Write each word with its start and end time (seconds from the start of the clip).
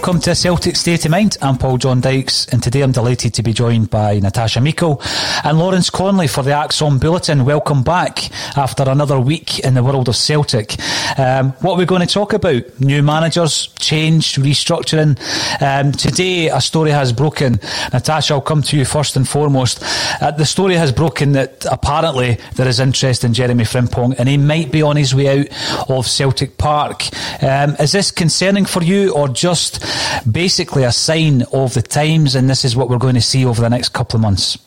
Welcome 0.00 0.20
to 0.22 0.34
Celtic 0.34 0.76
State 0.76 1.04
of 1.04 1.10
Mind. 1.10 1.36
I'm 1.42 1.58
Paul 1.58 1.76
John 1.76 2.00
Dykes, 2.00 2.46
and 2.46 2.62
today 2.62 2.80
I'm 2.80 2.90
delighted 2.90 3.34
to 3.34 3.42
be 3.42 3.52
joined 3.52 3.90
by 3.90 4.18
Natasha 4.18 4.58
Meikle 4.58 4.98
and 5.44 5.58
Lawrence 5.58 5.90
Connolly 5.90 6.26
for 6.26 6.42
the 6.42 6.52
ACSOM 6.52 6.98
Bulletin. 6.98 7.44
Welcome 7.44 7.82
back 7.82 8.30
after 8.56 8.88
another 8.88 9.20
week 9.20 9.58
in 9.58 9.74
the 9.74 9.84
world 9.84 10.08
of 10.08 10.16
Celtic. 10.16 10.76
Um, 11.18 11.50
what 11.60 11.74
are 11.74 11.76
we 11.76 11.84
going 11.84 12.00
to 12.00 12.06
talk 12.12 12.32
about? 12.32 12.80
New 12.80 13.02
managers, 13.02 13.66
change, 13.78 14.36
restructuring. 14.36 15.18
Um, 15.60 15.92
today, 15.92 16.48
a 16.48 16.62
story 16.62 16.92
has 16.92 17.12
broken. 17.12 17.60
Natasha, 17.92 18.32
I'll 18.32 18.40
come 18.40 18.62
to 18.62 18.78
you 18.78 18.86
first 18.86 19.16
and 19.16 19.28
foremost. 19.28 19.84
Uh, 20.22 20.30
the 20.30 20.46
story 20.46 20.76
has 20.76 20.92
broken 20.92 21.32
that 21.32 21.66
apparently 21.70 22.38
there 22.54 22.66
is 22.66 22.80
interest 22.80 23.22
in 23.22 23.34
Jeremie 23.34 23.64
Frimpong, 23.64 24.14
and 24.18 24.30
he 24.30 24.38
might 24.38 24.72
be 24.72 24.80
on 24.80 24.96
his 24.96 25.14
way 25.14 25.40
out 25.40 25.90
of 25.90 26.06
Celtic 26.06 26.56
Park. 26.56 27.04
Um, 27.42 27.76
is 27.78 27.92
this 27.92 28.10
concerning 28.10 28.64
for 28.64 28.82
you, 28.82 29.12
or 29.12 29.28
just 29.28 29.89
basically 30.30 30.84
a 30.84 30.92
sign 30.92 31.42
of 31.52 31.74
the 31.74 31.82
times, 31.82 32.34
and 32.34 32.48
this 32.48 32.64
is 32.64 32.76
what 32.76 32.88
we're 32.88 32.98
going 32.98 33.14
to 33.14 33.20
see 33.20 33.44
over 33.44 33.60
the 33.60 33.70
next 33.70 33.90
couple 33.90 34.16
of 34.16 34.22
months? 34.22 34.58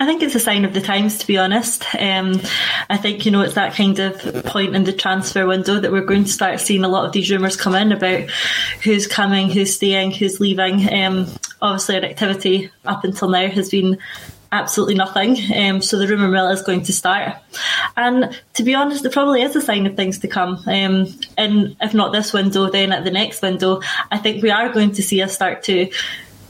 I 0.00 0.04
think 0.04 0.22
it's 0.22 0.34
a 0.34 0.40
sign 0.40 0.64
of 0.64 0.74
the 0.74 0.80
times, 0.80 1.18
to 1.18 1.26
be 1.26 1.38
honest. 1.38 1.84
Um, 1.94 2.40
I 2.90 2.96
think, 2.96 3.24
you 3.24 3.30
know, 3.30 3.42
it's 3.42 3.54
that 3.54 3.74
kind 3.74 3.96
of 4.00 4.44
point 4.44 4.74
in 4.74 4.82
the 4.82 4.92
transfer 4.92 5.46
window 5.46 5.78
that 5.78 5.92
we're 5.92 6.00
going 6.00 6.24
to 6.24 6.32
start 6.32 6.58
seeing 6.58 6.84
a 6.84 6.88
lot 6.88 7.06
of 7.06 7.12
these 7.12 7.30
rumours 7.30 7.56
come 7.56 7.76
in 7.76 7.92
about 7.92 8.28
who's 8.82 9.06
coming, 9.06 9.48
who's 9.48 9.74
staying, 9.74 10.10
who's 10.10 10.40
leaving. 10.40 10.92
Um, 10.92 11.28
obviously, 11.62 11.96
our 11.96 12.02
activity 12.02 12.70
up 12.84 13.04
until 13.04 13.28
now 13.28 13.48
has 13.48 13.70
been 13.70 13.98
absolutely 14.54 14.94
nothing. 14.94 15.36
Um, 15.54 15.82
so 15.82 15.98
the 15.98 16.06
rumour 16.06 16.28
mill 16.28 16.48
is 16.48 16.62
going 16.62 16.82
to 16.84 16.92
start. 16.92 17.34
And 17.96 18.40
to 18.54 18.62
be 18.62 18.74
honest, 18.74 19.04
it 19.04 19.12
probably 19.12 19.42
is 19.42 19.56
a 19.56 19.60
sign 19.60 19.86
of 19.86 19.96
things 19.96 20.18
to 20.18 20.28
come. 20.28 20.62
Um, 20.66 21.06
and 21.36 21.76
if 21.80 21.92
not 21.92 22.12
this 22.12 22.32
window, 22.32 22.70
then 22.70 22.92
at 22.92 23.04
the 23.04 23.10
next 23.10 23.42
window, 23.42 23.80
I 24.12 24.18
think 24.18 24.42
we 24.42 24.50
are 24.50 24.72
going 24.72 24.92
to 24.92 25.02
see 25.02 25.20
us 25.22 25.34
start 25.34 25.64
to 25.64 25.90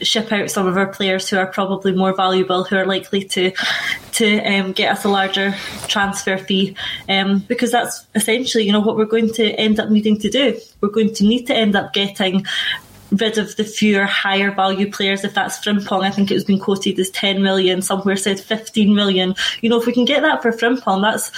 ship 0.03 0.33
out 0.33 0.51
some 0.51 0.67
of 0.67 0.77
our 0.77 0.89
players 0.89 1.29
who 1.29 1.39
are 1.39 1.47
probably 1.47 1.93
more 1.93 2.15
valuable, 2.15 2.65
who 2.65 2.77
are 2.77 2.87
likely 2.87 3.25
to 3.25 3.53
to 4.13 4.39
um, 4.41 4.73
get 4.73 4.93
us 4.93 5.05
a 5.05 5.09
larger 5.09 5.53
transfer 5.87 6.37
fee, 6.37 6.77
um, 7.09 7.39
because 7.49 7.71
that's 7.71 8.07
essentially 8.15 8.65
you 8.65 8.73
know 8.73 8.81
what 8.81 8.97
we're 8.97 9.05
going 9.05 9.33
to 9.33 9.53
end 9.53 9.81
up 9.81 9.89
needing 9.89 10.19
to 10.19 10.29
do. 10.29 10.59
We're 10.81 10.91
going 10.91 11.15
to 11.15 11.25
need 11.25 11.47
to 11.47 11.55
end 11.55 11.77
up 11.77 11.93
getting 11.93 12.45
rid 13.17 13.39
of 13.39 13.57
the 13.57 13.65
fewer 13.65 14.05
higher 14.05 14.51
value 14.51 14.91
players. 14.91 15.25
If 15.25 15.35
that's 15.35 15.59
Frimpong, 15.59 16.05
I 16.05 16.11
think 16.11 16.31
it 16.31 16.35
was 16.35 16.45
been 16.45 16.59
quoted 16.59 16.99
as 16.99 17.11
10 17.11 17.43
million, 17.43 17.83
somewhere 17.83 18.17
said 18.17 18.41
15 18.41 18.95
million. 18.95 19.35
You 19.61 19.71
know, 19.71 19.79
if 19.79 19.87
we 19.87 19.93
can 19.93 20.05
get 20.05 20.23
that 20.23 20.43
for 20.43 20.53
Frimpong, 20.53 21.03
that's 21.03 21.31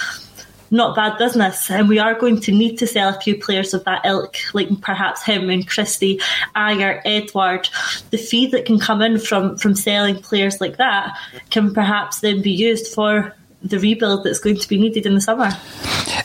not 0.71 0.95
bad 0.95 1.17
business. 1.17 1.69
And 1.69 1.87
we 1.87 1.99
are 1.99 2.15
going 2.15 2.39
to 2.41 2.51
need 2.51 2.77
to 2.77 2.87
sell 2.87 3.09
a 3.09 3.21
few 3.21 3.37
players 3.37 3.73
of 3.73 3.83
that 3.85 4.05
ilk, 4.05 4.35
like 4.53 4.69
perhaps 4.81 5.23
him 5.23 5.49
and 5.49 5.67
Christie, 5.67 6.19
Ajer, 6.55 7.01
Edouard. 7.05 7.69
The 8.11 8.17
fee 8.17 8.47
that 8.47 8.65
can 8.65 8.79
come 8.79 9.01
in 9.01 9.19
from, 9.19 9.57
from 9.57 9.75
selling 9.75 10.21
players 10.21 10.59
like 10.59 10.77
that 10.77 11.17
can 11.49 11.73
perhaps 11.73 12.19
then 12.19 12.41
be 12.41 12.51
used 12.51 12.93
for 12.93 13.35
the 13.61 13.79
rebuild 13.79 14.23
that's 14.23 14.39
going 14.39 14.57
to 14.57 14.67
be 14.67 14.77
needed 14.77 15.05
in 15.05 15.15
the 15.15 15.21
summer. 15.21 15.49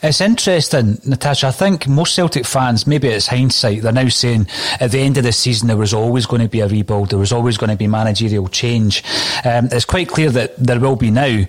It's 0.02 0.20
interesting, 0.20 0.98
Natasha. 1.06 1.48
I 1.48 1.50
think 1.50 1.88
most 1.88 2.14
Celtic 2.14 2.44
fans, 2.44 2.86
maybe 2.86 3.08
it's 3.08 3.26
hindsight, 3.26 3.82
they're 3.82 3.92
now 3.92 4.08
saying 4.08 4.48
at 4.80 4.90
the 4.90 4.98
end 4.98 5.16
of 5.16 5.24
the 5.24 5.32
season 5.32 5.68
there 5.68 5.76
was 5.76 5.94
always 5.94 6.26
going 6.26 6.42
to 6.42 6.48
be 6.48 6.60
a 6.60 6.68
rebuild, 6.68 7.10
there 7.10 7.18
was 7.18 7.32
always 7.32 7.56
going 7.56 7.70
to 7.70 7.76
be 7.76 7.86
managerial 7.86 8.48
change. 8.48 9.02
Um, 9.44 9.68
it's 9.70 9.84
quite 9.84 10.08
clear 10.08 10.30
that 10.30 10.56
there 10.56 10.80
will 10.80 10.96
be 10.96 11.10
now. 11.10 11.44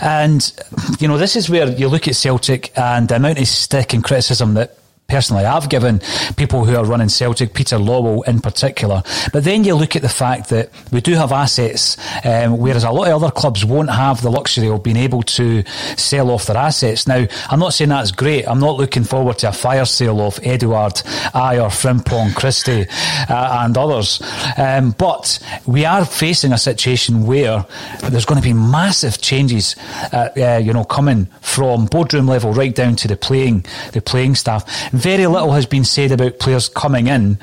And, 0.00 0.52
you 0.98 1.08
know, 1.08 1.18
this 1.18 1.36
is 1.36 1.50
where 1.50 1.68
you 1.68 1.88
look 1.88 2.08
at 2.08 2.16
Celtic 2.16 2.76
and 2.78 3.08
the 3.08 3.16
amount 3.16 3.38
of 3.38 3.48
stick 3.48 3.94
and 3.94 4.02
criticism 4.02 4.54
that 4.54 4.78
personally 5.08 5.46
I've 5.46 5.70
given 5.70 6.02
people 6.36 6.66
who 6.66 6.76
are 6.76 6.84
running 6.84 7.08
Celtic, 7.08 7.54
Peter 7.54 7.78
Lawwell 7.78 8.28
in 8.28 8.40
particular. 8.40 9.02
But 9.32 9.42
then 9.42 9.64
you 9.64 9.74
look 9.74 9.96
at 9.96 10.02
the 10.02 10.08
fact 10.10 10.50
that 10.50 10.68
we 10.92 11.00
do 11.00 11.14
have 11.14 11.32
assets, 11.32 11.96
um, 12.26 12.58
whereas 12.58 12.84
a 12.84 12.90
lot 12.90 13.08
of 13.08 13.22
other 13.22 13.30
clubs 13.30 13.64
won't 13.64 13.88
have 13.88 14.20
the 14.20 14.30
luxury 14.30 14.68
of 14.68 14.82
being 14.82 14.98
able 14.98 15.22
to 15.22 15.64
sell 15.96 16.30
off 16.30 16.44
their 16.44 16.58
assets. 16.58 17.06
Now, 17.06 17.26
I'm 17.48 17.58
not 17.58 17.72
saying 17.72 17.88
that's 17.88 18.10
great. 18.10 18.46
I'm 18.46 18.60
not 18.60 18.76
looking 18.76 19.02
forward 19.02 19.38
to 19.38 19.48
a 19.48 19.52
fire 19.52 19.86
sale 19.86 20.20
of 20.20 20.38
Edouard, 20.42 20.96
Ajer, 21.32 21.70
Frimpong, 21.70 22.34
Christie, 22.34 22.86
uh, 23.30 23.64
and 23.64 23.78
others. 23.78 24.20
Um, 24.58 24.90
but 24.90 25.38
we 25.64 25.86
are 25.86 26.04
facing 26.04 26.52
a 26.52 26.58
situation 26.58 27.24
where 27.24 27.64
there's 28.10 28.26
going 28.26 28.42
to 28.42 28.46
be 28.46 28.52
massive 28.52 29.22
changes, 29.22 29.74
uh, 30.12 30.28
uh, 30.36 30.60
you 30.62 30.74
know, 30.74 30.84
coming 30.84 31.28
from 31.40 31.86
boardroom 31.86 32.26
level 32.26 32.52
right 32.52 32.74
down 32.74 32.94
to 32.96 33.08
the 33.08 33.16
playing, 33.16 33.64
the 33.92 34.02
playing 34.02 34.34
staff 34.34 34.66
very 34.98 35.26
little 35.26 35.52
has 35.52 35.66
been 35.66 35.84
said 35.84 36.12
about 36.12 36.38
players 36.38 36.68
coming 36.68 37.06
in. 37.06 37.38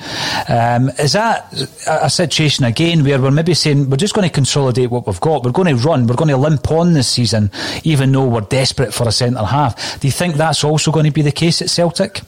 Um, 0.47 0.89
is 0.99 1.13
that 1.13 1.53
a, 1.87 2.09
situation 2.09 2.65
again 2.65 3.03
where 3.03 3.21
we're 3.21 3.31
maybe 3.31 3.53
saying 3.53 3.89
we're 3.89 3.97
just 3.97 4.13
going 4.13 4.27
to 4.27 4.33
consolidate 4.33 4.89
what 4.89 5.07
we've 5.07 5.19
got? 5.19 5.43
We're 5.43 5.51
going 5.51 5.75
to 5.75 5.81
run, 5.83 6.07
we're 6.07 6.15
going 6.15 6.29
to 6.29 6.37
limp 6.37 6.71
on 6.71 6.93
this 6.93 7.07
season, 7.07 7.51
even 7.83 8.11
though 8.11 8.25
we're 8.25 8.41
desperate 8.41 8.93
for 8.93 9.07
a 9.07 9.11
centre 9.11 9.43
half. 9.43 9.99
Do 9.99 10.07
you 10.07 10.11
think 10.11 10.35
that's 10.35 10.63
also 10.63 10.91
going 10.91 11.05
to 11.05 11.11
be 11.11 11.21
the 11.21 11.31
case 11.31 11.61
at 11.61 11.69
Celtic? 11.69 12.21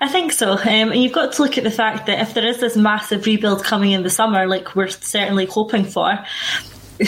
I 0.00 0.08
think 0.08 0.32
so. 0.32 0.52
Um, 0.52 0.90
and 0.90 0.96
you've 0.96 1.12
got 1.12 1.32
to 1.34 1.42
look 1.42 1.56
at 1.56 1.64
the 1.64 1.70
fact 1.70 2.06
that 2.06 2.20
if 2.20 2.34
there 2.34 2.46
is 2.46 2.60
this 2.60 2.76
massive 2.76 3.26
rebuild 3.26 3.64
coming 3.64 3.92
in 3.92 4.02
the 4.02 4.10
summer, 4.10 4.46
like 4.46 4.74
we're 4.74 4.88
certainly 4.88 5.46
hoping 5.46 5.84
for, 5.84 6.18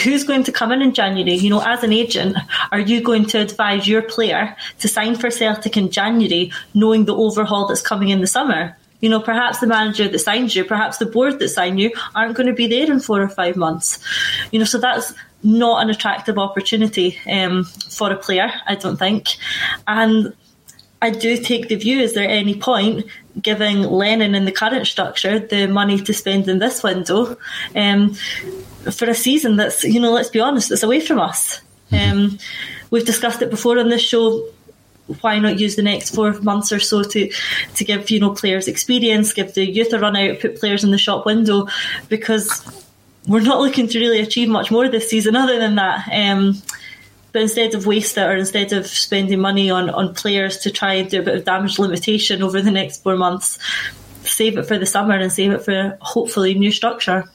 who's 0.03 0.23
going 0.23 0.43
to 0.43 0.51
come 0.51 0.71
in 0.71 0.81
in 0.81 0.93
January? 0.93 1.35
You 1.35 1.49
know, 1.49 1.61
as 1.61 1.83
an 1.83 1.93
agent, 1.93 2.37
are 2.71 2.79
you 2.79 3.01
going 3.01 3.25
to 3.27 3.39
advise 3.39 3.87
your 3.87 4.01
player 4.01 4.55
to 4.79 4.87
sign 4.87 5.15
for 5.15 5.29
Celtic 5.31 5.77
in 5.77 5.89
January, 5.89 6.51
knowing 6.73 7.05
the 7.05 7.15
overhaul 7.15 7.67
that's 7.67 7.81
coming 7.81 8.09
in 8.09 8.21
the 8.21 8.27
summer? 8.27 8.77
You 9.01 9.09
know, 9.09 9.19
perhaps 9.19 9.59
the 9.59 9.67
manager 9.67 10.07
that 10.07 10.19
signed 10.19 10.55
you, 10.55 10.63
perhaps 10.63 10.97
the 10.97 11.05
board 11.05 11.39
that 11.39 11.49
signed 11.49 11.79
you, 11.79 11.91
aren't 12.15 12.35
going 12.35 12.47
to 12.47 12.53
be 12.53 12.67
there 12.67 12.91
in 12.91 12.99
four 12.99 13.21
or 13.21 13.29
five 13.29 13.55
months. 13.55 13.99
You 14.51 14.59
know, 14.59 14.65
so 14.65 14.77
that's 14.79 15.13
not 15.43 15.83
an 15.83 15.89
attractive 15.89 16.37
opportunity 16.37 17.17
um, 17.29 17.65
for 17.89 18.11
a 18.11 18.17
player, 18.17 18.51
I 18.65 18.75
don't 18.75 18.97
think. 18.97 19.35
And 19.87 20.33
I 21.01 21.11
do 21.11 21.37
take 21.37 21.67
the 21.67 21.75
view: 21.75 21.99
is 21.99 22.13
there 22.13 22.27
any 22.27 22.55
point 22.55 23.05
giving 23.41 23.81
Lennon 23.81 24.35
in 24.35 24.45
the 24.45 24.51
current 24.51 24.87
structure 24.87 25.39
the 25.39 25.67
money 25.67 25.99
to 25.99 26.13
spend 26.13 26.47
in 26.47 26.59
this 26.59 26.83
window? 26.83 27.37
Um, 27.75 28.13
for 28.91 29.09
a 29.09 29.15
season 29.15 29.55
that's, 29.57 29.83
you 29.83 29.99
know, 29.99 30.11
let's 30.11 30.29
be 30.29 30.39
honest, 30.39 30.71
it's 30.71 30.83
away 30.83 30.99
from 30.99 31.19
us. 31.19 31.61
Mm-hmm. 31.91 32.17
Um, 32.17 32.39
we've 32.91 33.05
discussed 33.05 33.41
it 33.41 33.49
before 33.49 33.79
on 33.79 33.89
this 33.89 34.01
show. 34.01 34.47
Why 35.21 35.37
not 35.37 35.59
use 35.59 35.75
the 35.75 35.83
next 35.83 36.15
four 36.15 36.33
months 36.41 36.71
or 36.71 36.79
so 36.79 37.03
to 37.03 37.31
to 37.75 37.85
give 37.85 38.09
you 38.09 38.19
know 38.19 38.33
players 38.33 38.67
experience, 38.67 39.33
give 39.33 39.53
the 39.53 39.63
youth 39.63 39.93
a 39.93 39.99
run 39.99 40.15
out, 40.15 40.39
put 40.39 40.59
players 40.59 40.83
in 40.83 40.89
the 40.89 40.97
shop 40.97 41.27
window, 41.27 41.67
because 42.09 42.65
we're 43.27 43.41
not 43.41 43.59
looking 43.61 43.87
to 43.87 43.99
really 43.99 44.19
achieve 44.19 44.49
much 44.49 44.71
more 44.71 44.89
this 44.89 45.07
season 45.07 45.35
other 45.35 45.59
than 45.59 45.75
that. 45.75 46.09
Um, 46.11 46.59
but 47.35 47.41
instead 47.41 47.75
of 47.75 47.85
waste 47.85 48.17
it 48.17 48.21
or 48.21 48.37
instead 48.37 48.71
of 48.71 48.87
spending 48.87 49.41
money 49.41 49.69
on, 49.69 49.89
on 49.89 50.15
players 50.15 50.59
to 50.59 50.71
try 50.71 50.93
and 50.93 51.09
do 51.09 51.19
a 51.19 51.21
bit 51.21 51.35
of 51.35 51.43
damage 51.43 51.77
limitation 51.77 52.41
over 52.41 52.61
the 52.61 52.71
next 52.71 53.03
four 53.03 53.17
months, 53.17 53.59
save 54.23 54.57
it 54.57 54.63
for 54.63 54.79
the 54.79 54.85
summer 54.85 55.15
and 55.15 55.33
save 55.33 55.51
it 55.51 55.61
for 55.61 55.97
hopefully 55.99 56.53
new 56.53 56.71
structure. 56.71 57.25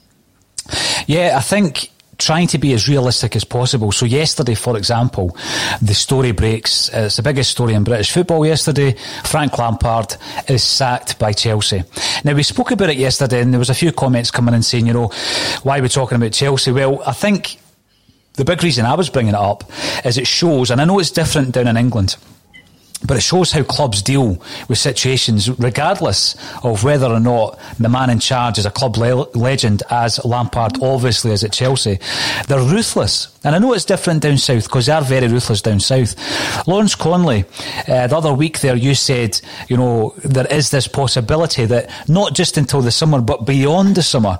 Yeah, 1.05 1.35
I 1.37 1.41
think 1.41 1.91
trying 2.17 2.47
to 2.47 2.57
be 2.57 2.73
as 2.73 2.89
realistic 2.89 3.35
as 3.35 3.43
possible. 3.43 3.91
So 3.91 4.07
yesterday, 4.07 4.55
for 4.55 4.75
example, 4.75 5.37
the 5.83 5.93
story 5.93 6.31
breaks. 6.31 6.89
It's 6.91 7.17
the 7.17 7.21
biggest 7.21 7.51
story 7.51 7.75
in 7.75 7.83
British 7.83 8.11
football 8.11 8.43
yesterday. 8.43 8.95
Frank 9.23 9.55
Lampard 9.59 10.15
is 10.47 10.63
sacked 10.63 11.19
by 11.19 11.31
Chelsea. 11.33 11.83
Now 12.23 12.33
we 12.33 12.41
spoke 12.41 12.71
about 12.71 12.89
it 12.89 12.97
yesterday, 12.97 13.39
and 13.41 13.53
there 13.53 13.59
was 13.59 13.69
a 13.69 13.75
few 13.75 13.91
comments 13.91 14.31
coming 14.31 14.55
in 14.55 14.63
saying, 14.63 14.87
you 14.87 14.93
know, 14.93 15.11
why 15.61 15.77
are 15.77 15.81
we 15.83 15.89
talking 15.89 16.15
about 16.15 16.33
Chelsea? 16.33 16.71
Well, 16.71 17.03
I 17.05 17.13
think 17.13 17.59
the 18.33 18.45
big 18.45 18.63
reason 18.63 18.85
I 18.85 18.95
was 18.95 19.09
bringing 19.09 19.33
it 19.33 19.39
up 19.39 19.69
is 20.05 20.17
it 20.17 20.27
shows, 20.27 20.71
and 20.71 20.81
I 20.81 20.85
know 20.85 20.99
it's 20.99 21.11
different 21.11 21.53
down 21.53 21.67
in 21.67 21.77
England 21.77 22.15
but 23.05 23.17
it 23.17 23.21
shows 23.21 23.51
how 23.51 23.63
clubs 23.63 24.01
deal 24.01 24.41
with 24.67 24.77
situations, 24.77 25.49
regardless 25.59 26.35
of 26.63 26.83
whether 26.83 27.07
or 27.07 27.19
not 27.19 27.59
the 27.79 27.89
man 27.89 28.09
in 28.09 28.19
charge 28.19 28.57
is 28.57 28.65
a 28.65 28.71
club 28.71 28.97
le- 28.97 29.27
legend, 29.33 29.83
as 29.89 30.23
Lampard 30.23 30.81
obviously 30.81 31.31
is 31.31 31.43
at 31.43 31.53
Chelsea. 31.53 31.99
They're 32.47 32.59
ruthless. 32.59 33.27
And 33.43 33.55
I 33.55 33.59
know 33.59 33.73
it's 33.73 33.85
different 33.85 34.21
down 34.21 34.37
south 34.37 34.65
because 34.65 34.85
they 34.85 34.91
are 34.91 35.01
very 35.01 35.27
ruthless 35.27 35.61
down 35.61 35.79
south. 35.79 36.15
Lawrence 36.67 36.93
Connolly, 36.93 37.45
uh, 37.87 38.07
the 38.07 38.17
other 38.17 38.33
week 38.33 38.59
there, 38.59 38.75
you 38.75 38.93
said, 38.93 39.39
you 39.67 39.77
know, 39.77 40.13
there 40.23 40.47
is 40.47 40.69
this 40.69 40.87
possibility 40.87 41.65
that 41.65 41.89
not 42.07 42.35
just 42.35 42.57
until 42.57 42.81
the 42.81 42.91
summer, 42.91 43.19
but 43.19 43.45
beyond 43.45 43.95
the 43.95 44.03
summer, 44.03 44.39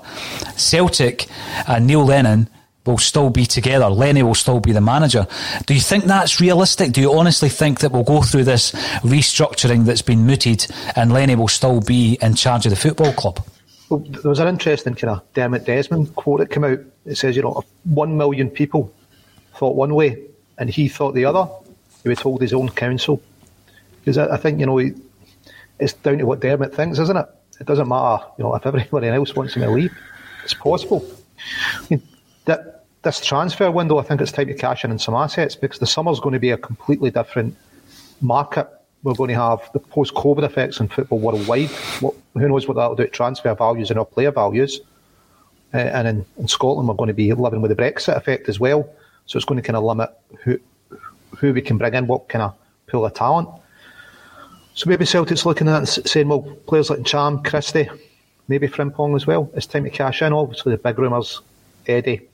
Celtic 0.56 1.26
and 1.66 1.86
Neil 1.86 2.04
Lennon 2.04 2.48
will 2.84 2.98
still 2.98 3.30
be 3.30 3.46
together. 3.46 3.88
Lenny 3.88 4.22
will 4.22 4.34
still 4.34 4.60
be 4.60 4.72
the 4.72 4.80
manager. 4.80 5.26
Do 5.66 5.74
you 5.74 5.80
think 5.80 6.04
that's 6.04 6.40
realistic? 6.40 6.92
Do 6.92 7.00
you 7.00 7.12
honestly 7.12 7.48
think 7.48 7.80
that 7.80 7.92
we'll 7.92 8.02
go 8.02 8.22
through 8.22 8.44
this 8.44 8.72
restructuring 9.02 9.84
that's 9.84 10.02
been 10.02 10.26
mooted 10.26 10.66
and 10.96 11.12
Lenny 11.12 11.36
will 11.36 11.48
still 11.48 11.80
be 11.80 12.18
in 12.20 12.34
charge 12.34 12.66
of 12.66 12.70
the 12.70 12.76
football 12.76 13.12
club? 13.12 13.44
Well, 13.88 14.00
there 14.00 14.28
was 14.28 14.40
an 14.40 14.48
interesting 14.48 14.94
kind 14.94 15.16
of 15.16 15.32
Dermot 15.34 15.64
Desmond 15.64 16.16
quote 16.16 16.40
that 16.40 16.50
came 16.50 16.64
out. 16.64 16.80
It 17.04 17.16
says, 17.16 17.36
you 17.36 17.42
know, 17.42 17.62
one 17.84 18.16
million 18.16 18.50
people 18.50 18.92
thought 19.54 19.76
one 19.76 19.94
way 19.94 20.18
and 20.58 20.70
he 20.70 20.88
thought 20.88 21.12
the 21.12 21.24
other, 21.24 21.48
he 22.02 22.08
would 22.08 22.20
hold 22.20 22.40
his 22.40 22.52
own 22.52 22.68
counsel. 22.70 23.22
Because 24.00 24.18
I, 24.18 24.34
I 24.34 24.36
think, 24.38 24.58
you 24.60 24.66
know, 24.66 24.78
it's 25.78 25.92
down 25.92 26.18
to 26.18 26.24
what 26.24 26.40
Dermot 26.40 26.74
thinks, 26.74 26.98
isn't 26.98 27.16
it? 27.16 27.26
It 27.60 27.66
doesn't 27.66 27.88
matter, 27.88 28.24
you 28.38 28.44
know, 28.44 28.54
if 28.54 28.66
everybody 28.66 29.08
else 29.08 29.36
wants 29.36 29.54
him 29.54 29.62
to 29.62 29.70
leave. 29.70 29.96
It's 30.42 30.54
possible. 30.54 31.04
I 31.74 31.86
mean, 31.90 32.02
that 32.44 32.84
this 33.02 33.24
transfer 33.24 33.70
window, 33.70 33.98
I 33.98 34.02
think 34.02 34.20
it's 34.20 34.32
time 34.32 34.46
to 34.46 34.54
cash 34.54 34.84
in 34.84 34.90
on 34.90 34.98
some 34.98 35.14
assets 35.14 35.56
because 35.56 35.78
the 35.78 35.86
summer's 35.86 36.20
going 36.20 36.34
to 36.34 36.38
be 36.38 36.50
a 36.50 36.56
completely 36.56 37.10
different 37.10 37.56
market. 38.20 38.68
We're 39.02 39.14
going 39.14 39.28
to 39.28 39.34
have 39.34 39.68
the 39.72 39.80
post-COVID 39.80 40.44
effects 40.44 40.80
on 40.80 40.88
football 40.88 41.18
worldwide. 41.18 41.70
What, 42.00 42.14
who 42.34 42.48
knows 42.48 42.68
what 42.68 42.76
that'll 42.76 42.94
do 42.94 43.04
to 43.04 43.10
transfer 43.10 43.54
values 43.54 43.90
and 43.90 43.98
our 43.98 44.04
player 44.04 44.30
values. 44.30 44.80
Uh, 45.74 45.78
and 45.78 46.06
in, 46.06 46.26
in, 46.38 46.48
Scotland, 46.48 46.88
we're 46.88 46.94
going 46.94 47.08
to 47.08 47.14
be 47.14 47.32
living 47.32 47.62
with 47.62 47.70
the 47.70 47.82
Brexit 47.82 48.16
effect 48.16 48.48
as 48.48 48.60
well. 48.60 48.88
So 49.26 49.36
it's 49.36 49.46
going 49.46 49.60
to 49.60 49.66
kind 49.66 49.76
of 49.76 49.84
limit 49.84 50.10
who 50.40 50.60
who 51.38 51.52
we 51.52 51.62
can 51.62 51.78
bring 51.78 51.94
in, 51.94 52.06
what 52.06 52.28
kind 52.28 52.42
of 52.42 52.54
pool 52.86 53.06
of 53.06 53.14
talent. 53.14 53.48
So 54.74 54.88
maybe 54.88 55.06
Celtic's 55.06 55.46
looking 55.46 55.68
at 55.68 55.74
it 55.82 55.96
and 55.96 56.08
saying, 56.08 56.28
well, 56.28 56.42
players 56.66 56.90
like 56.90 57.04
Cham, 57.04 57.42
Christie, 57.42 57.88
maybe 58.48 58.68
Frimpong 58.68 59.16
as 59.16 59.26
well. 59.26 59.50
It's 59.54 59.66
time 59.66 59.84
to 59.84 59.90
cash 59.90 60.22
in. 60.22 60.32
Obviously, 60.32 60.72
the 60.72 60.78
big 60.78 60.98
rumours, 60.98 61.40
Eddie, 61.86 62.28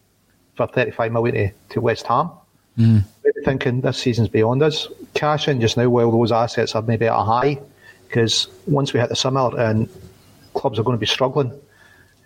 for 0.59 0.67
35 0.67 1.12
million 1.12 1.35
to, 1.35 1.55
to 1.71 1.81
West 1.81 2.07
Ham. 2.09 2.31
Mm. 2.77 3.05
Maybe 3.25 3.45
thinking 3.45 3.81
this 3.81 3.97
season's 3.97 4.29
beyond 4.29 4.62
us. 4.62 4.88
Cash 5.15 5.49
in 5.49 5.61
just 5.61 5.77
now 5.77 5.88
while 5.88 6.11
those 6.11 6.33
assets 6.33 6.75
are 6.75 6.83
maybe 6.83 7.07
at 7.07 7.15
a 7.15 7.23
high, 7.23 7.59
because 8.07 8.49
once 8.67 8.93
we 8.93 9.00
hit 9.00 9.09
the 9.09 9.17
summer 9.17 9.50
and 9.59 9.88
clubs 10.55 10.79
are 10.79 10.83
going 10.83 10.97
to 10.97 11.00
be 11.00 11.07
struggling, 11.07 11.53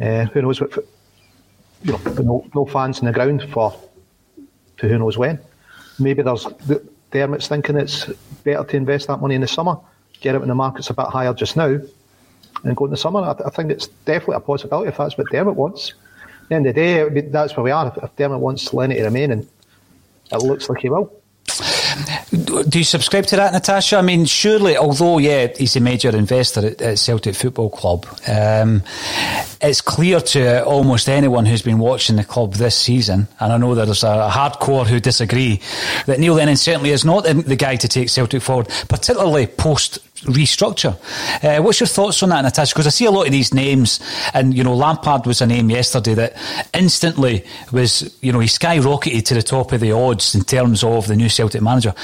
uh, 0.00 0.24
who 0.24 0.42
knows 0.42 0.60
what, 0.60 0.74
you 1.84 1.92
know, 1.92 2.00
no, 2.22 2.50
no 2.54 2.66
fans 2.66 2.98
in 2.98 3.06
the 3.06 3.12
ground 3.12 3.46
for 3.52 3.78
to 4.78 4.88
who 4.88 4.98
knows 4.98 5.18
when. 5.18 5.38
Maybe 5.98 6.22
there's 6.22 6.46
Dermot's 7.10 7.48
thinking 7.48 7.76
it's 7.76 8.06
better 8.44 8.64
to 8.64 8.76
invest 8.76 9.08
that 9.08 9.20
money 9.20 9.34
in 9.34 9.42
the 9.42 9.48
summer, 9.48 9.76
get 10.20 10.34
it 10.34 10.38
when 10.38 10.48
the 10.48 10.54
market's 10.54 10.88
a 10.88 10.94
bit 10.94 11.06
higher 11.06 11.34
just 11.34 11.56
now, 11.56 11.78
and 12.64 12.76
go 12.76 12.86
in 12.86 12.90
the 12.90 12.96
summer. 12.96 13.20
I, 13.20 13.36
I 13.46 13.50
think 13.50 13.70
it's 13.70 13.88
definitely 14.06 14.36
a 14.36 14.40
possibility 14.40 14.88
if 14.88 14.96
that's 14.96 15.18
what 15.18 15.30
Dermot 15.30 15.54
wants 15.54 15.92
the 16.52 16.56
end 16.56 16.66
of 16.66 16.74
the 16.74 17.20
day, 17.20 17.20
that's 17.30 17.56
where 17.56 17.64
we 17.64 17.70
are. 17.70 17.92
If, 18.02 18.16
Dermot 18.16 18.40
wants 18.40 18.72
Lenny 18.72 18.96
to 18.96 19.04
remain, 19.04 19.30
and 19.30 19.48
it 20.30 20.38
looks 20.38 20.68
like 20.68 20.80
he 20.80 20.88
will. 20.88 21.12
Do 22.32 22.78
you 22.78 22.84
subscribe 22.84 23.26
to 23.26 23.36
that, 23.36 23.52
Natasha? 23.52 23.96
I 23.96 24.02
mean, 24.02 24.24
surely, 24.24 24.76
although, 24.76 25.18
yeah, 25.18 25.48
he's 25.54 25.76
a 25.76 25.80
major 25.80 26.16
investor 26.16 26.66
at, 26.66 26.80
at 26.80 26.98
Celtic 26.98 27.34
Football 27.34 27.68
Club, 27.68 28.06
um, 28.26 28.82
it's 29.60 29.82
clear 29.82 30.20
to 30.20 30.64
almost 30.64 31.08
anyone 31.08 31.44
who's 31.44 31.60
been 31.62 31.78
watching 31.78 32.16
the 32.16 32.24
club 32.24 32.54
this 32.54 32.76
season, 32.76 33.28
and 33.38 33.52
I 33.52 33.58
know 33.58 33.74
there's 33.74 34.04
a, 34.04 34.30
hardcore 34.32 34.86
who 34.86 35.00
disagree, 35.00 35.60
that 36.06 36.18
Neil 36.18 36.34
Lennon 36.34 36.56
certainly 36.56 36.90
is 36.90 37.04
not 37.04 37.24
the, 37.24 37.34
the 37.34 37.56
guy 37.56 37.76
to 37.76 37.88
take 37.88 38.08
Celtic 38.08 38.40
forward, 38.40 38.68
particularly 38.88 39.46
post 39.46 39.98
restructure. 40.24 40.96
Uh, 41.42 41.62
what's 41.62 41.80
your 41.80 41.86
thoughts 41.86 42.22
on 42.22 42.30
that, 42.30 42.42
Natasha? 42.42 42.74
Because 42.74 42.86
I 42.86 42.90
see 42.90 43.04
a 43.06 43.10
lot 43.10 43.26
of 43.26 43.32
these 43.32 43.52
names, 43.52 44.00
and 44.34 44.56
you 44.56 44.64
know, 44.64 44.74
Lampard 44.74 45.26
was 45.26 45.40
a 45.40 45.46
name 45.46 45.70
yesterday 45.70 46.14
that 46.14 46.36
instantly 46.74 47.44
was, 47.72 48.16
you 48.22 48.32
know, 48.32 48.40
he 48.40 48.48
skyrocketed 48.48 49.24
to 49.26 49.34
the 49.34 49.42
top 49.42 49.72
of 49.72 49.80
the 49.80 49.92
odds 49.92 50.34
in 50.34 50.44
terms 50.44 50.84
of 50.84 51.06
the 51.06 51.16
new 51.16 51.28
Celtic 51.28 51.62
manager. 51.62 51.94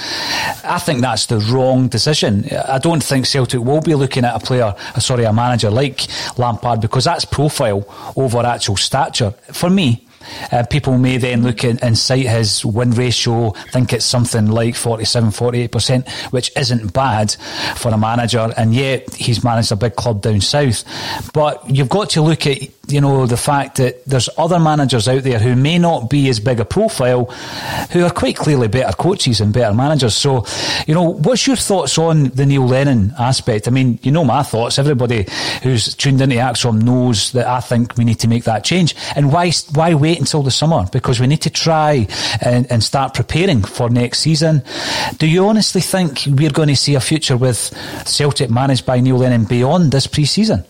I 0.64 0.78
think 0.78 1.00
that's 1.00 1.26
the 1.26 1.38
wrong 1.38 1.88
decision. 1.88 2.46
I 2.68 2.78
don't 2.78 3.02
think 3.02 3.26
Celtic 3.26 3.60
will 3.60 3.80
be 3.80 3.94
looking 3.94 4.24
at 4.24 4.34
a 4.34 4.44
player, 4.44 4.74
sorry, 4.98 5.24
a 5.24 5.32
manager 5.32 5.70
like 5.70 6.06
Lampard 6.38 6.80
because 6.80 7.04
that's 7.04 7.24
profile 7.24 7.84
over 8.16 8.38
actual 8.38 8.76
stature. 8.76 9.30
For 9.52 9.70
me, 9.70 10.07
uh, 10.52 10.64
people 10.64 10.98
may 10.98 11.16
then 11.16 11.42
look 11.42 11.64
at, 11.64 11.82
and 11.82 11.96
cite 11.96 12.26
his 12.26 12.64
win 12.64 12.90
ratio, 12.92 13.50
think 13.72 13.92
it's 13.92 14.04
something 14.04 14.46
like 14.46 14.74
47, 14.74 15.30
48%, 15.30 16.08
which 16.32 16.50
isn't 16.56 16.92
bad 16.92 17.32
for 17.76 17.92
a 17.92 17.98
manager, 17.98 18.52
and 18.56 18.74
yet 18.74 19.12
he's 19.14 19.44
managed 19.44 19.72
a 19.72 19.76
big 19.76 19.96
club 19.96 20.22
down 20.22 20.40
south. 20.40 20.84
But 21.32 21.68
you've 21.68 21.88
got 21.88 22.10
to 22.10 22.22
look 22.22 22.46
at 22.46 22.58
you 22.88 23.00
know, 23.00 23.26
the 23.26 23.36
fact 23.36 23.76
that 23.76 24.04
there's 24.04 24.28
other 24.38 24.58
managers 24.58 25.08
out 25.08 25.22
there 25.22 25.38
who 25.38 25.54
may 25.54 25.78
not 25.78 26.08
be 26.08 26.28
as 26.28 26.40
big 26.40 26.60
a 26.60 26.64
profile, 26.64 27.26
who 27.92 28.04
are 28.04 28.10
quite 28.10 28.36
clearly 28.36 28.68
better 28.68 28.94
coaches 28.96 29.40
and 29.40 29.52
better 29.52 29.74
managers. 29.74 30.16
So, 30.16 30.46
you 30.86 30.94
know, 30.94 31.02
what's 31.02 31.46
your 31.46 31.56
thoughts 31.56 31.98
on 31.98 32.24
the 32.24 32.46
Neil 32.46 32.66
Lennon 32.66 33.12
aspect? 33.18 33.68
I 33.68 33.70
mean, 33.70 33.98
you 34.02 34.10
know 34.10 34.24
my 34.24 34.42
thoughts. 34.42 34.78
Everybody 34.78 35.26
who's 35.62 35.94
tuned 35.94 36.20
into 36.20 36.36
ACSOM 36.36 36.82
knows 36.82 37.32
that 37.32 37.46
I 37.46 37.60
think 37.60 37.96
we 37.96 38.04
need 38.04 38.20
to 38.20 38.28
make 38.28 38.44
that 38.44 38.64
change. 38.64 38.94
And 39.14 39.32
why 39.32 39.50
why 39.74 39.94
wait 39.94 40.18
until 40.18 40.42
the 40.42 40.50
summer? 40.50 40.86
Because 40.90 41.20
we 41.20 41.26
need 41.26 41.42
to 41.42 41.50
try 41.50 42.06
and, 42.40 42.70
and 42.70 42.82
start 42.82 43.14
preparing 43.14 43.62
for 43.62 43.90
next 43.90 44.20
season. 44.20 44.62
Do 45.18 45.26
you 45.26 45.46
honestly 45.46 45.80
think 45.80 46.22
we're 46.26 46.50
going 46.50 46.68
to 46.68 46.76
see 46.76 46.94
a 46.94 47.00
future 47.00 47.36
with 47.36 47.58
Celtic 48.06 48.50
managed 48.50 48.86
by 48.86 49.00
Neil 49.00 49.16
Lennon 49.18 49.44
beyond 49.44 49.92
this 49.92 50.06
pre-season? 50.06 50.64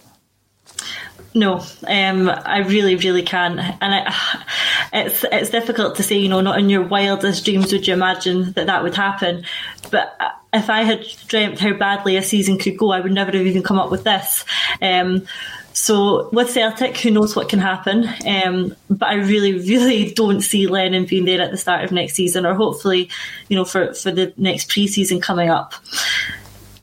No, 1.35 1.61
um, 1.87 2.29
I 2.29 2.59
really, 2.67 2.97
really 2.97 3.23
can't, 3.23 3.61
and 3.61 3.77
I, 3.81 4.45
it's 4.93 5.25
it's 5.31 5.51
difficult 5.51 5.97
to 5.97 6.03
say. 6.03 6.19
You 6.19 6.29
know, 6.29 6.41
not 6.41 6.59
in 6.59 6.71
your 6.71 6.83
wildest 6.83 7.45
dreams 7.45 7.73
would 7.73 7.87
you 7.87 7.95
imagine 7.95 8.53
that 8.53 8.67
that 8.67 8.83
would 8.83 8.95
happen. 8.95 9.45
But 9.91 10.19
if 10.53 10.71
I 10.71 10.83
had 10.83 11.07
dreamt 11.27 11.61
how 11.61 11.75
badly 11.75 12.17
a 12.17 12.23
season 12.23 12.59
could 12.59 12.79
go, 12.79 12.93
I 12.93 13.01
would 13.01 13.13
never 13.13 13.33
have 13.33 13.47
even 13.47 13.63
come 13.63 13.79
up 13.79 13.91
with 13.91 14.05
this. 14.05 14.45
Um, 14.81 15.27
so 15.75 16.29
with 16.31 16.51
Celtic, 16.51 16.97
who 16.97 17.11
knows 17.11 17.37
what 17.37 17.49
can 17.49 17.61
happen? 17.61 18.09
Um, 18.27 18.75
but 18.91 19.09
I 19.09 19.15
really, 19.15 19.53
really 19.53 20.11
don't 20.15 20.41
see 20.41 20.67
Lennon 20.67 21.05
being 21.05 21.25
there 21.25 21.43
at 21.43 21.51
the 21.51 21.57
start 21.57 21.85
of 21.85 21.93
next 21.93 22.15
season, 22.15 22.47
or 22.47 22.55
hopefully, 22.55 23.11
you 23.49 23.57
know, 23.57 23.65
for 23.65 23.93
for 23.95 24.11
the 24.11 24.33
next 24.37 24.71
pre-season 24.71 25.21
coming 25.21 25.51
up 25.51 25.75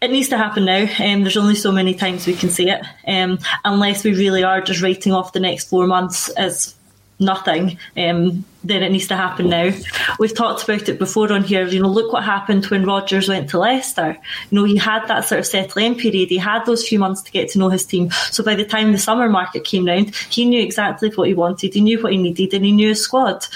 it 0.05 0.11
needs 0.11 0.29
to 0.29 0.37
happen 0.37 0.65
now. 0.65 0.87
Um, 0.99 1.23
there's 1.23 1.35
only 1.35 1.55
so 1.55 1.71
many 1.71 1.95
times 1.95 2.27
we 2.27 2.35
can 2.35 2.49
say 2.49 2.65
it, 2.65 2.85
um, 3.07 3.39
unless 3.63 4.03
we 4.03 4.13
really 4.13 4.43
are 4.43 4.61
just 4.61 4.81
writing 4.81 5.11
off 5.11 5.33
the 5.33 5.39
next 5.39 5.67
four 5.67 5.87
months 5.87 6.29
as 6.29 6.75
nothing. 7.19 7.79
Um, 7.97 8.45
then 8.63 8.83
it 8.83 8.91
needs 8.91 9.07
to 9.07 9.15
happen 9.15 9.49
now. 9.49 9.71
We've 10.19 10.35
talked 10.35 10.63
about 10.63 10.87
it 10.89 10.99
before 10.99 11.31
on 11.33 11.43
here. 11.43 11.65
You 11.65 11.81
know, 11.81 11.89
look 11.89 12.13
what 12.13 12.23
happened 12.23 12.65
when 12.65 12.85
Rodgers 12.85 13.27
went 13.27 13.49
to 13.49 13.59
Leicester. 13.59 14.17
You 14.49 14.55
know, 14.55 14.63
he 14.63 14.77
had 14.77 15.07
that 15.07 15.25
sort 15.25 15.39
of 15.39 15.47
settling 15.47 15.95
period. 15.95 16.29
He 16.29 16.37
had 16.37 16.65
those 16.65 16.87
few 16.87 16.99
months 16.99 17.21
to 17.23 17.31
get 17.31 17.49
to 17.49 17.59
know 17.59 17.69
his 17.69 17.85
team. 17.85 18.11
So 18.31 18.43
by 18.43 18.55
the 18.55 18.65
time 18.65 18.91
the 18.91 18.97
summer 18.99 19.27
market 19.27 19.63
came 19.63 19.85
round, 19.85 20.15
he 20.15 20.45
knew 20.45 20.61
exactly 20.61 21.09
what 21.09 21.27
he 21.27 21.33
wanted. 21.33 21.73
He 21.73 21.81
knew 21.81 22.01
what 22.01 22.11
he 22.11 22.17
needed, 22.17 22.53
and 22.53 22.65
he 22.65 22.71
knew 22.71 22.89
his 22.89 23.01
squad. 23.01 23.47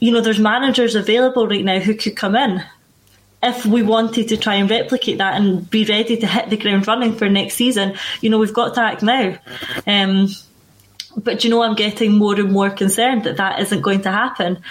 You 0.00 0.12
know, 0.12 0.20
there's 0.20 0.40
managers 0.40 0.94
available 0.94 1.48
right 1.48 1.64
now 1.64 1.78
who 1.78 1.94
could 1.94 2.16
come 2.16 2.36
in 2.36 2.62
if 3.42 3.66
we 3.66 3.82
wanted 3.82 4.28
to 4.28 4.36
try 4.36 4.54
and 4.54 4.70
replicate 4.70 5.18
that 5.18 5.40
and 5.40 5.68
be 5.68 5.84
ready 5.84 6.16
to 6.16 6.26
hit 6.26 6.50
the 6.50 6.56
ground 6.56 6.86
running 6.86 7.14
for 7.14 7.28
next 7.28 7.54
season, 7.54 7.96
you 8.20 8.30
know, 8.30 8.38
we've 8.38 8.54
got 8.54 8.74
to 8.74 8.80
act 8.80 9.02
now. 9.02 9.36
Um, 9.86 10.28
but 11.16 11.44
you 11.44 11.50
know, 11.50 11.62
I'm 11.62 11.74
getting 11.74 12.12
more 12.12 12.34
and 12.34 12.52
more 12.52 12.70
concerned 12.70 13.24
that 13.24 13.36
that 13.36 13.60
isn't 13.60 13.82
going 13.82 14.02
to 14.02 14.10
happen 14.10 14.62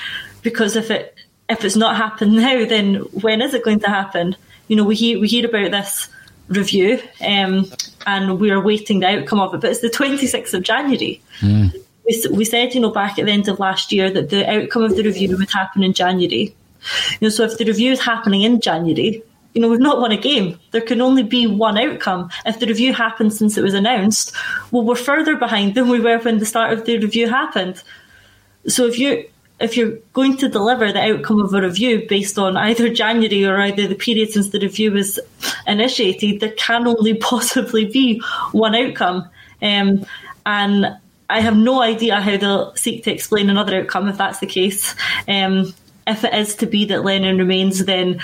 because 0.41 0.75
if 0.75 0.89
it 0.89 1.15
if 1.49 1.65
it's 1.65 1.75
not 1.75 1.97
happened 1.97 2.33
now, 2.35 2.65
then 2.65 2.95
when 2.95 3.41
is 3.41 3.53
it 3.53 3.63
going 3.63 3.81
to 3.81 3.89
happen? 3.89 4.35
You 4.67 4.77
know, 4.77 4.83
we 4.85 4.95
hear 4.95 5.19
we 5.19 5.27
hear 5.27 5.45
about 5.45 5.71
this 5.71 6.07
review, 6.47 7.01
um, 7.21 7.69
and 8.05 8.39
we 8.39 8.51
are 8.51 8.59
waiting 8.59 8.99
the 8.99 9.07
outcome 9.07 9.39
of 9.39 9.53
it. 9.53 9.61
But 9.61 9.71
it's 9.71 9.81
the 9.81 9.89
26th 9.89 10.53
of 10.53 10.63
January. 10.63 11.21
Mm. 11.39 11.75
We, 12.05 12.23
we 12.31 12.45
said, 12.45 12.73
you 12.73 12.79
know, 12.79 12.89
back 12.89 13.19
at 13.19 13.25
the 13.25 13.31
end 13.31 13.47
of 13.47 13.59
last 13.59 13.91
year 13.91 14.09
that 14.09 14.29
the 14.29 14.49
outcome 14.49 14.83
of 14.83 14.95
the 14.95 15.03
review 15.03 15.37
would 15.37 15.51
happen 15.51 15.83
in 15.83 15.93
January. 15.93 16.55
You 17.13 17.17
know, 17.21 17.29
so 17.29 17.43
if 17.43 17.57
the 17.57 17.65
review 17.65 17.91
is 17.91 17.99
happening 17.99 18.41
in 18.41 18.61
January, 18.61 19.23
you 19.53 19.61
know, 19.61 19.69
we've 19.69 19.79
not 19.79 19.99
won 19.99 20.11
a 20.11 20.17
game. 20.17 20.57
There 20.71 20.81
can 20.81 21.01
only 21.01 21.23
be 21.23 21.45
one 21.45 21.77
outcome. 21.77 22.29
If 22.45 22.59
the 22.59 22.67
review 22.67 22.93
happened 22.93 23.33
since 23.33 23.57
it 23.57 23.63
was 23.63 23.73
announced, 23.73 24.33
well, 24.71 24.83
we're 24.83 24.95
further 24.95 25.35
behind 25.35 25.75
than 25.75 25.89
we 25.89 25.99
were 25.99 26.19
when 26.19 26.39
the 26.39 26.45
start 26.45 26.71
of 26.71 26.85
the 26.85 26.97
review 26.97 27.27
happened. 27.27 27.83
So 28.67 28.85
if 28.85 28.97
you 28.97 29.25
if 29.59 29.77
you're 29.77 29.97
going 30.13 30.37
to 30.37 30.49
deliver 30.49 30.91
the 30.91 31.13
outcome 31.13 31.39
of 31.39 31.53
a 31.53 31.61
review 31.61 32.05
based 32.09 32.39
on 32.39 32.57
either 32.57 32.89
January 32.89 33.45
or 33.45 33.59
either 33.59 33.87
the 33.87 33.95
period 33.95 34.31
since 34.31 34.49
the 34.49 34.59
review 34.59 34.91
was 34.91 35.19
initiated, 35.67 36.39
there 36.39 36.51
can 36.53 36.87
only 36.87 37.13
possibly 37.21 37.85
be 37.85 38.19
one 38.53 38.75
outcome. 38.75 39.29
Um, 39.61 40.05
and 40.47 40.97
I 41.29 41.41
have 41.41 41.55
no 41.55 41.81
idea 41.81 42.19
how 42.19 42.37
they'll 42.37 42.75
seek 42.75 43.03
to 43.03 43.13
explain 43.13 43.49
another 43.49 43.79
outcome 43.81 44.09
if 44.09 44.17
that's 44.17 44.39
the 44.39 44.47
case. 44.47 44.95
Um, 45.27 45.73
if 46.11 46.23
it 46.23 46.33
is 46.33 46.55
to 46.55 46.65
be 46.65 46.85
that 46.85 47.03
Lennon 47.03 47.37
remains, 47.37 47.85
then 47.85 48.19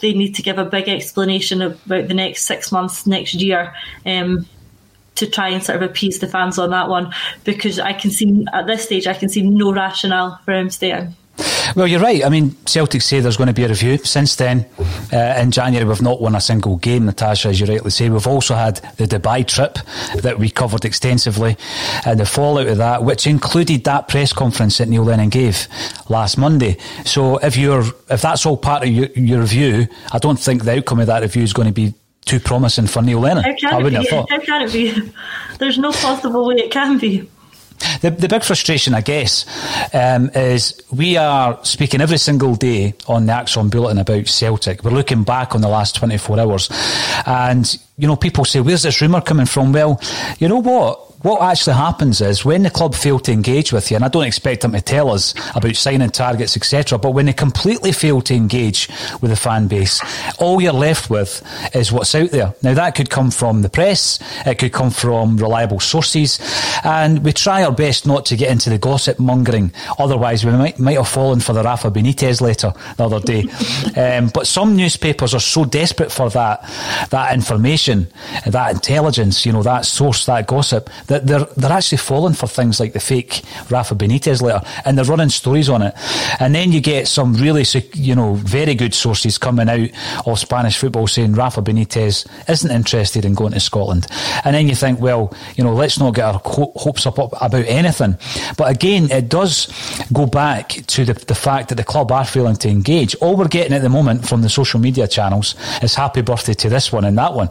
they 0.00 0.12
need 0.12 0.34
to 0.34 0.42
give 0.42 0.58
a 0.58 0.64
big 0.64 0.88
explanation 0.88 1.62
about 1.62 2.08
the 2.08 2.14
next 2.14 2.46
six 2.46 2.72
months, 2.72 3.06
next 3.06 3.34
year. 3.34 3.74
Um, 4.04 4.46
to 5.16 5.26
try 5.26 5.48
and 5.48 5.64
sort 5.64 5.82
of 5.82 5.90
appease 5.90 6.18
the 6.18 6.28
fans 6.28 6.58
on 6.58 6.68
that 6.70 6.90
one 6.90 7.10
because 7.44 7.78
I 7.78 7.94
can 7.94 8.10
see 8.10 8.44
at 8.52 8.66
this 8.66 8.84
stage 8.84 9.06
I 9.06 9.14
can 9.14 9.30
see 9.30 9.40
no 9.40 9.72
rationale 9.72 10.38
for 10.44 10.52
him 10.52 10.68
staying. 10.68 11.16
Well, 11.74 11.86
you're 11.86 12.00
right. 12.00 12.24
I 12.24 12.28
mean, 12.28 12.56
Celtic 12.64 13.02
say 13.02 13.20
there's 13.20 13.36
going 13.36 13.48
to 13.48 13.52
be 13.52 13.64
a 13.64 13.68
review. 13.68 13.98
Since 13.98 14.36
then, 14.36 14.66
uh, 15.12 15.38
in 15.38 15.50
January, 15.50 15.86
we've 15.86 16.00
not 16.00 16.20
won 16.20 16.34
a 16.34 16.40
single 16.40 16.76
game, 16.76 17.04
Natasha, 17.04 17.48
as 17.48 17.60
you 17.60 17.66
rightly 17.66 17.90
say. 17.90 18.08
We've 18.08 18.26
also 18.26 18.54
had 18.54 18.76
the 18.96 19.04
Dubai 19.04 19.46
trip 19.46 19.78
that 20.22 20.38
we 20.38 20.48
covered 20.48 20.84
extensively, 20.84 21.56
and 22.06 22.18
the 22.18 22.24
fallout 22.24 22.68
of 22.68 22.78
that, 22.78 23.04
which 23.04 23.26
included 23.26 23.84
that 23.84 24.08
press 24.08 24.32
conference 24.32 24.78
that 24.78 24.88
Neil 24.88 25.04
Lennon 25.04 25.28
gave 25.28 25.68
last 26.08 26.38
Monday. 26.38 26.78
So, 27.04 27.36
if 27.38 27.56
you're 27.56 27.84
if 28.08 28.22
that's 28.22 28.46
all 28.46 28.56
part 28.56 28.84
of 28.84 28.88
your, 28.88 29.08
your 29.14 29.40
review, 29.40 29.86
I 30.12 30.18
don't 30.18 30.38
think 30.38 30.64
the 30.64 30.78
outcome 30.78 31.00
of 31.00 31.08
that 31.08 31.22
review 31.22 31.42
is 31.42 31.52
going 31.52 31.68
to 31.68 31.74
be 31.74 31.94
too 32.24 32.40
promising 32.40 32.86
for 32.86 33.02
Neil 33.02 33.20
Lennon. 33.20 33.44
How 33.44 33.54
can 33.54 33.74
I 33.74 33.82
wouldn't 33.82 34.04
it 34.04 34.10
be? 34.10 34.16
have 34.16 34.26
thought. 34.26 34.30
How 34.30 34.40
can 34.40 34.62
it 34.62 34.72
be? 34.72 35.12
There's 35.58 35.78
no 35.78 35.92
possible 35.92 36.46
way 36.46 36.56
it 36.56 36.70
can 36.70 36.98
be. 36.98 37.28
The, 38.00 38.10
the 38.10 38.28
big 38.28 38.42
frustration, 38.42 38.94
I 38.94 39.00
guess, 39.00 39.46
um, 39.94 40.30
is 40.34 40.80
we 40.90 41.16
are 41.16 41.58
speaking 41.64 42.00
every 42.00 42.18
single 42.18 42.54
day 42.54 42.94
on 43.06 43.26
the 43.26 43.32
ACSOM 43.32 43.70
Bulletin 43.70 43.98
about 43.98 44.28
Celtic. 44.28 44.84
We're 44.84 44.90
looking 44.90 45.24
back 45.24 45.54
on 45.54 45.60
the 45.60 45.68
last 45.68 45.96
24 45.96 46.40
hours. 46.40 46.68
And, 47.26 47.78
you 47.98 48.06
know, 48.06 48.16
people 48.16 48.44
say, 48.44 48.60
where's 48.60 48.82
this 48.82 49.00
rumour 49.00 49.20
coming 49.20 49.46
from? 49.46 49.72
Well, 49.72 50.00
you 50.38 50.48
know 50.48 50.60
what? 50.60 51.05
What 51.26 51.42
actually 51.42 51.74
happens 51.74 52.20
is 52.20 52.44
when 52.44 52.62
the 52.62 52.70
club 52.70 52.94
fail 52.94 53.18
to 53.18 53.32
engage 53.32 53.72
with 53.72 53.90
you, 53.90 53.96
and 53.96 54.04
I 54.04 54.08
don't 54.08 54.26
expect 54.26 54.62
them 54.62 54.70
to 54.70 54.80
tell 54.80 55.10
us 55.10 55.34
about 55.56 55.74
signing 55.74 56.10
targets, 56.10 56.56
etc., 56.56 57.00
but 57.00 57.14
when 57.14 57.26
they 57.26 57.32
completely 57.32 57.90
fail 57.90 58.20
to 58.22 58.34
engage 58.34 58.88
with 59.20 59.32
the 59.32 59.36
fan 59.36 59.66
base, 59.66 60.00
all 60.38 60.60
you're 60.60 60.72
left 60.72 61.10
with 61.10 61.42
is 61.74 61.90
what's 61.90 62.14
out 62.14 62.30
there. 62.30 62.54
Now, 62.62 62.74
that 62.74 62.94
could 62.94 63.10
come 63.10 63.32
from 63.32 63.62
the 63.62 63.68
press, 63.68 64.20
it 64.46 64.60
could 64.60 64.72
come 64.72 64.90
from 64.90 65.36
reliable 65.36 65.80
sources, 65.80 66.38
and 66.84 67.24
we 67.24 67.32
try 67.32 67.64
our 67.64 67.72
best 67.72 68.06
not 68.06 68.24
to 68.26 68.36
get 68.36 68.52
into 68.52 68.70
the 68.70 68.78
gossip 68.78 69.18
mongering. 69.18 69.72
Otherwise, 69.98 70.44
we 70.44 70.52
might, 70.52 70.78
might 70.78 70.96
have 70.96 71.08
fallen 71.08 71.40
for 71.40 71.54
the 71.54 71.64
Rafa 71.64 71.90
Benitez 71.90 72.40
letter 72.40 72.72
the 72.98 73.04
other 73.04 73.18
day. 73.18 73.42
um, 73.96 74.30
but 74.32 74.46
some 74.46 74.76
newspapers 74.76 75.34
are 75.34 75.40
so 75.40 75.64
desperate 75.64 76.12
for 76.12 76.30
that, 76.30 76.62
that 77.10 77.34
information, 77.34 78.06
that 78.46 78.72
intelligence, 78.72 79.44
you 79.44 79.50
know, 79.50 79.64
that 79.64 79.84
source, 79.84 80.26
that 80.26 80.46
gossip, 80.46 80.88
that 81.08 81.15
they're 81.20 81.46
they're 81.56 81.72
actually 81.72 81.98
falling 81.98 82.34
for 82.34 82.46
things 82.46 82.80
like 82.80 82.92
the 82.92 83.00
fake 83.00 83.42
Rafa 83.70 83.94
Benitez 83.94 84.42
letter, 84.42 84.64
and 84.84 84.96
they're 84.96 85.04
running 85.04 85.28
stories 85.28 85.68
on 85.68 85.82
it. 85.82 85.94
And 86.40 86.54
then 86.54 86.72
you 86.72 86.80
get 86.80 87.08
some 87.08 87.34
really, 87.34 87.64
you 87.94 88.14
know, 88.14 88.34
very 88.34 88.74
good 88.74 88.94
sources 88.94 89.38
coming 89.38 89.68
out 89.68 89.88
of 90.26 90.38
Spanish 90.38 90.78
football 90.78 91.06
saying 91.06 91.34
Rafa 91.34 91.62
Benitez 91.62 92.26
isn't 92.48 92.70
interested 92.70 93.24
in 93.24 93.34
going 93.34 93.52
to 93.52 93.60
Scotland. 93.60 94.06
And 94.44 94.54
then 94.54 94.68
you 94.68 94.74
think, 94.74 95.00
well, 95.00 95.32
you 95.56 95.64
know, 95.64 95.74
let's 95.74 95.98
not 95.98 96.14
get 96.14 96.24
our 96.24 96.40
hopes 96.44 97.06
up 97.06 97.18
about 97.18 97.54
anything. 97.66 98.16
But 98.56 98.70
again, 98.70 99.10
it 99.10 99.28
does 99.28 99.68
go 100.12 100.26
back 100.26 100.68
to 100.68 101.04
the, 101.04 101.14
the 101.14 101.34
fact 101.34 101.68
that 101.68 101.76
the 101.76 101.84
club 101.84 102.12
are 102.12 102.24
failing 102.24 102.56
to 102.56 102.68
engage. 102.68 103.14
All 103.16 103.36
we're 103.36 103.48
getting 103.48 103.72
at 103.72 103.82
the 103.82 103.88
moment 103.88 104.26
from 104.28 104.42
the 104.42 104.48
social 104.48 104.80
media 104.80 105.08
channels 105.08 105.54
is 105.82 105.94
happy 105.94 106.22
birthday 106.22 106.54
to 106.54 106.68
this 106.68 106.92
one 106.92 107.04
and 107.04 107.16
that 107.18 107.34
one. 107.34 107.48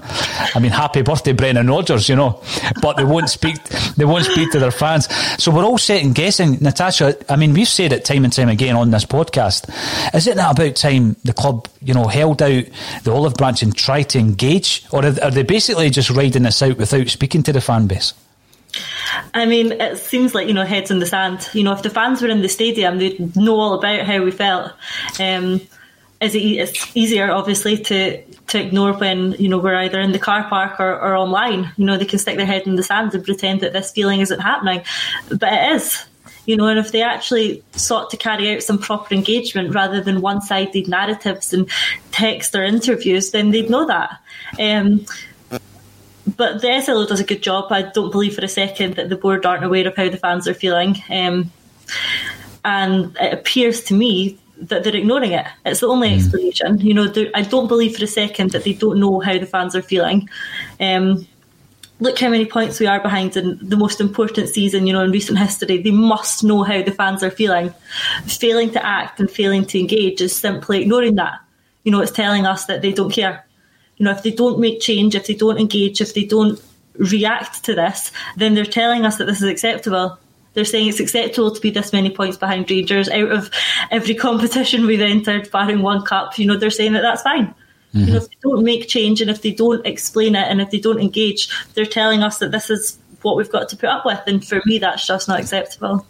I 0.53 0.59
mean, 0.59 0.71
happy 0.71 1.01
birthday, 1.01 1.33
Brendan 1.33 1.67
Rodgers, 1.67 2.09
you 2.09 2.15
know, 2.15 2.41
but 2.81 2.97
they 2.97 3.03
won't 3.03 3.29
speak 3.29 3.54
speak. 3.55 3.95
They 3.95 4.05
won't 4.05 4.25
speak 4.25 4.51
to 4.51 4.59
their 4.59 4.71
fans. 4.71 5.07
So 5.41 5.51
we're 5.51 5.63
all 5.63 5.77
second 5.77 6.15
guessing. 6.15 6.57
Natasha, 6.61 7.15
I 7.31 7.35
mean, 7.35 7.53
we've 7.53 7.67
said 7.67 7.93
it 7.93 8.05
time 8.05 8.23
and 8.23 8.33
time 8.33 8.49
again 8.49 8.75
on 8.75 8.91
this 8.91 9.05
podcast. 9.05 9.69
Is 10.13 10.27
it 10.27 10.37
not 10.37 10.57
about 10.57 10.75
time 10.75 11.15
the 11.23 11.33
club, 11.33 11.67
you 11.81 11.93
know, 11.93 12.07
held 12.07 12.41
out 12.41 12.63
the 13.03 13.11
olive 13.11 13.35
branch 13.35 13.63
and 13.63 13.75
tried 13.75 14.09
to 14.09 14.19
engage, 14.19 14.85
or 14.91 15.05
are 15.05 15.31
they 15.31 15.43
basically 15.43 15.89
just 15.89 16.09
riding 16.09 16.43
this 16.43 16.61
out 16.61 16.77
without 16.77 17.07
speaking 17.07 17.43
to 17.43 17.53
the 17.53 17.61
fan 17.61 17.87
base? 17.87 18.13
I 19.33 19.45
mean, 19.45 19.71
it 19.73 19.97
seems 19.97 20.35
like 20.35 20.47
you 20.47 20.53
know 20.53 20.65
heads 20.65 20.91
in 20.91 20.99
the 20.99 21.05
sand. 21.05 21.49
You 21.53 21.63
know, 21.63 21.73
if 21.73 21.83
the 21.83 21.89
fans 21.89 22.21
were 22.21 22.27
in 22.27 22.41
the 22.41 22.49
stadium, 22.49 22.97
they'd 22.97 23.35
know 23.35 23.59
all 23.59 23.73
about 23.75 24.05
how 24.05 24.21
we 24.23 24.31
felt. 24.31 24.73
Um, 25.19 25.61
is 26.21 26.35
it, 26.35 26.39
it's 26.39 26.95
easier, 26.95 27.31
obviously, 27.31 27.77
to 27.77 28.21
to 28.47 28.59
ignore 28.59 28.93
when 28.93 29.33
you 29.33 29.49
know 29.49 29.57
we're 29.57 29.75
either 29.75 29.99
in 29.99 30.11
the 30.11 30.19
car 30.19 30.43
park 30.47 30.79
or, 30.79 30.93
or 30.93 31.15
online. 31.15 31.71
You 31.77 31.85
know, 31.85 31.97
they 31.97 32.05
can 32.05 32.19
stick 32.19 32.37
their 32.37 32.45
head 32.45 32.67
in 32.67 32.75
the 32.75 32.83
sand 32.83 33.13
and 33.13 33.23
pretend 33.23 33.61
that 33.61 33.73
this 33.73 33.91
feeling 33.91 34.19
isn't 34.21 34.39
happening, 34.39 34.81
but 35.29 35.51
it 35.51 35.75
is. 35.75 36.05
You 36.45 36.55
know, 36.55 36.67
and 36.67 36.77
if 36.77 36.91
they 36.91 37.01
actually 37.01 37.63
sought 37.71 38.11
to 38.11 38.17
carry 38.17 38.55
out 38.55 38.61
some 38.61 38.77
proper 38.77 39.15
engagement 39.15 39.73
rather 39.73 39.99
than 39.99 40.21
one-sided 40.21 40.87
narratives 40.87 41.53
and 41.53 41.67
text 42.11 42.53
or 42.55 42.63
interviews, 42.63 43.31
then 43.31 43.49
they'd 43.49 43.69
know 43.69 43.87
that. 43.87 44.19
Um, 44.59 45.05
but 46.37 46.61
the 46.61 46.81
SLO 46.81 47.07
does 47.07 47.19
a 47.19 47.23
good 47.23 47.41
job. 47.41 47.71
I 47.71 47.83
don't 47.83 48.11
believe 48.11 48.35
for 48.35 48.45
a 48.45 48.47
second 48.47 48.95
that 48.95 49.09
the 49.09 49.15
board 49.15 49.45
aren't 49.45 49.63
aware 49.63 49.87
of 49.87 49.95
how 49.95 50.09
the 50.09 50.17
fans 50.17 50.47
are 50.47 50.53
feeling. 50.53 50.97
Um, 51.09 51.51
and 52.63 53.15
it 53.19 53.33
appears 53.33 53.83
to 53.85 53.93
me 53.95 54.37
that 54.57 54.83
they're 54.83 54.95
ignoring 54.95 55.31
it. 55.31 55.45
It's 55.65 55.81
the 55.81 55.87
only 55.87 56.09
mm. 56.09 56.15
explanation. 56.15 56.79
You 56.79 56.93
know, 56.93 57.13
I 57.33 57.41
don't 57.41 57.67
believe 57.67 57.97
for 57.97 58.03
a 58.03 58.07
second 58.07 58.51
that 58.51 58.63
they 58.63 58.73
don't 58.73 58.99
know 58.99 59.19
how 59.19 59.37
the 59.37 59.45
fans 59.45 59.75
are 59.75 59.81
feeling. 59.81 60.29
Um, 60.79 61.27
look 61.99 62.19
how 62.19 62.29
many 62.29 62.45
points 62.45 62.79
we 62.79 62.87
are 62.87 62.99
behind 62.99 63.37
in 63.37 63.57
the 63.61 63.77
most 63.77 64.01
important 64.01 64.49
season, 64.49 64.87
you 64.87 64.93
know, 64.93 65.03
in 65.03 65.11
recent 65.11 65.39
history. 65.39 65.81
They 65.81 65.91
must 65.91 66.43
know 66.43 66.63
how 66.63 66.81
the 66.81 66.91
fans 66.91 67.23
are 67.23 67.31
feeling. 67.31 67.73
Failing 68.25 68.71
to 68.71 68.85
act 68.85 69.19
and 69.19 69.29
failing 69.29 69.65
to 69.65 69.79
engage 69.79 70.21
is 70.21 70.35
simply 70.35 70.81
ignoring 70.81 71.15
that. 71.15 71.39
You 71.83 71.91
know, 71.91 72.01
it's 72.01 72.11
telling 72.11 72.45
us 72.45 72.65
that 72.65 72.81
they 72.81 72.91
don't 72.91 73.11
care. 73.11 73.45
You 73.97 74.05
know, 74.05 74.11
if 74.11 74.23
they 74.23 74.31
don't 74.31 74.59
make 74.59 74.81
change, 74.81 75.15
if 75.15 75.27
they 75.27 75.35
don't 75.35 75.59
engage, 75.59 76.01
if 76.01 76.13
they 76.13 76.25
don't 76.25 76.59
react 76.97 77.63
to 77.65 77.75
this, 77.75 78.11
then 78.37 78.55
they're 78.55 78.65
telling 78.65 79.05
us 79.05 79.17
that 79.17 79.25
this 79.25 79.41
is 79.41 79.49
acceptable. 79.49 80.17
They're 80.55 80.65
saying 80.65 80.87
it's 80.87 80.99
acceptable 80.99 81.51
to 81.51 81.61
be 81.61 81.69
this 81.69 81.93
many 81.93 82.09
points 82.09 82.37
behind 82.37 82.69
Rangers 82.71 83.09
out 83.09 83.31
of 83.31 83.51
every 83.91 84.15
competition 84.15 84.87
we've 84.87 85.01
entered, 85.01 85.51
barring 85.51 85.81
one 85.81 86.03
cup. 86.03 86.39
You 86.39 86.47
know, 86.47 86.57
they're 86.57 86.71
saying 86.71 86.93
that 86.93 87.01
that's 87.01 87.21
fine. 87.21 87.53
Mm-hmm. 87.93 87.99
You 87.99 88.05
know, 88.07 88.17
if 88.17 88.29
they 88.29 88.37
don't 88.41 88.63
make 88.63 88.87
change 88.87 89.21
and 89.21 89.29
if 89.29 89.41
they 89.41 89.51
don't 89.51 89.85
explain 89.85 90.35
it 90.35 90.47
and 90.47 90.61
if 90.61 90.71
they 90.71 90.79
don't 90.79 90.99
engage, 90.99 91.49
they're 91.73 91.85
telling 91.85 92.23
us 92.23 92.39
that 92.39 92.51
this 92.51 92.69
is 92.69 92.97
what 93.21 93.37
we've 93.37 93.51
got 93.51 93.69
to 93.69 93.77
put 93.77 93.89
up 93.89 94.05
with. 94.05 94.21
And 94.27 94.45
for 94.45 94.61
me, 94.65 94.79
that's 94.79 95.05
just 95.05 95.27
not 95.27 95.39
acceptable. 95.39 96.05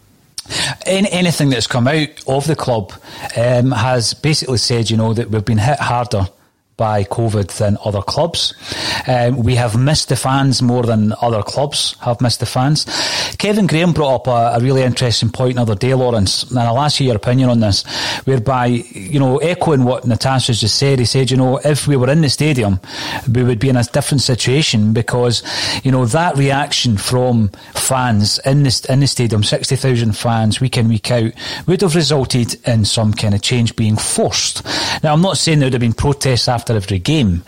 Any, 0.86 1.10
anything 1.12 1.50
that's 1.50 1.66
come 1.66 1.88
out 1.88 2.10
of 2.28 2.46
the 2.46 2.56
club 2.56 2.94
um, 3.36 3.72
has 3.72 4.14
basically 4.14 4.60
said, 4.60 4.92
you 4.92 4.98
know, 4.98 5.14
that 5.14 5.32
we've 5.32 5.44
been 5.44 5.58
hit 5.58 5.80
harder 5.80 6.28
by 6.78 7.04
COVID 7.06 7.58
than 7.58 7.78
other 7.84 8.02
clubs. 8.02 8.54
Um, 9.08 9.44
we 9.44 9.56
have 9.56 9.78
missed 9.78 10.10
the 10.10 10.16
fans 10.16 10.62
more 10.62 10.84
than 10.84 11.14
other 11.22 11.42
clubs 11.42 11.96
have 12.02 12.22
missed 12.22 12.40
the 12.40 12.46
fans. 12.46 12.86
Kevin 13.38 13.68
Graham 13.68 13.94
brought 13.94 14.16
up 14.16 14.28
a, 14.28 14.58
a 14.58 14.60
really 14.60 14.82
interesting 14.82 15.30
point 15.30 15.54
another 15.54 15.76
day, 15.76 15.94
Lawrence, 15.94 16.44
and 16.50 16.60
I'll 16.60 16.80
ask 16.80 17.00
you 17.00 17.08
your 17.08 17.16
opinion 17.16 17.50
on 17.50 17.60
this, 17.60 17.86
whereby, 18.26 18.66
you 18.66 19.20
know, 19.20 19.38
echoing 19.38 19.84
what 19.84 20.06
Natasha's 20.06 20.62
just 20.62 20.78
said, 20.78 21.00
he 21.00 21.06
said, 21.06 21.32
you 21.32 21.38
know, 21.38 21.58
if 21.64 21.88
we 21.88 21.96
were 21.96 22.10
in 22.10 22.22
the 22.22 22.30
stadium, 22.30 22.80
we 23.32 23.44
would 23.44 23.60
be 23.60 23.70
in 23.70 23.78
a 23.78 23.84
different 23.84 24.22
situation 24.22 24.94
because, 24.94 25.44
you 25.84 25.92
know, 25.92 26.06
that 26.06 26.36
reaction 26.38 26.98
from 26.98 27.50
fans 27.74 28.40
in 28.40 28.64
the, 28.64 28.86
in 28.90 29.00
the 29.00 29.08
stadium, 29.08 29.44
60,000 29.44 30.14
fans 30.14 30.60
week 30.60 30.78
in, 30.78 30.88
week 30.88 31.12
out, 31.12 31.32
would 31.68 31.82
have 31.82 31.96
resulted 31.96 32.56
in 32.68 32.86
some 32.86 33.14
kind 33.14 33.34
of 33.34 33.42
change 33.42 33.76
being 33.76 33.98
forced. 33.98 34.66
Now, 35.04 35.14
I'm 35.14 35.22
not 35.22 35.38
saying 35.38 35.60
there 35.60 35.68
would 35.68 35.74
have 35.74 35.82
been 35.82 35.94
protests 35.94 36.48
after 36.48 36.65
after 36.66 36.76
every 36.76 37.00
game. 37.00 37.44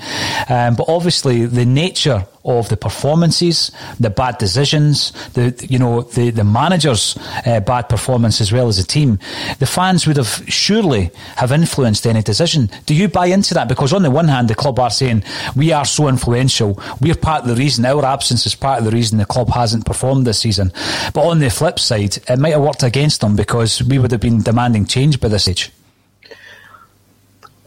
Um, 0.47 0.75
but 0.75 0.87
obviously, 0.87 1.45
the 1.45 1.65
nature 1.65 2.25
of 2.45 2.69
the 2.69 2.77
performances, 2.77 3.71
the 3.99 4.09
bad 4.09 4.37
decisions, 4.37 5.11
the 5.33 5.53
you 5.67 5.79
know 5.79 6.01
the 6.01 6.29
the 6.29 6.43
manager's 6.43 7.17
uh, 7.45 7.59
bad 7.61 7.89
performance 7.89 8.39
as 8.39 8.51
well 8.51 8.67
as 8.67 8.77
the 8.77 8.83
team, 8.83 9.19
the 9.59 9.65
fans 9.65 10.05
would 10.05 10.17
have 10.17 10.43
surely 10.47 11.09
have 11.35 11.51
influenced 11.51 12.05
any 12.05 12.21
decision. 12.21 12.69
Do 12.85 12.93
you 12.93 13.07
buy 13.07 13.25
into 13.25 13.53
that? 13.55 13.67
Because 13.67 13.91
on 13.91 14.03
the 14.03 14.11
one 14.11 14.27
hand, 14.27 14.49
the 14.49 14.55
club 14.55 14.79
are 14.79 14.91
saying 14.91 15.23
we 15.55 15.73
are 15.73 15.85
so 15.85 16.07
influential, 16.07 16.79
we're 17.01 17.15
part 17.15 17.41
of 17.41 17.49
the 17.49 17.55
reason. 17.55 17.85
Our 17.85 18.05
absence 18.05 18.45
is 18.45 18.55
part 18.55 18.79
of 18.79 18.85
the 18.85 18.91
reason 18.91 19.17
the 19.17 19.25
club 19.25 19.49
hasn't 19.49 19.85
performed 19.85 20.27
this 20.27 20.39
season. 20.39 20.71
But 21.13 21.27
on 21.27 21.39
the 21.39 21.49
flip 21.49 21.79
side, 21.79 22.17
it 22.29 22.39
might 22.39 22.53
have 22.53 22.61
worked 22.61 22.83
against 22.83 23.21
them 23.21 23.35
because 23.35 23.83
we 23.83 23.97
would 23.99 24.11
have 24.11 24.21
been 24.21 24.41
demanding 24.41 24.85
change 24.85 25.19
by 25.19 25.27
this 25.27 25.47
age 25.47 25.71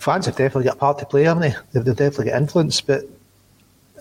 fans 0.00 0.26
have 0.26 0.36
definitely 0.36 0.64
got 0.64 0.76
a 0.76 0.78
part 0.78 0.98
to 0.98 1.06
play, 1.06 1.24
haven't 1.24 1.42
they? 1.42 1.54
They've, 1.72 1.84
they've 1.84 1.96
definitely 1.96 2.26
got 2.26 2.40
influence, 2.40 2.80
but 2.80 3.04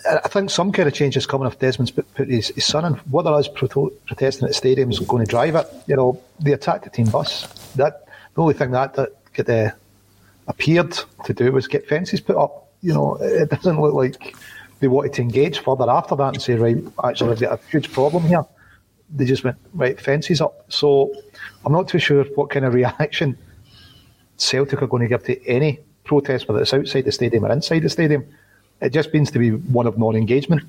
I 0.08 0.28
think 0.30 0.50
some 0.50 0.72
kind 0.72 0.88
of 0.88 0.94
change 0.94 1.18
is 1.18 1.26
coming 1.26 1.48
if 1.48 1.60
Desmond's 1.60 1.92
put, 1.92 2.12
put 2.14 2.30
his, 2.30 2.50
his, 2.50 2.66
son 2.66 2.86
in. 2.86 2.94
Whether 3.12 3.32
us 3.32 3.50
pro- 3.50 3.90
protesting 4.08 4.46
at 4.46 4.52
the 4.52 4.54
stadium 4.54 4.90
is 4.90 5.00
going 5.00 5.26
to 5.26 5.30
drive 5.30 5.56
it, 5.56 5.68
you 5.88 5.96
know, 5.96 6.22
they 6.40 6.54
attacked 6.54 6.86
the 6.86 6.90
team 6.90 7.10
bus. 7.10 7.48
That 7.74 8.08
the 8.34 8.42
only 8.42 8.54
thing 8.54 8.72
that 8.72 8.94
that 8.94 9.10
get, 9.34 9.50
uh, 9.50 9.72
appeared 10.48 10.98
to 11.26 11.34
do 11.34 11.52
was 11.52 11.68
get 11.68 11.88
fences 11.88 12.22
put 12.22 12.38
up. 12.38 12.70
You 12.82 12.94
know, 12.94 13.16
it 13.16 13.50
doesn't 13.50 13.80
look 13.80 13.94
like 13.94 14.36
they 14.80 14.88
wanted 14.88 15.14
to 15.14 15.22
engage 15.22 15.60
further 15.60 15.90
after 15.90 16.16
that 16.16 16.34
and 16.36 16.42
say, 16.42 16.56
right, 16.56 16.78
actually, 17.04 17.32
we've 17.32 17.42
got 17.42 17.60
a 17.60 17.70
huge 17.70 17.92
problem 17.92 18.24
here. 18.24 18.46
They 19.14 19.26
just 19.26 19.44
went 19.44 19.58
right 19.74 20.00
fences 20.00 20.40
up. 20.40 20.66
So 20.72 21.14
I'm 21.66 21.74
not 21.74 21.90
too 21.90 22.00
sure 22.00 22.24
what 22.36 22.52
kind 22.52 22.64
of 22.64 22.74
reaction 22.74 23.38
Celtic 24.38 24.82
are 24.82 24.88
going 24.88 25.04
to 25.04 25.10
give 25.10 25.24
to 25.26 25.46
any 25.46 25.80
protest, 26.10 26.48
whether 26.48 26.62
it's 26.62 26.74
outside 26.74 27.06
the 27.06 27.12
stadium 27.12 27.46
or 27.46 27.52
inside 27.52 27.84
the 27.84 27.90
stadium. 27.90 28.26
It 28.82 28.92
just 28.92 29.14
means 29.14 29.30
to 29.32 29.40
be 29.40 29.52
one 29.52 29.88
of 29.88 29.98
non-engagement, 29.98 30.64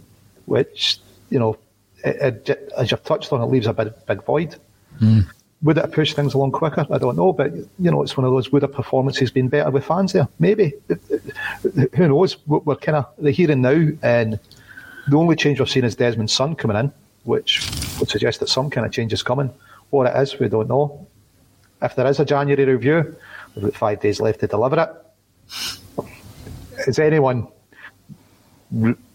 which 0.44 0.98
you 1.31 1.38
know, 1.38 1.57
it, 2.05 2.48
it, 2.48 2.72
as 2.76 2.90
you've 2.90 3.05
touched 3.05 3.33
on, 3.33 3.40
it 3.40 3.46
leaves 3.46 3.66
a 3.66 3.72
big, 3.72 3.92
big 4.07 4.22
void. 4.24 4.57
Mm. 5.00 5.26
Would 5.62 5.79
it 5.79 5.83
have 5.83 5.92
pushed 5.92 6.16
things 6.16 6.35
along 6.35 6.53
quicker? 6.53 6.87
I 6.90 6.98
don't 6.98 7.16
know, 7.16 7.33
but 7.33 7.55
you 7.55 7.90
know, 7.90 8.03
it's 8.03 8.16
one 8.16 8.26
of 8.26 8.33
those. 8.33 8.50
Would 8.53 8.62
the 8.62 8.68
performances 8.68 9.31
been 9.31 9.48
better 9.48 9.70
with 9.70 9.85
fans 9.85 10.12
there? 10.12 10.29
Maybe. 10.38 10.74
Who 11.94 12.09
knows? 12.09 12.37
We're 12.46 12.76
kind 12.76 12.98
of 12.98 13.07
the 13.18 13.31
here 13.31 13.50
and 13.50 13.62
now, 13.62 13.88
and 14.03 14.38
the 15.09 15.16
only 15.16 15.37
change 15.37 15.59
we've 15.59 15.70
seen 15.70 15.85
is 15.85 15.96
Desmond's 15.96 16.33
son 16.33 16.55
coming 16.55 16.76
in, 16.76 16.92
which 17.24 17.61
would 17.98 18.11
suggest 18.11 18.40
that 18.40 18.48
some 18.48 18.70
kind 18.70 18.87
of 18.87 18.92
change 18.92 19.12
is 19.12 19.22
coming. 19.22 19.50
What 19.90 20.07
it 20.07 20.16
is, 20.20 20.38
we 20.38 20.48
don't 20.48 20.68
know. 20.68 21.07
If 21.83 21.94
there 21.94 22.07
is 22.07 22.20
a 22.20 22.24
January 22.24 22.64
review, 22.64 23.16
we've 23.55 23.64
got 23.66 23.74
five 23.74 24.00
days 24.00 24.20
left 24.20 24.40
to 24.40 24.46
deliver 24.46 24.81
it 24.81 24.90
is 26.86 26.98
anyone 26.98 27.48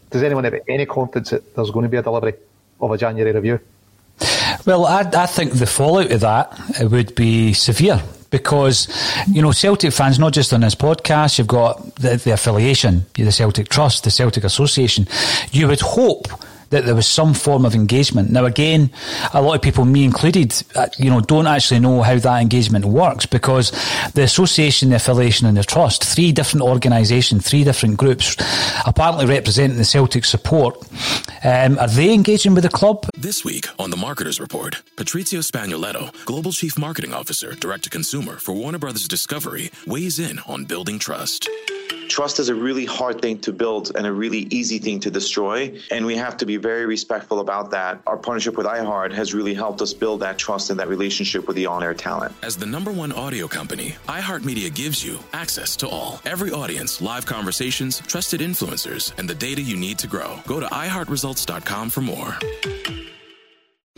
does 0.09 0.23
anyone 0.23 0.43
have 0.43 0.55
any 0.67 0.85
confidence 0.85 1.29
that 1.31 1.55
there's 1.55 1.71
going 1.71 1.83
to 1.83 1.89
be 1.89 1.97
a 1.97 2.01
delivery 2.01 2.33
of 2.79 2.91
a 2.91 2.97
January 2.97 3.31
review? 3.31 3.59
Well, 4.65 4.85
I, 4.85 5.01
I 5.13 5.25
think 5.25 5.53
the 5.53 5.65
fallout 5.65 6.11
of 6.11 6.21
that 6.21 6.59
would 6.81 7.15
be 7.15 7.53
severe 7.53 8.01
because 8.31 8.87
you 9.27 9.41
know 9.41 9.51
Celtic 9.51 9.93
fans, 9.93 10.19
not 10.19 10.33
just 10.33 10.53
on 10.53 10.61
this 10.61 10.75
podcast, 10.75 11.37
you've 11.37 11.47
got 11.47 11.95
the, 11.95 12.17
the 12.17 12.31
affiliation, 12.31 13.05
the 13.13 13.31
Celtic 13.31 13.69
Trust, 13.69 14.03
the 14.03 14.11
Celtic 14.11 14.43
Association. 14.43 15.07
You 15.51 15.67
would 15.67 15.81
hope 15.81 16.27
that 16.69 16.85
there 16.85 16.95
was 16.95 17.07
some 17.07 17.33
form 17.33 17.65
of 17.65 17.75
engagement. 17.75 18.31
Now, 18.31 18.45
again, 18.45 18.89
a 19.33 19.41
lot 19.41 19.55
of 19.55 19.61
people, 19.61 19.85
me 19.85 20.03
included, 20.03 20.53
uh, 20.75 20.87
you 20.97 21.09
know, 21.09 21.21
don't 21.21 21.47
actually 21.47 21.79
know 21.79 22.01
how 22.01 22.17
that 22.17 22.41
engagement 22.41 22.85
works 22.85 23.25
because 23.25 23.71
the 24.13 24.23
association, 24.23 24.89
the 24.89 24.95
affiliation, 24.95 25.47
and 25.47 25.57
the 25.57 25.63
trust, 25.63 26.03
three 26.03 26.31
different 26.31 26.63
organisations, 26.63 27.47
three 27.47 27.63
different 27.63 27.97
groups, 27.97 28.35
apparently 28.85 29.25
representing 29.25 29.77
the 29.77 29.85
Celtic 29.85 30.25
support, 30.25 30.77
um, 31.43 31.77
are 31.79 31.87
they 31.87 32.13
engaging 32.13 32.55
with 32.55 32.63
the 32.63 32.69
club? 32.69 33.05
This 33.15 33.43
week 33.45 33.67
on 33.79 33.89
the 33.89 33.97
Marketers 33.97 34.39
Report, 34.39 34.81
Patrizio 34.95 35.39
Spagnoletto, 35.39 36.25
Global 36.25 36.51
Chief 36.51 36.77
Marketing 36.77 37.13
Officer, 37.13 37.53
Direct 37.53 37.83
to 37.83 37.89
Consumer 37.89 38.37
for 38.37 38.53
Warner 38.53 38.79
Brothers 38.79 39.07
Discovery, 39.07 39.71
weighs 39.85 40.19
in 40.19 40.39
on 40.47 40.65
building 40.65 40.99
trust. 40.99 41.49
Trust 42.07 42.39
is 42.39 42.49
a 42.49 42.55
really 42.55 42.85
hard 42.85 43.21
thing 43.21 43.39
to 43.39 43.51
build 43.51 43.91
and 43.95 44.05
a 44.05 44.11
really 44.11 44.47
easy 44.51 44.79
thing 44.79 44.99
to 45.01 45.11
destroy. 45.11 45.75
And 45.91 46.05
we 46.05 46.15
have 46.15 46.37
to 46.37 46.45
be 46.45 46.54
very 46.57 46.85
respectful 46.85 47.39
about 47.39 47.71
that. 47.71 48.01
Our 48.07 48.17
partnership 48.17 48.57
with 48.57 48.65
iHeart 48.65 49.13
has 49.13 49.33
really 49.33 49.53
helped 49.53 49.81
us 49.81 49.93
build 49.93 50.19
that 50.21 50.37
trust 50.37 50.69
and 50.69 50.79
that 50.79 50.87
relationship 50.87 51.47
with 51.47 51.55
the 51.55 51.65
on 51.65 51.83
air 51.83 51.93
talent. 51.93 52.33
As 52.43 52.57
the 52.57 52.65
number 52.65 52.91
one 52.91 53.11
audio 53.11 53.47
company, 53.47 53.95
iHeartMedia 54.07 54.73
gives 54.73 55.03
you 55.03 55.19
access 55.33 55.75
to 55.77 55.87
all, 55.87 56.21
every 56.25 56.51
audience, 56.51 57.01
live 57.01 57.25
conversations, 57.25 57.99
trusted 58.01 58.41
influencers, 58.41 59.17
and 59.17 59.29
the 59.29 59.35
data 59.35 59.61
you 59.61 59.77
need 59.77 59.97
to 59.99 60.07
grow. 60.07 60.39
Go 60.47 60.59
to 60.59 60.67
iHeartResults.com 60.67 61.89
for 61.89 62.01
more. 62.01 62.37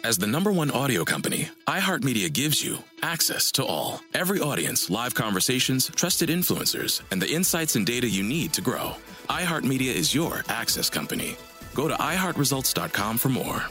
As 0.03 0.17
the 0.17 0.27
number 0.27 0.51
one 0.51 0.69
audio 0.71 1.03
company, 1.03 1.49
iHeartMedia 1.67 2.31
gives 2.31 2.63
you 2.63 2.77
access 3.01 3.51
to 3.53 3.65
all, 3.65 3.99
every 4.13 4.39
audience, 4.39 4.89
live 4.89 5.15
conversations, 5.15 5.89
trusted 5.95 6.29
influencers, 6.29 7.01
and 7.11 7.21
the 7.21 7.29
insights 7.29 7.75
and 7.75 7.85
data 7.85 8.07
you 8.07 8.23
need 8.23 8.53
to 8.53 8.61
grow. 8.61 8.95
iHeartMedia 9.29 9.93
is 9.93 10.13
your 10.13 10.43
access 10.49 10.89
company. 10.89 11.35
Go 11.77 11.87
to 11.87 11.93
iHeartResults.com 11.93 13.19
for 13.19 13.29
more. 13.29 13.61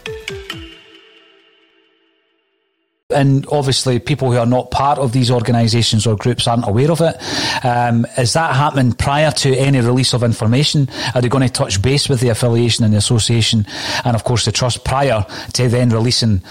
and 3.11 3.47
obviously 3.51 3.99
people 3.99 4.31
who 4.31 4.39
are 4.39 4.47
not 4.47 4.71
part 4.71 4.99
of 4.99 5.13
these 5.13 5.31
organisations 5.31 6.07
or 6.07 6.17
groups 6.17 6.47
aren't 6.47 6.69
aware 6.69 6.91
of 6.91 7.01
it. 7.01 7.17
Um, 7.65 8.07
is 8.19 8.33
that 8.35 8.55
happening 8.55 8.93
prior 8.93 9.31
to 9.31 9.57
any 9.57 9.81
release 9.81 10.13
of 10.13 10.23
information? 10.23 10.89
Are 11.15 11.21
they 11.21 11.29
going 11.29 11.47
to 11.47 11.53
touch 11.53 11.81
base 11.81 12.09
with 12.09 12.21
the 12.21 12.29
affiliation 12.29 12.85
and 12.85 12.93
the 12.95 12.99
association 12.99 13.67
and 14.05 14.15
of 14.15 14.23
course 14.25 14.45
the 14.45 14.53
trust 14.53 14.85
prior 14.85 15.25
to 15.55 15.69
then 15.69 15.91
releasing 15.91 16.43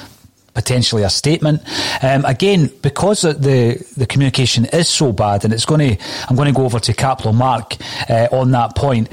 potentially 0.54 1.04
a 1.04 1.10
statement. 1.10 1.62
Um, 2.02 2.26
again, 2.26 2.72
because 2.82 3.22
the 3.22 3.86
the 3.98 4.08
communication 4.08 4.66
is 4.66 4.88
so 4.88 5.12
bad, 5.12 5.44
and 5.44 5.54
it's 5.54 5.66
going 5.66 5.98
to, 5.98 6.04
I'm 6.30 6.38
going 6.38 6.48
to 6.48 6.54
go 6.54 6.64
over 6.64 6.80
to 6.80 6.94
Caplo 6.94 7.34
Mark 7.34 7.76
uh, 8.10 8.30
on 8.32 8.52
that 8.52 8.74
point. 8.74 9.10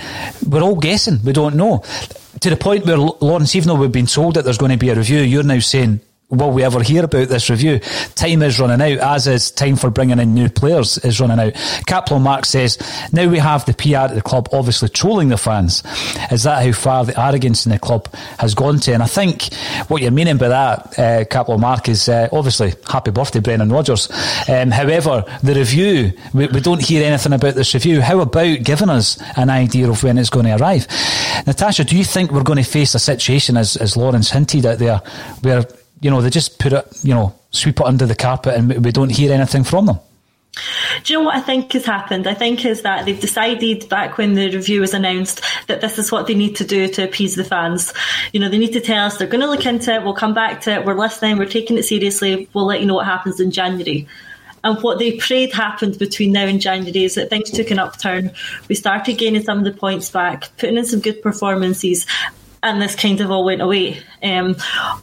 We're 0.49 0.63
all 0.63 0.77
guessing. 0.77 1.19
We 1.25 1.33
don't 1.33 1.57
know. 1.57 1.83
To 2.43 2.51
the 2.51 2.57
point 2.57 2.85
where 2.87 2.99
Lawrence, 2.99 3.55
even 3.55 3.69
though 3.69 3.77
we've 3.77 3.93
been 3.93 4.07
told 4.07 4.35
that 4.35 4.43
there's 4.43 4.59
going 4.59 4.73
to 4.73 4.77
be 4.77 4.89
a 4.89 4.97
review, 4.97 5.21
you're 5.21 5.45
now 5.45 5.61
saying 5.61 6.01
will 6.33 6.51
we 6.51 6.65
ever 6.65 6.83
hear 6.83 7.05
about 7.05 7.29
this 7.29 7.51
review? 7.51 7.79
Time 8.15 8.43
is 8.43 8.59
running 8.59 8.81
out, 8.81 8.99
as 8.99 9.27
is 9.27 9.51
time 9.51 9.77
for 9.77 9.91
bringing 9.91 10.19
in 10.19 10.35
new 10.35 10.49
players 10.49 10.99
is 10.99 11.21
running 11.21 11.39
out. 11.39 11.53
Caplo 11.87 12.21
Mark 12.21 12.47
says, 12.47 12.79
now 13.13 13.29
we 13.29 13.39
have 13.39 13.65
the 13.67 13.75
PR 13.75 13.97
at 13.97 14.15
the 14.15 14.23
club 14.23 14.49
obviously 14.53 14.89
trolling 14.89 15.29
the 15.29 15.37
fans. 15.37 15.83
Is 16.31 16.45
that 16.45 16.65
how 16.65 16.73
far 16.73 17.05
the 17.05 17.21
arrogance 17.21 17.67
in 17.67 17.73
the 17.73 17.79
club 17.79 18.13
has 18.39 18.55
gone 18.55 18.81
to? 18.81 18.95
And 18.95 19.03
I 19.03 19.07
think 19.07 19.53
what 19.89 20.01
you're 20.01 20.11
meaning 20.11 20.39
by 20.39 20.49
that, 20.49 20.99
uh, 20.99 21.25
Caplo 21.27 21.59
Mark, 21.59 21.89
is 21.89 22.09
uh, 22.09 22.29
obviously 22.33 22.73
happy 22.89 23.11
birthday, 23.11 23.41
Brendan 23.41 23.71
Rodgers. 23.71 24.11
Um, 24.49 24.71
however, 24.71 25.25
the 25.43 25.55
review, 25.55 26.13
we, 26.33 26.47
we 26.47 26.61
don't 26.61 26.83
hear 26.83 27.05
anything 27.05 27.35
about 27.35 27.55
this 27.55 27.75
review. 27.75 28.01
How 28.01 28.21
about 28.21 28.63
giving 28.63 28.89
us 28.89 29.21
an 29.37 29.51
idea 29.51 29.91
of 29.91 30.03
when 30.03 30.17
it's 30.17 30.31
going 30.31 30.47
to 30.47 30.57
arrive? 30.57 30.87
Natasha, 31.47 31.85
do 31.85 31.97
you 31.97 32.05
think 32.05 32.31
we're 32.31 32.43
going 32.43 32.63
to 32.63 32.71
face 32.71 32.95
a 32.95 32.99
situation, 32.99 33.59
as, 33.59 33.77
as 33.77 33.97
Lawrence 33.97 34.31
hinted 34.31 34.65
at 34.65 34.79
there, 34.79 35.03
where 35.43 35.67
you 36.03 36.11
know, 36.11 36.21
they 36.21 36.31
just 36.31 36.59
put 36.59 36.73
it, 36.73 36.87
you 37.03 37.15
know, 37.15 37.35
sweep 37.51 37.81
it 37.81 37.87
under 37.87 38.07
the 38.07 38.15
carpet 38.15 38.55
and 38.55 38.85
we 38.85 38.93
don't 38.93 39.11
hear 39.11 39.33
anything 39.33 39.65
from 39.65 39.87
them. 39.87 39.99
Do 41.05 41.13
you 41.13 41.19
know 41.19 41.25
what 41.25 41.37
I 41.37 41.41
think 41.41 41.73
has 41.73 41.87
happened? 41.87 42.27
I 42.27 42.35
think 42.35 42.67
is 42.67 42.83
that 42.83 43.07
they've 43.07 43.19
decided 43.19 43.89
back 43.89 44.19
when 44.19 44.35
the 44.35 44.55
review 44.55 44.83
was 44.83 44.93
announced 44.93 45.43
that 45.69 45.81
this 45.81 45.99
is 45.99 46.13
what 46.13 46.27
they 46.27 46.35
need 46.35 46.57
to 46.57 46.65
do 46.65 46.89
to 46.89 47.05
appease 47.05 47.37
the 47.37 47.45
fans. 47.45 47.95
You 48.33 48.41
know, 48.41 48.51
they 48.51 48.59
need 48.59 48.75
to 48.75 48.81
tell 48.81 49.07
us 49.07 49.17
they're 49.17 49.27
going 49.27 49.41
to 49.41 49.47
look 49.47 49.65
into 49.65 49.95
it, 49.95 50.03
we'll 50.03 50.13
come 50.13 50.35
back 50.35 50.61
to 50.63 50.75
it, 50.75 50.85
we're 50.85 50.99
listening, 50.99 51.39
we're 51.39 51.47
taking 51.47 51.79
it 51.79 51.85
seriously, 51.85 52.49
we'll 52.53 52.67
let 52.67 52.81
you 52.81 52.87
know 52.87 52.95
what 52.95 53.07
happens 53.07 53.41
in 53.41 53.51
January. 53.51 54.07
And 54.65 54.81
what 54.83 54.99
they 54.99 55.17
prayed 55.17 55.53
happened 55.53 55.99
between 55.99 56.33
now 56.33 56.45
and 56.45 56.61
January 56.61 57.05
is 57.05 57.15
that 57.15 57.31
things 57.31 57.51
took 57.51 57.71
an 57.71 57.79
upturn. 57.79 58.31
We 58.69 58.75
started 58.75 59.19
gaining 59.19 59.43
some 59.43 59.59
of 59.59 59.65
the 59.65 59.73
points 59.73 60.11
back, 60.11 60.57
putting 60.59 60.77
in 60.77 60.85
some 60.85 61.01
good 61.01 61.23
performances, 61.23 62.07
and 62.63 62.81
this 62.81 62.95
kind 62.95 63.21
of 63.21 63.31
all 63.31 63.45
went 63.45 63.61
away. 63.61 64.01
Um, 64.23 64.57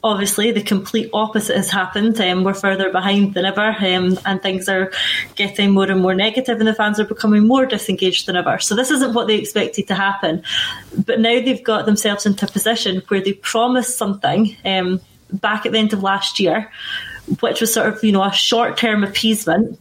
obviously, 0.04 0.52
the 0.52 0.62
complete 0.62 1.10
opposite 1.14 1.58
has 1.58 1.70
happened. 1.70 2.20
Um, 2.22 2.44
we're 2.44 2.54
further 2.54 2.92
behind 2.92 3.34
than 3.34 3.46
ever, 3.46 3.76
um, 3.80 4.18
and 4.26 4.42
things 4.42 4.70
are 4.70 4.92
getting 5.36 5.72
more 5.72 5.90
and 5.90 6.02
more 6.02 6.16
negative, 6.16 6.60
and 6.60 6.68
the 6.68 6.74
fans 6.74 7.00
are 7.00 7.06
becoming 7.06 7.48
more 7.48 7.66
disengaged 7.66 8.28
than 8.28 8.38
ever. 8.38 8.60
So 8.60 8.76
this 8.76 8.92
isn't 8.92 9.14
what 9.14 9.28
they 9.28 9.36
expected 9.36 9.88
to 9.88 9.96
happen, 9.96 10.42
but 11.06 11.20
now 11.20 11.42
they've 11.42 11.64
got 11.64 11.86
themselves 11.86 12.26
into 12.26 12.46
a 12.46 12.50
position 12.50 13.02
where 13.10 13.22
they 13.22 13.34
promised 13.34 13.98
something 13.98 14.56
um, 14.64 15.02
back 15.34 15.66
at 15.66 15.74
the 15.74 15.80
end 15.80 15.92
of 15.92 16.02
last 16.02 16.40
year, 16.40 16.72
which 17.42 17.60
was 17.60 17.74
sort 17.74 17.88
of 17.88 18.02
you 18.04 18.14
know 18.14 18.24
a 18.24 18.32
short 18.32 18.78
term 18.78 19.04
appeasement 19.04 19.78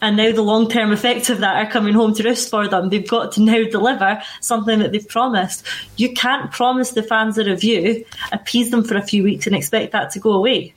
and 0.00 0.16
now 0.16 0.32
the 0.32 0.42
long 0.42 0.68
term 0.68 0.92
effects 0.92 1.30
of 1.30 1.38
that 1.38 1.56
are 1.56 1.70
coming 1.70 1.94
home 1.94 2.14
to 2.14 2.22
roost 2.22 2.50
for 2.50 2.68
them. 2.68 2.88
They've 2.88 3.06
got 3.06 3.32
to 3.32 3.42
now 3.42 3.64
deliver 3.64 4.22
something 4.40 4.78
that 4.78 4.92
they've 4.92 5.08
promised. 5.08 5.66
You 5.96 6.12
can't 6.12 6.50
promise 6.52 6.92
the 6.92 7.02
fans 7.02 7.38
a 7.38 7.44
review, 7.44 8.04
appease 8.32 8.70
them 8.70 8.84
for 8.84 8.96
a 8.96 9.02
few 9.02 9.22
weeks, 9.22 9.46
and 9.46 9.56
expect 9.56 9.92
that 9.92 10.10
to 10.12 10.20
go 10.20 10.32
away. 10.32 10.74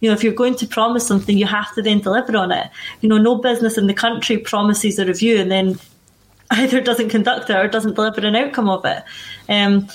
You 0.00 0.10
know, 0.10 0.14
if 0.14 0.24
you're 0.24 0.34
going 0.34 0.56
to 0.56 0.66
promise 0.66 1.06
something, 1.06 1.38
you 1.38 1.46
have 1.46 1.72
to 1.74 1.82
then 1.82 2.00
deliver 2.00 2.36
on 2.36 2.52
it. 2.52 2.68
You 3.00 3.08
know, 3.08 3.18
no 3.18 3.36
business 3.36 3.78
in 3.78 3.86
the 3.86 3.94
country 3.94 4.38
promises 4.38 4.98
a 4.98 5.06
review 5.06 5.38
and 5.38 5.50
then 5.50 5.78
either 6.50 6.80
doesn't 6.80 7.08
conduct 7.08 7.50
it 7.50 7.56
or 7.56 7.68
doesn't 7.68 7.94
deliver 7.94 8.20
an 8.20 8.36
outcome 8.36 8.68
of 8.68 8.84
it. 8.84 9.02
Um, 9.48 9.88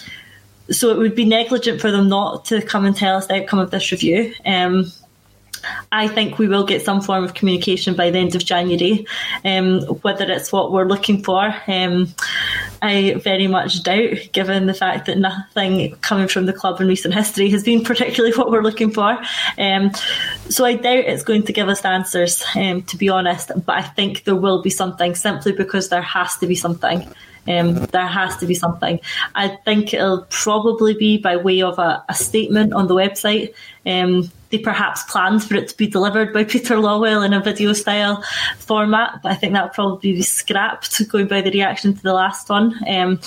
so 0.71 0.89
it 0.91 0.97
would 0.97 1.15
be 1.15 1.25
negligent 1.25 1.81
for 1.81 1.91
them 1.91 2.07
not 2.07 2.45
to 2.45 2.61
come 2.61 2.85
and 2.85 2.95
tell 2.95 3.17
us 3.17 3.27
the 3.27 3.41
outcome 3.41 3.59
of 3.59 3.71
this 3.71 3.91
review. 3.91 4.33
Um, 4.45 4.91
I 5.91 6.08
think 6.08 6.38
we 6.38 6.48
will 6.48 6.65
get 6.65 6.84
some 6.84 7.02
form 7.02 7.24
of 7.24 7.34
communication 7.34 7.95
by 7.95 8.10
the 8.12 8.19
end 8.19 8.36
of 8.36 8.43
January. 8.43 9.06
Um, 9.43 9.82
whether 10.02 10.30
it's 10.30 10.52
what 10.52 10.72
we're 10.72 10.88
looking 10.88 11.24
for, 11.24 11.54
um, 11.67 12.13
I 12.82 13.15
very 13.15 13.48
much 13.48 13.84
doubt, 13.84 14.30
given 14.32 14.65
the 14.65 14.74
fact 14.74 15.08
that 15.08 15.17
nothing 15.17 15.95
coming 15.98 16.28
from 16.28 16.45
the 16.45 16.54
club 16.54 16.80
in 16.80 16.88
recent 16.88 17.13
history 17.13 17.50
has 17.50 17.63
been 17.63 17.84
particularly 17.84 18.36
what 18.36 18.52
we're 18.52 18.63
looking 18.63 18.91
for. 18.91 19.17
Um, 19.58 19.91
so 20.50 20.65
I 20.65 20.76
doubt 20.76 21.06
it's 21.06 21.24
going 21.24 21.43
to 21.43 21.54
give 21.54 21.69
us 21.69 21.84
answers, 21.86 22.43
um, 22.56 22.84
to 22.84 22.98
be 22.98 23.10
honest. 23.10 23.52
But 23.65 23.78
I 23.78 23.82
think 23.82 24.24
there 24.24 24.36
will 24.36 24.62
be 24.62 24.69
something 24.69 25.15
simply 25.15 25.52
because 25.52 25.89
there 25.89 26.02
has 26.02 26.38
to 26.38 26.48
be 26.48 26.56
something. 26.56 27.08
Um, 27.48 27.74
there 27.86 28.08
has 28.08 28.38
to 28.38 28.45
be 28.45 28.54
something. 28.54 29.00
I 29.34 29.48
think 29.48 29.93
it'll 29.93 30.28
probably 30.30 30.93
be 30.93 31.17
by 31.17 31.38
way 31.38 31.62
of 31.62 31.80
a, 31.80 32.04
a 32.08 32.13
statement 32.13 32.74
on 32.74 32.88
the 32.88 32.95
website. 32.95 33.54
Um, 33.86 34.32
they 34.49 34.57
perhaps 34.57 35.03
planned 35.03 35.43
for 35.43 35.55
it 35.55 35.67
to 35.69 35.77
be 35.77 35.88
delivered 35.88 36.33
by 36.33 36.43
Peter 36.45 36.75
Lawwell 36.75 37.25
in 37.25 37.33
a 37.33 37.41
video 37.41 37.73
style 37.73 38.23
format, 38.57 39.21
but 39.21 39.31
I 39.31 39.35
think 39.35 39.53
that'll 39.53 39.69
probably 39.69 40.13
be 40.13 40.21
scrapped 40.21 41.07
going 41.09 41.27
by 41.27 41.41
the 41.41 41.51
reaction 41.51 41.93
to 41.93 42.01
the 42.01 42.13
last 42.13 42.49
one. 42.49 42.75
Um, 42.88 43.19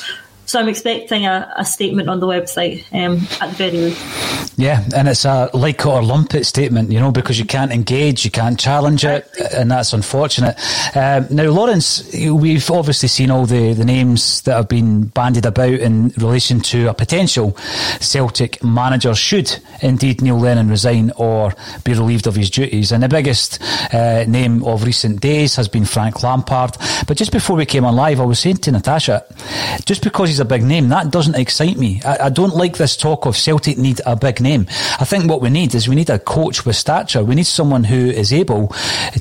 so 0.47 0.61
I'm 0.61 0.69
expecting 0.69 1.27
a, 1.27 1.53
a 1.57 1.65
statement 1.65 2.09
on 2.09 2.21
the 2.21 2.27
website 2.27 2.85
um, 2.93 3.27
at 3.41 3.51
the 3.51 3.57
very 3.57 3.71
least. 3.73 4.59
Yeah, 4.59 4.85
and 4.95 5.09
it's 5.09 5.25
a 5.25 5.51
like 5.55 5.81
it 5.81 5.87
or 5.87 6.03
lump 6.03 6.35
it 6.35 6.45
statement, 6.45 6.93
you 6.93 7.01
know, 7.01 7.11
because 7.11 7.39
you 7.39 7.45
can't 7.45 7.73
engage, 7.73 8.25
you 8.25 8.31
can't 8.31 8.59
challenge 8.59 9.05
it, 9.05 9.29
and 9.55 9.71
that's 9.71 9.93
unfortunate. 9.93 10.57
Um, 10.95 11.27
now, 11.31 11.45
Lawrence, 11.51 12.13
we've 12.13 12.71
obviously 12.71 13.09
seen 13.09 13.31
all 13.31 13.47
the, 13.47 13.73
the 13.73 13.85
names 13.85 14.43
that 14.43 14.57
have 14.57 14.69
been 14.69 15.05
bandied 15.07 15.47
about 15.47 15.73
in 15.73 16.09
relation 16.19 16.61
to 16.61 16.89
a 16.89 16.95
potential 16.95 17.57
Celtic 18.01 18.63
manager 18.63 19.15
should 19.15 19.57
indeed 19.81 20.21
Neil 20.21 20.39
Lennon 20.39 20.69
resign 20.69 21.13
or 21.17 21.55
be 21.85 21.93
relieved 21.93 22.27
of 22.27 22.35
his 22.35 22.51
duties. 22.51 22.93
And 22.93 23.03
the 23.03 23.09
biggest 23.09 23.63
uh, 23.95 24.25
name 24.29 24.63
of 24.65 24.85
recent 24.85 25.21
days 25.21 25.57
has 25.57 25.69
been 25.69 25.85
Frank 25.85 26.23
Lampard. 26.23 26.77
But 27.07 27.17
just 27.17 27.33
before 27.33 27.57
we 27.57 27.67
came 27.67 27.85
on 27.85 27.97
live, 27.97 28.21
I 28.21 28.25
was 28.25 28.39
saying 28.39 28.59
to 28.59 28.73
Natasha, 28.73 29.25
just 29.85 30.03
because 30.03 30.32
he's 30.33 30.41
a 30.41 30.47
big 30.47 30.63
name, 30.63 30.89
that 30.89 31.11
doesn't 31.11 31.37
excite 31.37 31.77
me. 31.77 32.01
I, 32.05 32.27
I, 32.27 32.29
don't 32.31 32.57
like 32.57 32.79
this 32.79 32.97
talk 32.97 33.27
of 33.27 33.37
Celtic 33.37 33.77
need 33.77 34.01
a 34.07 34.17
big 34.17 34.41
name. 34.41 34.67
I 34.99 35.05
think 35.05 35.29
what 35.29 35.43
we 35.43 35.51
need 35.51 35.75
is 35.75 35.87
we 35.87 35.95
need 35.95 36.09
a 36.09 36.19
coach 36.19 36.65
with 36.65 36.75
stature. 36.75 37.23
We 37.23 37.35
need 37.35 37.47
someone 37.47 37.85
who 37.85 38.09
is 38.11 38.33
able 38.33 38.69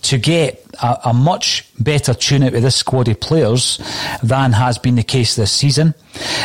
to 0.04 0.18
get 0.18 0.61
a, 0.82 1.00
a 1.06 1.14
much 1.14 1.68
better 1.80 2.14
tune 2.14 2.44
out 2.44 2.54
of 2.54 2.62
this 2.62 2.76
squad 2.76 3.08
of 3.08 3.20
players 3.20 3.80
than 4.24 4.52
has 4.54 4.78
been 4.78 4.96
the 4.96 5.04
case 5.04 5.36
this 5.36 5.52
season. 5.52 5.94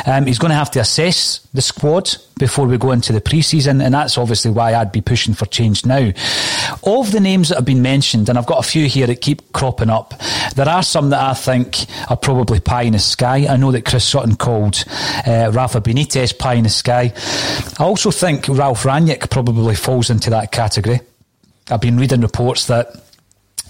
Um, 0.07 0.27
he's 0.27 0.39
going 0.39 0.51
to 0.51 0.57
have 0.57 0.71
to 0.73 0.81
assess 0.81 1.41
the 1.55 1.63
squad 1.63 2.15
before 2.39 2.67
we 2.67 2.77
go 2.77 2.93
into 2.93 3.13
the 3.13 3.21
pre-season, 3.21 3.81
and 3.81 3.95
that's 3.95 4.19
obviously 4.19 4.51
why 4.51 4.75
I'd 4.75 4.93
be 4.93 5.01
pushing 5.01 5.35
for 5.35 5.47
change 5.47 5.87
now. 5.87 6.13
Of 6.85 7.13
the 7.13 7.21
names 7.21 7.49
that 7.49 7.57
have 7.57 7.65
been 7.65 7.83
mentioned, 7.83 8.29
and 8.29 8.39
I've 8.39 8.47
got 8.47 8.65
a 8.65 8.69
few 8.69 8.87
here 8.87 9.07
that 9.07 9.23
keep 9.23 9.53
cropping 9.53 9.91
up, 9.91 10.15
there 10.55 10.69
are 10.69 10.83
some 10.83 11.11
that 11.11 11.21
I 11.21 11.35
think 11.35 11.87
are 12.11 12.17
probably 12.17 12.61
pie 12.61 12.83
in 12.83 12.93
the 12.93 12.99
sky. 12.99 13.47
I 13.49 13.57
know 13.57 13.73
that 13.73 13.87
Chris 13.87 14.05
Sutton 14.05 14.37
called 14.37 14.85
uh, 15.27 15.51
Rafa 15.53 15.81
Benitez 15.81 16.39
pie 16.39 16.55
in 16.55 16.65
the 16.65 16.71
sky. 16.71 17.13
I 17.79 17.85
also 17.85 18.11
think 18.11 18.49
Ralf 18.49 18.83
Rangnick 18.85 19.31
probably 19.31 19.75
falls 19.75 20.11
into 20.11 20.31
that 20.31 20.53
category. 20.53 21.01
I've 21.71 21.81
been 21.81 21.99
reading 21.99 22.21
reports 22.21 22.67
that 22.67 23.06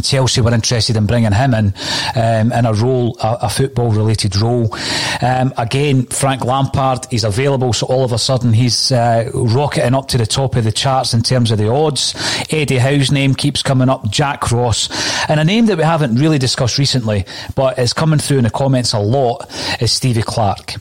Chelsea 0.03 0.41
were 0.41 0.53
interested 0.53 0.97
in 0.97 1.07
bringing 1.07 1.33
him 1.33 1.55
in 1.55 1.75
um, 2.15 2.53
in 2.53 2.67
a 2.67 2.73
role, 2.73 3.17
a, 3.23 3.39
a 3.43 3.49
football 3.49 3.91
related 3.91 4.37
role. 4.37 4.75
Um, 5.23 5.53
again, 5.57 6.07
Frank 6.07 6.45
Lampard, 6.45 7.07
is 7.11 7.25
available, 7.25 7.73
so 7.73 7.87
all 7.87 8.05
of 8.05 8.13
a 8.13 8.19
sudden 8.19 8.53
he's 8.53 8.93
uh, 8.93 9.31
rocketing 9.35 9.95
up 9.95 10.09
to 10.09 10.19
the 10.19 10.27
top 10.27 10.57
of 10.57 10.65
the 10.65 10.73
charts 10.73 11.15
in 11.15 11.23
terms 11.23 11.51
of 11.51 11.59
the 11.59 11.71
odds. 11.71 12.15
Eddie 12.51 12.79
Howe's 12.79 13.11
name 13.11 13.35
keeps 13.35 13.63
coming 13.63 13.89
up, 13.89 14.11
Jack 14.11 14.51
Ross, 14.51 14.89
and 15.29 15.41
a 15.41 15.45
name 15.45 15.67
that 15.67 15.79
we 15.79 15.85
haven't 15.85 16.17
really 16.17 16.39
discussed 16.39 16.79
recently, 16.79 17.25
but 17.55 17.79
is 17.79 17.93
coming 17.93 18.19
through 18.19 18.39
in 18.39 18.45
the 18.45 18.51
comments 18.51 18.93
a 18.93 18.99
lot, 18.99 19.47
is 19.81 19.93
Stevie 19.93 20.23
Clarke. 20.23 20.75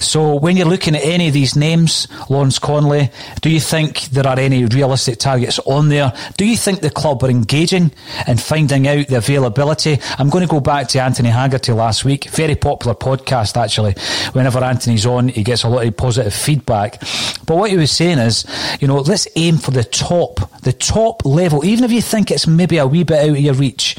So 0.00 0.34
when 0.34 0.56
you're 0.56 0.66
looking 0.66 0.96
at 0.96 1.04
any 1.04 1.28
of 1.28 1.34
these 1.34 1.54
names, 1.54 2.08
Lawrence 2.28 2.58
Connolly, 2.58 3.10
do 3.40 3.50
you 3.50 3.60
think 3.60 4.02
there 4.06 4.26
are 4.26 4.38
any 4.38 4.64
realistic 4.64 5.18
targets 5.18 5.58
on 5.60 5.88
there? 5.88 6.12
Do 6.36 6.44
you 6.44 6.56
think 6.56 6.80
the 6.80 6.90
club 6.90 7.22
are 7.22 7.30
engaging 7.30 7.92
and 8.26 8.40
finding 8.40 8.59
out 8.64 9.06
the 9.06 9.16
availability? 9.16 9.98
I'm 10.18 10.28
going 10.28 10.42
to 10.42 10.50
go 10.50 10.60
back 10.60 10.88
to 10.88 11.02
Anthony 11.02 11.28
Haggerty 11.28 11.72
last 11.72 12.04
week. 12.04 12.24
Very 12.30 12.54
popular 12.54 12.94
podcast, 12.94 13.56
actually. 13.56 13.94
Whenever 14.32 14.62
Anthony's 14.62 15.06
on, 15.06 15.28
he 15.28 15.42
gets 15.42 15.62
a 15.62 15.68
lot 15.68 15.86
of 15.86 15.96
positive 15.96 16.34
feedback. 16.34 17.00
But 17.46 17.56
what 17.56 17.70
he 17.70 17.76
was 17.76 17.90
saying 17.90 18.18
is, 18.18 18.44
you 18.80 18.88
know, 18.88 18.98
let's 18.98 19.28
aim 19.36 19.56
for 19.58 19.70
the 19.70 19.84
top, 19.84 20.60
the 20.62 20.72
top 20.72 21.24
level. 21.24 21.64
Even 21.64 21.84
if 21.84 21.92
you 21.92 22.02
think 22.02 22.30
it's 22.30 22.46
maybe 22.46 22.78
a 22.78 22.86
wee 22.86 23.04
bit 23.04 23.20
out 23.20 23.30
of 23.30 23.38
your 23.38 23.54
reach, 23.54 23.96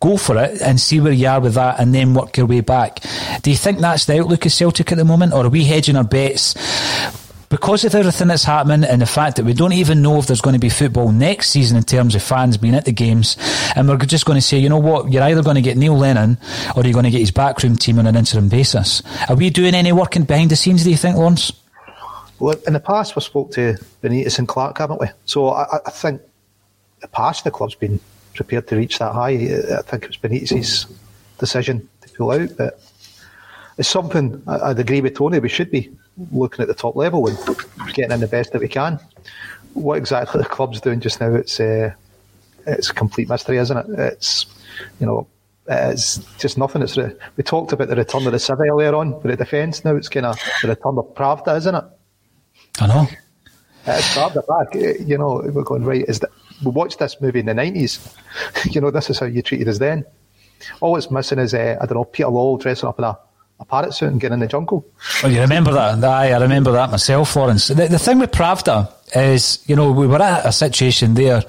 go 0.00 0.16
for 0.16 0.36
it 0.36 0.60
and 0.60 0.80
see 0.80 1.00
where 1.00 1.12
you 1.12 1.28
are 1.28 1.40
with 1.40 1.54
that 1.54 1.80
and 1.80 1.94
then 1.94 2.14
work 2.14 2.36
your 2.36 2.46
way 2.46 2.60
back. 2.60 3.00
Do 3.42 3.50
you 3.50 3.56
think 3.56 3.78
that's 3.78 4.04
the 4.06 4.20
outlook 4.20 4.46
of 4.46 4.52
Celtic 4.52 4.92
at 4.92 4.98
the 4.98 5.04
moment? 5.04 5.32
Or 5.32 5.46
are 5.46 5.50
we 5.50 5.64
hedging 5.64 5.96
our 5.96 6.04
bets 6.04 6.54
because 7.48 7.84
of 7.84 7.94
everything 7.94 8.28
that's 8.28 8.44
happening 8.44 8.84
and 8.88 9.02
the 9.02 9.06
fact 9.06 9.36
that 9.36 9.44
we 9.44 9.52
don't 9.52 9.72
even 9.72 10.02
know 10.02 10.18
if 10.18 10.26
there's 10.26 10.40
going 10.40 10.54
to 10.54 10.60
be 10.60 10.68
football 10.68 11.12
next 11.12 11.50
season 11.50 11.76
in 11.76 11.82
terms 11.82 12.14
of 12.14 12.22
fans 12.22 12.56
being 12.56 12.74
at 12.74 12.84
the 12.84 12.92
games, 12.92 13.36
and 13.76 13.88
we're 13.88 13.96
just 13.98 14.26
going 14.26 14.36
to 14.36 14.42
say, 14.42 14.58
you 14.58 14.68
know 14.68 14.78
what, 14.78 15.12
you're 15.12 15.22
either 15.22 15.42
going 15.42 15.56
to 15.56 15.62
get 15.62 15.76
Neil 15.76 15.96
Lennon 15.96 16.38
or 16.76 16.82
you're 16.84 16.92
going 16.92 17.04
to 17.04 17.10
get 17.10 17.20
his 17.20 17.30
backroom 17.30 17.76
team 17.76 17.98
on 17.98 18.06
an 18.06 18.16
interim 18.16 18.48
basis. 18.48 19.02
Are 19.28 19.36
we 19.36 19.50
doing 19.50 19.74
any 19.74 19.92
working 19.92 20.24
behind 20.24 20.50
the 20.50 20.56
scenes, 20.56 20.84
do 20.84 20.90
you 20.90 20.96
think, 20.96 21.16
Lawrence? 21.16 21.52
Well, 22.40 22.56
in 22.66 22.72
the 22.72 22.80
past, 22.80 23.14
we 23.14 23.22
spoke 23.22 23.52
to 23.52 23.76
Benitez 24.02 24.38
and 24.38 24.48
Clark, 24.48 24.78
haven't 24.78 25.00
we? 25.00 25.06
So 25.24 25.50
I, 25.50 25.78
I 25.86 25.90
think 25.90 26.20
the 27.00 27.08
past, 27.08 27.44
the 27.44 27.50
club's 27.50 27.74
been 27.76 28.00
prepared 28.34 28.66
to 28.68 28.76
reach 28.76 28.98
that 28.98 29.12
high. 29.12 29.30
I 29.30 29.82
think 29.82 30.04
it 30.04 30.08
was 30.08 30.16
Benitez's 30.16 30.86
decision 31.38 31.88
to 32.00 32.08
pull 32.14 32.32
out, 32.32 32.50
but 32.56 32.80
it's 33.78 33.88
something 33.88 34.42
I'd 34.46 34.78
agree 34.78 35.00
with 35.00 35.16
Tony. 35.16 35.38
We 35.38 35.48
should 35.48 35.70
be 35.70 35.90
looking 36.30 36.62
at 36.62 36.68
the 36.68 36.74
top 36.74 36.96
level 36.96 37.26
and 37.26 37.38
getting 37.94 38.12
in 38.12 38.20
the 38.20 38.26
best 38.26 38.52
that 38.52 38.60
we 38.60 38.68
can. 38.68 38.98
What 39.74 39.98
exactly 39.98 40.40
the 40.40 40.48
club's 40.48 40.80
doing 40.80 41.00
just 41.00 41.20
now, 41.20 41.34
it's 41.34 41.58
uh, 41.58 41.92
it's 42.66 42.90
a 42.90 42.94
complete 42.94 43.28
mystery, 43.28 43.58
isn't 43.58 43.76
it? 43.76 43.86
It's 43.98 44.46
you 45.00 45.06
know, 45.06 45.26
it's 45.66 46.18
just 46.38 46.58
nothing. 46.58 46.82
It's 46.82 46.96
re- 46.96 47.16
we 47.36 47.42
talked 47.42 47.72
about 47.72 47.88
the 47.88 47.96
return 47.96 48.26
of 48.26 48.32
the 48.32 48.38
Civ 48.38 48.60
earlier 48.60 48.94
on 48.94 49.12
with 49.12 49.24
the 49.24 49.36
defence. 49.36 49.84
Now 49.84 49.96
it's 49.96 50.08
kind 50.08 50.26
of 50.26 50.38
the 50.62 50.68
return 50.68 50.98
of 50.98 51.14
Pravda, 51.14 51.56
isn't 51.56 51.74
it? 51.74 51.84
I 52.80 52.86
know. 52.86 53.06
It's 53.86 54.14
Pravda 54.14 54.46
back. 54.46 54.74
You 55.06 55.18
know, 55.18 55.42
we're 55.44 55.62
going 55.62 55.84
right. 55.84 56.04
Is 56.08 56.20
that 56.20 56.30
we 56.64 56.70
watched 56.70 56.98
this 56.98 57.20
movie 57.20 57.40
in 57.40 57.46
the 57.46 57.54
nineties? 57.54 58.16
you 58.70 58.80
know, 58.80 58.90
this 58.90 59.10
is 59.10 59.18
how 59.18 59.26
you 59.26 59.42
treated 59.42 59.68
us 59.68 59.78
then. 59.78 60.04
All 60.80 60.96
it's 60.96 61.10
missing 61.10 61.38
is 61.38 61.52
uh, 61.52 61.76
I 61.80 61.86
don't 61.86 61.96
know 61.96 62.04
Peter 62.04 62.28
Lawwell 62.28 62.60
dressing 62.60 62.88
up 62.88 62.98
in 62.98 63.04
a 63.04 63.18
a 63.60 63.64
parrot 63.64 63.94
suit 63.94 64.10
and 64.10 64.20
getting 64.20 64.34
in 64.34 64.40
the 64.40 64.46
jungle. 64.48 64.84
Oh, 65.22 65.28
you 65.28 65.40
remember 65.40 65.72
that? 65.72 66.02
Aye, 66.02 66.32
I 66.32 66.40
remember 66.40 66.72
that 66.72 66.90
myself, 66.90 67.36
Lawrence. 67.36 67.68
The, 67.68 67.86
the 67.86 68.00
thing 68.00 68.18
with 68.18 68.32
Pravda 68.32 68.92
is, 69.14 69.62
you 69.66 69.76
know, 69.76 69.92
we 69.92 70.08
were 70.08 70.20
at 70.20 70.44
a 70.44 70.50
situation 70.50 71.14
there 71.14 71.40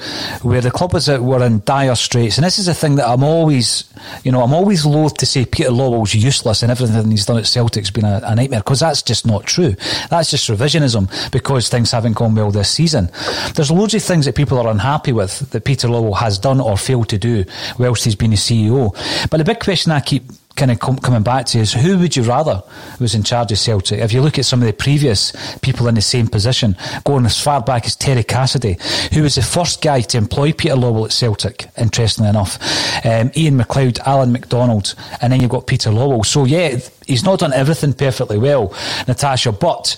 where 0.43 0.61
the 0.61 0.69
club 0.69 0.93
was 0.93 1.09
at, 1.09 1.21
were 1.21 1.43
in 1.43 1.63
dire 1.65 1.95
straits, 1.95 2.37
and 2.37 2.45
this 2.45 2.59
is 2.59 2.67
a 2.67 2.75
thing 2.75 2.95
that 2.95 3.07
I'm 3.07 3.23
always, 3.23 3.91
you 4.23 4.31
know, 4.31 4.43
I'm 4.43 4.53
always 4.53 4.85
loath 4.85 5.15
to 5.17 5.25
say 5.25 5.45
Peter 5.45 5.71
Lawwell's 5.71 6.13
useless 6.13 6.61
and 6.61 6.71
everything 6.71 7.09
he's 7.09 7.25
done 7.25 7.37
at 7.37 7.47
Celtic's 7.47 7.89
been 7.89 8.05
a, 8.05 8.21
a 8.23 8.35
nightmare 8.35 8.59
because 8.59 8.81
that's 8.81 9.01
just 9.01 9.25
not 9.25 9.47
true. 9.47 9.75
That's 10.11 10.29
just 10.29 10.47
revisionism 10.47 11.31
because 11.31 11.69
things 11.69 11.89
haven't 11.89 12.13
gone 12.13 12.35
well 12.35 12.51
this 12.51 12.69
season. 12.69 13.09
There's 13.55 13.71
loads 13.71 13.95
of 13.95 14.03
things 14.03 14.25
that 14.25 14.35
people 14.35 14.59
are 14.59 14.69
unhappy 14.69 15.11
with 15.11 15.39
that 15.51 15.65
Peter 15.65 15.87
Lawwell 15.87 16.17
has 16.17 16.37
done 16.37 16.61
or 16.61 16.77
failed 16.77 17.09
to 17.09 17.17
do 17.17 17.45
whilst 17.79 18.05
he's 18.05 18.15
been 18.15 18.33
a 18.33 18.35
CEO. 18.35 18.93
But 19.31 19.37
the 19.37 19.43
big 19.43 19.59
question 19.59 19.91
I 19.91 20.01
keep 20.01 20.23
kind 20.55 20.71
of 20.71 20.79
com- 20.79 20.97
coming 20.97 21.23
back 21.23 21.45
to 21.47 21.59
is 21.59 21.73
who 21.73 21.97
would 21.99 22.15
you 22.15 22.23
rather 22.23 22.63
was 22.99 23.15
in 23.15 23.23
charge 23.23 23.51
of 23.51 23.59
Celtic? 23.59 23.99
If 23.99 24.13
you 24.13 24.21
look 24.21 24.39
at 24.39 24.45
some 24.45 24.61
of 24.61 24.67
the 24.67 24.73
previous 24.73 25.33
people 25.59 25.87
in 25.87 25.95
the 25.95 26.01
same 26.01 26.27
position, 26.27 26.77
going 27.05 27.25
as 27.25 27.39
far 27.39 27.61
back 27.61 27.85
as 27.85 27.95
Terry 27.95 28.23
Cassidy, 28.23 28.77
who 29.13 29.23
was 29.23 29.35
the 29.35 29.41
first 29.41 29.81
guy 29.81 30.01
to 30.01 30.17
employ 30.17 30.53
Peter 30.53 30.75
Lawwell 30.75 31.05
at 31.05 31.11
Celtic, 31.11 31.67
interestingly 31.77 32.29
enough, 32.29 32.57
um, 33.05 33.31
Ian 33.35 33.57
McLeod, 33.57 33.99
Alan 33.99 34.31
McDonald, 34.31 34.95
and 35.21 35.31
then 35.31 35.41
you've 35.41 35.51
got 35.51 35.67
Peter 35.67 35.89
Lawwell. 35.89 36.25
So, 36.25 36.45
yeah, 36.45 36.79
he's 37.05 37.23
not 37.23 37.39
done 37.39 37.53
everything 37.53 37.93
perfectly 37.93 38.37
well, 38.37 38.73
Natasha, 39.07 39.51
but 39.51 39.97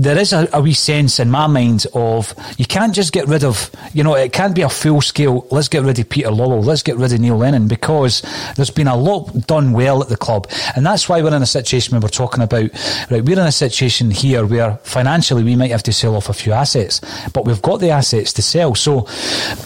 there 0.00 0.18
is 0.18 0.32
a, 0.32 0.48
a, 0.54 0.62
wee 0.62 0.72
sense 0.72 1.20
in 1.20 1.30
my 1.30 1.46
mind 1.46 1.86
of 1.92 2.34
you 2.56 2.64
can't 2.64 2.94
just 2.94 3.12
get 3.12 3.26
rid 3.28 3.44
of, 3.44 3.70
you 3.92 4.02
know, 4.02 4.14
it 4.14 4.32
can't 4.32 4.54
be 4.54 4.62
a 4.62 4.68
full 4.68 5.02
scale, 5.02 5.46
let's 5.50 5.68
get 5.68 5.82
rid 5.82 5.98
of 5.98 6.08
Peter 6.08 6.30
Lawwell, 6.30 6.64
let's 6.64 6.82
get 6.82 6.96
rid 6.96 7.12
of 7.12 7.20
Neil 7.20 7.36
Lennon, 7.36 7.68
because 7.68 8.22
there's 8.56 8.70
been 8.70 8.86
a 8.86 8.96
lot 8.96 9.46
done 9.46 9.72
well 9.72 10.02
at 10.02 10.08
the 10.08 10.16
club. 10.16 10.50
And 10.74 10.86
that's 10.86 11.06
why 11.06 11.20
we're 11.20 11.34
in 11.34 11.42
a 11.42 11.46
situation 11.46 11.92
where 11.92 12.00
we're 12.00 12.08
talking 12.08 12.42
about, 12.42 12.70
right, 13.10 13.22
we're 13.22 13.38
in 13.38 13.46
a 13.46 13.52
situation 13.52 14.10
here 14.10 14.46
where 14.46 14.76
financially 14.84 15.44
we 15.44 15.54
might 15.54 15.70
have 15.70 15.82
to 15.82 15.92
sell 15.92 16.16
off 16.16 16.30
a 16.30 16.32
few 16.32 16.52
assets, 16.52 17.02
but 17.34 17.44
we've 17.44 17.60
got 17.60 17.80
the 17.80 17.90
assets 17.90 18.32
to 18.34 18.42
sell. 18.42 18.74
So 18.74 19.06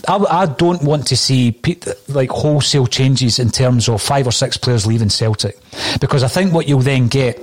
I, 0.09 0.16
I 0.16 0.47
don't 0.47 0.83
want 0.83 1.07
to 1.09 1.16
see 1.16 1.61
like 2.09 2.31
wholesale 2.31 2.88
changes 2.88 3.38
in 3.38 3.51
terms 3.51 3.88
of 3.88 4.03
five 4.03 4.27
or 4.27 4.33
six 4.33 4.57
players 4.57 4.85
leaving 4.85 5.11
Celtic, 5.11 5.57
because 6.01 6.25
I 6.25 6.29
think 6.29 6.53
what 6.53 6.66
you'll 6.66 6.81
then 6.81 7.07
get 7.07 7.38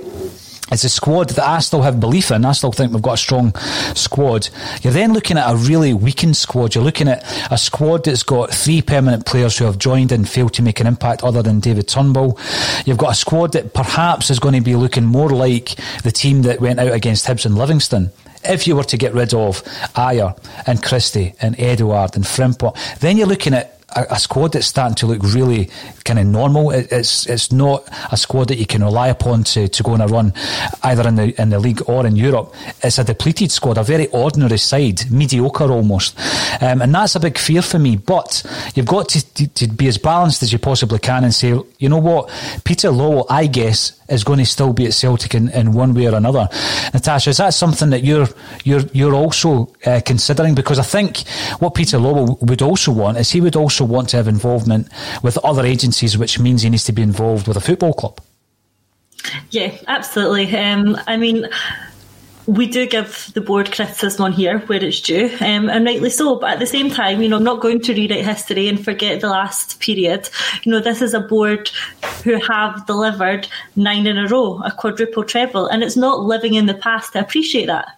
it's 0.72 0.84
a 0.84 0.88
squad 0.88 1.30
that 1.30 1.46
I 1.46 1.58
still 1.60 1.82
have 1.82 2.00
belief 2.00 2.30
in. 2.30 2.44
I 2.44 2.52
still 2.52 2.72
think 2.72 2.92
we've 2.92 3.02
got 3.02 3.14
a 3.14 3.18
strong 3.18 3.54
squad. 3.94 4.48
You're 4.82 4.92
then 4.92 5.12
looking 5.12 5.36
at 5.36 5.50
a 5.50 5.56
really 5.56 5.92
weakened 5.92 6.36
squad. 6.36 6.74
You're 6.74 6.84
looking 6.84 7.08
at 7.08 7.22
a 7.52 7.58
squad 7.58 8.04
that's 8.04 8.22
got 8.22 8.50
three 8.50 8.82
permanent 8.82 9.26
players 9.26 9.58
who 9.58 9.66
have 9.66 9.78
joined 9.78 10.12
and 10.12 10.28
failed 10.28 10.54
to 10.54 10.62
make 10.62 10.80
an 10.80 10.86
impact 10.86 11.22
other 11.22 11.42
than 11.42 11.60
David 11.60 11.88
Turnbull. 11.88 12.38
You've 12.86 12.98
got 12.98 13.12
a 13.12 13.14
squad 13.14 13.52
that 13.52 13.74
perhaps 13.74 14.30
is 14.30 14.38
going 14.38 14.54
to 14.54 14.60
be 14.60 14.74
looking 14.74 15.04
more 15.04 15.30
like 15.30 15.76
the 16.02 16.12
team 16.12 16.42
that 16.42 16.60
went 16.60 16.80
out 16.80 16.92
against 16.92 17.26
Hibs 17.26 17.46
and 17.46 17.56
Livingston 17.56 18.10
if 18.44 18.66
you 18.66 18.74
were 18.74 18.82
to 18.84 18.96
get 18.96 19.14
rid 19.14 19.32
of 19.34 19.62
Ajer 19.94 20.36
and 20.66 20.82
Christie 20.82 21.34
and 21.40 21.58
Edouard 21.60 22.16
and 22.16 22.24
Frimpong, 22.24 22.76
then 22.98 23.16
you're 23.16 23.28
looking 23.28 23.54
at 23.54 23.81
a, 23.96 24.18
squad 24.18 24.52
that's 24.52 24.66
starting 24.66 24.94
to 24.96 25.06
look 25.06 25.22
really 25.22 25.70
kind 26.04 26.18
of 26.18 26.26
normal. 26.26 26.70
It, 26.70 26.90
it's 26.90 27.26
it's 27.26 27.52
not 27.52 27.88
a 28.10 28.16
squad 28.16 28.48
that 28.48 28.56
you 28.56 28.66
can 28.66 28.82
rely 28.82 29.08
upon 29.08 29.44
to, 29.44 29.68
to 29.68 29.82
go 29.82 29.92
on 29.92 30.00
a 30.00 30.06
run, 30.06 30.32
either 30.82 31.06
in 31.08 31.16
the 31.16 31.40
in 31.40 31.50
the 31.50 31.58
league 31.58 31.82
or 31.86 32.06
in 32.06 32.16
Europe. 32.16 32.54
It's 32.82 32.98
a 32.98 33.04
depleted 33.04 33.50
squad, 33.50 33.78
a 33.78 33.82
very 33.82 34.08
ordinary 34.08 34.58
side, 34.58 35.10
mediocre 35.10 35.70
almost, 35.70 36.18
um, 36.60 36.82
and 36.82 36.94
that's 36.94 37.14
a 37.14 37.20
big 37.20 37.38
fear 37.38 37.62
for 37.62 37.78
me. 37.78 37.96
But 37.96 38.42
you've 38.74 38.86
got 38.86 39.08
to, 39.10 39.34
to, 39.34 39.48
to 39.48 39.68
be 39.68 39.88
as 39.88 39.98
balanced 39.98 40.42
as 40.42 40.52
you 40.52 40.58
possibly 40.58 40.98
can 40.98 41.24
and 41.24 41.34
say, 41.34 41.58
you 41.78 41.88
know 41.88 41.98
what, 41.98 42.30
Peter 42.64 42.88
Lawwell, 42.88 43.26
I 43.28 43.46
guess, 43.46 43.92
is 44.08 44.24
going 44.24 44.38
to 44.38 44.46
still 44.46 44.72
be 44.72 44.86
at 44.86 44.94
Celtic 44.94 45.34
in, 45.34 45.48
in 45.50 45.72
one 45.72 45.94
way 45.94 46.06
or 46.06 46.14
another. 46.14 46.48
Natasha, 46.92 47.30
is 47.30 47.38
that 47.38 47.54
something 47.54 47.90
that 47.90 48.04
you're 48.04 48.28
you're 48.64 48.82
you're 48.92 49.14
also 49.14 49.72
uh, 49.86 50.00
considering? 50.04 50.54
Because 50.54 50.78
I 50.78 50.82
think 50.82 51.26
what 51.58 51.74
Peter 51.74 51.98
Lawwell 51.98 52.40
would 52.42 52.62
also 52.62 52.92
want 52.92 53.18
is 53.18 53.30
he 53.30 53.40
would 53.40 53.56
also 53.56 53.81
want 53.84 54.08
to 54.10 54.16
have 54.16 54.28
involvement 54.28 54.88
with 55.22 55.38
other 55.38 55.64
agencies, 55.64 56.16
which 56.16 56.38
means 56.38 56.62
he 56.62 56.70
needs 56.70 56.84
to 56.84 56.92
be 56.92 57.02
involved 57.02 57.48
with 57.48 57.56
a 57.56 57.60
football 57.60 57.92
club. 57.92 58.20
Yeah, 59.50 59.76
absolutely. 59.86 60.54
Um, 60.56 60.96
I 61.06 61.16
mean 61.16 61.48
we 62.46 62.66
do 62.66 62.86
give 62.86 63.30
the 63.34 63.40
board 63.40 63.72
criticism 63.72 64.24
on 64.24 64.32
here 64.32 64.58
where 64.60 64.82
it's 64.82 65.00
due, 65.00 65.30
um, 65.40 65.68
and 65.68 65.84
rightly 65.84 66.10
so. 66.10 66.36
But 66.36 66.52
at 66.52 66.58
the 66.58 66.66
same 66.66 66.90
time, 66.90 67.22
you 67.22 67.28
know, 67.28 67.36
I'm 67.36 67.44
not 67.44 67.60
going 67.60 67.80
to 67.82 67.94
rewrite 67.94 68.24
history 68.24 68.68
and 68.68 68.82
forget 68.84 69.20
the 69.20 69.28
last 69.28 69.80
period. 69.80 70.28
You 70.64 70.72
know, 70.72 70.80
this 70.80 71.02
is 71.02 71.14
a 71.14 71.20
board 71.20 71.70
who 72.24 72.40
have 72.40 72.86
delivered 72.86 73.48
nine 73.76 74.06
in 74.06 74.18
a 74.18 74.26
row, 74.26 74.60
a 74.64 74.72
quadruple 74.72 75.24
treble, 75.24 75.66
and 75.66 75.82
it's 75.82 75.96
not 75.96 76.20
living 76.20 76.54
in 76.54 76.66
the 76.66 76.74
past 76.74 77.12
to 77.12 77.20
appreciate 77.20 77.66
that. 77.66 77.88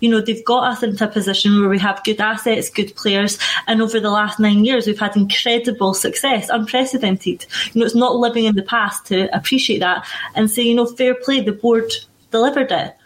You 0.00 0.10
know, 0.10 0.20
they've 0.20 0.44
got 0.44 0.64
us 0.72 0.82
into 0.82 1.04
a 1.04 1.08
position 1.08 1.60
where 1.60 1.68
we 1.68 1.78
have 1.78 2.04
good 2.04 2.20
assets, 2.20 2.70
good 2.70 2.94
players, 2.96 3.38
and 3.66 3.80
over 3.80 4.00
the 4.00 4.10
last 4.10 4.38
nine 4.38 4.64
years, 4.64 4.86
we've 4.86 4.98
had 4.98 5.16
incredible 5.16 5.94
success, 5.94 6.48
unprecedented. 6.48 7.46
You 7.72 7.80
know, 7.80 7.86
it's 7.86 7.94
not 7.94 8.16
living 8.16 8.44
in 8.44 8.56
the 8.56 8.62
past 8.62 9.06
to 9.06 9.34
appreciate 9.36 9.80
that 9.80 10.06
and 10.34 10.50
say, 10.50 10.62
you 10.62 10.74
know, 10.74 10.86
fair 10.86 11.14
play, 11.14 11.40
the 11.40 11.52
board 11.52 11.92
delivered 12.30 12.72
it. 12.72 12.96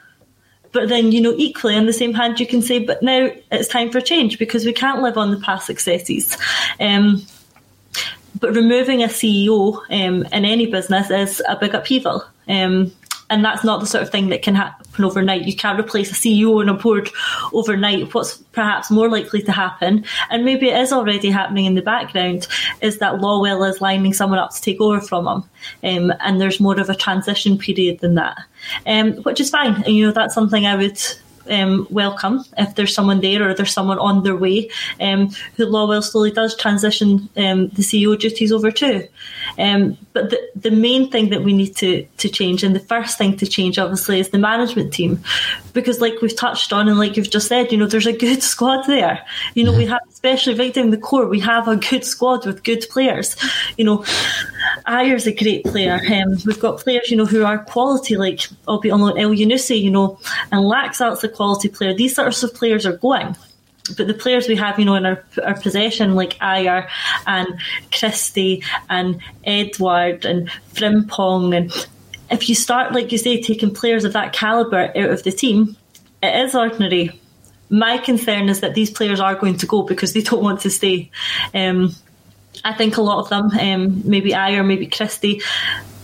But 0.73 0.89
then, 0.89 1.11
you 1.11 1.21
know, 1.21 1.35
equally 1.37 1.75
on 1.75 1.87
the 1.87 1.93
same 1.93 2.13
hand, 2.13 2.39
you 2.39 2.47
can 2.47 2.61
say, 2.61 2.81
but 2.81 3.03
now 3.03 3.31
it's 3.51 3.69
time 3.69 3.91
for 3.91 4.01
change 4.01 4.39
because 4.39 4.67
we 4.67 4.73
can't 4.73 5.01
live 5.01 5.17
on 5.17 5.31
the 5.31 5.39
past 5.39 5.67
successes. 5.67 6.37
Um, 6.79 7.25
but 8.41 8.55
removing 8.55 9.03
a 9.03 9.07
CEO 9.07 9.79
um, 9.91 10.27
in 10.27 10.45
any 10.45 10.67
business 10.67 11.11
is 11.11 11.43
a 11.49 11.57
big 11.57 11.75
upheaval. 11.75 12.25
Um, 12.49 12.93
and 13.31 13.45
that's 13.45 13.65
not 13.65 13.81
the 13.81 13.87
sort 13.87 14.03
of 14.03 14.11
thing 14.11 14.29
that 14.29 14.43
can 14.43 14.55
happen 14.55 15.05
overnight. 15.05 15.47
You 15.47 15.57
can't 15.57 15.79
replace 15.79 16.11
a 16.11 16.15
CEO 16.15 16.61
on 16.61 16.69
a 16.69 16.75
board 16.75 17.11
overnight. 17.53 18.15
What's 18.15 18.37
perhaps 18.53 18.91
more 18.91 19.09
likely 19.09 19.43
to 19.43 19.53
happen, 19.53 20.05
and 20.31 20.45
maybe 20.45 20.69
it 20.69 20.81
is 20.81 20.93
already 20.93 21.31
happening 21.31 21.65
in 21.65 21.75
the 21.75 21.83
background, 21.83 22.47
is 22.81 22.99
that 22.99 23.17
Lawwell 23.17 23.69
is 23.69 23.81
lining 23.81 24.13
someone 24.13 24.39
up 24.39 24.55
to 24.55 24.61
take 24.61 24.81
over 24.81 25.01
from 25.01 25.27
him, 25.83 26.11
um, 26.11 26.17
and 26.21 26.41
there's 26.41 26.61
more 26.61 26.79
of 26.79 26.89
a 26.89 26.95
transition 26.95 27.59
period 27.59 28.01
than 28.01 28.15
that, 28.15 28.39
um, 28.87 29.15
which 29.23 29.41
is 29.41 29.51
fine. 29.51 29.75
And 29.75 29.89
you 29.89 30.07
know 30.07 30.13
that's 30.13 30.35
something 30.35 30.67
I 30.67 30.77
would 30.77 31.01
um, 31.49 31.87
welcome 31.91 32.45
if 32.59 32.75
there's 32.75 32.95
someone 32.95 33.21
there 33.21 33.49
or 33.49 33.55
there's 33.55 33.73
someone 33.73 33.99
on 33.99 34.23
their 34.23 34.37
way 34.37 34.71
um, 35.01 35.31
who 35.57 35.67
Lawwell 35.67 36.03
slowly 36.03 36.31
does 36.31 36.57
transition 36.57 37.29
um, 37.37 37.69
the 37.69 37.83
CEO 37.83 38.19
duties 38.19 38.53
over 38.53 38.71
to. 38.71 39.09
Um, 39.59 39.97
but 40.13 40.31
the, 40.31 40.41
the 40.55 40.71
main 40.71 41.11
thing 41.11 41.31
that 41.31 41.43
we 41.43 41.53
need 41.53 41.77
to, 41.77 42.07
to 42.19 42.29
change, 42.29 42.63
and 42.63 42.75
the 42.75 42.81
first 42.81 43.19
thing 43.19 43.37
to 43.37 43.47
change, 43.47 43.79
obviously, 43.79 44.21
is 44.21 44.31
the 44.31 44.39
management 44.39 44.93
team. 44.93 45.23
Because, 45.73 46.01
like 46.01 46.21
we've 46.23 46.37
touched 46.37 46.73
on, 46.73 46.89
and 46.89 46.99
like 46.99 47.17
you've 47.17 47.31
just 47.31 47.49
said, 47.49 47.71
you 47.71 47.79
know, 47.79 47.87
there's 47.87 48.07
a 48.07 48.17
good 48.17 48.43
squad 48.43 48.87
there. 48.87 49.25
You 49.55 49.65
know, 49.65 49.77
we 49.77 49.87
have, 49.87 50.01
especially 50.09 50.55
right 50.55 50.73
down 50.73 50.91
the 50.91 50.99
core, 50.99 51.27
we 51.27 51.41
have 51.41 51.69
a 51.69 51.77
good 51.77 52.05
squad 52.05 52.47
with 52.47 52.63
good 52.63 52.85
players. 52.91 53.37
You 53.77 53.85
know, 53.85 54.05
Ajer's 54.87 55.27
a 55.27 55.35
great 55.35 55.65
player. 55.65 56.01
Um, 56.11 56.37
we've 56.45 56.61
got 56.61 56.79
players, 56.79 57.11
you 57.11 57.17
know, 57.17 57.27
who 57.27 57.45
are 57.45 57.59
quality, 57.65 58.17
like 58.17 58.49
albeit 58.67 58.95
on 58.95 59.01
Elyounoussi, 59.01 59.81
you 59.81 59.91
know, 59.91 60.19
and 60.53 60.65
Laxalt's 60.65 61.25
a 61.25 61.29
quality 61.29 61.69
player. 61.69 61.95
These 61.95 62.15
sorts 62.17 62.43
of 62.43 62.55
players 62.55 62.87
are 62.87 62.97
going. 62.97 63.37
But 63.97 64.09
the 64.09 64.15
players 64.15 64.49
we 64.49 64.57
have, 64.57 64.79
you 64.79 64.85
know, 64.85 64.97
in 64.97 65.07
our, 65.07 65.25
our 65.45 65.55
possession, 65.61 66.15
like 66.15 66.39
Ajer 66.39 66.89
and 67.27 67.47
Christie 67.93 68.65
and 68.91 69.21
Edouard 69.45 70.25
and 70.25 70.51
Frimpong, 70.75 71.57
and 71.57 71.89
if 72.31 72.49
you 72.49 72.55
start, 72.55 72.93
like 72.93 73.13
you 73.13 73.19
say, 73.19 73.41
taking 73.41 73.73
players 73.73 74.05
of 74.05 74.13
that 74.15 74.33
calibre 74.33 74.89
out 74.89 75.11
of 75.11 75.23
the 75.23 75.31
team, 75.31 75.77
it 76.23 76.45
is 76.45 76.55
ordinary. 76.55 77.21
My 77.69 77.99
concern 77.99 78.49
is 78.49 78.61
that 78.61 78.75
these 78.75 78.91
players 78.91 79.21
are 79.21 79.35
going 79.35 79.59
to 79.59 79.67
go 79.67 79.83
because 79.83 80.13
they 80.13 80.23
don't 80.23 80.43
want 80.43 80.61
to 80.61 80.71
stay. 80.71 81.11
Um, 81.55 81.95
I 82.65 82.73
think 82.73 82.97
a 82.97 83.03
lot 83.03 83.19
of 83.19 83.29
them, 83.29 83.51
um, 83.59 84.09
maybe 84.09 84.35
I 84.35 84.53
or 84.53 84.65
maybe 84.65 84.87
Christie, 84.87 85.43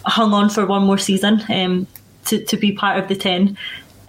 hung 0.04 0.32
on 0.32 0.50
for 0.50 0.66
one 0.66 0.84
more 0.84 0.98
season 0.98 1.42
um, 1.48 1.86
to, 2.26 2.44
to 2.44 2.56
be 2.56 2.72
part 2.72 2.98
of 2.98 3.08
the 3.08 3.16
10. 3.16 3.56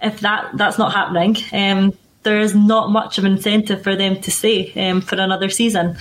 If 0.02 0.20
that 0.20 0.50
that's 0.56 0.76
not 0.76 0.92
happening, 0.92 1.36
um, 1.52 1.96
there 2.24 2.40
is 2.40 2.54
not 2.54 2.90
much 2.90 3.18
of 3.18 3.24
an 3.24 3.32
incentive 3.32 3.82
for 3.82 3.96
them 3.96 4.20
to 4.22 4.30
stay 4.30 4.72
um, 4.74 5.00
for 5.00 5.16
another 5.16 5.48
season. 5.48 5.96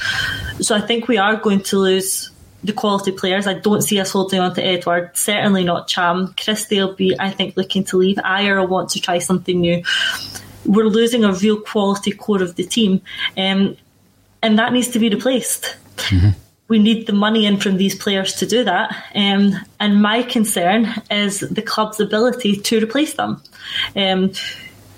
So 0.60 0.76
I 0.76 0.82
think 0.82 1.08
we 1.08 1.18
are 1.18 1.36
going 1.36 1.62
to 1.64 1.78
lose 1.78 2.32
the 2.64 2.74
quality 2.74 3.12
players. 3.12 3.46
I 3.46 3.56
don't 3.56 3.82
see 3.82 4.00
us 4.00 4.12
holding 4.12 4.40
on 4.40 4.56
to 4.56 4.64
Edouard, 4.64 5.16
Certainly 5.16 5.66
not 5.66 5.88
Cham. 5.88 6.34
Christie 6.42 6.80
will 6.80 6.96
be, 6.96 7.16
I 7.20 7.30
think, 7.30 7.58
looking 7.58 7.84
to 7.86 7.98
leave. 7.98 8.18
Ajer 8.18 8.60
will 8.60 8.68
want 8.68 8.90
to 8.92 9.02
try 9.02 9.20
something 9.20 9.60
new. 9.60 9.84
We're 10.66 10.86
losing 10.86 11.26
a 11.26 11.34
real 11.34 11.60
quality 11.60 12.12
core 12.12 12.42
of 12.42 12.56
the 12.56 12.64
team, 12.64 13.02
um, 13.38 13.76
and 14.42 14.58
that 14.60 14.72
needs 14.72 14.90
to 14.90 15.00
be 15.00 15.10
replaced. 15.10 15.76
Mm-hmm. 15.98 16.30
We 16.70 16.80
need 16.80 17.08
the 17.08 17.14
money 17.14 17.46
in 17.46 17.58
from 17.58 17.78
these 17.78 17.96
players 17.96 18.34
to 18.36 18.46
do 18.46 18.64
that. 18.64 18.92
Um, 19.14 19.54
and 19.80 20.02
my 20.02 20.24
concern 20.24 20.88
is 21.12 21.42
the 21.42 21.62
club's 21.62 22.00
ability 22.00 22.58
to 22.58 22.82
replace 22.82 23.14
them. 23.14 23.42
Um, 23.96 24.32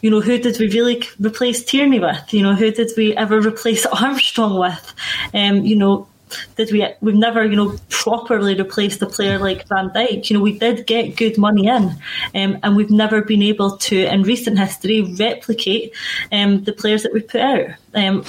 you 0.01 0.11
know, 0.11 0.21
who 0.21 0.37
did 0.37 0.59
we 0.59 0.69
really 0.69 1.03
replace 1.19 1.63
Tierney 1.65 1.99
with? 1.99 2.33
You 2.33 2.43
know, 2.43 2.53
who 2.53 2.71
did 2.71 2.91
we 2.95 3.17
ever 3.17 3.41
replace 3.41 3.85
Armstrong 4.01 4.59
with? 4.59 4.93
Um, 5.33 5.65
you 5.65 5.75
know, 5.75 6.07
did 6.55 6.71
we 6.71 6.87
we've 7.01 7.15
never 7.15 7.45
you 7.45 7.55
know 7.55 7.75
properly 7.89 8.55
replaced 8.55 9.01
a 9.01 9.05
player 9.05 9.39
like 9.39 9.67
Van 9.67 9.89
Dijk. 9.89 10.29
You 10.29 10.37
know 10.37 10.43
we 10.43 10.57
did 10.57 10.87
get 10.87 11.15
good 11.15 11.37
money 11.37 11.67
in, 11.67 11.95
um, 12.35 12.59
and 12.63 12.75
we've 12.75 12.91
never 12.91 13.21
been 13.21 13.41
able 13.41 13.77
to 13.77 14.05
in 14.05 14.23
recent 14.23 14.59
history 14.59 15.01
replicate 15.01 15.93
um, 16.31 16.63
the 16.63 16.73
players 16.73 17.03
that 17.03 17.13
we 17.13 17.21
put 17.21 17.41
out. 17.41 17.69
Um, 17.93 18.23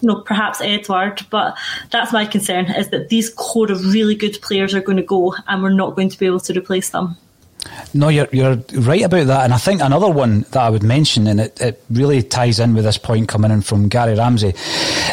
you 0.00 0.08
know 0.08 0.20
perhaps 0.20 0.60
Edouard, 0.60 1.24
but 1.30 1.56
that's 1.90 2.12
my 2.12 2.26
concern 2.26 2.66
is 2.66 2.88
that 2.90 3.08
these 3.08 3.30
core 3.30 3.70
of 3.70 3.92
really 3.92 4.14
good 4.14 4.40
players 4.42 4.74
are 4.74 4.80
going 4.80 4.96
to 4.96 5.02
go, 5.02 5.34
and 5.48 5.62
we're 5.62 5.70
not 5.70 5.96
going 5.96 6.08
to 6.08 6.18
be 6.18 6.26
able 6.26 6.40
to 6.40 6.58
replace 6.58 6.90
them. 6.90 7.16
No, 7.94 8.08
you're 8.08 8.28
you're 8.32 8.56
right 8.74 9.02
about 9.02 9.26
that, 9.26 9.44
and 9.44 9.52
I 9.52 9.58
think 9.58 9.82
another 9.82 10.10
one 10.10 10.42
that 10.50 10.62
I 10.62 10.70
would 10.70 10.82
mention, 10.82 11.26
and 11.26 11.40
it, 11.40 11.60
it 11.60 11.82
really 11.90 12.22
ties 12.22 12.58
in 12.58 12.74
with 12.74 12.84
this 12.84 12.98
point 12.98 13.28
coming 13.28 13.50
in 13.50 13.60
from 13.60 13.88
Gary 13.88 14.14
Ramsey, 14.14 14.54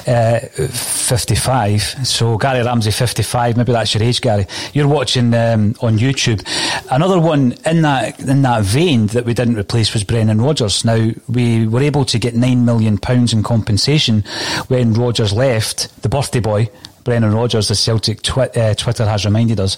uh, 0.08 0.40
fifty 0.40 1.36
five. 1.36 1.82
So 1.82 2.38
Gary 2.38 2.64
Ramsey, 2.64 2.92
fifty 2.92 3.24
five. 3.24 3.58
Maybe 3.58 3.74
that's 3.74 3.94
your 3.94 4.04
age, 4.04 4.22
Gary. 4.22 4.48
You're 4.74 4.88
watching 4.88 5.34
um, 5.34 5.76
on 5.82 5.98
YouTube. 5.98 6.42
Another 6.90 7.20
one 7.20 7.54
in 7.66 7.82
that 7.82 8.20
in 8.20 8.42
that 8.44 8.64
vein 8.64 9.08
that 9.08 9.26
we 9.26 9.34
didn't 9.34 9.58
replace 9.58 9.94
was 9.94 10.04
Brendan 10.04 10.42
Rodgers. 10.42 10.86
Now 10.86 11.12
we 11.28 11.68
were 11.68 11.82
able 11.82 12.06
to 12.06 12.18
get 12.18 12.34
nine 12.34 12.66
million 12.66 12.98
pounds 12.98 13.34
in 13.34 13.44
compensation 13.44 14.24
when 14.70 14.94
Rodgers 14.94 15.34
left, 15.34 16.02
the 16.02 16.10
birthday 16.10 16.40
boy 16.40 16.70
Brendan 17.04 17.34
Rodgers, 17.34 17.68
the 17.68 17.76
Celtic 17.76 18.22
twi- 18.22 18.48
uh, 18.48 18.74
Twitter 18.74 19.06
has 19.06 19.26
reminded 19.26 19.60
us. 19.60 19.78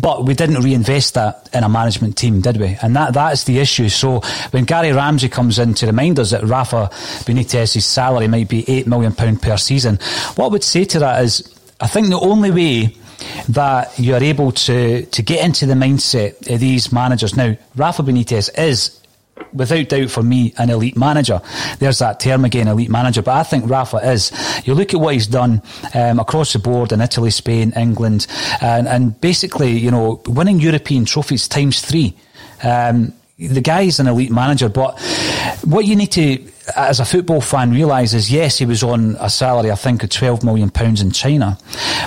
But 0.00 0.24
we 0.24 0.34
didn't 0.34 0.62
reinvest 0.62 1.14
that 1.14 1.48
in 1.52 1.64
a 1.64 1.68
management 1.68 2.16
team, 2.16 2.40
did 2.40 2.58
we? 2.58 2.76
And 2.82 2.96
that 2.96 3.14
that's 3.14 3.44
the 3.44 3.58
issue. 3.58 3.88
So 3.88 4.20
when 4.50 4.64
Gary 4.64 4.92
Ramsey 4.92 5.28
comes 5.28 5.58
in 5.58 5.74
to 5.74 5.86
remind 5.86 6.18
us 6.18 6.30
that 6.30 6.44
Rafa 6.44 6.90
Benitez's 7.24 7.84
salary 7.84 8.28
might 8.28 8.48
be 8.48 8.62
£8 8.64 8.86
million 8.86 9.14
per 9.14 9.56
season, 9.56 9.98
what 10.36 10.46
I 10.46 10.48
would 10.48 10.64
say 10.64 10.84
to 10.84 10.98
that 11.00 11.24
is 11.24 11.52
I 11.80 11.86
think 11.86 12.08
the 12.08 12.18
only 12.18 12.50
way 12.50 12.96
that 13.48 13.98
you're 13.98 14.22
able 14.22 14.52
to, 14.52 15.04
to 15.06 15.22
get 15.22 15.44
into 15.44 15.66
the 15.66 15.74
mindset 15.74 16.52
of 16.52 16.60
these 16.60 16.92
managers. 16.92 17.36
Now, 17.36 17.56
Rafa 17.74 18.02
Benitez 18.02 18.50
is 18.58 19.00
without 19.52 19.88
doubt 19.88 20.10
for 20.10 20.22
me 20.22 20.52
an 20.58 20.70
elite 20.70 20.96
manager. 20.96 21.40
There's 21.78 21.98
that 21.98 22.20
term 22.20 22.44
again, 22.44 22.68
elite 22.68 22.90
manager. 22.90 23.22
But 23.22 23.36
I 23.36 23.42
think 23.42 23.68
Rafa 23.68 23.98
is. 23.98 24.32
You 24.64 24.74
look 24.74 24.94
at 24.94 25.00
what 25.00 25.14
he's 25.14 25.26
done 25.26 25.62
um, 25.94 26.18
across 26.18 26.52
the 26.52 26.58
board 26.58 26.92
in 26.92 27.00
Italy, 27.00 27.30
Spain, 27.30 27.72
England, 27.76 28.26
and, 28.60 28.86
and 28.88 29.20
basically, 29.20 29.72
you 29.72 29.90
know, 29.90 30.22
winning 30.26 30.60
European 30.60 31.04
trophies 31.04 31.48
times 31.48 31.80
three. 31.80 32.16
Um, 32.62 33.12
the 33.38 33.60
guy's 33.60 34.00
an 34.00 34.06
elite 34.06 34.30
manager, 34.30 34.70
but 34.70 34.98
what 35.62 35.84
you 35.84 35.94
need 35.94 36.12
to, 36.12 36.42
as 36.74 37.00
a 37.00 37.04
football 37.04 37.42
fan, 37.42 37.70
realise 37.70 38.14
is 38.14 38.32
yes, 38.32 38.56
he 38.56 38.64
was 38.64 38.82
on 38.82 39.16
a 39.20 39.28
salary, 39.28 39.70
I 39.70 39.74
think, 39.74 40.02
of 40.02 40.08
twelve 40.08 40.42
million 40.42 40.70
pounds 40.70 41.02
in 41.02 41.10
China, 41.10 41.58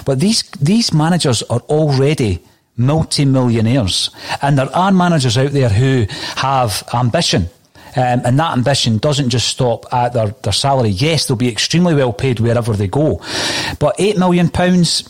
but 0.05 0.19
these 0.19 0.41
these 0.59 0.91
managers 0.91 1.43
are 1.43 1.59
already 1.69 2.43
multi-millionaires. 2.79 4.09
And 4.41 4.57
there 4.57 4.75
are 4.75 4.91
managers 4.91 5.37
out 5.37 5.51
there 5.51 5.69
who 5.69 6.05
have 6.35 6.83
ambition 6.93 7.49
um, 7.99 8.21
and 8.23 8.39
that 8.39 8.53
ambition 8.53 8.97
doesn't 8.97 9.29
just 9.29 9.49
stop 9.49 9.93
at 9.93 10.13
their, 10.13 10.27
their 10.27 10.53
salary. 10.53 10.87
Yes, 10.87 11.25
they'll 11.25 11.35
be 11.35 11.49
extremely 11.49 11.93
well 11.93 12.13
paid 12.13 12.39
wherever 12.39 12.71
they 12.71 12.87
go. 12.87 13.17
But 13.77 13.97
£8 13.97 14.17
million, 14.17 14.49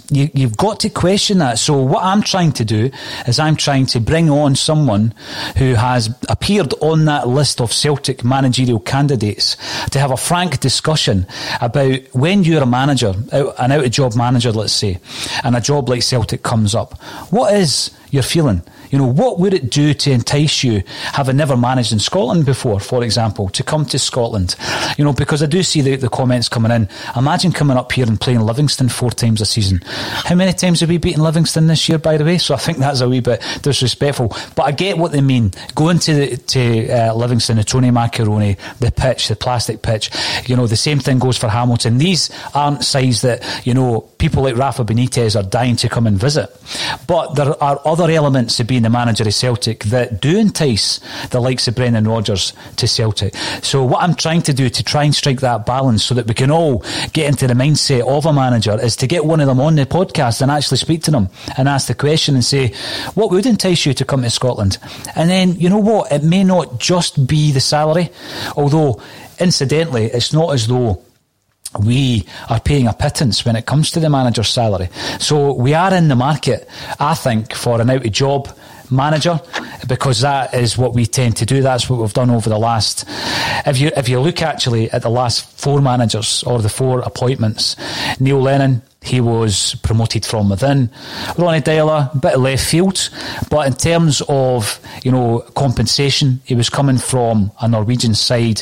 you, 0.10 0.32
you've 0.34 0.58
got 0.58 0.80
to 0.80 0.90
question 0.90 1.38
that. 1.38 1.60
So 1.60 1.80
what 1.84 2.04
I'm 2.04 2.24
trying 2.24 2.52
to 2.54 2.66
do 2.66 2.90
is 3.28 3.38
I'm 3.38 3.56
trying 3.56 3.86
to 3.88 4.00
bring 4.00 4.32
on 4.32 4.56
someone 4.56 5.14
who 5.58 5.76
has 5.76 6.10
appeared 6.30 6.74
on 6.82 7.06
that 7.06 7.28
list 7.28 7.62
of 7.62 7.72
Celtic 7.72 8.24
managerial 8.24 8.80
candidates 8.80 9.56
to 9.92 10.00
have 10.00 10.10
a 10.10 10.18
frank 10.18 10.60
discussion 10.60 11.28
about 11.62 12.00
when 12.14 12.44
you're 12.44 12.64
a 12.64 12.66
manager, 12.66 13.14
an 13.32 13.72
out 13.72 13.86
of 13.86 13.92
job 13.92 14.16
manager, 14.16 14.52
let's 14.52 14.74
say, 14.74 15.00
and 15.44 15.56
a 15.56 15.62
job 15.62 15.90
like 15.90 16.02
Celtic 16.02 16.42
comes 16.42 16.74
up. 16.74 17.00
What 17.30 17.54
is 17.54 17.92
your 18.10 18.24
feeling? 18.24 18.64
You 18.90 18.98
know, 18.98 19.08
what 19.08 19.40
would 19.40 19.54
it 19.54 19.70
do 19.70 19.94
to 19.94 20.12
entice 20.12 20.64
you, 20.64 20.84
having 21.14 21.38
never 21.38 21.56
managed 21.56 21.92
in 21.92 22.00
Scotland 22.00 22.46
before, 22.46 22.80
for 22.80 23.04
example, 23.04 23.50
to 23.50 23.64
come 23.64 23.86
to 23.86 24.00
Scotland? 24.00 24.56
You 24.98 25.04
know, 25.04 25.14
because 25.14 25.44
I 25.44 25.46
do 25.46 25.64
see 25.64 25.82
the, 25.82 25.96
the 25.96 26.10
comments 26.10 26.50
coming 26.50 26.72
in. 26.72 26.90
Imagine 27.16 27.52
coming 27.52 27.78
up 27.78 27.92
here 27.92 28.08
and 28.08 28.20
playing 28.20 28.42
Livingston 28.42 28.90
four 28.90 29.12
times 29.12 29.42
a 29.42 29.46
season. 29.46 29.82
How 29.86 30.36
many 30.36 30.54
times 30.54 30.80
have 30.80 30.90
we 30.90 30.98
beaten 30.98 31.24
Livingston 31.24 31.68
this 31.68 31.88
year, 31.88 31.98
by 31.98 32.18
the 32.18 32.26
way? 32.26 32.38
So 32.38 32.56
I 32.56 32.58
think 32.58 32.80
that's 32.80 33.02
a 33.02 33.10
wee 33.10 33.20
bit 33.20 33.44
disrespectful. 33.62 34.36
But 34.56 34.64
I 34.64 34.72
get 34.72 34.98
what 34.98 35.12
they 35.12 35.22
mean. 35.22 35.52
Going 35.76 36.00
to 36.00 36.14
the, 36.14 36.38
to 36.38 36.90
uh, 36.90 37.14
Livingston, 37.14 37.58
the 37.58 37.64
Tony 37.64 37.92
Macaroni, 37.92 38.58
the 38.80 38.92
pitch, 38.92 39.28
the 39.28 39.36
plastic 39.36 39.82
pitch, 39.82 40.10
you 40.48 40.56
know, 40.56 40.68
the 40.68 40.76
same 40.76 41.00
thing 41.00 41.20
goes 41.20 41.38
for 41.38 41.48
Hamilton. 41.48 41.98
These 41.98 42.30
aren't 42.54 42.84
sides 42.84 43.22
that, 43.22 43.44
you 43.66 43.74
know, 43.74 44.02
people 44.18 44.44
like 44.44 44.56
Rafa 44.56 44.84
Benitez 44.84 45.40
are 45.40 45.48
dying 45.48 45.76
to 45.78 45.90
come 45.90 46.08
and 46.08 46.18
visit. 46.18 46.50
But 47.08 47.36
there 47.36 47.62
are 47.62 47.80
other 47.86 48.10
elements 48.10 48.58
to 48.58 48.64
being 48.64 48.79
being 48.80 48.84
the 48.84 48.98
manager 48.98 49.26
of 49.28 49.34
Celtic 49.34 49.84
that 49.86 50.22
do 50.22 50.38
entice 50.38 51.02
the 51.32 51.42
likes 51.42 51.68
of 51.68 51.76
Brendan 51.76 52.08
Rodgers 52.08 52.54
to 52.78 52.88
Celtic. 52.88 53.36
So 53.62 53.84
what 53.84 54.02
I'm 54.02 54.16
trying 54.16 54.42
to 54.44 54.54
do 54.54 54.70
to 54.70 54.84
try 54.84 55.04
and 55.04 55.14
strike 55.14 55.42
that 55.42 55.66
balance 55.66 56.04
so 56.06 56.16
that 56.16 56.28
we 56.28 56.34
can 56.34 56.50
all 56.50 56.84
get 57.12 57.28
into 57.28 57.46
the 57.46 57.56
mindset 57.56 58.08
of 58.08 58.26
a 58.26 58.32
manager 58.32 58.80
is 58.80 58.96
to 58.98 59.08
get 59.08 59.26
one 59.26 59.42
of 59.42 59.48
them 59.48 59.60
on 59.60 59.76
the 59.76 59.86
podcast 59.86 60.42
and 60.42 60.50
actually 60.50 60.78
speak 60.78 61.04
to 61.04 61.12
them 61.12 61.28
and 61.58 61.68
ask 61.68 61.88
the 61.88 61.94
question 61.94 62.36
and 62.36 62.46
say, 62.46 62.74
what 63.16 63.32
would 63.32 63.46
entice 63.46 63.86
you 63.86 63.94
to 63.94 64.06
come 64.06 64.22
to 64.22 64.30
Scotland? 64.30 64.78
And 65.16 65.30
then, 65.30 65.56
you 65.56 65.70
know 65.70 65.80
what? 65.80 66.12
It 66.14 66.24
may 66.24 66.46
not 66.46 66.80
just 66.80 67.28
be 67.28 67.52
the 67.52 67.60
salary, 67.60 68.12
although 68.56 69.02
incidentally, 69.40 70.06
it's 70.06 70.32
not 70.32 70.54
as 70.54 70.68
though 70.68 71.04
we 71.78 72.26
are 72.50 72.60
paying 72.60 72.88
a 72.88 72.94
pittance 72.94 73.46
when 73.46 73.56
it 73.56 73.66
comes 73.66 73.92
to 73.92 74.00
the 74.00 74.10
manager's 74.10 74.50
salary. 74.50 74.90
So 75.20 75.54
we 75.54 75.74
are 75.74 75.94
in 75.94 76.08
the 76.08 76.16
market, 76.16 76.68
I 77.00 77.14
think, 77.14 77.54
for 77.54 77.80
an 77.80 77.90
out 77.90 78.06
of 78.06 78.12
job 78.12 78.50
manager 78.92 79.40
because 79.88 80.22
that 80.22 80.54
is 80.54 80.78
what 80.78 80.94
we 80.94 81.06
tend 81.06 81.38
to 81.38 81.46
do. 81.46 81.62
That's 81.62 81.90
what 81.90 82.00
we've 82.00 82.14
done 82.14 82.30
over 82.30 82.50
the 82.50 82.58
last. 82.58 83.06
If 83.66 83.80
you 83.80 83.92
if 83.96 84.10
you 84.10 84.20
look 84.20 84.42
actually 84.42 84.90
at 84.92 85.02
the 85.02 85.10
last 85.10 85.46
four 85.60 85.82
managers 85.82 86.44
or 86.44 86.62
the 86.62 86.70
four 86.70 87.02
appointments, 87.02 87.76
Neil 88.20 88.42
Lennon, 88.42 88.82
he 89.02 89.22
was 89.22 89.76
promoted 89.76 90.26
from 90.26 90.50
within. 90.50 90.90
Ronny 91.38 91.62
Deila, 91.62 92.22
bit 92.22 92.34
of 92.34 92.42
left 92.42 92.66
field, 92.66 93.10
but 93.50 93.66
in 93.66 93.74
terms 93.74 94.22
of 94.28 94.80
you 95.04 95.12
know 95.12 95.40
compensation, 95.56 96.42
he 96.44 96.56
was 96.56 96.70
coming 96.70 96.98
from 96.98 97.52
a 97.62 97.68
Norwegian 97.68 98.14
side 98.14 98.62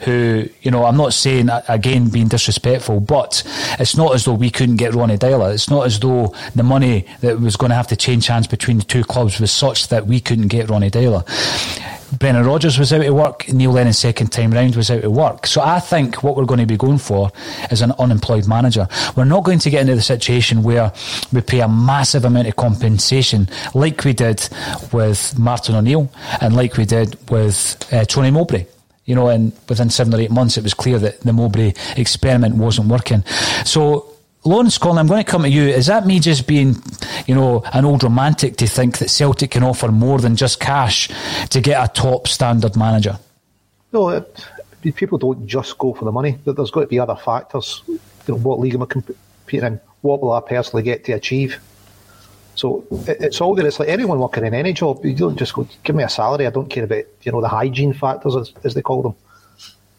who 0.00 0.48
you 0.62 0.70
know 0.70 0.84
I'm 0.84 0.96
not 0.96 1.12
saying 1.12 1.50
again 1.68 2.08
being 2.08 2.28
disrespectful, 2.28 3.00
but 3.00 3.42
it's 3.78 3.96
not 3.96 4.14
as 4.14 4.24
though 4.24 4.34
we 4.34 4.50
couldn't 4.50 4.76
get 4.76 4.94
Ronny 4.94 5.18
Deila. 5.18 5.52
It's 5.52 5.70
not 5.70 5.86
as 5.86 6.00
though 6.00 6.34
the 6.54 6.62
money 6.62 7.06
that 7.20 7.40
was 7.40 7.56
going 7.56 7.70
to 7.70 7.76
have 7.76 7.88
to 7.88 7.96
change 7.96 8.26
hands 8.26 8.46
between 8.46 8.78
the 8.78 8.84
two 8.84 9.04
clubs 9.04 9.38
was 9.40 9.52
such 9.52 9.88
that 9.88 10.06
we 10.06 10.20
couldn't 10.20 10.48
get 10.48 10.70
Ronny 10.70 10.90
Deila. 10.90 11.24
Brendan 12.12 12.46
Rodgers 12.46 12.78
was 12.78 12.92
out 12.92 13.04
of 13.04 13.14
work. 13.14 13.48
Neil 13.52 13.72
Lennon's 13.72 13.98
second 13.98 14.28
time 14.32 14.52
round 14.52 14.76
was 14.76 14.90
out 14.90 15.04
of 15.04 15.12
work. 15.12 15.46
So 15.46 15.60
I 15.60 15.80
think 15.80 16.22
what 16.22 16.36
we're 16.36 16.44
going 16.44 16.60
to 16.60 16.66
be 16.66 16.76
going 16.76 16.98
for 16.98 17.30
is 17.70 17.82
an 17.82 17.92
unemployed 17.98 18.46
manager. 18.46 18.88
We're 19.16 19.24
not 19.24 19.44
going 19.44 19.58
to 19.60 19.70
get 19.70 19.82
into 19.82 19.94
the 19.94 20.02
situation 20.02 20.62
where 20.62 20.92
we 21.32 21.40
pay 21.40 21.60
a 21.60 21.68
massive 21.68 22.24
amount 22.24 22.48
of 22.48 22.56
compensation 22.56 23.48
like 23.74 24.04
we 24.04 24.12
did 24.12 24.48
with 24.92 25.38
Martin 25.38 25.74
O'Neill 25.74 26.10
and 26.40 26.54
like 26.54 26.76
we 26.76 26.84
did 26.84 27.16
with 27.30 27.76
uh, 27.92 28.04
Tony 28.04 28.30
Mowbray 28.30 28.66
you 29.06 29.14
know, 29.14 29.28
and 29.28 29.52
within 29.68 29.88
seven 29.88 30.12
or 30.12 30.20
eight 30.20 30.32
months, 30.32 30.58
it 30.58 30.64
was 30.64 30.74
clear 30.74 30.98
that 30.98 31.20
the 31.20 31.32
Mowbray 31.32 31.74
experiment 31.96 32.56
wasn't 32.56 32.88
working. 32.88 33.24
So 33.64 34.15
Lawrence 34.46 34.78
Connolly, 34.78 35.00
I'm 35.00 35.06
going 35.08 35.24
to 35.24 35.30
come 35.30 35.42
to 35.42 35.48
you. 35.48 35.62
Is 35.64 35.86
that 35.86 36.06
me 36.06 36.20
just 36.20 36.46
being, 36.46 36.76
you 37.26 37.34
know, 37.34 37.62
an 37.72 37.84
old 37.84 38.02
romantic 38.04 38.56
to 38.58 38.66
think 38.66 38.98
that 38.98 39.10
Celtic 39.10 39.50
can 39.50 39.64
offer 39.64 39.88
more 39.88 40.18
than 40.18 40.36
just 40.36 40.60
cash 40.60 41.08
to 41.50 41.60
get 41.60 41.84
a 41.84 41.92
top 41.92 42.28
standard 42.28 42.76
manager? 42.76 43.18
No, 43.92 44.10
it, 44.10 44.46
people 44.94 45.18
don't 45.18 45.46
just 45.46 45.76
go 45.78 45.92
for 45.94 46.04
the 46.04 46.12
money. 46.12 46.38
There's 46.44 46.70
got 46.70 46.82
to 46.82 46.86
be 46.86 47.00
other 47.00 47.16
factors. 47.16 47.82
You 47.88 47.98
know, 48.28 48.36
what 48.36 48.60
league 48.60 48.74
am 48.74 48.82
I 48.82 48.86
competing 48.86 49.66
in? 49.66 49.80
What 50.02 50.22
will 50.22 50.32
I 50.32 50.40
personally 50.40 50.84
get 50.84 51.04
to 51.06 51.12
achieve? 51.12 51.60
So 52.54 52.84
it, 53.08 53.18
it's 53.20 53.40
all 53.40 53.54
there. 53.54 53.66
It's 53.66 53.80
like 53.80 53.88
anyone 53.88 54.18
working 54.18 54.44
in 54.44 54.54
any 54.54 54.72
job. 54.72 55.04
You 55.04 55.14
don't 55.14 55.36
just 55.36 55.54
go, 55.54 55.68
give 55.82 55.96
me 55.96 56.04
a 56.04 56.08
salary. 56.08 56.46
I 56.46 56.50
don't 56.50 56.70
care 56.70 56.84
about 56.84 57.04
you 57.22 57.32
know 57.32 57.40
the 57.40 57.48
hygiene 57.48 57.92
factors 57.92 58.36
as, 58.36 58.52
as 58.64 58.74
they 58.74 58.82
call 58.82 59.02
them. 59.02 59.14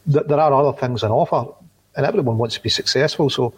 There 0.05 0.39
are 0.39 0.53
other 0.53 0.77
things 0.77 1.03
on 1.03 1.11
offer, 1.11 1.53
and 1.95 2.05
everyone 2.05 2.37
wants 2.37 2.55
to 2.55 2.61
be 2.61 2.69
successful. 2.69 3.29
So 3.29 3.53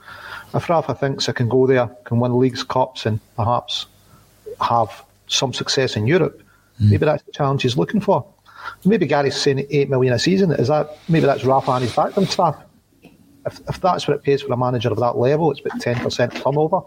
if 0.53 0.69
Rafa 0.69 0.95
thinks 0.95 1.29
I 1.29 1.33
can 1.33 1.49
go 1.49 1.67
there, 1.67 1.87
can 2.05 2.19
win 2.19 2.37
leagues, 2.39 2.63
cups, 2.63 3.05
and 3.05 3.19
perhaps 3.35 3.85
have 4.61 5.03
some 5.27 5.53
success 5.53 5.95
in 5.95 6.07
Europe, 6.07 6.41
mm. 6.81 6.89
maybe 6.89 7.05
that's 7.05 7.23
the 7.23 7.31
challenge 7.31 7.61
he's 7.63 7.77
looking 7.77 8.01
for. 8.01 8.25
Maybe 8.83 9.05
Gary's 9.05 9.35
saying 9.35 9.65
eight 9.69 9.89
million 9.89 10.13
a 10.13 10.19
season. 10.19 10.51
Is 10.51 10.67
that 10.67 10.97
maybe 11.07 11.25
that's 11.25 11.45
Rafa 11.45 11.71
and 11.71 11.83
his 11.83 11.95
backroom 11.95 12.25
staff? 12.25 12.57
If, 13.45 13.59
if 13.69 13.79
that's 13.81 14.07
what 14.07 14.17
it 14.17 14.23
pays 14.23 14.41
for 14.41 14.51
a 14.51 14.57
manager 14.57 14.89
of 14.89 14.99
that 14.99 15.17
level, 15.17 15.51
it's 15.51 15.61
about 15.61 15.79
ten 15.79 15.95
percent 15.97 16.35
turnover. 16.35 16.81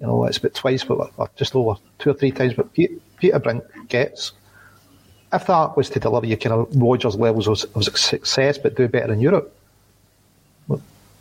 You 0.00 0.08
know, 0.08 0.24
it's 0.24 0.38
about 0.38 0.54
twice, 0.54 0.84
but 0.84 1.36
just 1.36 1.54
over 1.54 1.78
two 1.98 2.10
or 2.10 2.14
three 2.14 2.32
times 2.32 2.56
what 2.56 2.72
Peter 2.74 3.38
Brink 3.38 3.64
gets. 3.88 4.32
If 5.32 5.46
that 5.46 5.76
was 5.76 5.88
to 5.90 6.00
deliver 6.00 6.26
you 6.26 6.36
kind 6.36 6.54
of 6.54 6.68
Rodgers 6.76 7.16
levels 7.16 7.48
of, 7.48 7.76
of 7.76 7.84
success, 7.98 8.58
but 8.58 8.76
do 8.76 8.86
better 8.86 9.12
in 9.12 9.20
Europe, 9.20 9.56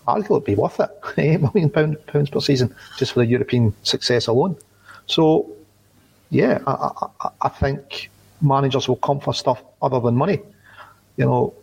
arguably 0.08 0.38
it'd 0.38 0.46
be 0.46 0.56
worth 0.56 0.80
it. 0.80 0.90
Eh, 1.18 1.34
Eight 1.34 1.42
million 1.42 1.70
pound, 1.70 1.98
pounds 2.08 2.30
per 2.30 2.40
season 2.40 2.74
just 2.98 3.14
for 3.14 3.20
the 3.20 3.26
European 3.26 3.74
success 3.84 4.28
alone. 4.28 4.58
So, 5.06 5.50
yeah, 6.30 6.60
I, 6.66 7.08
I, 7.22 7.30
I 7.44 7.50
think 7.50 8.10
managers 8.42 8.88
will 8.88 8.98
come 8.98 9.20
for 9.20 9.34
stuff 9.34 9.62
other 9.82 10.00
than 10.00 10.16
money. 10.16 10.40
You 11.18 11.26
know, 11.26 11.54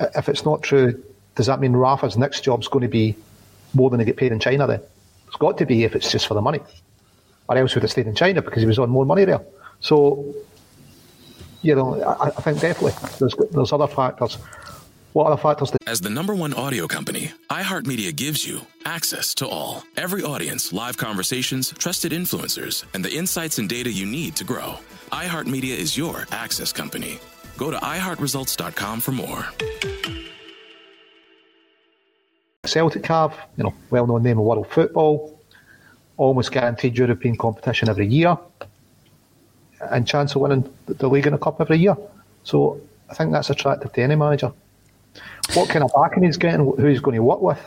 if 0.00 0.28
it's 0.28 0.44
not 0.44 0.62
true, 0.62 1.02
does 1.34 1.46
that 1.46 1.60
mean 1.60 1.72
Rafa's 1.72 2.16
next 2.16 2.42
job's 2.42 2.68
going 2.68 2.82
to 2.82 2.88
be 2.88 3.16
more 3.74 3.90
than 3.90 3.98
they 3.98 4.04
get 4.04 4.16
paid 4.16 4.32
in 4.32 4.40
China 4.40 4.66
then? 4.66 4.80
It's 5.26 5.36
got 5.36 5.58
to 5.58 5.66
be 5.66 5.84
if 5.84 5.94
it's 5.94 6.10
just 6.10 6.26
for 6.26 6.34
the 6.34 6.40
money. 6.40 6.60
Or 7.48 7.56
else 7.56 7.74
would 7.74 7.82
have 7.82 7.90
stayed 7.90 8.06
in 8.06 8.14
China 8.14 8.42
because 8.42 8.62
he 8.62 8.66
was 8.66 8.78
on 8.78 8.90
more 8.90 9.06
money 9.06 9.24
there. 9.24 9.40
So, 9.80 10.34
you 11.62 11.74
know, 11.74 12.00
I, 12.02 12.26
I 12.26 12.30
think 12.30 12.60
definitely 12.60 12.92
there's, 13.18 13.34
there's 13.52 13.72
other 13.72 13.86
factors. 13.86 14.38
What 15.12 15.26
other 15.26 15.36
factors? 15.36 15.72
As 15.88 16.00
the 16.00 16.10
number 16.10 16.36
one 16.36 16.54
audio 16.54 16.86
company, 16.86 17.32
iHeartMedia 17.50 18.14
gives 18.14 18.46
you 18.46 18.60
access 18.84 19.34
to 19.34 19.48
all. 19.48 19.82
Every 19.96 20.22
audience, 20.22 20.72
live 20.72 20.96
conversations, 20.96 21.72
trusted 21.72 22.12
influencers, 22.12 22.84
and 22.94 23.04
the 23.04 23.12
insights 23.12 23.58
and 23.58 23.68
data 23.68 23.90
you 23.90 24.06
need 24.06 24.36
to 24.36 24.44
grow. 24.44 24.76
iHeartMedia 25.10 25.76
is 25.76 25.96
your 25.96 26.26
access 26.30 26.72
company. 26.72 27.18
Go 27.56 27.72
to 27.72 27.76
iHeartResults.com 27.78 29.00
for 29.00 29.10
more. 29.10 29.46
Celtic 32.64 33.04
have, 33.06 33.34
you 33.56 33.64
know, 33.64 33.74
well-known 33.90 34.22
name 34.22 34.38
of 34.38 34.44
world 34.44 34.68
football, 34.68 35.40
almost 36.18 36.52
guaranteed 36.52 36.96
European 36.96 37.36
competition 37.36 37.88
every 37.88 38.06
year, 38.06 38.38
and 39.90 40.06
chance 40.06 40.36
of 40.36 40.42
winning 40.42 40.72
the 40.86 41.08
league 41.08 41.26
and 41.26 41.34
a 41.34 41.38
cup 41.38 41.60
every 41.60 41.78
year. 41.78 41.96
So 42.44 42.80
I 43.08 43.14
think 43.14 43.32
that's 43.32 43.50
attractive 43.50 43.92
to 43.94 44.02
any 44.02 44.14
manager. 44.14 44.52
What 45.54 45.68
kind 45.68 45.84
of 45.84 45.90
backing 45.94 46.22
he's 46.22 46.36
getting, 46.36 46.60
who 46.60 46.86
he's 46.86 47.00
going 47.00 47.16
to 47.16 47.22
work 47.22 47.40
with, 47.40 47.58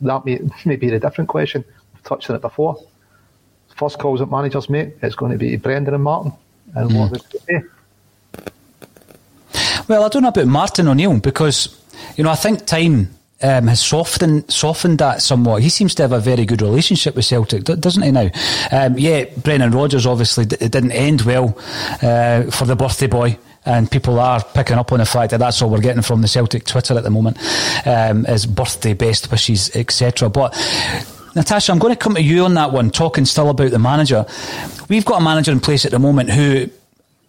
that 0.00 0.24
may, 0.24 0.40
may 0.64 0.76
be 0.76 0.90
the 0.90 0.98
different 0.98 1.28
question. 1.28 1.64
We've 1.94 2.04
touched 2.04 2.30
on 2.30 2.36
it 2.36 2.42
before. 2.42 2.82
First 3.76 3.98
calls 3.98 4.20
that 4.20 4.30
managers 4.30 4.68
make, 4.68 4.94
it's 5.02 5.14
going 5.14 5.32
to 5.32 5.38
be 5.38 5.56
Brendan 5.56 5.94
and 5.94 6.02
Martin. 6.02 6.32
And 6.74 6.90
mm. 6.90 7.10
what 7.10 7.46
they 7.46 7.62
Well, 9.88 10.04
I 10.04 10.08
don't 10.08 10.22
know 10.22 10.28
about 10.28 10.46
Martin 10.46 10.88
O'Neill 10.88 11.18
because, 11.18 11.80
you 12.16 12.24
know, 12.24 12.30
I 12.30 12.34
think 12.34 12.66
time 12.66 13.08
um, 13.42 13.66
has 13.68 13.80
softened 13.80 14.50
softened 14.50 14.98
that 14.98 15.22
somewhat. 15.22 15.62
He 15.62 15.68
seems 15.68 15.94
to 15.96 16.02
have 16.02 16.12
a 16.12 16.20
very 16.20 16.44
good 16.44 16.62
relationship 16.62 17.16
with 17.16 17.24
Celtic, 17.24 17.64
doesn't 17.64 18.02
he? 18.02 18.10
Now, 18.10 18.30
um, 18.70 18.98
yeah, 18.98 19.24
Brendan 19.36 19.72
Rodgers 19.72 20.06
obviously 20.06 20.44
it 20.44 20.72
didn't 20.72 20.92
end 20.92 21.22
well 21.22 21.56
uh, 22.02 22.50
for 22.50 22.66
the 22.66 22.76
birthday 22.76 23.06
boy. 23.06 23.38
And 23.66 23.90
people 23.90 24.18
are 24.18 24.42
picking 24.42 24.76
up 24.76 24.92
on 24.92 25.00
the 25.00 25.06
fact 25.06 25.32
that 25.32 25.38
that's 25.38 25.60
all 25.60 25.68
we're 25.68 25.80
getting 25.80 26.02
from 26.02 26.22
the 26.22 26.28
Celtic 26.28 26.64
Twitter 26.64 26.96
at 26.96 27.04
the 27.04 27.10
moment 27.10 27.36
um, 27.86 28.24
is 28.26 28.46
birthday 28.46 28.94
best 28.94 29.30
wishes, 29.30 29.74
etc. 29.76 30.30
But 30.30 30.54
Natasha, 31.34 31.70
I'm 31.70 31.78
going 31.78 31.92
to 31.92 31.98
come 31.98 32.14
to 32.14 32.22
you 32.22 32.44
on 32.44 32.54
that 32.54 32.72
one, 32.72 32.90
talking 32.90 33.24
still 33.24 33.50
about 33.50 33.70
the 33.70 33.78
manager. 33.78 34.24
We've 34.88 35.04
got 35.04 35.20
a 35.20 35.24
manager 35.24 35.52
in 35.52 35.60
place 35.60 35.84
at 35.84 35.90
the 35.90 35.98
moment 35.98 36.30
who 36.30 36.70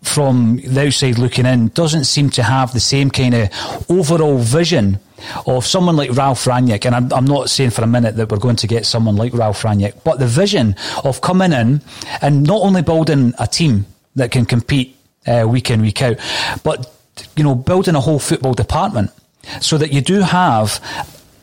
from 0.02 0.58
the 0.58 0.88
outside 0.88 1.20
looking 1.20 1.46
in 1.46 1.68
doesn't 1.70 2.06
seem 2.06 2.30
to 2.32 2.42
have 2.42 2.74
the 2.74 2.80
same 2.80 3.12
kind 3.12 3.36
of 3.36 3.92
overall 3.92 4.38
vision 4.40 5.00
of 5.46 5.66
someone 5.66 5.96
like 5.96 6.12
Ralf 6.12 6.46
Rangnick, 6.46 6.86
and 6.86 6.96
I'm, 6.96 7.14
I'm, 7.14 7.26
not 7.26 7.52
saying 7.52 7.70
for 7.70 7.84
a 7.84 7.88
minute 7.88 8.16
that 8.16 8.32
we're 8.32 8.40
going 8.40 8.56
to 8.58 8.68
get 8.68 8.88
someone 8.88 9.16
like 9.16 9.34
Ralf 9.34 9.62
Rangnick, 9.62 10.04
but 10.04 10.18
the 10.18 10.26
vision 10.26 10.76
of 11.04 11.22
coming 11.22 11.54
in 11.54 11.82
and 12.22 12.44
not 12.44 12.62
only 12.62 12.82
building 12.82 13.34
a 13.38 13.46
team 13.46 13.86
that 14.16 14.32
can 14.32 14.46
compete 14.46 14.98
uh, 15.28 15.46
week 15.48 15.70
in, 15.70 15.82
week 15.82 16.02
out, 16.02 16.18
but 16.64 16.92
you 17.36 17.44
know, 17.44 17.56
building 17.56 17.96
a 17.96 18.00
whole 18.00 18.20
football 18.20 18.54
department 18.54 19.12
so 19.60 19.78
that 19.78 19.92
you 19.92 20.02
do 20.02 20.22
have 20.22 20.80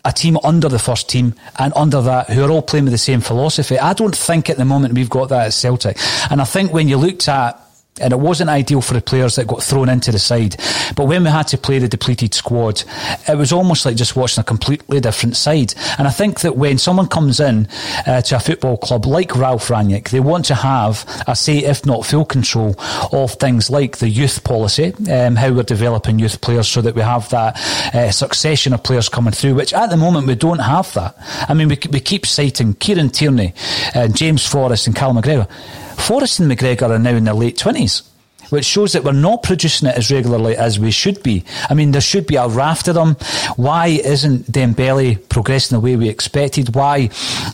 a 0.04 0.12
team 0.12 0.38
under 0.42 0.68
the 0.68 0.78
first 0.78 1.08
team 1.08 1.34
and 1.58 1.72
under 1.76 2.00
that 2.00 2.30
who 2.30 2.42
are 2.44 2.50
all 2.50 2.62
playing 2.62 2.84
with 2.84 2.92
the 2.92 2.98
same 2.98 3.20
philosophy. 3.20 3.78
I 3.78 3.92
don't 3.92 4.16
think 4.16 4.48
at 4.48 4.56
the 4.56 4.64
moment 4.64 4.94
we've 4.94 5.10
got 5.10 5.28
that 5.28 5.46
at 5.46 5.52
Celtic. 5.52 5.98
And 6.30 6.40
I 6.40 6.44
think 6.44 6.72
when 6.72 6.88
you 6.88 6.96
looked 6.96 7.28
at 7.28 7.60
and 8.00 8.12
it 8.12 8.18
wasn't 8.20 8.50
ideal 8.50 8.80
for 8.80 8.94
the 8.94 9.00
players 9.00 9.36
that 9.36 9.46
got 9.46 9.62
thrown 9.62 9.88
into 9.88 10.12
the 10.12 10.18
side. 10.18 10.56
But 10.96 11.06
when 11.06 11.24
we 11.24 11.30
had 11.30 11.48
to 11.48 11.58
play 11.58 11.78
the 11.78 11.88
depleted 11.88 12.34
squad, 12.34 12.82
it 13.28 13.36
was 13.36 13.52
almost 13.52 13.84
like 13.84 13.96
just 13.96 14.16
watching 14.16 14.40
a 14.40 14.44
completely 14.44 15.00
different 15.00 15.36
side. 15.36 15.74
And 15.98 16.06
I 16.06 16.10
think 16.10 16.40
that 16.40 16.56
when 16.56 16.78
someone 16.78 17.08
comes 17.08 17.40
in 17.40 17.68
uh, 18.06 18.22
to 18.22 18.36
a 18.36 18.40
football 18.40 18.76
club 18.76 19.06
like 19.06 19.36
Ralf 19.36 19.68
Rangnick, 19.68 20.10
they 20.10 20.20
want 20.20 20.44
to 20.46 20.54
have 20.54 21.04
a 21.26 21.36
say, 21.36 21.58
if 21.58 21.84
not 21.86 22.06
full 22.06 22.24
control, 22.24 22.74
of 23.12 23.32
things 23.34 23.70
like 23.70 23.98
the 23.98 24.08
youth 24.08 24.44
policy, 24.44 24.94
um, 25.10 25.36
how 25.36 25.52
we're 25.52 25.62
developing 25.62 26.18
youth 26.18 26.40
players 26.40 26.68
so 26.68 26.80
that 26.82 26.94
we 26.94 27.02
have 27.02 27.28
that 27.30 27.58
uh, 27.94 28.10
succession 28.10 28.72
of 28.72 28.82
players 28.82 29.08
coming 29.08 29.32
through, 29.32 29.54
which 29.54 29.72
at 29.72 29.90
the 29.90 29.96
moment 29.96 30.26
we 30.26 30.34
don't 30.34 30.58
have 30.58 30.92
that. 30.94 31.16
I 31.48 31.54
mean, 31.54 31.68
we, 31.68 31.78
we 31.90 32.00
keep 32.00 32.26
citing 32.26 32.74
Kieran 32.74 33.10
Tierney, 33.10 33.54
uh, 33.94 34.08
James 34.08 34.46
Forrest, 34.46 34.86
and 34.86 34.96
Cal 34.96 35.12
McGregor. 35.12 35.48
Forrest 35.98 36.40
and 36.40 36.50
McGregor 36.50 36.88
are 36.88 36.98
now 36.98 37.10
in 37.10 37.24
their 37.24 37.34
late 37.34 37.58
20s 37.58 38.07
which 38.50 38.64
shows 38.64 38.92
that 38.92 39.04
we're 39.04 39.12
not 39.12 39.42
producing 39.42 39.88
it 39.88 39.96
as 39.96 40.10
regularly 40.10 40.56
as 40.56 40.78
we 40.78 40.90
should 40.90 41.22
be. 41.22 41.44
I 41.68 41.74
mean, 41.74 41.92
there 41.92 42.00
should 42.00 42.26
be 42.26 42.36
a 42.36 42.48
raft 42.48 42.88
of 42.88 42.94
them. 42.94 43.14
Why 43.56 43.88
isn't 43.88 44.50
Dembele 44.50 45.28
progressing 45.28 45.76
the 45.76 45.80
way 45.80 45.96
we 45.96 46.08
expected? 46.08 46.74
Why 46.74 47.10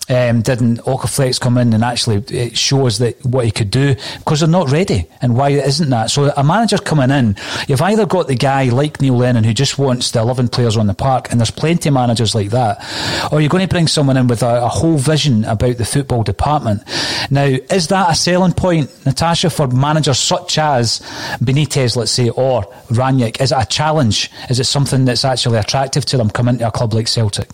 um, 0.08 0.42
didn't 0.42 0.78
Okoflex 0.78 1.40
come 1.40 1.58
in 1.58 1.72
and 1.72 1.84
actually 1.84 2.50
show 2.54 2.86
us 2.86 2.98
that 2.98 3.24
what 3.24 3.44
he 3.44 3.50
could 3.50 3.70
do? 3.70 3.94
Because 4.18 4.40
they're 4.40 4.48
not 4.48 4.70
ready. 4.70 5.06
And 5.20 5.36
why 5.36 5.50
isn't 5.50 5.90
that? 5.90 6.10
So 6.10 6.32
a 6.36 6.44
manager 6.44 6.78
coming 6.78 7.10
in, 7.10 7.36
you've 7.68 7.82
either 7.82 8.06
got 8.06 8.28
the 8.28 8.36
guy 8.36 8.64
like 8.70 9.00
Neil 9.00 9.16
Lennon 9.16 9.44
who 9.44 9.54
just 9.54 9.78
wants 9.78 10.10
the 10.10 10.20
11 10.20 10.48
players 10.48 10.76
on 10.76 10.86
the 10.86 10.94
park, 10.94 11.30
and 11.30 11.40
there's 11.40 11.50
plenty 11.50 11.88
of 11.88 11.94
managers 11.94 12.34
like 12.34 12.50
that, 12.50 13.32
or 13.32 13.40
you're 13.40 13.50
going 13.50 13.66
to 13.66 13.72
bring 13.72 13.88
someone 13.88 14.16
in 14.16 14.26
with 14.26 14.42
a, 14.42 14.64
a 14.64 14.68
whole 14.68 14.98
vision 14.98 15.44
about 15.44 15.76
the 15.76 15.84
football 15.84 16.22
department. 16.22 16.82
Now, 17.30 17.44
is 17.44 17.88
that 17.88 18.10
a 18.10 18.14
selling 18.14 18.52
point, 18.52 18.90
Natasha, 19.06 19.50
for 19.50 19.66
managers 19.68 20.18
such 20.18 20.58
as 20.58 20.83
as 20.84 21.00
Benitez, 21.40 21.96
let's 21.96 22.12
say, 22.12 22.28
or 22.30 22.62
Rangnick? 22.90 23.40
Is 23.40 23.50
it 23.52 23.58
a 23.58 23.66
challenge? 23.66 24.30
Is 24.50 24.60
it 24.60 24.64
something 24.64 25.04
that's 25.04 25.24
actually 25.24 25.58
attractive 25.58 26.04
to 26.06 26.16
them 26.16 26.30
coming 26.30 26.58
to 26.58 26.68
a 26.68 26.70
club 26.70 26.94
like 26.94 27.08
Celtic? 27.08 27.48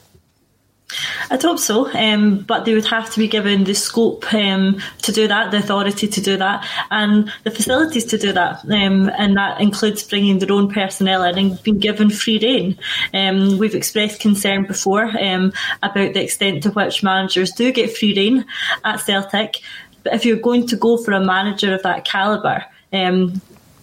I'd 1.31 1.43
hope 1.43 1.59
so, 1.59 1.93
um, 1.95 2.41
but 2.41 2.65
they 2.65 2.75
would 2.75 2.87
have 2.87 3.13
to 3.13 3.21
be 3.21 3.29
given 3.29 3.65
the 3.65 3.75
scope 3.75 4.33
um, 4.35 4.81
to 5.03 5.13
do 5.13 5.29
that, 5.29 5.51
the 5.51 5.59
authority 5.59 6.09
to 6.09 6.21
do 6.21 6.37
that, 6.37 6.67
and 6.91 7.33
the 7.45 7.51
facilities 7.51 8.05
to 8.07 8.19
do 8.19 8.33
that. 8.33 8.65
Um, 8.65 9.11
and 9.17 9.37
that 9.37 9.61
includes 9.61 10.03
bringing 10.03 10.39
their 10.39 10.53
own 10.53 10.73
personnel 10.73 11.23
in 11.25 11.39
and 11.39 11.63
being 11.63 11.79
given 11.79 12.11
free 12.11 12.39
rein. 12.39 12.79
Um, 13.15 13.59
we've 13.59 13.75
expressed 13.75 14.21
concern 14.21 14.67
before 14.67 15.05
um, 15.21 15.53
about 15.83 16.15
the 16.15 16.23
extent 16.23 16.65
to 16.65 16.71
which 16.71 17.03
managers 17.03 17.53
do 17.53 17.73
get 17.73 17.97
free 17.97 18.15
rein 18.17 18.45
at 18.85 19.01
Celtic. 19.01 19.61
But 20.03 20.15
if 20.15 20.25
you're 20.25 20.39
going 20.39 20.67
to 20.69 20.77
go 20.77 20.97
for 20.97 21.13
a 21.13 21.25
manager 21.25 21.75
of 21.75 21.83
that 21.83 22.05
calibre, 22.05 22.67
um, 22.93 23.41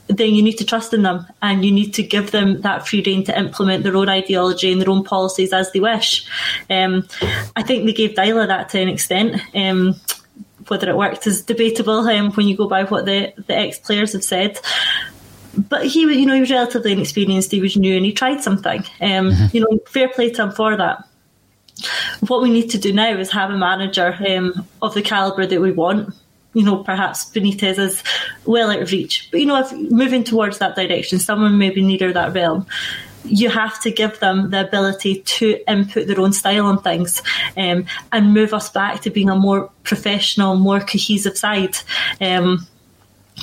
then 0.08 0.34
you 0.34 0.42
need 0.42 0.58
to 0.58 0.66
trust 0.66 0.94
in 0.94 1.04
them 1.04 1.26
and 1.42 1.66
you 1.66 1.72
need 1.72 1.94
to 1.96 2.04
give 2.04 2.32
them 2.32 2.62
that 2.62 2.88
free 2.88 3.04
rein 3.06 3.24
to 3.26 3.38
implement 3.38 3.84
their 3.84 3.96
own 3.96 4.10
ideology 4.10 4.72
and 4.72 4.82
their 4.82 4.90
own 4.90 5.04
policies 5.04 5.54
as 5.54 5.72
they 5.72 5.80
wish. 5.80 6.26
Um, 6.70 7.08
I 7.56 7.64
think 7.64 7.86
they 7.86 7.94
gave 7.94 8.16
Deila 8.16 8.48
that 8.48 8.70
to 8.70 8.80
an 8.80 8.88
extent. 8.88 9.42
Um, 9.54 9.96
whether 10.68 10.90
it 10.90 10.98
worked 10.98 11.28
is 11.28 11.44
debatable 11.44 12.00
um, 12.10 12.32
when 12.34 12.48
you 12.48 12.56
go 12.56 12.68
by 12.68 12.84
what 12.84 13.06
the, 13.06 13.34
the 13.48 13.56
ex 13.56 13.80
players 13.80 14.14
have 14.14 14.24
said. 14.24 14.60
But 15.58 15.88
he, 15.88 16.02
you 16.02 16.26
know, 16.26 16.36
he 16.36 16.42
was 16.42 16.52
relatively 16.52 16.92
inexperienced. 16.92 17.52
He 17.52 17.62
was 17.62 17.78
new, 17.78 17.96
and 17.96 18.06
he 18.06 18.14
tried 18.14 18.42
something. 18.42 18.80
Um, 19.02 19.32
mm-hmm. 19.32 19.46
You 19.56 19.62
know, 19.62 19.80
fair 19.88 20.10
play 20.10 20.30
to 20.32 20.44
him 20.44 20.52
for 20.52 20.76
that. 20.76 21.04
What 22.28 22.42
we 22.42 22.52
need 22.52 22.70
to 22.72 22.78
do 22.78 22.94
now 22.94 23.18
is 23.18 23.32
have 23.32 23.50
a 23.50 23.58
manager 23.58 24.16
um, 24.28 24.68
of 24.82 24.94
the 24.94 25.02
calibre 25.02 25.48
that 25.48 25.62
we 25.62 25.72
want 25.72 26.14
you 26.54 26.64
know, 26.64 26.84
perhaps 26.84 27.30
Benitez 27.32 27.78
is 27.78 28.04
well 28.46 28.72
out 28.72 28.82
of 28.82 28.92
reach. 28.92 29.30
But, 29.32 29.40
you 29.40 29.46
know, 29.46 29.60
if 29.60 29.72
moving 29.72 30.24
towards 30.24 30.58
that 30.58 30.76
direction, 30.76 31.20
someone 31.20 31.58
maybe 31.58 31.82
nearer 31.82 32.12
that 32.14 32.34
realm, 32.34 32.66
you 33.24 33.50
have 33.50 33.80
to 33.82 33.92
give 33.92 34.20
them 34.20 34.50
the 34.52 34.66
ability 34.66 35.22
to 35.22 35.60
input 35.70 36.08
their 36.08 36.20
own 36.20 36.34
style 36.34 36.66
on 36.66 36.82
things 36.82 37.22
um, 37.58 37.86
and 38.12 38.34
move 38.34 38.54
us 38.54 38.70
back 38.70 39.02
to 39.02 39.10
being 39.10 39.30
a 39.30 39.36
more 39.36 39.70
professional, 39.84 40.56
more 40.56 40.80
cohesive 40.80 41.38
side. 41.38 41.76
Um, 42.22 42.66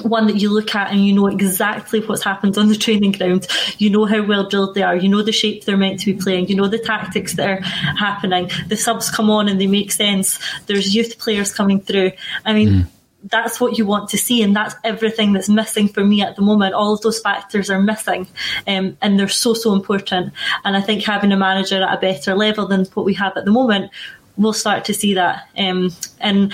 one 0.02 0.26
that 0.26 0.40
you 0.40 0.52
look 0.52 0.74
at 0.74 0.90
and 0.90 1.07
you 1.07 1.12
know 1.12 1.28
exactly 1.28 2.00
what's 2.00 2.24
happened 2.24 2.59
on 2.59 2.68
the 2.68 2.74
training 2.74 3.12
ground. 3.12 3.46
You 3.78 3.90
know 3.90 4.07
how 4.07 4.26
well 4.26 4.48
drilled 4.48 4.74
they 4.74 4.82
are. 4.82 4.96
You 4.96 5.09
know 5.09 5.22
the 5.22 5.30
shape 5.30 5.64
they're 5.64 5.76
meant 5.76 6.00
to 6.00 6.07
be 6.12 6.20
playing. 6.20 6.48
You 6.48 6.57
know 6.57 6.66
the 6.66 6.80
tactics 6.80 7.34
that 7.34 7.48
are 7.48 7.61
happening. 7.61 8.50
The 8.66 8.76
subs 8.76 9.09
come 9.09 9.30
on 9.30 9.48
and 9.48 9.61
they 9.61 9.68
make 9.68 9.92
sense. 9.92 10.40
There's 10.66 10.96
youth 10.96 11.18
players 11.18 11.55
coming 11.55 11.80
through. 11.80 12.11
I 12.44 12.55
mean, 12.55 12.68
mm 12.68 12.86
that's 13.31 13.61
what 13.61 13.79
you 13.79 13.87
want 13.87 14.11
to 14.11 14.18
see, 14.18 14.43
and 14.43 14.55
that's 14.55 14.75
everything 14.85 15.33
that's 15.33 15.49
missing 15.49 15.89
for 15.89 16.05
me 16.05 16.22
at 16.22 16.37
the 16.37 16.43
moment. 16.43 16.75
All 16.75 16.95
of 16.95 17.01
those 17.01 17.20
factors 17.20 17.70
are 17.70 17.81
missing, 17.81 18.27
um, 18.66 18.97
and 19.01 19.18
they're 19.18 19.29
so 19.29 19.55
so 19.55 19.72
important. 19.72 20.33
And 20.64 20.77
I 20.77 20.81
think 20.81 21.03
having 21.03 21.33
a 21.33 21.37
manager 21.37 21.83
at 21.83 21.97
a 21.97 22.01
better 22.01 22.35
level 22.35 22.66
than 22.66 22.85
what 22.87 23.07
we 23.07 23.14
have 23.14 23.37
at 23.37 23.45
the 23.45 23.51
moment, 23.51 23.91
we'll 24.37 24.53
start 24.53 24.85
to 24.87 24.95
see 24.95 25.14
that. 25.14 25.49
Um, 25.57 25.91
and 26.20 26.53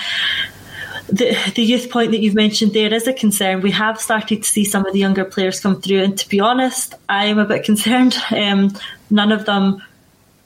the, 1.07 1.35
the 1.55 1.63
youth 1.63 1.89
point 1.89 2.11
that 2.11 2.21
you've 2.21 2.35
mentioned 2.35 2.73
there 2.73 2.93
is 2.93 3.07
a 3.07 3.13
concern. 3.13 3.61
We 3.61 3.71
have 3.71 3.99
started 3.99 4.43
to 4.43 4.49
see 4.49 4.63
some 4.63 4.85
of 4.85 4.93
the 4.93 4.99
younger 4.99 5.25
players 5.25 5.59
come 5.59 5.81
through, 5.81 6.03
and 6.03 6.17
to 6.17 6.29
be 6.29 6.39
honest, 6.39 6.95
I 7.09 7.25
am 7.25 7.37
a 7.37 7.45
bit 7.45 7.63
concerned. 7.65 8.17
Um, 8.31 8.73
none 9.09 9.31
of 9.31 9.45
them 9.45 9.81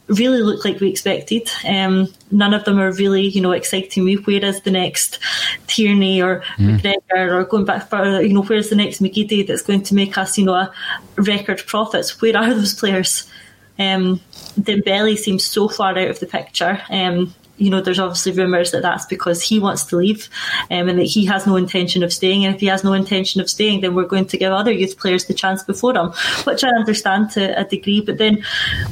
really 0.08 0.42
look 0.42 0.64
like 0.64 0.80
we 0.80 0.90
expected. 0.90 1.50
Um, 1.68 2.14
none 2.32 2.54
of 2.54 2.64
them 2.66 2.80
are 2.80 2.92
really, 2.92 3.28
you 3.28 3.42
know, 3.42 3.52
exciting 3.52 4.06
me. 4.06 4.16
Where 4.16 4.44
is 4.44 4.62
the 4.62 4.72
next 4.72 5.20
Tierney 5.68 6.22
or 6.22 6.44
mm. 6.58 6.80
McGregor 6.80 7.34
or 7.34 7.44
going 7.46 7.66
back 7.66 7.90
further, 7.90 8.24
you 8.24 8.34
know, 8.34 8.44
where's 8.44 8.70
the 8.70 8.76
next 8.76 9.02
McGeady 9.02 9.46
that's 9.46 9.62
going 9.62 9.84
to 9.84 9.96
make 9.96 10.18
us, 10.18 10.38
you 10.38 10.46
know, 10.46 10.54
a 10.54 10.74
record 11.18 11.64
profits? 11.66 12.22
Where 12.22 12.38
are 12.38 12.54
those 12.54 12.76
players? 12.76 13.30
Um, 13.78 14.22
Dembele 14.60 15.18
seems 15.18 15.44
so 15.44 15.68
far 15.68 15.92
out 15.92 16.10
of 16.10 16.20
the 16.20 16.28
picture. 16.28 16.82
Um, 16.90 17.34
you 17.58 17.70
know, 17.70 17.82
there's 17.82 18.00
obviously 18.00 18.34
rumours 18.34 18.72
that 18.72 18.82
that's 18.82 19.06
because 19.06 19.42
he 19.42 19.60
wants 19.60 19.84
to 19.86 19.96
leave 19.98 20.30
um, 20.72 20.90
and 20.90 21.00
that 21.00 21.04
he 21.06 21.26
has 21.26 21.48
no 21.48 21.56
intention 21.56 22.04
of 22.04 22.12
staying. 22.12 22.46
And 22.46 22.56
if 22.56 22.62
he 22.62 22.68
has 22.68 22.84
no 22.84 22.94
intention 22.94 23.40
of 23.40 23.50
staying, 23.50 23.82
then 23.82 23.96
we're 23.96 24.06
going 24.06 24.26
to 24.28 24.38
give 24.38 24.52
other 24.52 24.72
youth 24.72 24.98
players 24.98 25.26
the 25.26 25.34
chance 25.34 25.64
before 25.64 25.96
him, 25.96 26.12
which 26.44 26.64
I 26.64 26.70
understand 26.70 27.32
to 27.32 27.58
a 27.60 27.64
degree. 27.64 28.02
But 28.02 28.18
then 28.18 28.44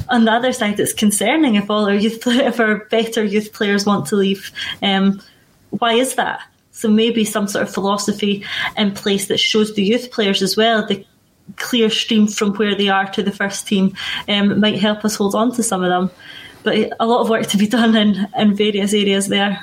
on 0.08 0.24
the 0.24 0.32
other 0.32 0.52
side, 0.52 0.80
it's 0.80 0.92
concerning 0.92 1.56
if 1.56 1.70
all 1.70 1.86
our 1.86 1.94
youth, 1.94 2.26
if 2.26 2.58
our 2.58 2.86
better 2.86 3.22
youth 3.22 3.52
players 3.52 3.84
want 3.84 4.06
to 4.06 4.16
leave. 4.16 4.50
Um, 4.82 5.20
why 5.70 5.94
is 5.94 6.14
that? 6.14 6.40
So 6.72 6.88
maybe 6.88 7.24
some 7.24 7.46
sort 7.46 7.62
of 7.66 7.72
philosophy 7.72 8.44
in 8.76 8.92
place 8.92 9.28
that 9.28 9.38
shows 9.38 9.74
the 9.74 9.84
youth 9.84 10.10
players 10.10 10.42
as 10.42 10.56
well 10.56 10.86
the 10.86 11.04
clear 11.56 11.90
stream 11.90 12.26
from 12.26 12.54
where 12.54 12.74
they 12.74 12.88
are 12.88 13.06
to 13.12 13.22
the 13.22 13.30
first 13.30 13.66
team 13.66 13.94
um, 14.28 14.60
might 14.60 14.78
help 14.78 15.04
us 15.04 15.14
hold 15.14 15.34
on 15.34 15.52
to 15.54 15.62
some 15.62 15.84
of 15.84 15.90
them 15.90 16.10
but 16.64 16.92
a 16.98 17.06
lot 17.06 17.20
of 17.20 17.28
work 17.28 17.46
to 17.48 17.56
be 17.56 17.66
done 17.66 17.94
in, 17.94 18.26
in 18.36 18.54
various 18.54 18.92
areas 18.92 19.28
there. 19.28 19.60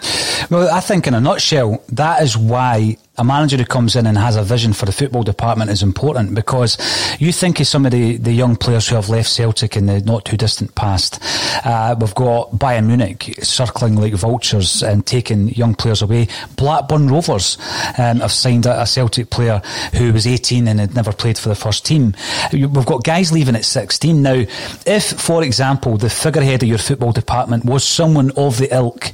Well, 0.49 0.73
I 0.73 0.79
think 0.79 1.07
in 1.07 1.13
a 1.13 1.19
nutshell, 1.19 1.83
that 1.89 2.21
is 2.21 2.37
why 2.37 2.97
a 3.17 3.25
manager 3.25 3.57
who 3.57 3.65
comes 3.65 3.97
in 3.97 4.07
and 4.07 4.17
has 4.17 4.37
a 4.37 4.41
vision 4.41 4.71
for 4.71 4.85
the 4.85 4.91
football 4.91 5.21
department 5.21 5.69
is 5.69 5.83
important 5.83 6.33
because 6.33 6.77
you 7.19 7.33
think 7.33 7.59
of 7.59 7.67
some 7.67 7.85
of 7.85 7.91
the, 7.91 8.15
the 8.15 8.31
young 8.31 8.55
players 8.55 8.87
who 8.87 8.95
have 8.95 9.09
left 9.09 9.29
Celtic 9.29 9.75
in 9.75 9.85
the 9.87 9.99
not 10.01 10.23
too 10.23 10.37
distant 10.37 10.73
past. 10.75 11.19
Uh, 11.65 11.93
we've 11.99 12.15
got 12.15 12.51
Bayern 12.51 12.87
Munich 12.87 13.35
circling 13.41 13.97
like 13.97 14.13
vultures 14.13 14.81
and 14.81 15.05
taking 15.05 15.49
young 15.49 15.75
players 15.75 16.01
away. 16.01 16.29
Blackburn 16.55 17.09
Rovers 17.09 17.57
um, 17.97 18.21
have 18.21 18.31
signed 18.31 18.65
a, 18.65 18.81
a, 18.81 18.87
Celtic 18.87 19.29
player 19.29 19.61
who 19.93 20.13
was 20.13 20.25
18 20.25 20.69
and 20.69 20.79
had 20.79 20.95
never 20.95 21.11
played 21.11 21.37
for 21.37 21.49
the 21.49 21.55
first 21.55 21.85
team. 21.85 22.15
We've 22.53 22.85
got 22.85 23.03
guys 23.03 23.31
leaving 23.33 23.55
at 23.55 23.65
16. 23.65 24.21
Now, 24.21 24.45
if, 24.85 25.03
for 25.19 25.43
example, 25.43 25.97
the 25.97 26.09
figurehead 26.09 26.63
of 26.63 26.69
your 26.69 26.77
football 26.77 27.11
department 27.11 27.65
was 27.65 27.83
someone 27.83 28.31
of 28.37 28.57
the 28.57 28.73
ilk 28.73 29.11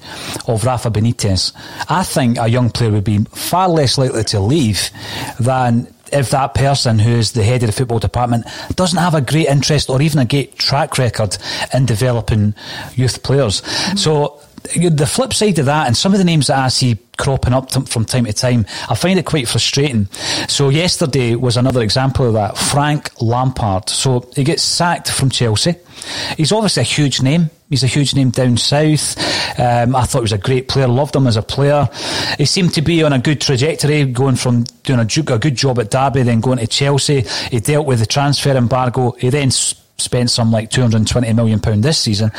of 0.48 0.66
Rafa 0.66 0.91
Benitez, 0.91 1.52
I 1.89 2.04
think 2.04 2.38
a 2.38 2.48
young 2.48 2.70
player 2.70 2.91
would 2.91 3.04
be 3.04 3.24
far 3.34 3.68
less 3.68 3.86
less 3.88 3.97
likely 3.97 4.23
to 4.25 4.39
leave 4.39 4.89
than 5.39 5.88
if 6.11 6.31
that 6.31 6.53
person 6.53 6.99
who 6.99 7.11
is 7.11 7.33
the 7.33 7.43
head 7.43 7.63
of 7.63 7.67
the 7.67 7.73
football 7.73 7.99
department 7.99 8.45
doesn't 8.75 8.99
have 8.99 9.13
a 9.13 9.21
great 9.21 9.47
interest 9.47 9.89
or 9.89 10.01
even 10.01 10.19
a 10.19 10.25
great 10.25 10.57
track 10.57 10.97
record 10.97 11.38
in 11.73 11.85
developing 11.85 12.53
youth 12.95 13.23
players. 13.23 13.61
Mm-hmm. 13.61 13.97
So 13.97 14.41
the 14.76 15.07
flip 15.07 15.34
side 15.34 15.59
of 15.59 15.65
that, 15.65 15.88
and 15.88 15.95
some 15.95 16.13
of 16.13 16.20
the 16.20 16.26
names 16.26 16.47
that 16.47 16.57
I 16.57 16.68
see 16.70 16.97
cropping 17.18 17.53
up 17.53 17.72
from 17.72 18.05
time 18.05 18.26
to 18.26 18.34
time, 18.34 18.65
I 18.89 18.95
find 18.95 19.20
it 19.20 19.26
quite 19.26 19.47
frustrating. 19.47 20.07
So 20.47 20.70
yesterday 20.70 21.36
was 21.36 21.57
another 21.57 21.82
example 21.82 22.28
of 22.28 22.34
that. 22.34 22.57
Frank 22.57 23.09
Lampard. 23.22 23.89
So 23.89 24.30
he 24.36 24.43
gets 24.43 24.63
sacked 24.63 25.09
from 25.09 25.30
Chelsea. 25.30 25.76
He's 26.38 26.51
obviously 26.51 26.82
a 26.82 26.86
huge 26.86 27.22
name. 27.22 27.49
He's 27.70 27.84
a 27.84 27.88
huge 27.88 28.15
name 28.15 28.30
down 28.30 28.55
south. 28.57 29.18
Um, 29.59 29.95
I 29.95 30.03
thought 30.03 30.20
he 30.20 30.22
was 30.22 30.32
a 30.32 30.38
great 30.38 30.70
player. 30.70 30.88
Loved 30.88 31.15
him 31.15 31.28
as 31.28 31.36
a 31.36 31.41
player. 31.41 31.89
He 32.38 32.45
seemed 32.45 32.74
to 32.76 32.82
be 32.82 33.03
on 33.03 33.11
a 33.11 33.20
good 33.20 33.41
trajectory, 33.41 34.05
going 34.05 34.36
from 34.36 34.63
doing 34.84 34.99
a, 34.99 35.34
a 35.34 35.39
good 35.39 35.55
job 35.55 35.80
at 35.80 35.91
Derby, 35.91 36.24
then 36.24 36.39
going 36.39 36.59
to 36.59 36.68
Chelsea. 36.68 37.22
He 37.51 37.59
dealt 37.59 37.88
with 37.88 37.99
the 37.99 38.05
transfer 38.05 38.55
embargo. 38.55 39.11
He 39.11 39.30
then 39.30 39.51
spent 39.51 40.30
some 40.30 40.51
like 40.51 40.70
220 40.70 41.34
million 41.34 41.59
pound 41.59 41.84
this 41.84 41.99
season. 41.99 42.32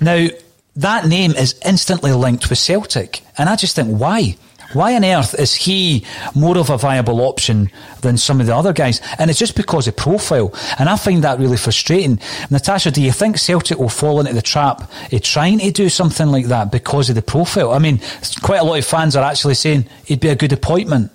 Now 0.00 0.28
that 0.76 1.06
name 1.06 1.32
is 1.32 1.54
instantly 1.64 2.12
linked 2.12 2.50
with 2.50 2.58
Celtic. 2.58 3.22
And 3.38 3.48
I 3.48 3.56
just 3.56 3.76
think, 3.76 3.98
why? 3.98 4.36
Why 4.72 4.96
on 4.96 5.04
earth 5.04 5.38
is 5.38 5.54
he 5.54 6.04
more 6.34 6.58
of 6.58 6.68
a 6.68 6.76
viable 6.76 7.20
option 7.20 7.70
than 8.00 8.18
some 8.18 8.40
of 8.40 8.46
the 8.46 8.56
other 8.56 8.72
guys? 8.72 9.00
And 9.18 9.30
it's 9.30 9.38
just 9.38 9.54
because 9.54 9.86
of 9.86 9.96
profile. 9.96 10.52
And 10.78 10.88
I 10.88 10.96
find 10.96 11.22
that 11.22 11.38
really 11.38 11.56
frustrating. 11.56 12.18
Natasha, 12.50 12.90
do 12.90 13.00
you 13.00 13.12
think 13.12 13.38
Celtic 13.38 13.78
will 13.78 13.88
fall 13.88 14.18
into 14.18 14.32
the 14.32 14.42
trap 14.42 14.90
of 15.12 15.22
trying 15.22 15.60
to 15.60 15.70
do 15.70 15.88
something 15.88 16.26
like 16.26 16.46
that 16.46 16.72
because 16.72 17.08
of 17.08 17.14
the 17.14 17.22
profile? 17.22 17.70
I 17.70 17.78
mean, 17.78 18.00
quite 18.42 18.60
a 18.60 18.64
lot 18.64 18.78
of 18.78 18.84
fans 18.84 19.14
are 19.14 19.24
actually 19.24 19.54
saying 19.54 19.86
he'd 20.06 20.20
be 20.20 20.28
a 20.28 20.36
good 20.36 20.52
appointment. 20.52 21.12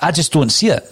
I 0.00 0.12
just 0.12 0.32
don't 0.32 0.50
see 0.50 0.68
it. 0.68 0.88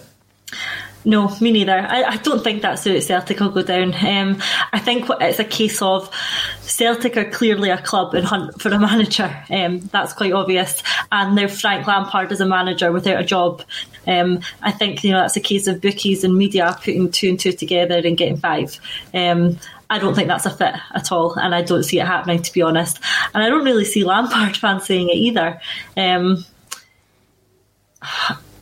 No, 1.03 1.35
me 1.41 1.51
neither. 1.51 1.79
I, 1.79 2.03
I 2.03 2.17
don't 2.17 2.43
think 2.43 2.61
that's 2.61 2.85
how 2.85 2.99
Celtic 2.99 3.39
will 3.39 3.49
go 3.49 3.63
down. 3.63 3.93
Um, 4.05 4.39
I 4.71 4.79
think 4.79 5.07
it's 5.19 5.39
a 5.39 5.43
case 5.43 5.81
of 5.81 6.13
Celtic 6.61 7.17
are 7.17 7.29
clearly 7.29 7.71
a 7.71 7.81
club 7.81 8.13
in 8.13 8.23
hunt 8.23 8.61
for 8.61 8.69
a 8.69 8.79
manager. 8.79 9.43
Um, 9.49 9.79
that's 9.79 10.13
quite 10.13 10.33
obvious. 10.33 10.83
And 11.11 11.35
now 11.35 11.47
Frank 11.47 11.87
Lampard 11.87 12.31
is 12.31 12.39
a 12.39 12.45
manager 12.45 12.91
without 12.91 13.19
a 13.19 13.25
job. 13.25 13.63
Um, 14.05 14.41
I 14.61 14.71
think 14.71 15.03
you 15.03 15.11
know 15.11 15.21
that's 15.21 15.37
a 15.37 15.41
case 15.41 15.67
of 15.67 15.81
bookies 15.81 16.23
and 16.23 16.37
media 16.37 16.75
putting 16.77 17.11
two 17.11 17.29
and 17.29 17.39
two 17.39 17.51
together 17.51 18.01
and 18.03 18.17
getting 18.17 18.37
five. 18.37 18.79
Um, 19.13 19.57
I 19.89 19.99
don't 19.99 20.15
think 20.15 20.27
that's 20.27 20.45
a 20.45 20.51
fit 20.51 20.75
at 20.93 21.11
all, 21.11 21.33
and 21.33 21.53
I 21.53 21.63
don't 21.63 21.83
see 21.83 21.99
it 21.99 22.05
happening 22.05 22.41
to 22.43 22.53
be 22.53 22.61
honest. 22.61 22.99
And 23.33 23.43
I 23.43 23.49
don't 23.49 23.65
really 23.65 23.85
see 23.85 24.03
Lampard 24.03 24.55
fancying 24.57 25.09
it 25.09 25.17
either. 25.17 25.59
Um, 25.97 26.45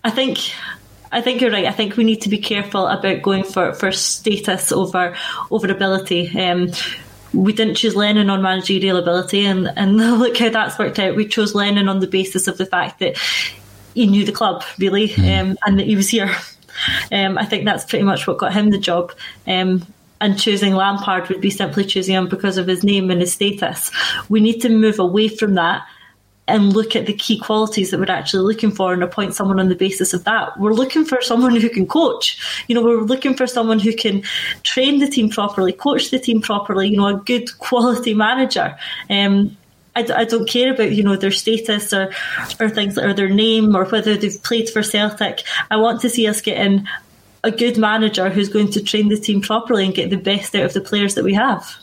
I 0.03 0.09
think 0.09 0.39
I 1.11 1.21
think 1.21 1.41
you're 1.41 1.51
right. 1.51 1.65
I 1.65 1.71
think 1.71 1.97
we 1.97 2.03
need 2.03 2.21
to 2.21 2.29
be 2.29 2.37
careful 2.37 2.87
about 2.87 3.21
going 3.21 3.43
for, 3.43 3.73
for 3.73 3.91
status 3.91 4.71
over 4.71 5.15
over 5.51 5.71
ability. 5.71 6.29
Um, 6.39 6.71
we 7.33 7.53
didn't 7.53 7.75
choose 7.75 7.95
Lennon 7.95 8.29
on 8.29 8.41
managerial 8.41 8.97
ability, 8.97 9.45
and, 9.45 9.71
and 9.75 9.97
look 10.19 10.37
how 10.37 10.49
that's 10.49 10.79
worked 10.79 10.99
out. 10.99 11.15
We 11.15 11.27
chose 11.27 11.55
Lennon 11.55 11.89
on 11.89 11.99
the 11.99 12.07
basis 12.07 12.47
of 12.47 12.57
the 12.57 12.65
fact 12.65 12.99
that 12.99 13.17
he 13.93 14.07
knew 14.07 14.25
the 14.25 14.31
club 14.31 14.63
really, 14.77 15.09
mm. 15.09 15.39
um, 15.39 15.57
and 15.65 15.79
that 15.79 15.87
he 15.87 15.95
was 15.95 16.09
here. 16.09 16.31
Um, 17.11 17.37
I 17.37 17.45
think 17.45 17.65
that's 17.65 17.85
pretty 17.85 18.05
much 18.05 18.25
what 18.25 18.37
got 18.37 18.53
him 18.53 18.69
the 18.69 18.77
job. 18.77 19.11
Um, 19.45 19.85
and 20.21 20.39
choosing 20.39 20.75
Lampard 20.75 21.29
would 21.29 21.41
be 21.41 21.49
simply 21.49 21.85
choosing 21.85 22.15
him 22.15 22.27
because 22.27 22.57
of 22.57 22.67
his 22.67 22.83
name 22.83 23.09
and 23.09 23.21
his 23.21 23.33
status. 23.33 23.91
We 24.27 24.41
need 24.41 24.59
to 24.61 24.69
move 24.69 24.99
away 24.99 25.29
from 25.29 25.55
that 25.55 25.87
and 26.49 26.73
look 26.73 26.95
at 26.95 27.05
the 27.05 27.13
key 27.13 27.39
qualities 27.39 27.91
that 27.91 27.99
we're 27.99 28.11
actually 28.11 28.43
looking 28.43 28.71
for 28.71 28.93
and 28.93 29.03
appoint 29.03 29.35
someone 29.35 29.59
on 29.59 29.69
the 29.69 29.75
basis 29.75 30.13
of 30.13 30.23
that. 30.23 30.59
We're 30.59 30.73
looking 30.73 31.05
for 31.05 31.21
someone 31.21 31.55
who 31.55 31.69
can 31.69 31.87
coach. 31.87 32.37
You 32.67 32.75
know, 32.75 32.83
we're 32.83 33.01
looking 33.01 33.35
for 33.35 33.47
someone 33.47 33.79
who 33.79 33.93
can 33.93 34.23
train 34.63 34.99
the 34.99 35.07
team 35.07 35.29
properly, 35.29 35.73
coach 35.73 36.09
the 36.09 36.19
team 36.19 36.41
properly, 36.41 36.89
you 36.89 36.97
know, 36.97 37.07
a 37.07 37.19
good 37.19 37.57
quality 37.59 38.13
manager. 38.13 38.75
Um, 39.09 39.55
I, 39.95 40.05
I, 40.15 40.25
don't 40.25 40.47
care 40.47 40.73
about 40.73 40.91
you 40.91 41.03
know 41.03 41.15
their 41.15 41.31
status 41.31 41.91
or 41.93 42.11
or 42.59 42.69
things 42.69 42.97
or 42.97 43.13
their 43.13 43.29
name 43.29 43.75
or 43.75 43.85
whether 43.85 44.15
they've 44.15 44.41
played 44.43 44.69
for 44.69 44.83
Celtic. 44.83 45.43
I 45.71 45.77
want 45.77 46.01
to 46.01 46.09
see 46.09 46.27
us 46.27 46.41
getting 46.41 46.87
a 47.43 47.51
good 47.51 47.77
manager 47.77 48.29
who's 48.29 48.49
going 48.49 48.71
to 48.71 48.83
train 48.83 49.09
the 49.09 49.17
team 49.17 49.41
properly 49.41 49.85
and 49.85 49.95
get 49.95 50.09
the 50.09 50.17
best 50.17 50.55
out 50.55 50.65
of 50.65 50.73
the 50.73 50.81
players 50.81 51.15
that 51.15 51.23
we 51.23 51.33
have. 51.33 51.75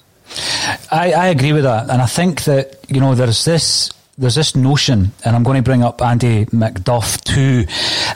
I, 0.91 1.13
I 1.13 1.27
agree 1.29 1.53
with 1.53 1.65
that, 1.65 1.89
and 1.91 2.03
I 2.03 2.07
think 2.07 2.45
that 2.45 2.79
you 2.89 3.01
know 3.01 3.15
there's 3.15 3.45
this 3.45 3.91
there's 4.19 4.35
this 4.35 4.57
notion, 4.57 5.13
and 5.25 5.37
I'm 5.37 5.43
going 5.43 5.59
to 5.59 5.63
bring 5.63 5.83
up 5.83 6.01
Andy 6.01 6.47
McDuff 6.47 7.23
too, 7.23 7.67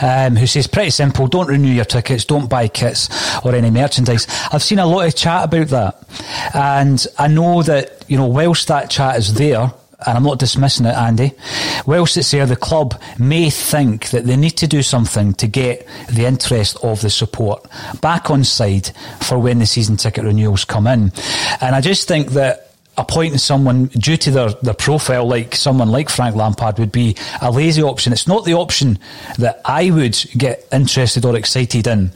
um, 0.04 0.36
who 0.36 0.46
says 0.46 0.66
pretty 0.66 0.90
simple: 0.90 1.26
don't 1.26 1.48
renew 1.48 1.72
your 1.72 1.84
tickets, 1.84 2.24
don't 2.24 2.48
buy 2.48 2.68
kits 2.68 3.08
or 3.44 3.54
any 3.54 3.70
merchandise. 3.70 4.26
I've 4.50 4.62
seen 4.62 4.78
a 4.78 4.86
lot 4.86 5.06
of 5.06 5.14
chat 5.14 5.44
about 5.44 5.68
that, 5.68 6.52
and 6.54 7.06
I 7.18 7.28
know 7.28 7.62
that 7.62 8.04
you 8.08 8.16
know 8.16 8.26
whilst 8.26 8.68
that 8.68 8.88
chat 8.88 9.18
is 9.18 9.34
there, 9.34 9.72
and 10.06 10.16
I'm 10.16 10.22
not 10.22 10.38
dismissing 10.38 10.86
it, 10.86 10.96
Andy, 10.96 11.32
whilst 11.84 12.16
it's 12.16 12.30
there, 12.30 12.46
the 12.46 12.56
club 12.56 12.98
may 13.18 13.50
think 13.50 14.08
that 14.10 14.24
they 14.24 14.36
need 14.36 14.56
to 14.58 14.66
do 14.66 14.82
something 14.82 15.34
to 15.34 15.46
get 15.46 15.86
the 16.10 16.24
interest 16.24 16.78
of 16.82 17.02
the 17.02 17.10
support 17.10 17.68
back 18.00 18.30
on 18.30 18.44
side 18.44 18.90
for 19.20 19.38
when 19.38 19.58
the 19.58 19.66
season 19.66 19.98
ticket 19.98 20.24
renewals 20.24 20.64
come 20.64 20.86
in. 20.86 21.12
And 21.60 21.76
I 21.76 21.82
just 21.82 22.08
think 22.08 22.30
that 22.30 22.69
appointing 22.96 23.38
someone 23.38 23.86
due 23.86 24.16
to 24.16 24.30
their, 24.30 24.50
their 24.62 24.74
profile, 24.74 25.26
like 25.26 25.54
someone 25.54 25.90
like 25.90 26.08
Frank 26.08 26.36
Lampard, 26.36 26.78
would 26.78 26.92
be 26.92 27.16
a 27.40 27.50
lazy 27.50 27.82
option. 27.82 28.12
It's 28.12 28.26
not 28.26 28.44
the 28.44 28.54
option 28.54 28.98
that 29.38 29.60
I 29.64 29.90
would 29.90 30.18
get 30.36 30.66
interested 30.72 31.24
or 31.24 31.36
excited 31.36 31.86
in. 31.86 32.10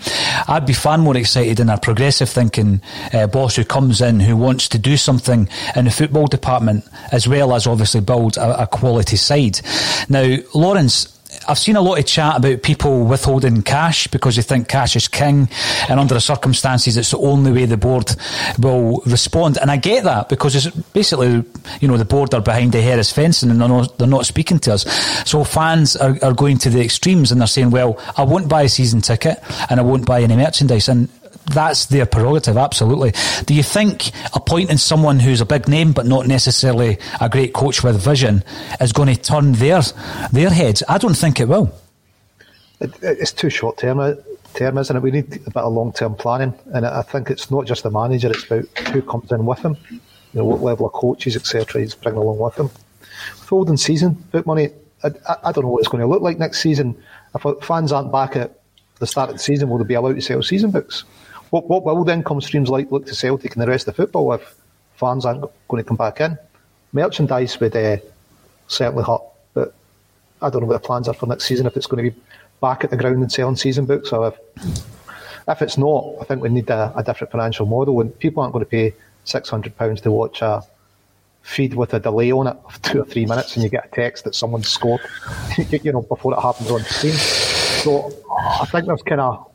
I'd 0.47 0.67
be 0.67 0.73
far 0.73 0.99
more 0.99 1.17
excited 1.17 1.61
in 1.61 1.71
a 1.71 1.79
progressive 1.79 2.29
thinking 2.29 2.81
uh, 3.13 3.27
boss 3.27 3.57
who 3.57 3.65
comes 3.65 4.01
in 4.01 4.21
who 4.21 4.37
wants 4.37 4.69
to 4.71 4.79
do 4.79 4.97
something 4.97 5.49
in 5.75 5.85
the 5.87 5.91
football 5.91 6.27
department 6.27 6.85
as 7.13 7.27
well 7.27 7.55
as 7.55 7.67
obviously 7.67 8.01
build 8.01 8.37
a, 8.37 8.63
a 8.63 8.67
quality 8.67 9.17
side. 9.17 9.61
Now, 10.09 10.37
Lawrence, 10.55 11.14
I've 11.49 11.59
seen 11.59 11.77
a 11.77 11.81
lot 11.81 11.99
of 11.99 12.07
chat 12.07 12.37
about 12.37 12.63
people 12.63 13.05
withholding 13.05 13.63
cash 13.63 14.07
because 14.09 14.37
they 14.37 14.43
think 14.43 14.69
cash 14.69 14.97
is 14.97 15.09
king, 15.09 15.49
and 15.89 16.01
under 16.01 16.15
the 16.15 16.21
circumstances, 16.21 16.97
it's 16.97 17.11
the 17.11 17.19
only 17.19 17.53
way 17.53 17.67
the 17.67 17.77
board 17.77 18.15
will 18.59 19.03
respond. 19.07 19.59
And 19.59 19.71
I 19.71 19.77
get 19.77 20.05
that 20.05 20.29
because 20.29 20.55
it's 20.55 20.75
basically, 20.93 21.45
you 21.81 21.89
know, 21.89 21.97
the 21.97 22.05
board 22.05 22.35
are 22.35 22.41
behind 22.41 22.73
the 22.73 22.81
Harris 22.81 23.13
fencing 23.13 23.51
and 23.51 23.61
they're 23.61 23.69
not, 23.69 23.99
they're 23.99 24.07
not 24.07 24.27
speaking 24.27 24.59
to 24.61 24.75
us. 24.75 24.83
So 25.29 25.45
fans 25.45 25.97
are, 25.97 26.19
are 26.23 26.33
going 26.33 26.59
to 26.59 26.71
the 26.71 26.83
extremes 26.83 27.33
and 27.33 27.41
they're 27.41 27.49
saying, 27.49 27.71
well, 27.71 27.99
I 28.17 28.25
won't 28.25 28.49
buy 28.49 28.63
a 28.63 28.69
season 28.69 29.01
ticket 29.01 29.39
and 29.71 29.81
I 29.81 29.83
won't 29.83 30.07
buy 30.07 30.23
any 30.23 30.37
merchandise. 30.37 30.89
And 30.89 31.09
that's 31.47 31.87
their 31.87 32.07
prerogative, 32.07 32.57
absolutely. 32.57 33.13
Do 33.45 33.55
you 33.55 33.63
think 33.63 34.11
appointing 34.35 34.79
someone 34.79 35.21
who's 35.21 35.41
a 35.41 35.47
big 35.47 35.69
name 35.69 35.93
but 35.93 36.07
not 36.07 36.27
necessarily 36.27 36.99
a 37.21 37.29
great 37.29 37.53
coach 37.53 37.83
with 37.83 38.01
vision 38.03 38.43
is 38.81 38.93
going 38.93 39.15
to 39.15 39.21
turn 39.21 39.53
their 39.53 39.83
their 40.33 40.51
heads? 40.51 40.83
I 40.89 40.99
don't 40.99 41.17
think 41.17 41.41
it 41.41 41.49
will. 41.49 41.73
It, 42.81 42.93
it's 43.03 43.33
too 43.33 43.51
short 43.51 43.79
term, 43.79 44.01
uh, 44.01 44.15
term, 44.55 44.79
isn't 44.79 44.97
it? 44.97 45.03
We 45.03 45.11
need 45.11 45.37
a 45.47 45.51
bit 45.51 45.57
of 45.57 45.73
long 45.73 45.93
term 45.93 46.15
planning, 46.15 46.55
and 46.73 46.87
I 46.87 47.03
think 47.03 47.31
it's 47.31 47.51
not 47.51 47.67
just 47.67 47.83
the 47.83 47.91
manager; 47.91 48.31
it's 48.31 48.45
about 48.45 48.67
who 48.89 49.03
comes 49.03 49.31
in 49.31 49.47
with 49.47 49.61
him. 49.61 49.77
You 49.91 50.41
know, 50.41 50.45
what 50.45 50.63
level 50.63 50.87
of 50.87 50.93
coaches, 50.93 51.37
etc., 51.37 51.83
he's 51.83 51.95
bringing 51.95 52.21
along 52.21 52.39
with 52.39 52.59
him. 52.59 52.71
Folding 53.37 53.77
season, 53.77 54.15
book 54.33 54.47
money. 54.47 54.71
I, 55.05 55.11
I, 55.45 55.53
don't 55.53 55.65
know 55.65 55.71
what 55.71 55.81
it's 55.81 55.89
going 55.89 56.01
to 56.01 56.07
look 56.07 56.23
like 56.23 56.39
next 56.39 56.61
season. 56.61 56.97
If 57.35 57.65
fans 57.65 57.93
aren't 57.93 58.11
back 58.11 58.37
at 58.37 58.59
the 58.99 59.07
start 59.07 59.29
of 59.29 59.37
the 59.37 59.43
season, 59.43 59.69
will 59.69 59.79
they 59.79 59.85
be 59.85 59.95
allowed 59.95 60.15
to 60.15 60.23
sell 60.23 60.43
season 60.43 60.71
books? 60.71 61.05
What, 61.55 61.85
what 61.85 61.85
will 61.85 62.03
the 62.03 62.13
income 62.13 62.41
streams 62.41 62.69
like 62.69 62.91
look 62.91 63.07
to 63.07 63.15
Celtic 63.15 63.55
and 63.55 63.63
the 63.63 63.69
rest 63.69 63.87
of 63.87 63.95
football 63.95 64.33
if 64.33 64.57
fans 64.97 65.25
aren't 65.25 65.43
going 65.69 65.81
to 65.81 65.87
come 65.87 65.97
back 65.97 66.21
in? 66.21 66.37
Merchandise 66.93 67.61
would 67.61 67.77
uh, 67.77 67.99
certainly 68.67 69.05
hurt, 69.05 69.21
but 69.53 69.73
I 70.43 70.51
don't 70.51 70.63
know 70.63 70.67
what 70.67 70.83
the 70.83 70.85
plans 70.85 71.07
are 71.07 71.15
for 71.15 71.27
next 71.27 71.45
season. 71.45 71.67
If 71.67 71.77
it's 71.77 71.87
going 71.87 72.05
to 72.05 72.11
be 72.11 72.21
back 72.61 72.83
at 72.83 72.91
the 72.91 72.97
ground 72.97 73.19
and 73.19 73.31
selling 73.31 73.55
season 73.55 73.87
books, 73.87 74.13
or 74.13 74.27
if 74.27 74.67
if 75.47 75.63
it's 75.63 75.79
not, 75.79 76.17
I 76.21 76.25
think 76.25 76.43
we 76.43 76.49
need 76.49 76.69
a, 76.71 76.93
a 76.97 77.05
different 77.05 77.31
financial 77.31 77.67
model. 77.67 78.01
And 78.01 78.19
people 78.19 78.43
aren't 78.43 78.53
going 78.53 78.65
to 78.65 78.69
pay 78.69 78.93
six 79.23 79.49
hundred 79.49 79.77
pounds 79.79 80.01
to 80.01 80.11
watch 80.11 80.43
a 80.43 80.65
feed 81.43 81.75
with 81.75 81.95
a 81.95 82.01
delay 82.01 82.33
on 82.33 82.49
it 82.49 82.57
of 82.65 82.83
two 82.83 83.01
or 83.01 83.05
three 83.05 83.27
minutes, 83.27 83.55
and 83.55 83.63
you 83.63 83.69
get 83.69 83.85
a 83.85 83.95
text 83.95 84.25
that 84.25 84.35
someone 84.35 84.65
scored, 84.65 85.03
you 85.71 85.93
know, 85.93 86.03
before 86.03 86.35
it 86.35 86.41
happens 86.41 86.69
on 86.73 86.81
screen. 86.81 87.13
So 87.13 88.13
I 88.61 88.67
think 88.67 88.87
there's 88.87 89.03
kind 89.03 89.21
of 89.21 89.54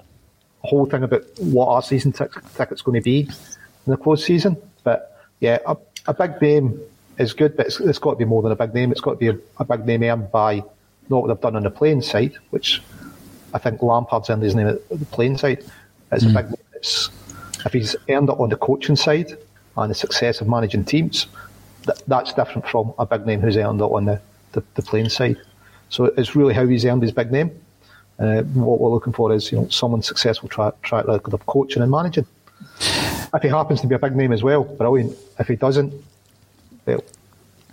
whole 0.63 0.85
thing 0.85 1.03
about 1.03 1.23
what 1.39 1.67
our 1.67 1.81
season 1.81 2.11
t- 2.11 2.25
ticket's 2.55 2.81
going 2.81 2.99
to 2.99 3.03
be 3.03 3.21
in 3.21 3.91
the 3.91 3.97
close 3.97 4.25
season. 4.25 4.57
But 4.83 5.17
yeah, 5.39 5.59
a, 5.65 5.77
a 6.07 6.13
big 6.13 6.41
name 6.41 6.79
is 7.17 7.33
good, 7.33 7.55
but 7.55 7.67
it's, 7.67 7.79
it's 7.79 7.99
got 7.99 8.11
to 8.11 8.15
be 8.17 8.25
more 8.25 8.41
than 8.41 8.51
a 8.51 8.55
big 8.55 8.73
name. 8.73 8.91
It's 8.91 9.01
got 9.01 9.11
to 9.11 9.17
be 9.17 9.27
a, 9.27 9.37
a 9.57 9.65
big 9.65 9.85
name 9.85 10.03
earned 10.03 10.31
by 10.31 10.63
not 11.09 11.21
what 11.21 11.27
they've 11.27 11.41
done 11.41 11.55
on 11.55 11.63
the 11.63 11.71
playing 11.71 12.01
side, 12.01 12.35
which 12.49 12.81
I 13.53 13.57
think 13.57 13.81
Lampard's 13.81 14.29
earned 14.29 14.43
his 14.43 14.55
name 14.55 14.67
at 14.67 14.87
the 14.89 15.05
playing 15.05 15.37
side. 15.37 15.63
It's 16.11 16.23
mm. 16.23 16.31
a 16.31 16.43
big 16.43 16.45
name. 16.51 16.65
It's, 16.73 17.09
if 17.65 17.73
he's 17.73 17.95
earned 18.07 18.29
it 18.29 18.39
on 18.39 18.49
the 18.49 18.55
coaching 18.55 18.95
side 18.95 19.37
and 19.75 19.91
the 19.91 19.95
success 19.95 20.39
of 20.39 20.47
managing 20.47 20.85
teams, 20.85 21.27
that, 21.85 22.01
that's 22.07 22.33
different 22.33 22.67
from 22.67 22.93
a 22.99 23.05
big 23.05 23.25
name 23.25 23.41
who's 23.41 23.57
earned 23.57 23.81
it 23.81 23.83
on 23.83 24.05
the, 24.05 24.21
the, 24.53 24.63
the 24.75 24.81
playing 24.81 25.09
side. 25.09 25.37
So 25.89 26.05
it's 26.05 26.35
really 26.35 26.53
how 26.53 26.67
he's 26.67 26.85
earned 26.85 27.01
his 27.01 27.11
big 27.11 27.31
name. 27.31 27.51
Uh, 28.19 28.41
what 28.41 28.79
we're 28.79 28.89
looking 28.89 29.13
for 29.13 29.31
is 29.33 29.51
you 29.51 29.59
know 29.59 29.67
someone 29.69 30.01
successful 30.01 30.49
track 30.49 30.81
track 30.81 31.07
record 31.07 31.33
of 31.33 31.45
coaching 31.45 31.81
and 31.81 31.91
managing. 31.91 32.25
If 33.33 33.41
he 33.41 33.47
happens 33.47 33.81
to 33.81 33.87
be 33.87 33.95
a 33.95 33.99
big 33.99 34.15
name 34.15 34.33
as 34.33 34.43
well, 34.43 34.63
brilliant. 34.63 35.15
If 35.39 35.47
he 35.47 35.55
doesn't, 35.55 35.93
well, 36.85 37.03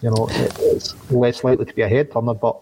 you 0.02 0.10
know, 0.10 0.28
it's 0.30 1.10
less 1.10 1.42
likely 1.42 1.64
to 1.64 1.74
be 1.74 1.82
a 1.82 1.88
head 1.88 2.12
turner, 2.12 2.34
but 2.34 2.56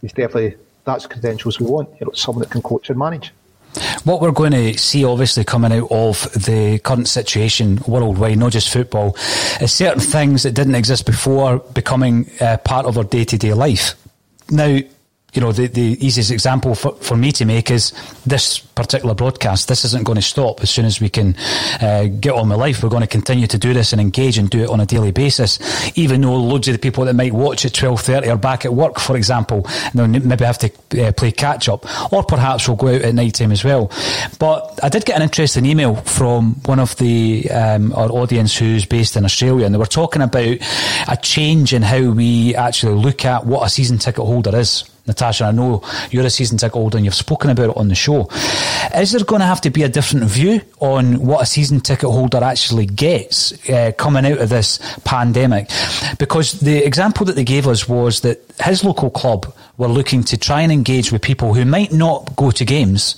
he's 0.00 0.12
definitely 0.12 0.56
that's 0.84 1.06
credentials 1.06 1.58
we 1.58 1.66
want. 1.66 1.88
You 1.98 2.06
know, 2.06 2.12
someone 2.12 2.42
that 2.42 2.50
can 2.50 2.62
coach 2.62 2.90
and 2.90 2.98
manage. 2.98 3.32
What 4.04 4.20
we're 4.20 4.30
going 4.30 4.52
to 4.52 4.78
see, 4.78 5.04
obviously, 5.04 5.44
coming 5.44 5.72
out 5.72 5.90
of 5.90 6.30
the 6.34 6.78
current 6.84 7.08
situation 7.08 7.80
worldwide, 7.88 8.38
not 8.38 8.52
just 8.52 8.68
football, 8.68 9.16
is 9.60 9.72
certain 9.72 10.00
things 10.00 10.44
that 10.44 10.52
didn't 10.52 10.76
exist 10.76 11.06
before 11.06 11.58
becoming 11.58 12.30
uh, 12.40 12.58
part 12.58 12.86
of 12.86 12.96
our 12.98 13.04
day 13.04 13.24
to 13.24 13.38
day 13.38 13.54
life. 13.54 13.94
Now, 14.50 14.78
you 15.34 15.40
know, 15.40 15.52
the, 15.52 15.66
the 15.66 15.98
easiest 16.04 16.30
example 16.30 16.74
for, 16.74 16.94
for 16.96 17.16
me 17.16 17.32
to 17.32 17.44
make 17.44 17.70
is 17.70 17.92
this 18.24 18.58
particular 18.58 19.14
broadcast. 19.14 19.68
This 19.68 19.84
isn't 19.84 20.04
going 20.04 20.16
to 20.16 20.22
stop 20.22 20.62
as 20.62 20.70
soon 20.70 20.84
as 20.84 21.00
we 21.00 21.08
can 21.08 21.36
uh, 21.80 22.04
get 22.20 22.32
on 22.32 22.48
with 22.48 22.58
life. 22.58 22.82
We're 22.82 22.88
going 22.88 23.02
to 23.02 23.08
continue 23.08 23.46
to 23.48 23.58
do 23.58 23.74
this 23.74 23.92
and 23.92 24.00
engage 24.00 24.38
and 24.38 24.48
do 24.48 24.62
it 24.62 24.68
on 24.68 24.80
a 24.80 24.86
daily 24.86 25.10
basis, 25.10 25.58
even 25.98 26.20
though 26.20 26.36
loads 26.36 26.68
of 26.68 26.74
the 26.74 26.78
people 26.78 27.04
that 27.04 27.14
might 27.14 27.32
watch 27.32 27.64
at 27.64 27.72
12.30 27.72 28.32
are 28.32 28.38
back 28.38 28.64
at 28.64 28.72
work, 28.72 28.98
for 28.98 29.16
example, 29.16 29.66
they'll 29.92 30.06
maybe 30.06 30.44
have 30.44 30.58
to 30.58 30.70
uh, 31.04 31.12
play 31.12 31.32
catch 31.32 31.68
up, 31.68 31.84
or 32.12 32.22
perhaps 32.22 32.68
we'll 32.68 32.76
go 32.76 32.88
out 32.88 33.02
at 33.02 33.14
night 33.14 33.34
time 33.34 33.52
as 33.52 33.64
well. 33.64 33.90
But 34.38 34.78
I 34.82 34.88
did 34.88 35.04
get 35.04 35.16
an 35.16 35.22
interesting 35.22 35.66
email 35.66 35.96
from 35.96 36.54
one 36.66 36.78
of 36.78 36.96
the 36.96 37.50
um, 37.50 37.92
our 37.92 38.10
audience 38.10 38.56
who's 38.56 38.86
based 38.86 39.16
in 39.16 39.24
Australia, 39.24 39.66
and 39.66 39.74
they 39.74 39.78
were 39.78 39.86
talking 39.86 40.22
about 40.22 40.58
a 41.08 41.16
change 41.20 41.74
in 41.74 41.82
how 41.82 42.10
we 42.10 42.54
actually 42.54 42.94
look 42.94 43.24
at 43.24 43.46
what 43.46 43.66
a 43.66 43.68
season 43.68 43.98
ticket 43.98 44.24
holder 44.24 44.54
is. 44.56 44.84
Natasha, 45.06 45.44
I 45.44 45.50
know 45.50 45.82
you're 46.10 46.24
a 46.24 46.30
season 46.30 46.56
ticket 46.56 46.74
holder 46.74 46.96
and 46.96 47.04
you've 47.04 47.14
spoken 47.14 47.50
about 47.50 47.70
it 47.70 47.76
on 47.76 47.88
the 47.88 47.94
show. 47.94 48.28
Is 48.96 49.12
there 49.12 49.24
going 49.24 49.40
to 49.40 49.46
have 49.46 49.60
to 49.62 49.70
be 49.70 49.82
a 49.82 49.88
different 49.88 50.26
view 50.26 50.60
on 50.80 51.24
what 51.24 51.42
a 51.42 51.46
season 51.46 51.80
ticket 51.80 52.08
holder 52.08 52.42
actually 52.42 52.86
gets 52.86 53.52
uh, 53.68 53.92
coming 53.98 54.24
out 54.24 54.38
of 54.38 54.48
this 54.48 54.78
pandemic? 55.04 55.68
Because 56.18 56.60
the 56.60 56.84
example 56.84 57.26
that 57.26 57.36
they 57.36 57.44
gave 57.44 57.68
us 57.68 57.88
was 57.88 58.20
that 58.20 58.40
his 58.60 58.82
local 58.82 59.10
club 59.10 59.52
were 59.76 59.88
looking 59.88 60.22
to 60.24 60.36
try 60.36 60.62
and 60.62 60.72
engage 60.72 61.12
with 61.12 61.22
people 61.22 61.54
who 61.54 61.64
might 61.64 61.92
not 61.92 62.36
go 62.36 62.50
to 62.50 62.64
games, 62.64 63.16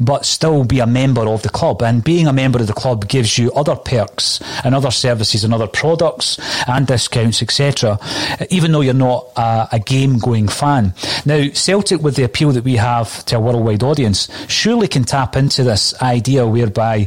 but 0.00 0.24
still 0.24 0.64
be 0.64 0.80
a 0.80 0.86
member 0.86 1.22
of 1.22 1.42
the 1.42 1.48
club. 1.48 1.82
And 1.82 2.02
being 2.02 2.26
a 2.26 2.32
member 2.32 2.58
of 2.58 2.66
the 2.66 2.72
club 2.72 3.08
gives 3.08 3.38
you 3.38 3.52
other 3.52 3.76
perks 3.76 4.40
and 4.64 4.74
other 4.74 4.90
services 4.90 5.44
and 5.44 5.52
other 5.52 5.66
products 5.66 6.38
and 6.66 6.86
discounts, 6.86 7.42
etc., 7.42 7.98
even 8.50 8.72
though 8.72 8.80
you're 8.80 8.94
not 8.94 9.26
a, 9.36 9.68
a 9.72 9.78
game 9.78 10.18
going 10.18 10.48
fan. 10.48 10.94
Now, 11.24 11.48
Celtic, 11.52 12.02
with 12.02 12.16
the 12.16 12.24
appeal 12.24 12.52
that 12.52 12.64
we 12.64 12.76
have 12.76 13.24
to 13.26 13.38
a 13.38 13.40
worldwide 13.40 13.82
audience, 13.82 14.28
surely 14.48 14.88
can 14.88 15.04
tap 15.04 15.36
into 15.36 15.62
this 15.62 15.94
idea 16.02 16.46
whereby 16.46 17.06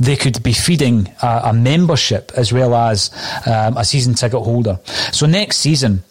they 0.00 0.16
could 0.16 0.42
be 0.42 0.52
feeding 0.52 1.08
a, 1.22 1.40
a 1.44 1.52
membership 1.52 2.32
as 2.36 2.52
well 2.52 2.74
as 2.74 3.10
um, 3.46 3.76
a 3.76 3.84
season 3.84 4.14
ticket 4.14 4.40
holder. 4.40 4.80
So 5.12 5.26
next 5.26 5.58
season, 5.58 6.02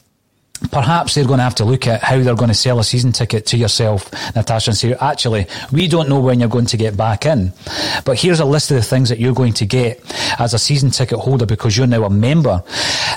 perhaps 0.71 1.15
they're 1.15 1.25
going 1.25 1.37
to 1.37 1.43
have 1.43 1.55
to 1.55 1.65
look 1.65 1.87
at 1.87 2.01
how 2.01 2.19
they're 2.21 2.35
going 2.35 2.49
to 2.49 2.55
sell 2.55 2.79
a 2.79 2.83
season 2.83 3.11
ticket 3.11 3.45
to 3.47 3.57
yourself, 3.57 4.11
Natasha, 4.35 4.71
and 4.71 4.77
say, 4.77 4.93
actually, 4.93 5.47
we 5.71 5.87
don't 5.87 6.09
know 6.09 6.19
when 6.19 6.39
you're 6.39 6.49
going 6.49 6.65
to 6.65 6.77
get 6.77 6.97
back 6.97 7.25
in, 7.25 7.53
but 8.05 8.19
here's 8.19 8.39
a 8.39 8.45
list 8.45 8.71
of 8.71 8.77
the 8.77 8.83
things 8.83 9.09
that 9.09 9.19
you're 9.19 9.33
going 9.33 9.53
to 9.53 9.65
get 9.65 10.01
as 10.39 10.53
a 10.53 10.59
season 10.59 10.89
ticket 10.89 11.19
holder 11.19 11.45
because 11.45 11.77
you're 11.77 11.87
now 11.87 12.03
a 12.03 12.09
member. 12.09 12.63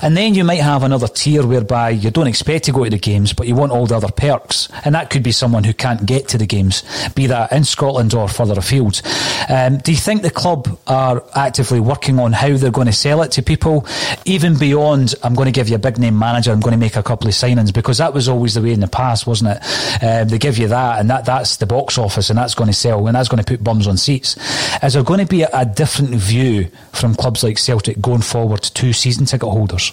And 0.02 0.16
then 0.16 0.34
you 0.34 0.44
might 0.44 0.60
have 0.60 0.82
another 0.82 1.08
tier 1.08 1.46
whereby 1.46 1.90
you 1.90 2.10
don't 2.10 2.26
expect 2.26 2.64
to 2.64 2.72
go 2.72 2.84
to 2.84 2.90
the 2.90 2.98
games, 2.98 3.32
but 3.32 3.46
you 3.46 3.54
want 3.54 3.72
all 3.72 3.86
the 3.86 3.96
other 3.96 4.10
perks. 4.10 4.68
And 4.84 4.94
that 4.94 5.10
could 5.10 5.22
be 5.22 5.32
someone 5.32 5.64
who 5.64 5.74
can't 5.74 6.06
get 6.06 6.28
to 6.28 6.38
the 6.38 6.46
games, 6.46 6.84
be 7.14 7.26
that 7.26 7.52
in 7.52 7.64
Scotland 7.64 8.14
or 8.14 8.28
further 8.28 8.58
afield. 8.58 9.02
Um, 9.48 9.78
do 9.78 9.92
you 9.92 9.98
think 9.98 10.22
the 10.22 10.30
club 10.30 10.78
are 10.86 11.24
actively 11.34 11.80
working 11.80 12.18
on 12.18 12.32
how 12.32 12.56
they're 12.56 12.70
going 12.70 12.86
to 12.86 12.92
sell 12.92 13.22
it 13.22 13.32
to 13.32 13.42
people, 13.42 13.86
even 14.24 14.58
beyond, 14.58 15.14
I'm 15.22 15.34
going 15.34 15.46
to 15.46 15.52
give 15.52 15.68
you 15.68 15.76
a 15.76 15.78
big 15.78 15.98
name 15.98 16.18
manager, 16.18 16.52
I'm 16.52 16.60
going 16.60 16.72
to 16.72 16.78
make 16.78 16.96
a 16.96 17.02
couple 17.02 17.29
signings 17.30 17.72
because 17.72 17.98
that 17.98 18.14
was 18.14 18.28
always 18.28 18.54
the 18.54 18.62
way 18.62 18.72
in 18.72 18.80
the 18.80 18.88
past, 18.88 19.26
wasn't 19.26 19.56
it? 19.56 20.02
Um, 20.02 20.28
they 20.28 20.38
give 20.38 20.58
you 20.58 20.68
that, 20.68 21.00
and 21.00 21.10
that 21.10 21.24
that's 21.24 21.56
the 21.56 21.66
box 21.66 21.98
office, 21.98 22.30
and 22.30 22.38
that's 22.38 22.54
going 22.54 22.68
to 22.68 22.76
sell, 22.76 23.06
and 23.06 23.16
that's 23.16 23.28
going 23.28 23.42
to 23.42 23.44
put 23.44 23.62
bums 23.62 23.86
on 23.86 23.96
seats. 23.96 24.36
Is 24.82 24.94
there 24.94 25.02
going 25.02 25.20
to 25.20 25.26
be 25.26 25.42
a, 25.42 25.50
a 25.52 25.64
different 25.64 26.14
view 26.14 26.68
from 26.92 27.14
clubs 27.14 27.42
like 27.42 27.58
Celtic 27.58 28.00
going 28.00 28.22
forward 28.22 28.62
to 28.62 28.92
season 28.92 29.26
ticket 29.26 29.48
holders? 29.48 29.92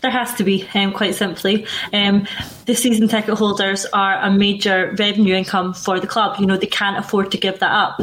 There 0.00 0.10
has 0.10 0.34
to 0.34 0.44
be, 0.44 0.68
um, 0.74 0.92
quite 0.92 1.14
simply. 1.14 1.66
Um, 1.92 2.26
the 2.66 2.74
season 2.74 3.08
ticket 3.08 3.34
holders 3.34 3.86
are 3.86 4.18
a 4.18 4.30
major 4.30 4.94
revenue 4.98 5.34
income 5.34 5.74
for 5.74 5.98
the 5.98 6.06
club. 6.06 6.38
You 6.38 6.46
know, 6.46 6.56
they 6.56 6.66
can't 6.66 6.98
afford 6.98 7.32
to 7.32 7.38
give 7.38 7.58
that 7.60 7.70
up. 7.70 7.96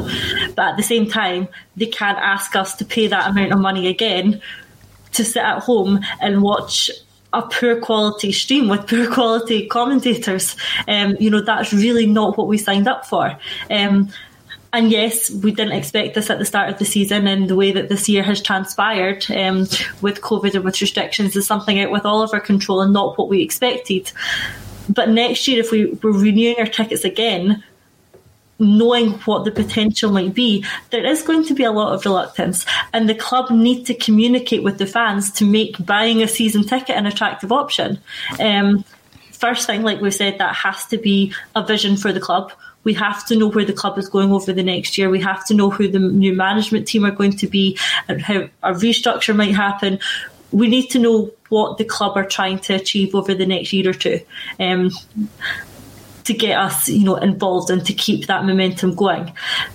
But 0.56 0.60
at 0.60 0.78
the 0.78 0.84
same 0.84 1.10
time, 1.10 1.48
they 1.76 1.86
can't 1.86 2.18
ask 2.18 2.56
us 2.56 2.76
to 2.78 2.86
pay 2.86 3.08
that 3.08 3.30
amount 3.30 3.54
of 3.54 3.60
money 3.60 3.88
again 3.88 4.42
to 5.14 5.24
sit 5.24 5.44
at 5.44 5.60
home 5.60 6.00
and 6.20 6.42
watch 6.42 6.90
a 7.34 7.42
poor 7.42 7.80
quality 7.80 8.32
stream 8.32 8.68
with 8.68 8.88
poor 8.88 9.10
quality 9.12 9.68
commentators. 9.68 10.56
Um, 10.88 11.16
you 11.20 11.30
know, 11.30 11.42
that's 11.42 11.74
really 11.74 12.06
not 12.06 12.38
what 12.38 12.48
we 12.48 12.58
signed 12.58 12.88
up 12.88 13.06
for. 13.06 13.38
Um, 13.70 14.10
and 14.72 14.90
yes, 14.90 15.30
we 15.30 15.52
didn't 15.52 15.74
expect 15.74 16.16
this 16.16 16.32
at 16.32 16.40
the 16.40 16.46
start 16.46 16.70
of 16.70 16.80
the 16.80 16.86
season, 16.86 17.28
and 17.28 17.48
the 17.48 17.56
way 17.56 17.72
that 17.72 17.90
this 17.90 18.10
year 18.10 18.24
has 18.24 18.42
transpired 18.42 19.30
um, 19.30 19.68
with 20.02 20.22
COVID 20.22 20.56
and 20.56 20.64
with 20.64 20.82
restrictions 20.82 21.36
is 21.36 21.46
something 21.46 21.80
out 21.80 21.92
with 21.92 22.06
all 22.06 22.24
of 22.24 22.34
our 22.34 22.40
control 22.40 22.82
and 22.82 22.92
not 22.92 23.18
what 23.18 23.30
we 23.30 23.42
expected. 23.44 24.12
But 24.90 25.10
next 25.10 25.48
year, 25.48 25.60
if 25.60 25.72
we 25.72 25.92
were 26.02 26.12
renewing 26.12 26.56
our 26.58 26.66
tickets 26.66 27.06
again, 27.06 27.64
knowing 28.64 29.12
what 29.26 29.46
the 29.46 29.52
potential 29.52 30.12
might 30.12 30.34
be, 30.34 30.66
there 30.90 31.06
is 31.06 31.22
going 31.22 31.46
to 31.46 31.54
be 31.54 31.64
a 31.64 31.72
lot 31.72 31.94
of 31.94 32.06
reluctance, 32.06 32.66
and 32.94 33.08
the 33.08 33.16
club 33.16 33.52
need 33.52 33.86
to 33.86 33.94
communicate 33.94 34.64
with 34.64 34.78
the 34.78 34.88
fans 34.88 35.32
to 35.34 35.46
make 35.46 35.84
buying 35.86 36.22
a 36.22 36.28
season 36.28 36.64
ticket 36.64 36.96
an 36.96 37.06
attractive 37.06 37.52
option. 37.52 38.00
Um, 38.40 38.84
first 39.32 39.68
thing, 39.68 39.84
like 39.84 40.02
we 40.02 40.12
said, 40.12 40.38
that 40.40 40.56
has 40.56 40.86
to 40.88 40.98
be 40.98 41.34
a 41.56 41.66
vision 41.66 41.98
for 41.98 42.12
the 42.12 42.20
club 42.20 42.52
we 42.84 42.94
have 42.94 43.26
to 43.28 43.36
know 43.36 43.50
where 43.50 43.66
the 43.66 43.74
club 43.74 43.98
is 43.98 44.10
going 44.10 44.32
over 44.32 44.52
the 44.52 44.64
next 44.64 44.98
year. 44.98 45.10
We 45.10 45.22
have 45.22 45.46
to 45.48 45.54
know 45.54 45.70
who 45.70 45.88
the 45.88 46.00
new 46.00 46.34
management 46.34 46.88
team 46.88 47.06
are 47.06 47.12
going 47.12 47.38
to 47.38 47.48
be 47.48 47.78
and 48.08 48.22
how 48.22 48.50
a 48.62 48.74
restructure 48.74 49.36
might 49.36 49.56
happen. 49.56 50.00
We 50.52 50.68
need 50.68 50.90
to 50.92 51.00
know 51.00 51.32
what 51.50 51.78
the 51.78 51.86
club 51.86 52.16
are 52.18 52.26
trying 52.26 52.60
to 52.60 52.76
achieve 52.76 53.16
over 53.16 53.34
the 53.34 53.46
next 53.46 53.74
year 53.74 53.90
or 53.90 53.94
two. 53.94 54.20
Um, 54.60 54.92
to 56.26 56.34
get 56.34 56.58
us, 56.58 56.90
you 56.90 57.04
know, 57.04 57.16
involved 57.16 57.70
and 57.70 57.86
to 57.86 57.94
keep 57.94 58.28
that 58.28 58.46
momentum 58.46 58.96
going. 58.96 59.32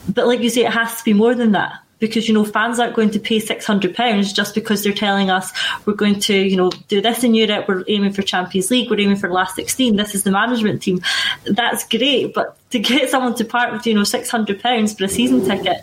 But 0.09 0.27
like 0.27 0.41
you 0.41 0.51
say, 0.51 0.65
it 0.65 0.73
has 0.73 0.97
to 0.99 1.05
be 1.05 1.13
more 1.13 1.35
than 1.35 1.53
that 1.53 1.81
because 1.99 2.29
you 2.29 2.35
know 2.35 2.45
fans 2.45 2.79
aren't 2.79 2.95
going 2.95 3.11
to 3.11 3.19
pay 3.19 3.41
six 3.41 3.67
hundred 3.67 3.95
pounds 3.95 4.33
just 4.33 4.55
because 4.55 4.83
they're 4.83 4.93
telling 4.93 5.31
us 5.31 5.53
we're 5.85 5.95
going 5.95 6.19
to 6.21 6.35
you 6.35 6.57
know 6.57 6.71
do 6.89 7.01
this 7.01 7.25
in 7.25 7.35
Europe. 7.35 7.67
We're 7.69 7.85
aiming 7.89 8.13
for 8.13 8.23
Champions 8.23 8.71
League. 8.71 8.91
We're 8.91 9.01
aiming 9.01 9.17
for 9.17 9.29
the 9.29 9.35
last 9.35 9.57
sixteen. 9.57 9.97
This 9.97 10.15
is 10.15 10.25
the 10.25 10.31
management 10.31 10.83
team. 10.83 11.01
That's 11.45 11.87
great, 11.87 12.35
but 12.35 12.57
to 12.71 12.79
get 12.79 13.11
someone 13.11 13.35
to 13.37 13.45
part 13.45 13.73
with 13.73 13.87
you 13.87 13.95
know 13.95 14.05
six 14.05 14.31
hundred 14.31 14.61
pounds 14.61 14.95
for 14.95 15.05
a 15.05 15.09
season 15.09 15.45
ticket. 15.45 15.83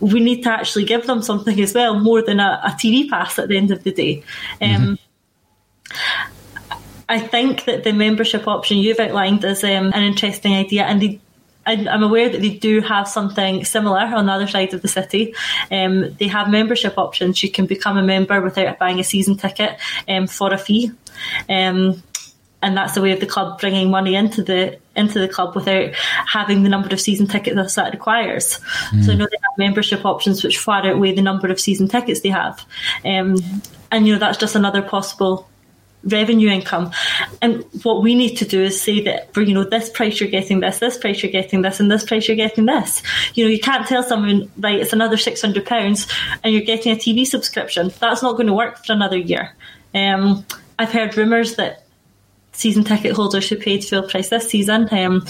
We 0.00 0.18
need 0.18 0.42
to 0.42 0.50
actually 0.50 0.84
give 0.84 1.06
them 1.06 1.22
something 1.22 1.60
as 1.60 1.74
well, 1.74 2.00
more 2.00 2.22
than 2.22 2.40
a, 2.40 2.60
a 2.64 2.70
TV 2.70 3.08
pass 3.08 3.38
at 3.38 3.46
the 3.46 3.56
end 3.56 3.70
of 3.70 3.84
the 3.84 3.92
day. 3.92 4.24
Um, 4.60 4.68
mm-hmm. 4.68 4.94
I 7.12 7.18
think 7.18 7.66
that 7.66 7.84
the 7.84 7.92
membership 7.92 8.48
option 8.48 8.78
you've 8.78 8.98
outlined 8.98 9.44
is 9.44 9.62
um, 9.62 9.92
an 9.92 10.02
interesting 10.02 10.54
idea, 10.54 10.84
and 10.84 11.02
they 11.02 11.20
I'm 11.64 12.02
aware 12.02 12.28
that 12.28 12.40
they 12.40 12.54
do 12.54 12.80
have 12.80 13.06
something 13.06 13.64
similar 13.64 14.00
on 14.00 14.26
the 14.26 14.32
other 14.32 14.48
side 14.48 14.74
of 14.74 14.82
the 14.82 14.88
city. 14.88 15.34
Um, 15.70 16.14
they 16.14 16.26
have 16.26 16.50
membership 16.50 16.98
options. 16.98 17.42
You 17.42 17.52
can 17.52 17.66
become 17.66 17.96
a 17.96 18.02
member 18.02 18.40
without 18.40 18.78
buying 18.78 18.98
a 18.98 19.04
season 19.04 19.36
ticket 19.36 19.78
um, 20.08 20.26
for 20.26 20.52
a 20.52 20.58
fee. 20.58 20.90
Um, 21.48 22.02
and 22.62 22.76
that's 22.76 22.94
the 22.94 23.02
way 23.02 23.12
of 23.12 23.20
the 23.20 23.26
club 23.26 23.60
bringing 23.60 23.90
money 23.90 24.14
into 24.14 24.42
the 24.42 24.78
into 24.96 25.18
the 25.20 25.28
club 25.28 25.54
without 25.54 25.94
having 25.94 26.62
the 26.62 26.68
number 26.68 26.88
of 26.92 27.00
season 27.00 27.26
tickets 27.26 27.74
that 27.74 27.88
it 27.88 27.92
requires. 27.92 28.58
Mm. 28.90 29.04
So 29.04 29.12
I 29.12 29.16
know 29.16 29.26
they 29.30 29.38
have 29.42 29.58
membership 29.58 30.04
options 30.04 30.42
which 30.42 30.58
far 30.58 30.84
outweigh 30.86 31.14
the 31.14 31.22
number 31.22 31.48
of 31.48 31.60
season 31.60 31.88
tickets 31.88 32.20
they 32.20 32.28
have, 32.30 32.64
um, 33.04 33.36
and 33.90 34.06
you 34.06 34.14
know 34.14 34.18
that's 34.18 34.38
just 34.38 34.54
another 34.54 34.82
possible 34.82 35.48
revenue 36.04 36.48
income. 36.48 36.90
And 37.40 37.64
what 37.82 38.02
we 38.02 38.14
need 38.14 38.36
to 38.36 38.44
do 38.44 38.62
is 38.62 38.80
say 38.80 39.02
that 39.02 39.32
for, 39.34 39.42
you 39.42 39.54
know, 39.54 39.64
this 39.64 39.90
price 39.90 40.20
you're 40.20 40.30
getting 40.30 40.60
this, 40.60 40.78
this 40.78 40.98
price 40.98 41.22
you're 41.22 41.32
getting 41.32 41.62
this, 41.62 41.80
and 41.80 41.90
this 41.90 42.04
price 42.04 42.28
you're 42.28 42.36
getting 42.36 42.66
this. 42.66 43.02
You 43.34 43.44
know, 43.44 43.50
you 43.50 43.60
can't 43.60 43.86
tell 43.86 44.02
someone, 44.02 44.50
right, 44.58 44.80
it's 44.80 44.92
another 44.92 45.16
£600 45.16 46.12
and 46.42 46.52
you're 46.52 46.62
getting 46.62 46.92
a 46.92 46.96
TV 46.96 47.26
subscription. 47.26 47.92
That's 48.00 48.22
not 48.22 48.32
going 48.32 48.48
to 48.48 48.54
work 48.54 48.84
for 48.84 48.92
another 48.92 49.16
year. 49.16 49.54
Um, 49.94 50.44
I've 50.78 50.92
heard 50.92 51.16
rumours 51.16 51.56
that 51.56 51.82
season 52.52 52.84
ticket 52.84 53.12
holders 53.12 53.48
who 53.48 53.56
paid 53.56 53.84
full 53.84 54.02
price 54.02 54.28
this 54.28 54.48
season, 54.48 54.88
um, 54.92 55.26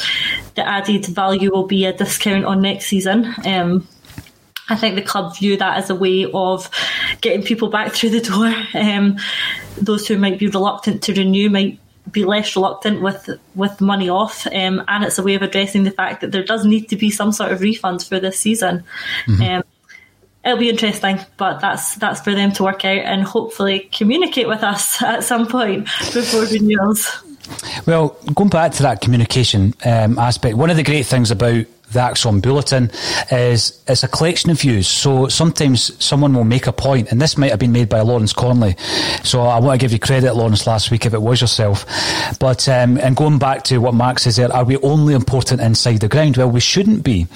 the 0.55 0.67
added 0.67 1.07
value 1.07 1.51
will 1.53 1.67
be 1.67 1.85
a 1.85 1.93
discount 1.93 2.45
on 2.45 2.61
next 2.61 2.87
season. 2.87 3.33
Um, 3.45 3.87
I 4.69 4.77
think 4.77 4.95
the 4.95 5.03
club 5.03 5.37
view 5.37 5.57
that 5.57 5.77
as 5.77 5.91
a 5.91 5.95
way 5.95 6.31
of 6.33 6.71
getting 7.21 7.43
people 7.43 7.69
back 7.69 7.93
through 7.93 8.11
the 8.11 8.21
door. 8.21 8.55
Um, 8.75 9.19
those 9.77 10.07
who 10.07 10.17
might 10.17 10.39
be 10.39 10.49
reluctant 10.49 11.03
to 11.05 11.15
renew 11.15 11.51
might 11.51 11.79
be 12.11 12.25
less 12.25 12.55
reluctant 12.57 13.01
with 13.01 13.29
with 13.55 13.81
money 13.81 14.09
off, 14.09 14.47
um, 14.49 14.83
and 14.89 15.05
it's 15.05 15.19
a 15.19 15.23
way 15.23 15.35
of 15.35 15.43
addressing 15.43 15.85
the 15.85 15.91
fact 15.91 16.21
that 16.21 16.33
there 16.33 16.45
does 16.45 16.65
need 16.65 16.89
to 16.89 16.97
be 16.97 17.11
some 17.11 17.33
sort 17.33 17.53
of 17.53 17.61
refund 17.61 18.03
for 18.03 18.21
this 18.21 18.39
season. 18.39 18.85
Mm-hmm. 19.27 19.43
Um, 19.43 19.63
it'll 20.45 20.59
be 20.59 20.69
interesting, 20.69 21.21
but 21.37 21.61
that's 21.61 21.97
that's 21.97 22.21
for 22.21 22.35
them 22.35 22.53
to 22.53 22.63
work 22.63 22.85
out 22.85 22.99
and 22.99 23.23
hopefully 23.23 23.89
communicate 23.93 24.49
with 24.49 24.63
us 24.63 25.03
at 25.03 25.25
some 25.25 25.47
point 25.47 25.85
before 26.13 26.45
renewals. 26.45 27.23
Well, 27.87 28.17
going 28.35 28.51
back 28.51 28.73
to 28.73 28.83
that 28.85 29.01
communication 29.01 29.75
um, 29.85 30.19
aspect, 30.19 30.57
one 30.57 30.71
of 30.71 30.77
the 30.77 30.83
great 30.83 31.07
things 31.07 31.31
about 31.31 31.67
the 31.93 32.01
ACSOM 32.01 32.43
Bulletin 32.43 32.91
is 33.31 33.83
it's 33.87 34.03
a 34.03 34.09
collection 34.09 34.51
of 34.51 34.61
views. 34.61 34.87
So 34.87 35.29
sometimes 35.29 36.03
someone 36.03 36.35
will 36.35 36.45
make 36.45 36.67
a 36.67 36.73
point, 36.73 37.11
and 37.11 37.21
this 37.21 37.37
might 37.37 37.51
have 37.51 37.59
been 37.59 37.73
made 37.73 37.89
by 37.89 38.01
Lawrence 38.01 38.33
Connolly. 38.33 38.77
So 39.23 39.43
I 39.43 39.59
want 39.59 39.81
to 39.81 39.85
give 39.85 39.93
you 39.93 39.99
credit, 39.99 40.35
Lawrence, 40.35 40.67
last 40.67 40.91
week 40.91 41.07
if 41.07 41.15
it 41.15 41.23
was 41.23 41.41
yourself. 41.41 41.87
But 42.39 42.69
um, 42.69 42.99
and 42.99 43.17
going 43.17 43.39
back 43.39 43.65
to 43.65 43.79
what 43.79 43.95
Mark 43.95 44.19
says 44.19 44.37
there, 44.37 44.53
are 44.53 44.65
we 44.65 44.77
only 44.79 45.15
important 45.15 45.61
inside 45.61 46.01
the 46.01 46.09
ground? 46.09 46.37
Well, 46.37 46.51
we 46.51 46.61
shouldn't 46.61 47.05
be. 47.05 47.27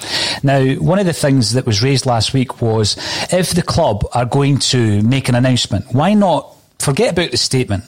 Now, 0.43 0.63
one 0.75 0.99
of 0.99 1.05
the 1.05 1.13
things 1.13 1.53
that 1.53 1.65
was 1.65 1.83
raised 1.83 2.05
last 2.05 2.33
week 2.33 2.61
was 2.61 2.97
if 3.31 3.51
the 3.51 3.63
club 3.63 4.05
are 4.13 4.25
going 4.25 4.59
to 4.59 5.01
make 5.03 5.29
an 5.29 5.35
announcement, 5.35 5.85
why 5.93 6.13
not 6.13 6.55
forget 6.79 7.11
about 7.13 7.31
the 7.31 7.37
statement? 7.37 7.83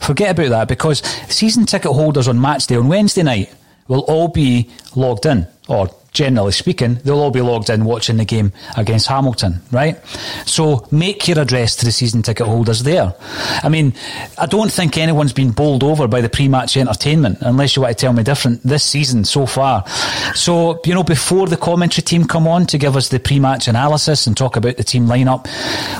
Forget 0.00 0.36
about 0.36 0.50
that 0.50 0.68
because 0.68 0.98
season 1.28 1.64
ticket 1.64 1.92
holders 1.92 2.26
on 2.26 2.40
match 2.40 2.66
day 2.66 2.74
on 2.74 2.88
Wednesday 2.88 3.22
night 3.22 3.54
will 3.86 4.00
all 4.00 4.28
be 4.28 4.68
logged 4.96 5.26
in 5.26 5.46
or 5.68 5.88
generally 6.12 6.52
speaking, 6.52 6.94
they'll 7.04 7.20
all 7.20 7.30
be 7.30 7.40
logged 7.40 7.70
in 7.70 7.84
watching 7.84 8.18
the 8.18 8.24
game 8.24 8.52
against 8.76 9.06
Hamilton, 9.08 9.60
right? 9.70 10.04
So 10.46 10.86
make 10.90 11.26
your 11.26 11.40
address 11.40 11.76
to 11.76 11.84
the 11.84 11.92
season 11.92 12.22
ticket 12.22 12.46
holders 12.46 12.82
there. 12.82 13.14
I 13.62 13.68
mean, 13.68 13.94
I 14.38 14.46
don't 14.46 14.70
think 14.70 14.98
anyone's 14.98 15.32
been 15.32 15.52
bowled 15.52 15.82
over 15.82 16.06
by 16.06 16.20
the 16.20 16.28
pre-match 16.28 16.76
entertainment, 16.76 17.38
unless 17.40 17.76
you 17.76 17.82
want 17.82 17.96
to 17.96 18.00
tell 18.00 18.12
me 18.12 18.22
different 18.22 18.62
this 18.62 18.84
season 18.84 19.24
so 19.24 19.46
far. 19.46 19.86
So, 20.34 20.80
you 20.84 20.94
know, 20.94 21.02
before 21.02 21.46
the 21.46 21.56
commentary 21.56 22.02
team 22.02 22.26
come 22.26 22.46
on 22.46 22.66
to 22.66 22.78
give 22.78 22.96
us 22.96 23.08
the 23.08 23.18
pre-match 23.18 23.68
analysis 23.68 24.26
and 24.26 24.36
talk 24.36 24.56
about 24.56 24.76
the 24.76 24.84
team 24.84 25.06
lineup, 25.06 25.46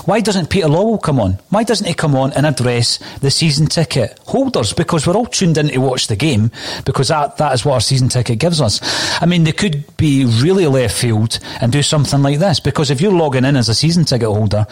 why 0.07 0.21
doesn't 0.21 0.51
Peter 0.51 0.69
Lawwell 0.69 1.03
come 1.03 1.21
on? 1.21 1.39
Why 1.49 1.65
doesn't 1.65 1.87
he 1.87 1.95
come 1.95 2.15
on 2.15 2.33
and 2.33 2.45
address 2.45 2.99
the 3.21 3.31
season 3.31 3.67
ticket 3.67 4.19
holders? 4.27 4.75
Because 4.75 5.07
we're 5.07 5.15
all 5.15 5.27
tuned 5.27 5.57
in 5.57 5.69
to 5.69 5.79
watch 5.79 6.09
the 6.09 6.17
game 6.17 6.51
because 6.85 7.09
that, 7.09 7.39
that 7.39 7.55
is 7.55 7.65
what 7.65 7.75
our 7.75 7.81
season 7.81 8.09
ticket 8.09 8.39
gives 8.39 8.61
us. 8.61 8.81
I 9.23 9.27
mean, 9.27 9.45
they 9.45 9.53
could 9.53 9.85
be 10.03 10.25
really 10.25 10.67
left 10.67 10.97
field 10.97 11.39
and 11.61 11.71
do 11.71 11.81
something 11.81 12.23
like 12.23 12.41
this. 12.41 12.59
Because 12.59 12.91
if 12.91 13.01
you're 13.01 13.13
logging 13.13 13.45
in 13.45 13.55
as 13.55 13.69
a 13.69 13.75
season 13.75 14.05
ticket 14.05 14.27
holder, 14.27 14.67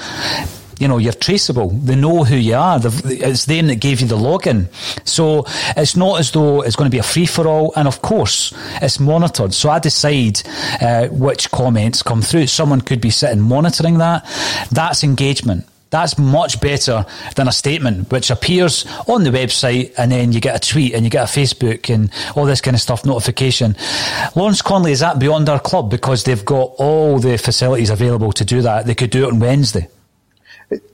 you 0.81 0.89
know, 0.89 0.99
you're 0.99 1.13
traceable. 1.13 1.69
They 1.71 1.95
know 1.95 2.25
who 2.25 2.35
you 2.35 2.57
are. 2.57 2.81
It's 2.83 3.45
them 3.45 3.69
that 3.69 3.77
gave 3.77 4.01
you 4.01 4.09
the 4.09 4.17
login. 4.17 4.67
So 5.07 5.45
it's 5.77 5.95
not 5.95 6.19
as 6.19 6.33
though 6.33 6.63
it's 6.63 6.75
going 6.75 6.91
to 6.91 6.95
be 6.95 6.99
a 6.99 7.05
free 7.05 7.27
for 7.27 7.47
all. 7.47 7.73
And 7.77 7.87
of 7.87 8.03
course, 8.03 8.53
it's 8.83 8.99
monitored. 8.99 9.55
So 9.55 9.71
I 9.71 9.79
decide 9.79 10.41
uh, 10.81 11.07
which 11.09 11.51
comments 11.53 12.03
come 12.03 12.23
through. 12.23 12.49
Someone 12.49 12.81
could 12.81 13.01
be 13.01 13.11
sitting 13.11 13.41
monitoring 13.41 13.99
that. 13.99 14.27
That's 14.73 15.05
engagement. 15.05 15.70
That's 15.91 16.19
much 16.19 16.61
better 16.61 17.05
than 17.35 17.49
a 17.49 17.53
statement 17.53 18.13
which 18.13 18.31
appears 18.31 18.87
on 19.09 19.25
the 19.25 19.31
website 19.31 19.93
and 19.99 20.13
then 20.13 20.33
you 20.33 20.41
get 20.41 20.55
a 20.55 20.71
tweet 20.71 20.95
and 20.95 21.05
you 21.05 21.11
get 21.11 21.25
a 21.25 21.41
Facebook 21.41 21.93
and 21.93 22.11
all 22.37 22.45
this 22.45 22.61
kind 22.61 22.77
of 22.77 22.81
stuff 22.81 23.05
notification. 23.05 23.77
Lawrence 24.37 24.63
Connolly, 24.63 24.93
is 24.93 25.01
that 25.01 25.19
beyond 25.19 25.49
our 25.49 25.59
club 25.59 25.91
because 25.91 26.23
they've 26.23 26.45
got 26.45 26.73
all 26.79 27.19
the 27.19 27.37
facilities 27.39 27.91
available 27.91 28.33
to 28.33 28.45
do 28.45 28.63
that? 28.63 28.87
They 28.87 28.95
could 28.95 29.11
do 29.11 29.25
it 29.25 29.33
on 29.33 29.41
Wednesday. 29.41 29.89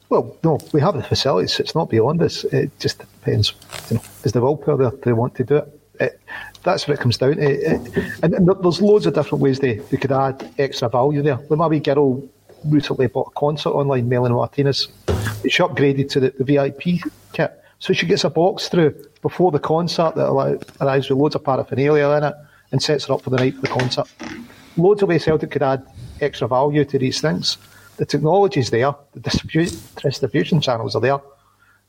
well, 0.08 0.34
no, 0.42 0.58
we 0.72 0.80
have 0.80 0.94
the 0.94 1.02
facilities. 1.02 1.60
It's 1.60 1.74
not 1.74 1.90
beyond 1.90 2.22
us. 2.22 2.44
It 2.44 2.70
just 2.78 2.98
depends. 2.98 3.52
You 3.90 3.96
know, 3.96 4.02
is 4.24 4.32
the 4.32 4.40
willpower 4.40 4.78
there? 4.78 4.90
Do 4.90 5.00
they 5.04 5.12
want 5.12 5.34
to 5.34 5.44
do 5.44 5.56
it? 5.56 5.80
it 6.00 6.20
that's 6.62 6.88
what 6.88 6.98
it 6.98 7.00
comes 7.00 7.18
down 7.18 7.36
to. 7.36 7.42
It, 7.42 7.96
and, 8.22 8.34
and, 8.34 8.48
there's 8.48 8.80
loads 8.80 9.06
of 9.06 9.14
different 9.14 9.42
ways 9.42 9.60
they, 9.60 9.74
they 9.74 9.98
could 9.98 10.10
add 10.10 10.52
extra 10.58 10.88
value 10.88 11.22
there. 11.22 11.36
There 11.36 11.56
might 11.56 11.68
be 11.68 11.80
girl 11.80 12.26
recently 12.68 13.06
bought 13.06 13.28
a 13.28 13.38
concert 13.38 13.70
online, 13.70 14.08
Melanie 14.08 14.34
Martinez. 14.34 14.88
She 15.48 15.62
upgraded 15.62 16.10
to 16.10 16.20
the, 16.20 16.30
the 16.30 16.44
VIP 16.44 17.02
kit. 17.32 17.62
So 17.78 17.92
she 17.92 18.06
gets 18.06 18.24
a 18.24 18.30
box 18.30 18.68
through 18.68 18.94
before 19.22 19.50
the 19.50 19.58
concert 19.58 20.14
that 20.14 20.28
arrives 20.80 21.10
with 21.10 21.18
loads 21.18 21.34
of 21.34 21.44
paraphernalia 21.44 22.08
in 22.10 22.24
it 22.24 22.34
and 22.72 22.82
sets 22.82 23.06
her 23.06 23.14
up 23.14 23.22
for 23.22 23.30
the 23.30 23.36
night 23.36 23.54
of 23.54 23.60
the 23.60 23.68
concert. 23.68 24.06
Loads 24.76 25.02
of 25.02 25.08
ways 25.08 25.24
Celtic 25.24 25.50
could 25.50 25.62
add 25.62 25.86
extra 26.20 26.48
value 26.48 26.84
to 26.84 26.98
these 26.98 27.20
things. 27.20 27.58
The 27.96 28.06
technology's 28.06 28.70
there, 28.70 28.94
the 29.12 29.20
distribution, 29.20 29.78
distribution 29.96 30.60
channels 30.60 30.94
are 30.94 31.00
there. 31.00 31.18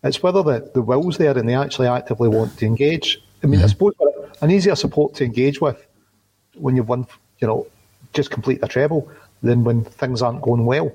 It's 0.04 0.22
whether 0.22 0.44
the, 0.44 0.70
the 0.74 0.82
will's 0.82 1.18
there 1.18 1.38
and 1.38 1.48
they 1.48 1.56
actually 1.56 1.88
actively 1.88 2.30
want 2.30 2.58
to 2.60 2.66
engage. 2.66 3.22
I 3.44 3.48
mean, 3.48 3.60
mm-hmm. 3.60 3.66
I 3.66 3.68
suppose 3.68 3.94
an 4.42 4.52
easier 4.52 4.76
support 4.76 5.16
to 5.16 5.26
engage 5.26 5.60
with 5.60 5.86
when 6.56 6.76
you've 6.76 6.88
won, 6.88 7.08
you 7.40 7.48
know, 7.48 7.68
just 8.14 8.32
complete 8.32 8.60
a 8.64 8.68
treble 8.68 9.12
than 9.44 9.64
when 9.64 9.84
things 9.84 10.22
aren't 10.22 10.42
going 10.42 10.66
well. 10.66 10.92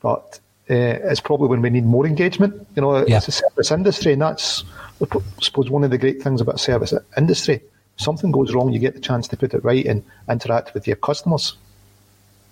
But 0.00 0.40
uh, 0.70 0.74
it's 1.10 1.20
probably 1.20 1.48
when 1.48 1.62
we 1.62 1.70
need 1.70 1.84
more 1.84 2.06
engagement. 2.06 2.66
You 2.74 2.82
know, 2.82 3.06
Yeah. 3.06 3.18
it's 3.18 3.28
a 3.28 3.32
service 3.32 3.70
industry, 3.70 4.12
and 4.14 4.22
that's 4.22 4.64
I 5.02 5.06
suppose 5.40 5.70
one 5.70 5.84
of 5.84 5.90
the 5.90 5.98
great 5.98 6.22
things 6.22 6.40
about 6.40 6.60
service 6.60 6.94
industry. 7.16 7.60
Something 7.96 8.32
goes 8.32 8.52
wrong, 8.52 8.72
you 8.72 8.78
get 8.78 8.94
the 8.94 9.00
chance 9.00 9.28
to 9.28 9.36
put 9.36 9.54
it 9.54 9.62
right 9.64 9.84
and 9.86 10.02
interact 10.28 10.74
with 10.74 10.86
your 10.86 10.96
customers. 10.96 11.56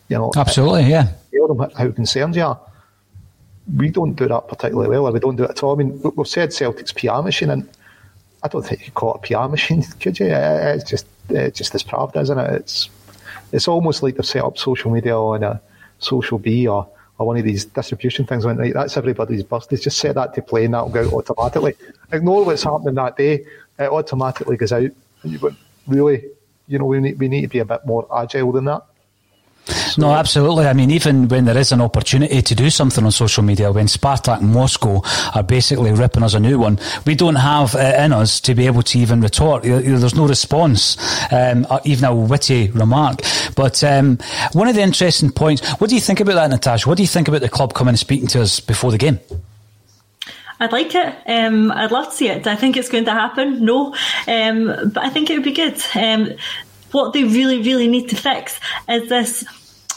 You 0.09 0.19
know, 0.19 0.33
Absolutely, 0.37 0.85
yeah. 0.85 1.09
tell 1.33 1.49
them 1.49 1.71
how 1.77 1.91
concerned 1.91 2.37
you 2.37 2.45
are. 2.45 2.61
We 3.77 3.91
don't 3.91 4.15
do 4.15 4.29
that 4.29 4.49
particularly 4.49 4.91
well, 4.91 5.07
or 5.07 5.13
we 5.13 5.21
don't 5.21 5.37
do 5.37 5.45
it 5.45 5.51
at 5.51 5.63
all. 5.63 5.73
I 5.75 5.77
mean, 5.79 6.01
we- 6.03 6.11
we've 6.11 6.27
said 6.29 6.53
Celtic's 6.53 6.93
PR 6.93 7.23
machine, 7.23 7.51
and 7.51 7.69
I 8.43 8.49
don't 8.49 8.65
think 8.65 8.81
you 8.81 8.87
could 8.87 8.95
call 8.95 9.15
it 9.15 9.19
a 9.19 9.27
PR 9.45 9.49
machine, 9.49 9.83
could 10.01 10.19
you? 10.21 10.27
It's 10.27 10.89
just, 10.89 11.07
it's 11.29 11.57
just 11.59 11.75
as 11.75 11.83
Pravda, 11.83 12.21
isn't 12.23 12.39
it? 12.39 12.53
It's, 12.55 12.91
it's 13.53 13.69
almost 13.69 14.03
like 14.03 14.17
they've 14.17 14.27
set 14.27 14.45
up 14.45 14.59
social 14.59 14.91
media 14.91 15.17
on 15.17 15.43
a 15.43 15.61
social 15.99 16.39
B 16.39 16.67
or, 16.67 16.89
or 17.19 17.27
one 17.27 17.37
of 17.37 17.45
these 17.45 17.67
distribution 17.67 18.27
things. 18.27 18.45
Went 18.45 18.59
right, 18.59 18.75
that's 18.75 18.97
everybody's 18.97 19.45
birthday. 19.45 19.77
Just 19.77 19.99
set 19.99 20.15
that 20.15 20.35
to 20.35 20.43
play, 20.43 20.65
and 20.65 20.75
that'll 20.75 20.89
go 20.89 21.05
out 21.05 21.29
automatically. 21.31 21.75
Ignore 22.13 22.45
what's 22.45 22.65
happening 22.65 22.95
that 22.95 23.17
day; 23.17 23.45
it 23.79 23.91
automatically 23.91 24.57
goes 24.57 24.73
out. 24.73 24.91
And 25.23 25.33
you 25.33 25.39
go, 25.39 25.51
really, 25.87 26.25
you 26.67 26.79
know, 26.79 26.87
we 26.87 27.01
need 27.01 27.19
we 27.19 27.29
need 27.29 27.43
to 27.43 27.49
be 27.49 27.61
a 27.61 27.65
bit 27.65 27.87
more 27.87 28.07
agile 28.17 28.53
than 28.53 28.65
that. 28.65 28.83
No, 29.99 30.13
absolutely. 30.13 30.67
I 30.67 30.73
mean, 30.73 30.91
even 30.91 31.29
when 31.29 31.45
there 31.45 31.57
is 31.57 31.73
an 31.73 31.81
opportunity 31.81 32.43
to 32.43 32.55
do 32.55 32.71
something 32.71 33.05
on 33.05 33.11
social 33.11 33.43
media, 33.43 33.73
when 33.73 33.87
Spartak 33.87 34.41
Moscow 34.41 35.03
are 35.35 35.43
basically 35.43 35.93
ripping 35.93 36.23
us 36.23 36.35
a 36.35 36.41
new 36.41 36.59
one, 36.59 36.79
we 37.07 37.15
don't 37.15 37.37
have 37.37 37.75
it 37.75 38.01
in 38.01 38.13
us 38.13 38.41
to 38.43 38.55
be 38.55 38.67
able 38.67 38.83
to 38.83 38.99
even 38.99 39.21
retort. 39.21 39.63
There's 39.63 40.15
no 40.15 40.27
response, 40.27 40.97
um, 41.33 41.67
even 41.85 42.05
a 42.05 42.15
witty 42.15 42.71
remark. 42.71 43.21
But 43.55 43.83
um, 43.85 44.19
one 44.53 44.69
of 44.69 44.75
the 44.75 44.83
interesting 44.83 45.31
points, 45.31 45.67
what 45.81 45.91
do 45.91 45.95
you 45.95 46.01
think 46.01 46.21
about 46.21 46.35
that, 46.35 46.51
Natasha? 46.51 46.89
What 46.89 46.97
do 46.97 47.03
you 47.03 47.09
think 47.09 47.29
about 47.29 47.41
the 47.41 47.49
club 47.49 47.75
coming 47.75 47.93
and 47.93 47.99
speaking 47.99 48.29
to 48.29 48.43
us 48.43 48.61
before 48.61 48.91
the 48.91 48.99
game? 48.99 49.21
I'd 50.61 50.71
like 50.71 50.95
it. 50.95 51.17
Um, 51.27 51.73
I'd 51.73 51.91
love 51.91 52.11
to 52.11 52.13
see 52.13 52.29
it. 52.29 52.45
Do 52.45 52.51
I 52.51 52.57
think 52.57 52.77
it's 52.77 52.89
going 52.89 53.07
to 53.07 53.11
happen? 53.11 53.65
No. 53.65 53.95
Um, 54.29 54.91
but 54.93 55.05
I 55.05 55.09
think 55.09 55.29
it 55.29 55.35
would 55.35 55.45
be 55.45 55.53
good. 55.53 55.83
Um, 55.97 56.35
what 56.93 57.13
they 57.13 57.25
really, 57.25 57.61
really 57.63 57.89
need 57.89 58.11
to 58.11 58.17
fix 58.17 58.61
is 58.89 59.09
this 59.09 59.45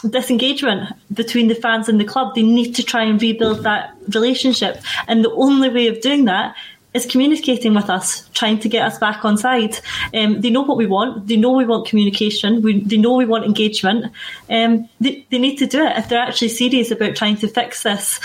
disengagement 0.02 0.94
between 1.12 1.48
the 1.48 1.54
fans 1.54 1.88
and 1.88 2.00
the 2.00 2.04
club. 2.04 2.34
They 2.34 2.42
need 2.42 2.74
to 2.74 2.82
try 2.82 3.04
and 3.04 3.20
rebuild 3.20 3.62
that 3.64 3.94
relationship. 4.14 4.80
And 5.08 5.24
the 5.24 5.32
only 5.32 5.68
way 5.68 5.88
of 5.88 6.00
doing 6.00 6.24
that 6.26 6.56
is 6.96 7.06
communicating 7.06 7.74
with 7.74 7.88
us, 7.88 8.28
trying 8.30 8.58
to 8.60 8.68
get 8.68 8.84
us 8.84 8.98
back 8.98 9.24
on 9.24 9.36
side. 9.36 9.78
Um, 10.14 10.40
they 10.40 10.50
know 10.50 10.62
what 10.62 10.78
we 10.78 10.86
want. 10.86 11.28
They 11.28 11.36
know 11.36 11.52
we 11.52 11.64
want 11.64 11.86
communication. 11.86 12.62
We, 12.62 12.82
they 12.82 12.96
know 12.96 13.14
we 13.14 13.26
want 13.26 13.44
engagement. 13.44 14.12
Um, 14.50 14.88
they, 15.00 15.24
they 15.30 15.38
need 15.38 15.56
to 15.56 15.66
do 15.66 15.84
it 15.84 15.96
if 15.96 16.08
they're 16.08 16.18
actually 16.18 16.48
serious 16.48 16.90
about 16.90 17.14
trying 17.14 17.36
to 17.36 17.48
fix 17.48 17.82
this 17.84 18.18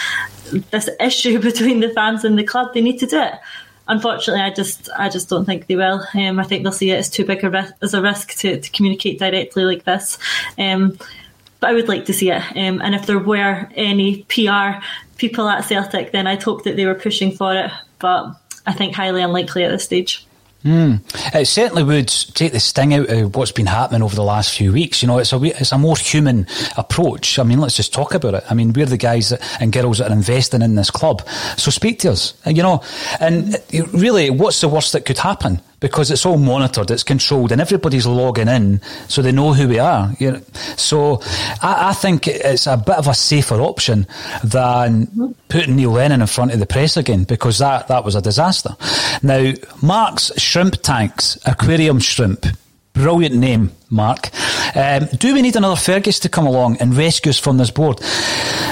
this 0.72 0.90
issue 1.00 1.40
between 1.50 1.82
the 1.82 1.90
fans 1.90 2.24
and 2.24 2.40
the 2.40 2.44
club. 2.44 2.74
They 2.74 2.82
need 2.82 3.00
to 3.00 3.06
do 3.06 3.22
it. 3.22 3.34
Unfortunately, 3.88 4.42
I 4.42 4.52
just 4.52 4.90
I 4.98 5.10
just 5.10 5.28
don't 5.28 5.46
think 5.46 5.68
they 5.68 5.76
will. 5.76 6.06
Um, 6.14 6.40
I 6.40 6.44
think 6.44 6.64
they'll 6.64 6.72
see 6.72 6.92
it 6.92 6.98
as 6.98 7.10
too 7.10 7.26
big 7.26 7.44
a 7.44 7.50
ri- 7.50 7.74
as 7.82 7.94
a 7.94 8.02
risk 8.02 8.36
to, 8.38 8.60
to 8.60 8.72
communicate 8.72 9.20
directly 9.20 9.64
like 9.64 9.84
this. 9.84 10.18
But 11.62 11.70
I 11.70 11.74
would 11.74 11.88
like 11.88 12.06
to 12.06 12.14
see 12.14 12.32
it. 12.32 12.42
Um, 12.58 12.82
and 12.82 12.94
if 12.94 13.06
there 13.06 13.20
were 13.20 13.70
any 13.76 14.24
PR 14.24 14.84
people 15.18 15.48
at 15.48 15.64
Celtic, 15.64 16.12
then 16.12 16.28
I'd 16.28 16.44
hope 16.44 16.66
that 16.66 16.76
they 16.76 16.86
were 16.86 16.96
pushing 16.96 17.32
for 17.32 17.56
it. 17.56 17.72
But 18.00 18.36
I 18.66 18.74
think 18.74 18.96
highly 18.96 19.22
unlikely 19.22 19.64
at 19.64 19.72
this 19.72 19.86
stage. 19.86 20.26
It 21.34 21.48
certainly 21.48 21.84
would 21.84 22.08
take 22.08 22.52
the 22.52 22.60
sting 22.60 22.94
out 22.94 23.10
of 23.10 23.36
what's 23.36 23.52
been 23.52 23.66
happening 23.66 24.04
over 24.04 24.16
the 24.16 24.24
last 24.24 24.56
few 24.56 24.72
weeks. 24.72 25.02
You 25.02 25.08
know, 25.08 25.18
it's 25.18 25.34
a 25.34 25.42
it's 25.42 25.72
a 25.72 25.78
more 25.78 25.98
human 25.98 26.46
approach. 26.78 27.40
I 27.40 27.44
mean, 27.44 27.60
let's 27.60 27.76
just 27.76 27.94
talk 27.94 28.14
about 28.14 28.36
it. 28.36 28.44
I 28.50 28.54
mean, 28.54 28.72
we're 28.74 28.86
the 28.86 28.98
guys 28.98 29.30
that, 29.30 29.42
and 29.60 29.72
girls 29.72 29.98
that 29.98 30.12
are 30.12 30.14
investing 30.14 30.62
in 30.62 30.76
this 30.76 30.92
club, 30.92 31.28
so 31.58 31.72
speak 31.72 32.00
to 32.00 32.12
us. 32.12 32.36
You 32.46 32.62
know, 32.62 32.84
and 33.20 33.58
really, 33.92 34.30
what's 34.30 34.62
the 34.62 34.68
worst 34.68 34.94
that 34.94 35.06
could 35.06 35.18
happen? 35.18 35.62
Because 35.82 36.10
it's 36.12 36.26
all 36.26 36.38
monitored, 36.38 36.90
it's 36.92 37.04
controlled, 37.04 37.52
and 37.52 37.60
everybody's 37.60 38.08
logging 38.08 38.48
in, 38.48 38.80
so 39.10 39.22
they 39.22 39.34
know 39.34 39.52
who 39.54 39.68
we 39.68 39.80
are. 39.80 40.12
You 40.20 40.32
know? 40.32 40.42
So, 40.78 41.22
I, 41.62 41.90
I 41.90 41.94
think 41.94 42.28
it's 42.28 42.68
a 42.68 42.78
bit 42.78 42.96
of 42.96 43.08
a 43.08 43.14
safer 43.14 43.60
option 43.60 44.08
than 44.44 45.36
putting 45.50 45.76
Neil 45.76 45.92
Lennon 45.92 46.22
in 46.22 46.28
front 46.28 46.54
of 46.54 46.60
the 46.60 46.66
press 46.66 46.96
again, 46.96 47.26
because 47.26 47.58
that 47.58 47.90
that 47.90 48.06
was 48.06 48.16
a 48.16 48.22
disaster. 48.22 48.78
Now, 49.22 49.54
Mark's 49.82 50.32
Shrimp 50.40 50.82
Tanks, 50.82 51.38
Aquarium 51.46 52.00
Shrimp. 52.00 52.46
Brilliant 52.94 53.36
name, 53.36 53.72
Mark. 53.90 54.30
Um, 54.76 55.06
do 55.18 55.34
we 55.34 55.42
need 55.42 55.56
another 55.56 55.76
Fergus 55.76 56.20
to 56.20 56.30
come 56.30 56.46
along 56.46 56.78
and 56.78 56.96
rescue 56.96 57.30
us 57.30 57.40
from 57.40 57.58
this 57.58 57.72
board? 57.72 58.02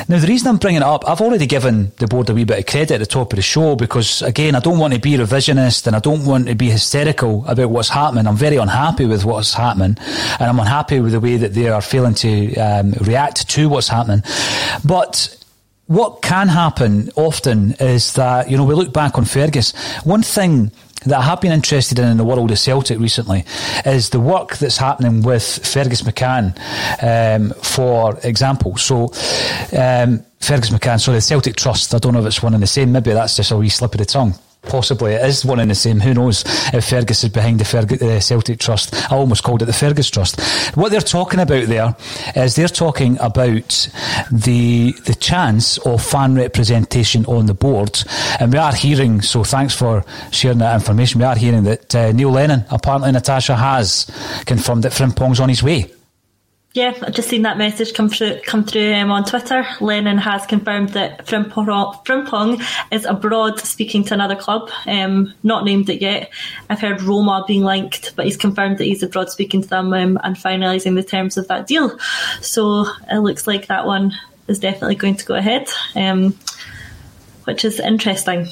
Now, 0.08 0.18
the 0.20 0.28
reason 0.28 0.48
I'm 0.48 0.58
bringing 0.58 0.82
it 0.82 0.86
up, 0.86 1.08
I've 1.08 1.22
already 1.22 1.46
given 1.46 1.92
the 1.98 2.08
board 2.08 2.30
a 2.30 2.34
wee 2.34 2.44
bit 2.44 2.60
of 2.60 2.66
credit 2.66 2.92
at 2.92 3.00
the 3.00 3.06
top 3.06 3.32
of 3.32 3.38
the 3.38 3.44
show 3.44 3.76
because, 3.76 4.22
again, 4.22 4.56
I 4.56 4.60
don't 4.60 4.80
want 4.80 4.94
to 4.94 5.00
be 5.00 5.12
revisionist 5.12 5.88
and 5.88 5.96
I 5.96 6.00
don't 6.00 6.26
want 6.26 6.48
to 6.48 6.56
be 6.56 6.70
hysterical 6.70 7.46
about 7.48 7.70
what's 7.70 7.90
happening. 7.90 8.28
I'm 8.28 8.36
very 8.36 8.58
unhappy 8.58 9.06
with 9.06 9.24
what's 9.24 9.54
happening 9.54 9.98
and 10.40 10.50
I'm 10.50 10.60
unhappy 10.60 11.00
with 11.00 11.12
the 11.12 11.20
way 11.20 11.38
that 11.38 11.54
they 11.54 11.70
are 11.70 11.82
failing 11.82 12.16
to 12.16 12.56
um, 12.56 12.92
react 13.02 13.48
to 13.50 13.70
what's 13.70 13.88
happening. 13.88 14.24
But 14.84 15.36
what 15.86 16.22
can 16.22 16.48
happen 16.48 17.10
often 17.16 17.74
is 17.80 18.14
that, 18.14 18.50
you 18.50 18.58
know, 18.58 18.64
we 18.64 18.76
look 18.76 18.94
back 18.94 19.18
on 19.18 19.26
Fergus. 19.26 19.74
One 20.04 20.24
thing 20.24 20.72
that 21.06 21.18
I 21.18 21.22
have 21.22 21.42
been 21.42 21.52
interested 21.52 22.00
in 22.00 22.08
in 22.08 22.18
the 22.18 22.26
world 22.26 22.52
of 22.52 22.60
Celtic 22.60 23.00
recently 23.00 23.46
is 23.86 24.10
the 24.10 24.20
work 24.20 24.58
that's 24.58 24.78
happening 24.78 25.22
with 25.22 25.66
Fergus 25.66 26.02
McCann, 26.02 26.58
um, 27.02 27.52
for 27.62 28.20
example. 28.24 28.78
So, 28.78 29.06
um, 29.78 30.26
Fergus 30.40 30.70
McCann, 30.70 31.00
sorry, 31.00 31.18
the 31.18 31.22
Celtic 31.22 31.56
Trust. 31.56 31.94
I 31.94 32.00
don't 32.00 32.14
know 32.14 32.20
if 32.20 32.26
it's 32.26 32.44
one 32.44 32.54
and 32.54 32.64
the 32.64 32.68
same. 32.68 32.92
Maybe 32.92 33.12
that's 33.12 33.36
just 33.36 33.52
a 33.52 33.58
wee 33.58 33.70
slip 33.70 33.94
of 33.94 34.00
the 34.00 34.06
tongue. 34.06 34.34
Possibly 34.70 35.14
it 35.14 35.26
is 35.26 35.44
one 35.44 35.60
and 35.60 35.72
the 35.72 35.76
same. 35.76 36.00
Who 36.00 36.14
knows 36.14 36.44
if 36.74 36.86
Fergus 36.86 37.24
is 37.24 37.30
behind 37.32 37.60
the 37.60 37.64
Ferg- 37.64 38.02
uh, 38.02 38.20
Celtic 38.20 38.60
Trust? 38.60 38.94
I 39.12 39.16
almost 39.16 39.44
called 39.44 39.64
it 39.64 39.66
the 39.66 39.74
Fergus 39.74 40.10
Trust. 40.10 40.40
What 40.76 40.92
they're 40.92 41.02
talking 41.02 41.40
about 41.40 41.68
there 41.68 41.96
is 42.36 42.56
they're 42.56 42.68
talking 42.68 43.18
about 43.20 43.90
the 44.32 44.92
the 45.06 45.16
chance 45.16 45.80
of 45.80 46.04
fan 46.04 46.36
representation 46.36 47.26
on 47.26 47.48
the 47.48 47.54
board, 47.56 48.02
and 48.40 48.54
we 48.54 48.60
are 48.60 48.74
hearing. 48.74 49.22
So 49.22 49.44
thanks 49.44 49.74
for 49.76 50.06
sharing 50.32 50.60
that 50.60 50.76
information. 50.76 51.20
We 51.20 51.26
are 51.26 51.36
hearing 51.36 51.64
that 51.64 51.96
uh, 51.96 52.12
Neil 52.12 52.32
Lennon, 52.32 52.64
apparently 52.70 53.12
Natasha, 53.12 53.56
has 53.56 54.06
confirmed 54.46 54.84
that 54.84 54.92
Frimpong's 54.92 55.40
on 55.40 55.50
his 55.50 55.64
way. 55.64 55.92
Yeah, 56.74 56.94
I've 57.02 57.16
just 57.16 57.30
seen 57.30 57.42
that 57.42 57.58
message 57.58 57.96
come 57.96 58.10
through 58.10 58.42
come 58.46 58.64
through 58.64 58.94
um, 58.94 59.10
on 59.10 59.26
Twitter. 59.26 59.66
Lennon 59.82 60.20
has 60.20 60.46
confirmed 60.46 60.90
that 60.90 61.26
Frimpong, 61.26 62.64
is 62.92 63.06
abroad 63.06 63.60
speaking 63.60 64.04
to 64.04 64.14
another 64.14 64.36
club, 64.36 64.70
um, 64.86 65.34
not 65.42 65.66
named 65.66 65.90
it 65.90 66.00
yet. 66.00 66.30
I've 66.70 66.80
heard 66.80 67.02
Roma 67.02 67.44
being 67.48 67.64
linked, 67.64 68.16
but 68.16 68.26
he's 68.26 68.38
confirmed 68.38 68.78
that 68.78 68.84
he's 68.84 69.02
abroad 69.02 69.32
speaking 69.32 69.64
to 69.64 69.68
them 69.68 69.92
um, 69.94 70.20
and 70.24 70.36
finalising 70.36 70.94
the 70.94 71.02
terms 71.02 71.38
of 71.38 71.48
that 71.48 71.66
deal. 71.66 71.98
So 72.42 72.86
it 73.12 73.18
looks 73.18 73.48
like 73.48 73.66
that 73.66 73.88
one 73.88 74.16
is 74.48 74.60
definitely 74.60 74.96
going 74.96 75.16
to 75.16 75.26
go 75.26 75.34
ahead, 75.34 75.70
um, 75.96 76.38
which 77.46 77.66
is 77.66 77.80
interesting. 77.80 78.46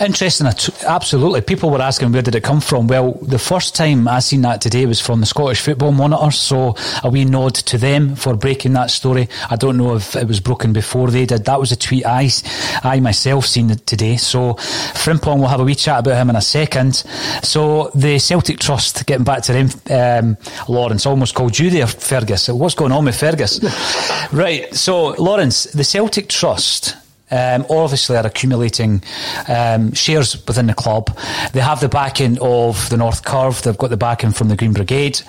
Interesting, 0.00 0.46
absolutely. 0.86 1.42
People 1.42 1.68
were 1.68 1.82
asking 1.82 2.10
where 2.10 2.22
did 2.22 2.34
it 2.34 2.42
come 2.42 2.62
from. 2.62 2.86
Well, 2.86 3.12
the 3.20 3.38
first 3.38 3.76
time 3.76 4.08
I 4.08 4.20
seen 4.20 4.40
that 4.42 4.62
today 4.62 4.86
was 4.86 4.98
from 4.98 5.20
the 5.20 5.26
Scottish 5.26 5.60
Football 5.60 5.92
Monitor, 5.92 6.30
so 6.30 6.74
a 7.04 7.10
wee 7.10 7.26
nod 7.26 7.54
to 7.56 7.76
them 7.76 8.16
for 8.16 8.34
breaking 8.34 8.72
that 8.72 8.90
story. 8.90 9.28
I 9.50 9.56
don't 9.56 9.76
know 9.76 9.96
if 9.96 10.16
it 10.16 10.26
was 10.26 10.40
broken 10.40 10.72
before 10.72 11.10
they 11.10 11.26
did. 11.26 11.44
That 11.44 11.60
was 11.60 11.70
a 11.70 11.76
tweet 11.76 12.06
I, 12.06 12.30
I 12.82 12.98
myself 13.00 13.44
seen 13.44 13.68
today. 13.68 14.16
So 14.16 14.54
Frimpong 14.54 15.38
will 15.38 15.48
have 15.48 15.60
a 15.60 15.64
wee 15.64 15.74
chat 15.74 16.00
about 16.00 16.16
him 16.16 16.30
in 16.30 16.36
a 16.36 16.40
second. 16.40 16.94
So 17.42 17.90
the 17.94 18.18
Celtic 18.18 18.58
Trust, 18.58 19.04
getting 19.04 19.24
back 19.24 19.42
to 19.42 19.52
them, 19.52 19.68
um, 19.90 20.38
Lawrence 20.66 21.04
almost 21.04 21.34
called 21.34 21.58
you 21.58 21.68
there, 21.68 21.86
Fergus. 21.86 22.48
What's 22.48 22.74
going 22.74 22.92
on 22.92 23.04
with 23.04 23.20
Fergus? 23.20 23.60
right. 24.32 24.74
So 24.74 25.08
Lawrence, 25.08 25.64
the 25.64 25.84
Celtic 25.84 26.30
Trust 26.30 26.96
um, 27.30 27.66
obviously 27.70 28.16
are 28.16 28.26
accumulating 28.26 29.02
um, 29.48 29.92
shares 29.92 30.44
within 30.46 30.66
the 30.66 30.74
club. 30.74 31.16
They 31.52 31.60
have 31.60 31.80
the 31.80 31.88
backing 31.88 32.38
of 32.40 32.88
the 32.90 32.96
North 32.96 33.24
Curve, 33.24 33.62
they've 33.62 33.76
got 33.76 33.90
the 33.90 33.96
backing 33.96 34.32
from 34.32 34.48
the 34.48 34.56
Green 34.56 34.72
Brigade, 34.72 35.20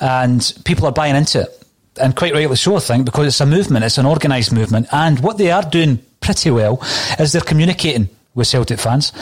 and 0.00 0.52
people 0.64 0.86
are 0.86 0.92
buying 0.92 1.16
into 1.16 1.42
it. 1.42 1.54
And 2.00 2.14
quite 2.14 2.32
rightly 2.32 2.54
so, 2.56 2.76
I 2.76 2.80
think, 2.80 3.04
because 3.04 3.26
it's 3.26 3.40
a 3.40 3.46
movement, 3.46 3.84
it's 3.84 3.98
an 3.98 4.06
organised 4.06 4.52
movement. 4.52 4.86
And 4.92 5.18
what 5.20 5.36
they 5.36 5.50
are 5.50 5.62
doing 5.62 5.98
pretty 6.20 6.50
well 6.50 6.80
is 7.18 7.32
they're 7.32 7.42
communicating 7.42 8.08
with 8.38 8.46
Celtic 8.46 8.78
fans. 8.78 9.12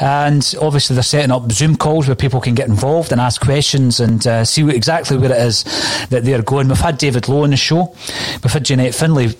And 0.00 0.54
obviously, 0.60 0.94
they're 0.94 1.02
setting 1.02 1.32
up 1.32 1.50
Zoom 1.50 1.76
calls 1.76 2.06
where 2.06 2.14
people 2.14 2.40
can 2.40 2.54
get 2.54 2.68
involved 2.68 3.10
and 3.10 3.20
ask 3.20 3.40
questions 3.40 4.00
and 4.00 4.24
uh, 4.26 4.44
see 4.44 4.68
exactly 4.68 5.16
where 5.16 5.32
it 5.32 5.40
is 5.40 5.64
that 6.10 6.24
they're 6.24 6.42
going. 6.42 6.68
We've 6.68 6.78
had 6.78 6.98
David 6.98 7.28
Lowe 7.28 7.42
on 7.42 7.50
the 7.50 7.56
show, 7.56 7.96
we've 8.42 8.52
had 8.52 8.64
Jeanette 8.64 8.94
Findlay 8.94 9.34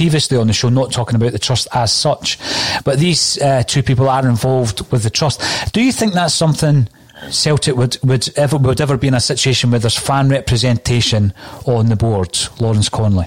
previously 0.00 0.38
on 0.38 0.46
the 0.46 0.52
show, 0.54 0.70
not 0.70 0.90
talking 0.90 1.14
about 1.14 1.30
the 1.30 1.38
trust 1.38 1.68
as 1.74 1.92
such, 1.92 2.38
but 2.84 2.98
these 2.98 3.38
uh, 3.42 3.62
two 3.64 3.82
people 3.82 4.08
are 4.08 4.26
involved 4.26 4.90
with 4.90 5.02
the 5.02 5.10
trust. 5.10 5.42
Do 5.74 5.82
you 5.82 5.92
think 5.92 6.14
that's 6.14 6.32
something 6.32 6.88
Celtic 7.30 7.76
would, 7.76 7.98
would 8.02 8.26
ever 8.38 8.56
would 8.56 8.80
ever 8.80 8.96
be 8.96 9.08
in 9.08 9.14
a 9.14 9.20
situation 9.20 9.70
where 9.70 9.78
there's 9.78 9.98
fan 9.98 10.30
representation 10.30 11.34
on 11.66 11.90
the 11.90 11.96
board, 11.96 12.38
Lawrence 12.60 12.88
Connolly? 12.88 13.26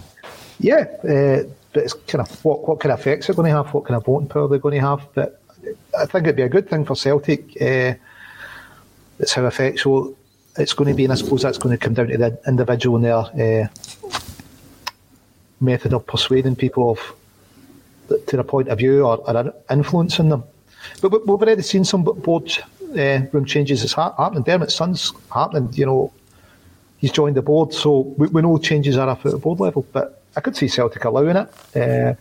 Yeah, 0.60 0.88
uh, 1.04 1.44
but 1.74 1.84
it's 1.84 1.94
kind 1.94 2.28
of 2.28 2.44
what 2.44 2.68
what 2.68 2.80
kind 2.80 2.92
of 2.92 3.00
effects 3.00 3.28
they're 3.28 3.36
going 3.36 3.52
to 3.52 3.56
have, 3.56 3.72
what 3.72 3.86
kind 3.86 3.96
of 3.96 4.06
voting 4.06 4.28
power 4.28 4.48
they're 4.48 4.58
going 4.58 4.74
to 4.74 4.82
have. 4.82 5.08
But 5.14 5.40
I 5.96 6.08
think 6.08 6.26
it'd 6.26 6.38
be 6.38 6.42
a 6.42 6.50
good 6.50 6.68
thing 6.68 6.86
for 6.86 6.96
Celtic. 6.96 7.62
Uh, 7.62 7.94
it's 9.20 9.34
how 9.34 9.46
effectual 9.46 10.18
it's 10.58 10.74
going 10.74 10.90
to 10.90 10.96
be, 10.96 11.04
and 11.04 11.14
I 11.14 11.18
suppose 11.18 11.44
that's 11.44 11.60
going 11.60 11.78
to 11.78 11.86
come 11.86 11.94
down 11.94 12.08
to 12.08 12.18
the 12.18 12.40
individual 12.48 12.96
and 12.96 13.06
their 13.06 13.62
uh, 13.64 14.20
method 15.64 15.94
of 15.94 16.06
persuading 16.06 16.56
people 16.56 16.92
of 16.92 17.00
to 18.10 18.36
their 18.36 18.44
point 18.44 18.68
of 18.68 18.78
view 18.78 19.06
or, 19.06 19.18
or 19.28 19.54
influencing 19.72 20.30
them. 20.30 20.44
But 21.02 21.12
we've 21.12 21.30
already 21.30 21.62
seen 21.62 21.86
some 21.86 22.04
board 22.04 22.52
uh, 22.82 23.22
room 23.32 23.46
changes. 23.46 23.84
It's 23.84 23.94
happening. 23.94 24.44
Dermot's 24.44 24.76
son's 24.76 25.14
happening. 25.34 25.72
You 25.74 25.86
know, 25.86 26.14
he's 26.98 27.12
joined 27.12 27.38
the 27.38 27.42
board, 27.42 27.74
so 27.74 28.14
we, 28.18 28.28
we 28.28 28.42
know 28.42 28.58
changes 28.58 28.98
are 28.98 29.10
up 29.10 29.26
at 29.26 29.40
board 29.42 29.60
level. 29.60 29.86
But 29.92 30.22
I 30.36 30.42
could 30.42 30.56
see 30.56 30.68
Celtic 30.68 31.06
allowing 31.06 31.38
it, 31.38 31.50
uh, 31.76 32.14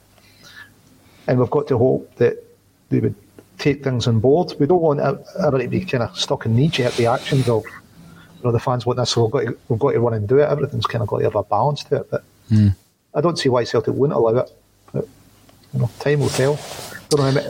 and 1.27 1.39
we've 1.39 1.51
got 1.51 1.67
to 1.69 1.79
hope 1.79 2.15
that 2.17 2.43
they 2.91 3.01
would 3.01 3.15
take 3.59 3.83
things 3.83 4.07
on 4.07 4.21
board. 4.21 4.55
We 4.59 4.67
don't 4.67 4.81
want 4.81 5.01
everybody 5.01 5.65
to 5.65 5.71
be 5.71 5.85
kind 5.85 6.05
of 6.05 6.17
stuck 6.17 6.47
in 6.47 6.55
knee-jerk 6.55 6.99
reactions 6.99 7.49
of, 7.49 7.65
you 7.65 8.45
know, 8.45 8.53
the 8.53 8.61
fans 8.61 8.87
want 8.87 8.99
this, 8.99 9.11
so 9.11 9.25
we've 9.25 9.33
got, 9.33 9.41
to, 9.41 9.59
we've 9.69 9.79
got 9.79 9.93
to 9.93 10.01
run 10.01 10.15
and 10.15 10.29
do 10.29 10.39
it. 10.39 10.49
Everything's 10.49 10.87
kind 10.87 11.03
of 11.03 11.09
got 11.09 11.19
to 11.19 11.25
have 11.25 11.37
a 11.37 11.43
balance 11.43 11.85
to 11.85 11.97
it. 11.97 12.11
But 12.11 12.25
mm. 12.51 12.75
I 13.15 13.21
don't 13.21 13.39
see 13.39 13.49
why 13.49 13.65
Celtic 13.65 13.95
wouldn't 13.95 14.17
allow 14.17 14.41
it. 14.41 14.51
But, 14.93 15.07
you 15.73 15.81
know, 15.81 15.91
time 15.99 16.21
will 16.21 16.29
tell. 16.29 16.59
Don't 17.09 17.35
know 17.35 17.43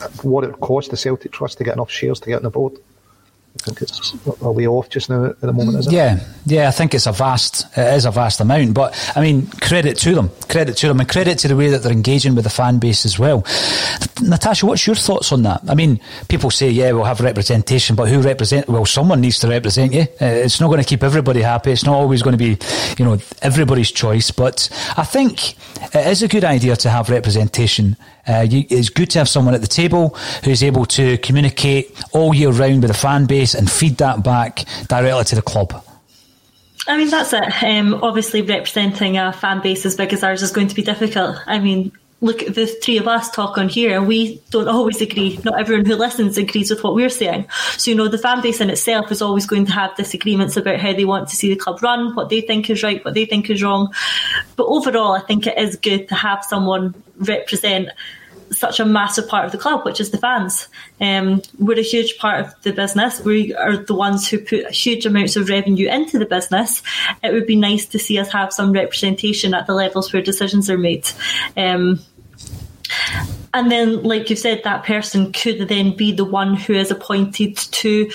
how 0.00 0.08
what 0.22 0.44
it 0.44 0.48
would 0.48 0.60
cost 0.60 0.90
the 0.90 0.96
Celtic 0.96 1.32
Trust 1.32 1.58
to 1.58 1.64
get 1.64 1.74
enough 1.74 1.90
shares 1.90 2.20
to 2.20 2.28
get 2.30 2.36
on 2.36 2.42
the 2.42 2.50
board. 2.50 2.74
I 3.56 3.66
think 3.66 3.82
it's 3.82 4.12
a 4.40 4.50
way 4.50 4.66
off 4.66 4.88
just 4.88 5.08
now 5.08 5.26
at 5.26 5.40
the 5.40 5.52
moment, 5.52 5.86
yeah, 5.88 6.16
it? 6.16 6.18
Yeah, 6.18 6.62
yeah, 6.62 6.68
I 6.68 6.72
think 6.72 6.92
it's 6.92 7.06
a 7.06 7.12
vast, 7.12 7.64
it 7.78 7.94
is 7.94 8.04
a 8.04 8.10
vast 8.10 8.40
amount. 8.40 8.74
But 8.74 9.12
I 9.14 9.20
mean, 9.20 9.46
credit 9.46 9.96
to 9.98 10.14
them, 10.14 10.30
credit 10.48 10.76
to 10.78 10.88
them, 10.88 10.98
and 10.98 11.08
credit 11.08 11.38
to 11.40 11.48
the 11.48 11.56
way 11.56 11.68
that 11.68 11.82
they're 11.82 11.92
engaging 11.92 12.34
with 12.34 12.44
the 12.44 12.50
fan 12.50 12.80
base 12.80 13.06
as 13.06 13.16
well. 13.16 13.46
Natasha, 14.20 14.66
what's 14.66 14.86
your 14.86 14.96
thoughts 14.96 15.30
on 15.30 15.44
that? 15.44 15.62
I 15.68 15.74
mean, 15.76 16.00
people 16.28 16.50
say, 16.50 16.68
yeah, 16.68 16.90
we'll 16.90 17.04
have 17.04 17.20
representation, 17.20 17.94
but 17.94 18.08
who 18.08 18.20
represent? 18.20 18.68
Well, 18.68 18.86
someone 18.86 19.20
needs 19.20 19.38
to 19.38 19.48
represent 19.48 19.92
you. 19.92 20.02
Uh, 20.02 20.26
it's 20.26 20.60
not 20.60 20.66
going 20.66 20.82
to 20.82 20.88
keep 20.88 21.04
everybody 21.04 21.40
happy. 21.40 21.70
It's 21.70 21.84
not 21.84 21.94
always 21.94 22.22
going 22.22 22.36
to 22.36 22.38
be, 22.38 22.58
you 22.98 23.04
know, 23.04 23.18
everybody's 23.40 23.92
choice. 23.92 24.32
But 24.32 24.68
I 24.96 25.04
think 25.04 25.52
it 25.94 26.06
is 26.06 26.24
a 26.24 26.28
good 26.28 26.44
idea 26.44 26.74
to 26.76 26.90
have 26.90 27.08
representation 27.08 27.96
uh, 28.26 28.46
you, 28.48 28.64
it's 28.70 28.88
good 28.88 29.10
to 29.10 29.18
have 29.18 29.28
someone 29.28 29.54
at 29.54 29.60
the 29.60 29.66
table 29.66 30.10
who's 30.44 30.62
able 30.62 30.86
to 30.86 31.18
communicate 31.18 32.02
all 32.12 32.34
year 32.34 32.50
round 32.50 32.82
with 32.82 32.90
the 32.90 32.96
fan 32.96 33.26
base 33.26 33.54
and 33.54 33.70
feed 33.70 33.96
that 33.98 34.22
back 34.24 34.64
directly 34.88 35.24
to 35.24 35.34
the 35.34 35.42
club. 35.42 35.84
I 36.86 36.98
mean, 36.98 37.08
that's 37.08 37.32
it. 37.32 37.62
Um, 37.62 37.94
obviously, 38.02 38.42
representing 38.42 39.16
a 39.16 39.32
fan 39.32 39.62
base 39.62 39.86
as 39.86 39.96
big 39.96 40.12
as 40.12 40.22
ours 40.22 40.42
is 40.42 40.50
going 40.50 40.68
to 40.68 40.74
be 40.74 40.82
difficult. 40.82 41.36
I 41.46 41.58
mean, 41.58 41.92
look 42.20 42.42
at 42.42 42.54
the 42.54 42.66
three 42.66 42.96
of 42.98 43.06
us 43.06 43.30
talk 43.30 43.58
on 43.58 43.68
here 43.68 43.96
and 43.96 44.06
we 44.06 44.40
don't 44.50 44.68
always 44.68 45.00
agree. 45.00 45.38
Not 45.44 45.58
everyone 45.58 45.84
who 45.84 45.94
listens 45.94 46.38
agrees 46.38 46.70
with 46.70 46.82
what 46.82 46.94
we're 46.94 47.10
saying. 47.10 47.46
So, 47.76 47.90
you 47.90 47.96
know, 47.96 48.08
the 48.08 48.18
fan 48.18 48.40
base 48.40 48.60
in 48.60 48.70
itself 48.70 49.12
is 49.12 49.20
always 49.20 49.46
going 49.46 49.66
to 49.66 49.72
have 49.72 49.94
disagreements 49.96 50.56
about 50.56 50.80
how 50.80 50.92
they 50.92 51.04
want 51.04 51.28
to 51.28 51.36
see 51.36 51.50
the 51.50 51.56
club 51.56 51.82
run, 51.82 52.14
what 52.14 52.30
they 52.30 52.40
think 52.40 52.70
is 52.70 52.82
right, 52.82 53.04
what 53.04 53.14
they 53.14 53.26
think 53.26 53.50
is 53.50 53.62
wrong. 53.62 53.92
But 54.56 54.66
overall, 54.66 55.12
I 55.12 55.20
think 55.20 55.46
it 55.46 55.58
is 55.58 55.76
good 55.76 56.08
to 56.08 56.14
have 56.14 56.44
someone 56.44 56.94
represent 57.18 57.90
such 58.58 58.80
a 58.80 58.84
massive 58.84 59.28
part 59.28 59.44
of 59.44 59.52
the 59.52 59.58
club, 59.58 59.84
which 59.84 60.00
is 60.00 60.10
the 60.10 60.18
fans. 60.18 60.68
Um, 61.00 61.42
we're 61.58 61.78
a 61.78 61.82
huge 61.82 62.18
part 62.18 62.44
of 62.44 62.62
the 62.62 62.72
business. 62.72 63.20
We 63.20 63.54
are 63.54 63.76
the 63.76 63.94
ones 63.94 64.28
who 64.28 64.38
put 64.38 64.70
huge 64.70 65.06
amounts 65.06 65.36
of 65.36 65.48
revenue 65.48 65.88
into 65.88 66.18
the 66.18 66.26
business. 66.26 66.82
It 67.22 67.32
would 67.32 67.46
be 67.46 67.56
nice 67.56 67.86
to 67.86 67.98
see 67.98 68.18
us 68.18 68.30
have 68.32 68.52
some 68.52 68.72
representation 68.72 69.54
at 69.54 69.66
the 69.66 69.74
levels 69.74 70.12
where 70.12 70.22
decisions 70.22 70.70
are 70.70 70.78
made. 70.78 71.08
Um, 71.56 72.00
and 73.52 73.70
then, 73.70 74.02
like 74.02 74.30
you 74.30 74.36
said, 74.36 74.62
that 74.64 74.84
person 74.84 75.32
could 75.32 75.68
then 75.68 75.96
be 75.96 76.12
the 76.12 76.24
one 76.24 76.56
who 76.56 76.74
is 76.74 76.90
appointed 76.90 77.56
to 77.56 78.10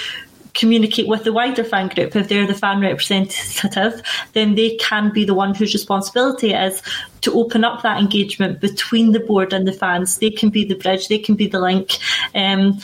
communicate 0.60 1.08
with 1.08 1.24
the 1.24 1.34
wider 1.34 1.64
fan 1.64 1.88
group. 1.88 2.16
If 2.16 2.28
they're 2.28 2.46
the 2.46 2.54
fan 2.54 2.82
representative, 2.82 4.02
then 4.34 4.56
they 4.56 4.76
can 4.76 5.12
be 5.12 5.24
the 5.24 5.34
one 5.34 5.56
whose 5.56 5.74
responsibility 5.74 6.52
it 6.54 6.74
is 6.74 6.82
to 7.22 7.34
open 7.34 7.64
up 7.64 7.82
that 7.84 8.00
engagement 8.00 8.60
between 8.60 9.14
the 9.14 9.20
board 9.20 9.54
and 9.54 9.68
the 9.68 9.74
fans. 9.74 10.18
They 10.18 10.32
can 10.32 10.50
be 10.50 10.66
the 10.66 10.76
bridge, 10.76 11.08
they 11.08 11.20
can 11.20 11.36
be 11.36 11.48
the 11.48 11.60
link. 11.60 11.98
Um, 12.36 12.80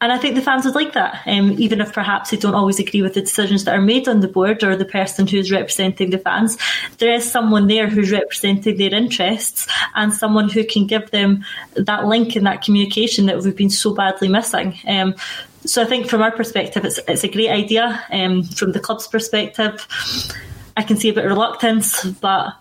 and 0.00 0.12
I 0.12 0.18
think 0.18 0.34
the 0.34 0.42
fans 0.42 0.66
would 0.66 0.74
like 0.74 0.92
that, 0.92 1.22
um, 1.26 1.52
even 1.58 1.80
if 1.80 1.94
perhaps 1.94 2.30
they 2.30 2.36
don't 2.36 2.54
always 2.54 2.78
agree 2.78 3.00
with 3.00 3.14
the 3.14 3.22
decisions 3.22 3.64
that 3.64 3.74
are 3.74 3.80
made 3.80 4.06
on 4.06 4.20
the 4.20 4.28
board 4.28 4.62
or 4.62 4.76
the 4.76 4.84
person 4.84 5.26
who's 5.26 5.50
representing 5.50 6.10
the 6.10 6.18
fans. 6.18 6.58
There 6.98 7.14
is 7.14 7.30
someone 7.30 7.68
there 7.68 7.88
who's 7.88 8.12
representing 8.12 8.76
their 8.76 8.92
interests 8.92 9.66
and 9.94 10.12
someone 10.12 10.50
who 10.50 10.62
can 10.62 10.86
give 10.86 11.10
them 11.10 11.42
that 11.74 12.06
link 12.06 12.36
and 12.36 12.46
that 12.46 12.60
communication 12.60 13.24
that 13.26 13.38
we've 13.38 13.56
been 13.56 13.70
so 13.70 13.94
badly 13.94 14.28
missing. 14.28 14.78
Um, 14.86 15.14
so 15.66 15.82
I 15.82 15.86
think 15.86 16.08
from 16.08 16.22
our 16.22 16.30
perspective, 16.30 16.84
it's 16.84 16.98
it's 17.08 17.24
a 17.24 17.28
great 17.28 17.50
idea. 17.50 18.02
Um, 18.10 18.42
from 18.42 18.72
the 18.72 18.80
club's 18.80 19.06
perspective, 19.06 19.86
I 20.76 20.82
can 20.82 20.96
see 20.96 21.08
a 21.08 21.12
bit 21.12 21.24
of 21.24 21.30
reluctance, 21.30 22.04
but 22.04 22.54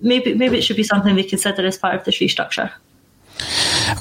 maybe 0.00 0.34
maybe 0.34 0.58
it 0.58 0.62
should 0.62 0.76
be 0.76 0.84
something 0.84 1.14
we 1.14 1.24
consider 1.24 1.66
as 1.66 1.78
part 1.78 1.94
of 1.94 2.04
this 2.04 2.18
restructure. 2.18 2.70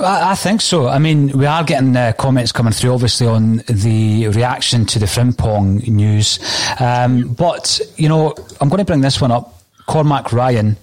I 0.01 0.35
think 0.35 0.61
so. 0.61 0.87
I 0.87 0.99
mean, 0.99 1.37
we 1.37 1.45
are 1.45 1.63
getting 1.63 1.95
uh, 1.95 2.13
comments 2.17 2.51
coming 2.51 2.73
through, 2.73 2.93
obviously, 2.93 3.27
on 3.27 3.57
the 3.67 4.27
reaction 4.27 4.85
to 4.87 4.99
the 4.99 5.05
Frimpong 5.05 5.87
news. 5.87 6.39
Um, 6.79 7.33
but, 7.33 7.79
you 7.95 8.09
know, 8.09 8.35
I'm 8.61 8.69
going 8.69 8.79
to 8.79 8.85
bring 8.85 9.01
this 9.01 9.21
one 9.21 9.31
up. 9.31 9.55
Cormac 9.87 10.31
Ryan 10.31 10.77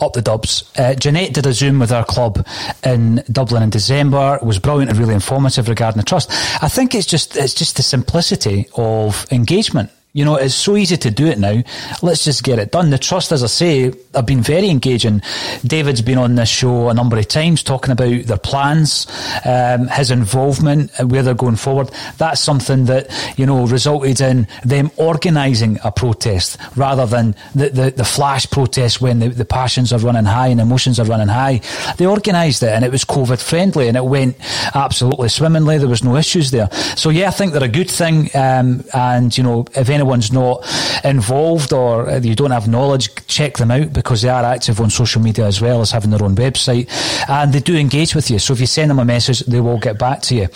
up 0.00 0.12
the 0.12 0.22
dubs. 0.22 0.70
Uh, 0.76 0.94
Jeanette 0.94 1.34
did 1.34 1.46
a 1.46 1.52
Zoom 1.52 1.78
with 1.78 1.92
our 1.92 2.04
club 2.04 2.46
in 2.84 3.22
Dublin 3.30 3.62
in 3.62 3.70
December. 3.70 4.38
It 4.40 4.46
was 4.46 4.58
brilliant 4.58 4.90
and 4.90 4.98
really 4.98 5.14
informative 5.14 5.68
regarding 5.68 5.98
the 5.98 6.04
trust. 6.04 6.30
I 6.62 6.68
think 6.68 6.94
it's 6.94 7.06
just 7.06 7.36
it's 7.36 7.54
just 7.54 7.76
the 7.76 7.82
simplicity 7.82 8.68
of 8.76 9.26
engagement 9.30 9.90
you 10.12 10.24
know, 10.24 10.36
it's 10.36 10.54
so 10.54 10.76
easy 10.76 10.96
to 10.96 11.10
do 11.10 11.26
it 11.26 11.38
now. 11.38 11.62
Let's 12.02 12.24
just 12.24 12.42
get 12.42 12.58
it 12.58 12.72
done. 12.72 12.90
The 12.90 12.98
trust, 12.98 13.30
as 13.30 13.44
I 13.44 13.46
say, 13.46 13.92
have 14.14 14.26
been 14.26 14.42
very 14.42 14.68
engaging. 14.68 15.22
David's 15.64 16.02
been 16.02 16.18
on 16.18 16.34
this 16.34 16.48
show 16.48 16.88
a 16.88 16.94
number 16.94 17.16
of 17.16 17.28
times 17.28 17.62
talking 17.62 17.92
about 17.92 18.24
their 18.24 18.36
plans, 18.36 19.06
um, 19.44 19.86
his 19.88 20.10
involvement, 20.10 20.90
where 20.98 21.22
they're 21.22 21.34
going 21.34 21.56
forward. 21.56 21.90
That's 22.18 22.40
something 22.40 22.86
that, 22.86 23.08
you 23.38 23.46
know, 23.46 23.66
resulted 23.66 24.20
in 24.20 24.48
them 24.64 24.90
organising 24.96 25.78
a 25.84 25.92
protest 25.92 26.58
rather 26.74 27.06
than 27.06 27.36
the, 27.54 27.68
the, 27.68 27.90
the 27.92 28.04
flash 28.04 28.50
protest 28.50 29.00
when 29.00 29.20
the, 29.20 29.28
the 29.28 29.44
passions 29.44 29.92
are 29.92 30.00
running 30.00 30.24
high 30.24 30.48
and 30.48 30.60
emotions 30.60 30.98
are 30.98 31.06
running 31.06 31.28
high. 31.28 31.60
They 31.98 32.06
organised 32.06 32.64
it 32.64 32.70
and 32.70 32.84
it 32.84 32.90
was 32.90 33.04
COVID 33.04 33.40
friendly 33.40 33.86
and 33.86 33.96
it 33.96 34.04
went 34.04 34.36
absolutely 34.74 35.28
swimmingly. 35.28 35.78
There 35.78 35.88
was 35.88 36.02
no 36.02 36.16
issues 36.16 36.50
there. 36.50 36.68
So 36.96 37.10
yeah, 37.10 37.28
I 37.28 37.30
think 37.30 37.52
they're 37.52 37.62
a 37.62 37.68
good 37.68 37.90
thing. 37.90 38.28
Um, 38.34 38.84
and, 38.92 39.36
you 39.38 39.44
know, 39.44 39.66
if 39.76 39.88
anyone's 40.00 40.32
not 40.32 40.66
involved 41.04 41.72
or 41.72 42.10
you 42.18 42.34
don't 42.34 42.50
have 42.50 42.66
knowledge, 42.66 43.14
check 43.26 43.58
them 43.58 43.70
out 43.70 43.92
because 43.92 44.22
they 44.22 44.28
are 44.28 44.44
active 44.44 44.80
on 44.80 44.88
social 44.90 45.20
media 45.20 45.46
as 45.46 45.60
well 45.60 45.80
as 45.82 45.90
having 45.90 46.10
their 46.10 46.24
own 46.24 46.34
website 46.34 46.88
and 47.28 47.52
they 47.52 47.60
do 47.60 47.76
engage 47.76 48.14
with 48.14 48.30
you. 48.30 48.38
So 48.38 48.54
if 48.54 48.60
you 48.60 48.66
send 48.66 48.90
them 48.90 48.98
a 48.98 49.04
message, 49.04 49.40
they 49.40 49.60
will 49.60 49.78
get 49.78 49.98
back 49.98 50.22
to 50.22 50.34
you. 50.34 50.48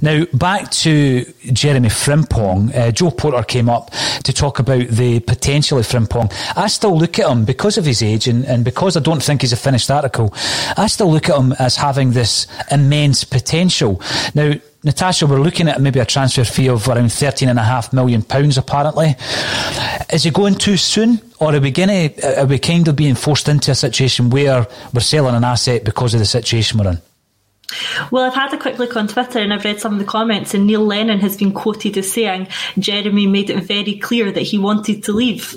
Now, 0.00 0.24
back 0.32 0.70
to 0.82 1.24
Jeremie 1.52 1.88
Frimpong. 1.88 2.74
Uh, 2.74 2.90
Joe 2.90 3.10
Porter 3.10 3.42
came 3.42 3.68
up 3.68 3.90
to 4.24 4.32
talk 4.32 4.58
about 4.58 4.88
the 4.88 5.20
potential 5.20 5.78
of 5.78 5.86
Frimpong. 5.86 6.32
I 6.56 6.68
still 6.68 6.98
look 6.98 7.18
at 7.18 7.30
him 7.30 7.44
because 7.44 7.78
of 7.78 7.84
his 7.84 8.02
age 8.02 8.28
and, 8.28 8.44
and 8.44 8.64
because 8.64 8.96
I 8.96 9.00
don't 9.00 9.22
think 9.22 9.42
he's 9.42 9.52
a 9.52 9.56
finished 9.56 9.90
article. 9.90 10.32
I 10.76 10.86
still 10.86 11.10
look 11.10 11.28
at 11.28 11.38
him 11.38 11.52
as 11.58 11.76
having 11.76 12.12
this 12.12 12.46
immense 12.70 13.24
potential. 13.24 14.00
Now, 14.34 14.54
Natasha, 14.86 15.26
we're 15.26 15.40
looking 15.40 15.66
at 15.66 15.80
maybe 15.80 15.98
a 15.98 16.04
transfer 16.04 16.44
fee 16.44 16.68
of 16.68 16.86
around 16.86 17.06
£13.5 17.06 17.92
million, 17.92 18.24
apparently. 18.56 19.16
Is 20.12 20.22
he 20.22 20.30
going 20.30 20.54
too 20.54 20.76
soon? 20.76 21.20
Or 21.40 21.52
are 21.52 21.58
we, 21.58 21.72
gonna, 21.72 22.10
are 22.38 22.46
we 22.46 22.60
kind 22.60 22.86
of 22.86 22.94
being 22.94 23.16
forced 23.16 23.48
into 23.48 23.72
a 23.72 23.74
situation 23.74 24.30
where 24.30 24.64
we're 24.94 25.00
selling 25.00 25.34
an 25.34 25.42
asset 25.42 25.82
because 25.82 26.14
of 26.14 26.20
the 26.20 26.24
situation 26.24 26.78
we're 26.78 26.92
in? 26.92 26.98
Well, 28.12 28.26
I've 28.26 28.34
had 28.34 28.54
a 28.54 28.58
quick 28.58 28.78
look 28.78 28.96
on 28.96 29.08
Twitter 29.08 29.40
and 29.40 29.52
I've 29.52 29.64
read 29.64 29.80
some 29.80 29.94
of 29.94 29.98
the 29.98 30.04
comments, 30.04 30.54
and 30.54 30.68
Neil 30.68 30.86
Lennon 30.86 31.18
has 31.18 31.36
been 31.36 31.52
quoted 31.52 31.98
as 31.98 32.12
saying 32.12 32.46
Jeremie 32.78 33.26
made 33.26 33.50
it 33.50 33.64
very 33.64 33.98
clear 33.98 34.30
that 34.30 34.40
he 34.40 34.56
wanted 34.56 35.02
to 35.02 35.12
leave. 35.12 35.52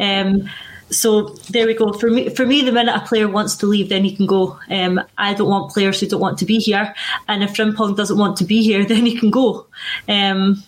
Um, 0.00 0.48
so 0.90 1.28
there 1.50 1.66
we 1.66 1.74
go. 1.74 1.92
For 1.92 2.10
me, 2.10 2.28
for 2.30 2.46
me, 2.46 2.62
the 2.62 2.72
minute 2.72 2.94
a 2.94 3.06
player 3.06 3.28
wants 3.28 3.56
to 3.56 3.66
leave, 3.66 3.88
then 3.88 4.04
he 4.04 4.14
can 4.14 4.26
go. 4.26 4.58
Um, 4.70 5.00
I 5.16 5.34
don't 5.34 5.48
want 5.48 5.72
players 5.72 6.00
who 6.00 6.06
don't 6.06 6.20
want 6.20 6.38
to 6.38 6.44
be 6.44 6.58
here, 6.58 6.94
and 7.28 7.42
if 7.42 7.54
Frimpong 7.54 7.96
doesn't 7.96 8.18
want 8.18 8.36
to 8.38 8.44
be 8.44 8.62
here, 8.62 8.84
then 8.86 9.06
he 9.06 9.18
can 9.18 9.30
go. 9.30 9.66
Um, 10.08 10.62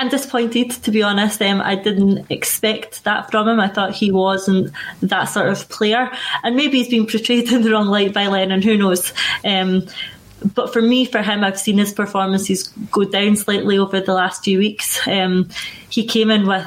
I'm 0.00 0.08
disappointed, 0.08 0.70
to 0.70 0.90
be 0.92 1.02
honest. 1.02 1.42
Um, 1.42 1.60
I 1.60 1.74
didn't 1.74 2.30
expect 2.30 3.02
that 3.04 3.30
from 3.30 3.48
him. 3.48 3.58
I 3.58 3.68
thought 3.68 3.94
he 3.94 4.12
wasn't 4.12 4.72
that 5.02 5.24
sort 5.24 5.48
of 5.48 5.68
player, 5.68 6.10
and 6.42 6.56
maybe 6.56 6.78
he's 6.78 6.88
been 6.88 7.06
portrayed 7.06 7.52
in 7.52 7.62
the 7.62 7.72
wrong 7.72 7.86
light 7.86 8.14
by 8.14 8.28
Lennon. 8.28 8.62
Who 8.62 8.76
knows? 8.76 9.12
Um, 9.44 9.86
but 10.54 10.72
for 10.72 10.80
me, 10.80 11.04
for 11.04 11.20
him, 11.20 11.42
I've 11.42 11.58
seen 11.58 11.78
his 11.78 11.92
performances 11.92 12.68
go 12.92 13.04
down 13.04 13.36
slightly 13.36 13.76
over 13.76 14.00
the 14.00 14.14
last 14.14 14.44
few 14.44 14.58
weeks. 14.58 15.06
Um, 15.06 15.48
he 15.90 16.06
came 16.06 16.30
in 16.30 16.46
with 16.46 16.66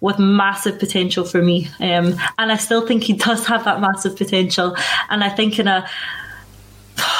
with 0.00 0.18
massive 0.18 0.78
potential 0.78 1.24
for 1.24 1.42
me. 1.42 1.68
Um, 1.78 2.16
and 2.38 2.50
I 2.52 2.56
still 2.56 2.86
think 2.86 3.02
he 3.04 3.12
does 3.12 3.46
have 3.46 3.64
that 3.64 3.80
massive 3.80 4.16
potential. 4.16 4.76
And 5.08 5.22
I 5.22 5.28
think 5.28 5.58
in 5.58 5.68
a 5.68 5.88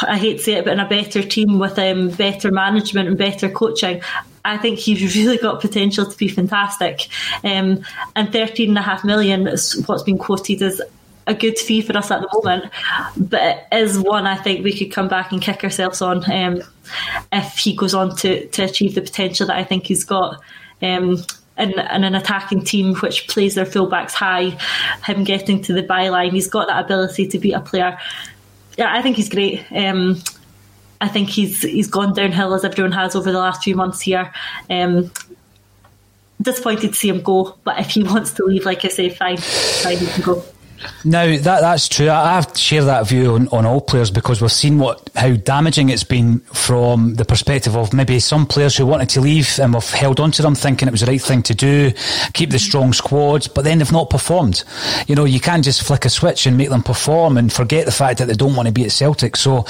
I 0.02 0.18
hate 0.18 0.38
to 0.38 0.42
say 0.42 0.52
it, 0.54 0.64
but 0.64 0.74
in 0.74 0.80
a 0.80 0.88
better 0.88 1.22
team 1.22 1.58
with 1.58 1.78
um, 1.78 2.10
better 2.10 2.50
management 2.50 3.08
and 3.08 3.16
better 3.16 3.48
coaching, 3.48 4.02
I 4.44 4.58
think 4.58 4.78
he's 4.78 5.16
really 5.16 5.38
got 5.38 5.60
potential 5.60 6.06
to 6.06 6.16
be 6.16 6.28
fantastic. 6.28 7.08
Um, 7.44 7.84
and 8.16 8.32
thirteen 8.32 8.70
and 8.70 8.78
a 8.78 8.82
half 8.82 9.04
million 9.04 9.46
is 9.46 9.82
what's 9.86 10.02
been 10.02 10.18
quoted 10.18 10.62
as 10.62 10.82
a 11.26 11.34
good 11.34 11.58
fee 11.58 11.82
for 11.82 11.96
us 11.96 12.10
at 12.10 12.20
the 12.20 12.28
moment, 12.32 12.72
but 13.16 13.40
it 13.42 13.66
is 13.72 13.98
one 13.98 14.26
I 14.26 14.36
think 14.36 14.64
we 14.64 14.76
could 14.76 14.90
come 14.90 15.08
back 15.08 15.32
and 15.32 15.40
kick 15.40 15.62
ourselves 15.62 16.02
on 16.02 16.30
um, 16.30 16.62
if 17.32 17.58
he 17.58 17.76
goes 17.76 17.94
on 17.94 18.16
to, 18.16 18.48
to 18.48 18.64
achieve 18.64 18.94
the 18.94 19.02
potential 19.02 19.46
that 19.46 19.56
I 19.56 19.64
think 19.64 19.86
he's 19.86 20.04
got. 20.04 20.40
Um, 20.82 21.18
in, 21.58 21.72
in, 21.72 22.04
an 22.04 22.14
attacking 22.14 22.64
team 22.64 22.94
which 22.96 23.28
plays 23.28 23.54
their 23.54 23.66
fullbacks 23.66 24.12
high, 24.12 24.58
him 25.04 25.24
getting 25.24 25.62
to 25.62 25.72
the 25.72 25.82
byline, 25.82 26.32
he's 26.32 26.48
got 26.48 26.68
that 26.68 26.84
ability 26.84 27.28
to 27.28 27.38
beat 27.38 27.52
a 27.52 27.60
player. 27.60 27.98
Yeah, 28.78 28.94
I 28.94 29.02
think 29.02 29.16
he's 29.16 29.28
great. 29.28 29.64
Um, 29.72 30.22
I 31.00 31.08
think 31.08 31.30
he's 31.30 31.62
he's 31.62 31.88
gone 31.88 32.12
downhill 32.14 32.54
as 32.54 32.64
everyone 32.64 32.92
has 32.92 33.16
over 33.16 33.32
the 33.32 33.38
last 33.38 33.64
few 33.64 33.74
months 33.74 34.00
here. 34.00 34.32
Um, 34.68 35.10
disappointed 36.40 36.88
to 36.88 36.94
see 36.94 37.08
him 37.08 37.22
go, 37.22 37.56
but 37.64 37.78
if 37.80 37.90
he 37.90 38.02
wants 38.04 38.32
to 38.34 38.44
leave, 38.44 38.64
like 38.64 38.84
I 38.84 38.88
say, 38.88 39.08
fine, 39.08 39.38
fine, 39.38 39.98
he 39.98 40.06
can 40.06 40.22
go. 40.22 40.44
Now 41.04 41.26
that 41.26 41.42
that's 41.42 41.88
true. 41.88 42.08
I, 42.08 42.40
share 42.54 42.84
that 42.84 43.06
view 43.06 43.34
on, 43.34 43.48
on 43.48 43.66
all 43.66 43.80
players 43.80 44.10
because 44.10 44.40
we've 44.40 44.52
seen 44.52 44.78
what 44.78 45.10
how 45.14 45.30
damaging 45.32 45.90
it's 45.90 46.04
been 46.04 46.40
from 46.40 47.14
the 47.14 47.24
perspective 47.24 47.76
of 47.76 47.92
maybe 47.92 48.18
some 48.20 48.46
players 48.46 48.76
who 48.76 48.86
wanted 48.86 49.08
to 49.10 49.20
leave 49.20 49.58
and 49.58 49.74
we've 49.74 49.90
held 49.90 50.20
on 50.20 50.30
to 50.32 50.42
them 50.42 50.54
thinking 50.54 50.88
it 50.88 50.90
was 50.90 51.00
the 51.00 51.06
right 51.06 51.20
thing 51.20 51.42
to 51.42 51.54
do, 51.54 51.92
keep 52.32 52.50
the 52.50 52.58
strong 52.58 52.92
squads, 52.92 53.46
but 53.48 53.64
then 53.64 53.78
they've 53.78 53.92
not 53.92 54.10
performed. 54.10 54.64
You 55.06 55.14
know, 55.14 55.24
you 55.24 55.40
can't 55.40 55.64
just 55.64 55.82
flick 55.82 56.04
a 56.04 56.10
switch 56.10 56.46
and 56.46 56.56
make 56.56 56.70
them 56.70 56.82
perform 56.82 57.36
and 57.36 57.52
forget 57.52 57.86
the 57.86 57.92
fact 57.92 58.18
that 58.18 58.28
they 58.28 58.34
don't 58.34 58.56
want 58.56 58.66
to 58.66 58.72
be 58.72 58.84
at 58.84 58.92
Celtic. 58.92 59.36
So 59.36 59.64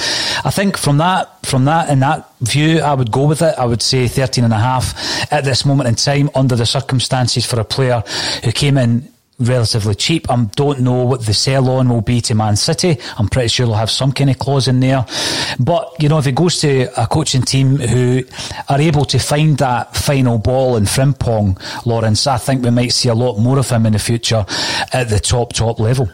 I 0.45 0.51
think 0.51 0.77
from 0.77 0.99
that 0.99 1.45
from 1.45 1.65
that 1.65 1.89
and 1.89 2.03
that 2.03 2.29
view, 2.41 2.81
I 2.81 2.95
would 2.95 3.11
go 3.11 3.27
with 3.27 3.43
it. 3.43 3.55
I 3.59 3.67
would 3.67 3.83
say 3.83 4.07
13 4.07 4.45
and 4.45 4.53
a 4.53 4.59
half 4.59 5.33
at 5.33 5.45
this 5.45 5.65
moment 5.65 5.89
in 5.89 5.95
time 5.97 6.31
under 6.35 6.55
the 6.55 6.67
circumstances 6.67 7.45
for 7.45 7.59
a 7.59 7.65
player 7.65 8.03
who 8.45 8.53
came 8.53 8.79
in 8.79 9.10
relatively 9.41 9.95
cheap. 9.95 10.31
I 10.31 10.45
don't 10.55 10.81
know 10.81 11.05
what 11.05 11.27
the 11.27 11.35
sell 11.35 11.69
on 11.71 11.89
will 11.89 12.03
be 12.03 12.21
to 12.23 12.35
Man 12.35 12.57
City. 12.57 12.99
I'm 13.19 13.29
pretty 13.29 13.49
sure 13.49 13.67
they'll 13.67 13.75
have 13.75 13.91
some 13.91 14.13
kind 14.13 14.31
of 14.31 14.39
clause 14.39 14.69
in 14.69 14.81
there. 14.81 15.05
But, 15.59 15.95
you 15.99 16.09
know, 16.09 16.19
if 16.19 16.27
it 16.27 16.35
goes 16.35 16.61
to 16.61 16.89
a 17.01 17.07
coaching 17.07 17.43
team 17.43 17.77
who 17.77 18.23
are 18.69 18.81
able 18.81 19.05
to 19.07 19.19
find 19.19 19.59
that 19.59 19.97
final 19.97 20.39
ball 20.39 20.77
in 20.77 20.85
Frimpong, 20.85 21.59
Lawrence, 21.87 22.27
I 22.27 22.39
think 22.39 22.63
we 22.63 22.71
might 22.71 22.93
see 22.93 23.09
a 23.09 23.15
lot 23.15 23.39
more 23.39 23.59
of 23.59 23.69
him 23.69 23.87
in 23.87 23.95
the 23.95 23.99
future 23.99 24.45
at 24.93 25.09
the 25.09 25.19
top, 25.19 25.55
top 25.55 25.81
level. 25.81 26.11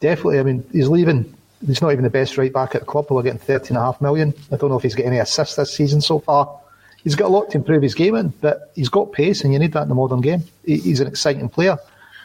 Definitely. 0.00 0.38
I 0.38 0.42
mean, 0.42 0.64
he's 0.72 0.88
leaving. 0.88 1.34
He's 1.66 1.82
not 1.82 1.90
even 1.90 2.04
the 2.04 2.10
best 2.10 2.38
right 2.38 2.52
back 2.52 2.74
at 2.74 2.82
the 2.82 2.86
club. 2.86 3.06
We're 3.10 3.22
getting 3.22 3.40
13.5 3.40 4.00
million. 4.00 4.32
I 4.52 4.56
don't 4.56 4.70
know 4.70 4.76
if 4.76 4.82
he's 4.82 4.94
got 4.94 5.06
any 5.06 5.18
assists 5.18 5.56
this 5.56 5.74
season 5.74 6.00
so 6.00 6.20
far. 6.20 6.60
He's 7.02 7.16
got 7.16 7.26
a 7.26 7.28
lot 7.28 7.50
to 7.50 7.58
improve 7.58 7.82
his 7.82 7.94
game 7.94 8.14
in, 8.14 8.28
but 8.40 8.70
he's 8.74 8.88
got 8.88 9.12
pace, 9.12 9.42
and 9.42 9.52
you 9.52 9.58
need 9.58 9.72
that 9.72 9.82
in 9.82 9.88
the 9.88 9.94
modern 9.94 10.20
game. 10.20 10.44
He's 10.64 11.00
an 11.00 11.06
exciting 11.06 11.48
player. 11.48 11.78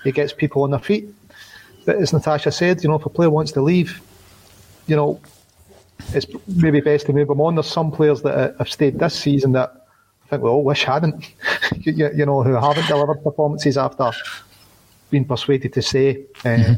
He 0.03 0.11
gets 0.11 0.33
people 0.33 0.63
on 0.63 0.71
their 0.71 0.79
feet. 0.79 1.07
But 1.85 1.97
as 1.97 2.13
Natasha 2.13 2.51
said, 2.51 2.83
you 2.83 2.89
know, 2.89 2.95
if 2.95 3.05
a 3.05 3.09
player 3.09 3.29
wants 3.29 3.51
to 3.53 3.61
leave, 3.61 4.01
you 4.87 4.95
know, 4.95 5.19
it's 6.13 6.25
maybe 6.47 6.81
best 6.81 7.05
to 7.07 7.13
move 7.13 7.27
them 7.27 7.41
on. 7.41 7.55
There's 7.55 7.67
some 7.67 7.91
players 7.91 8.21
that 8.23 8.55
have 8.57 8.69
stayed 8.69 8.99
this 8.99 9.15
season 9.15 9.53
that 9.53 9.87
I 10.25 10.29
think 10.29 10.43
we 10.43 10.49
all 10.49 10.63
wish 10.63 10.83
hadn't, 10.83 11.31
you, 11.75 12.09
you, 12.15 12.25
know, 12.25 12.43
who 12.43 12.53
haven't 12.53 12.87
delivered 12.87 13.23
performances 13.23 13.77
after 13.77 14.11
being 15.09 15.25
persuaded 15.25 15.73
to 15.73 15.81
stay. 15.81 16.23
Uh, 16.39 16.49
mm-hmm. 16.49 16.73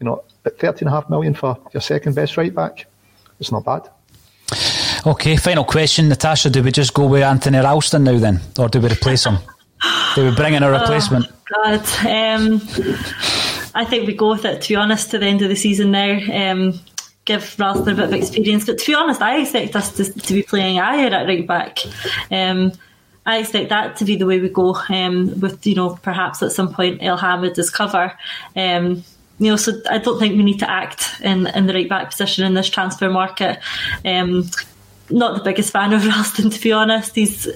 You 0.00 0.06
know, 0.06 0.24
but 0.42 0.58
13.5 0.58 1.10
million 1.10 1.34
for 1.34 1.58
your 1.72 1.80
second 1.80 2.14
best 2.14 2.36
right 2.36 2.54
back, 2.54 2.86
it's 3.38 3.52
not 3.52 3.64
bad. 3.64 3.88
Okay, 5.06 5.36
final 5.36 5.64
question, 5.64 6.08
Natasha. 6.08 6.50
Do 6.50 6.62
we 6.62 6.70
just 6.70 6.94
go 6.94 7.06
with 7.06 7.22
Anthony 7.22 7.58
Ralston 7.58 8.04
now 8.04 8.18
then, 8.18 8.40
or 8.58 8.68
do 8.68 8.80
we 8.80 8.88
replace 8.88 9.24
him? 9.24 9.38
Do 10.14 10.28
we 10.28 10.34
bring 10.34 10.54
in 10.54 10.62
a 10.62 10.68
oh, 10.68 10.80
replacement? 10.80 11.26
Oh. 11.26 11.36
God. 11.54 11.80
Um, 12.06 12.60
I 13.74 13.84
think 13.84 14.06
we 14.06 14.14
go 14.14 14.30
with 14.30 14.44
it, 14.44 14.62
to 14.62 14.68
be 14.68 14.76
honest, 14.76 15.10
to 15.10 15.18
the 15.18 15.26
end 15.26 15.42
of 15.42 15.48
the 15.48 15.56
season 15.56 15.90
now. 15.90 16.18
Um, 16.32 16.80
give 17.24 17.58
Ralston 17.58 17.92
a 17.92 17.94
bit 17.94 18.04
of 18.04 18.12
experience. 18.12 18.66
But 18.66 18.78
to 18.78 18.86
be 18.86 18.94
honest, 18.94 19.22
I 19.22 19.40
expect 19.40 19.76
us 19.76 19.94
to, 19.96 20.12
to 20.12 20.34
be 20.34 20.42
playing 20.42 20.78
Ajer 20.78 21.12
at 21.12 21.26
right 21.26 21.46
back. 21.46 21.78
Um, 22.30 22.72
I 23.24 23.38
expect 23.38 23.68
that 23.68 23.96
to 23.96 24.04
be 24.04 24.16
the 24.16 24.26
way 24.26 24.40
we 24.40 24.48
go 24.48 24.76
um, 24.88 25.38
with, 25.40 25.64
you 25.66 25.76
know, 25.76 25.98
perhaps 26.02 26.42
at 26.42 26.52
some 26.52 26.74
point 26.74 27.00
Elhamed 27.00 27.56
as 27.58 27.70
cover. 27.70 28.12
Um, 28.56 29.04
you 29.38 29.50
know, 29.50 29.56
so 29.56 29.72
I 29.90 29.98
don't 29.98 30.18
think 30.18 30.36
we 30.36 30.42
need 30.42 30.58
to 30.58 30.70
act 30.70 31.20
in, 31.20 31.46
in 31.48 31.66
the 31.66 31.74
right 31.74 31.88
back 31.88 32.10
position 32.10 32.44
in 32.44 32.54
this 32.54 32.68
transfer 32.68 33.08
market. 33.08 33.60
Um, 34.04 34.44
not 35.12 35.36
the 35.36 35.44
biggest 35.44 35.72
fan 35.72 35.92
of 35.92 36.06
Ralston, 36.06 36.50
to 36.50 36.60
be 36.60 36.72
honest. 36.72 37.14
He's 37.14 37.46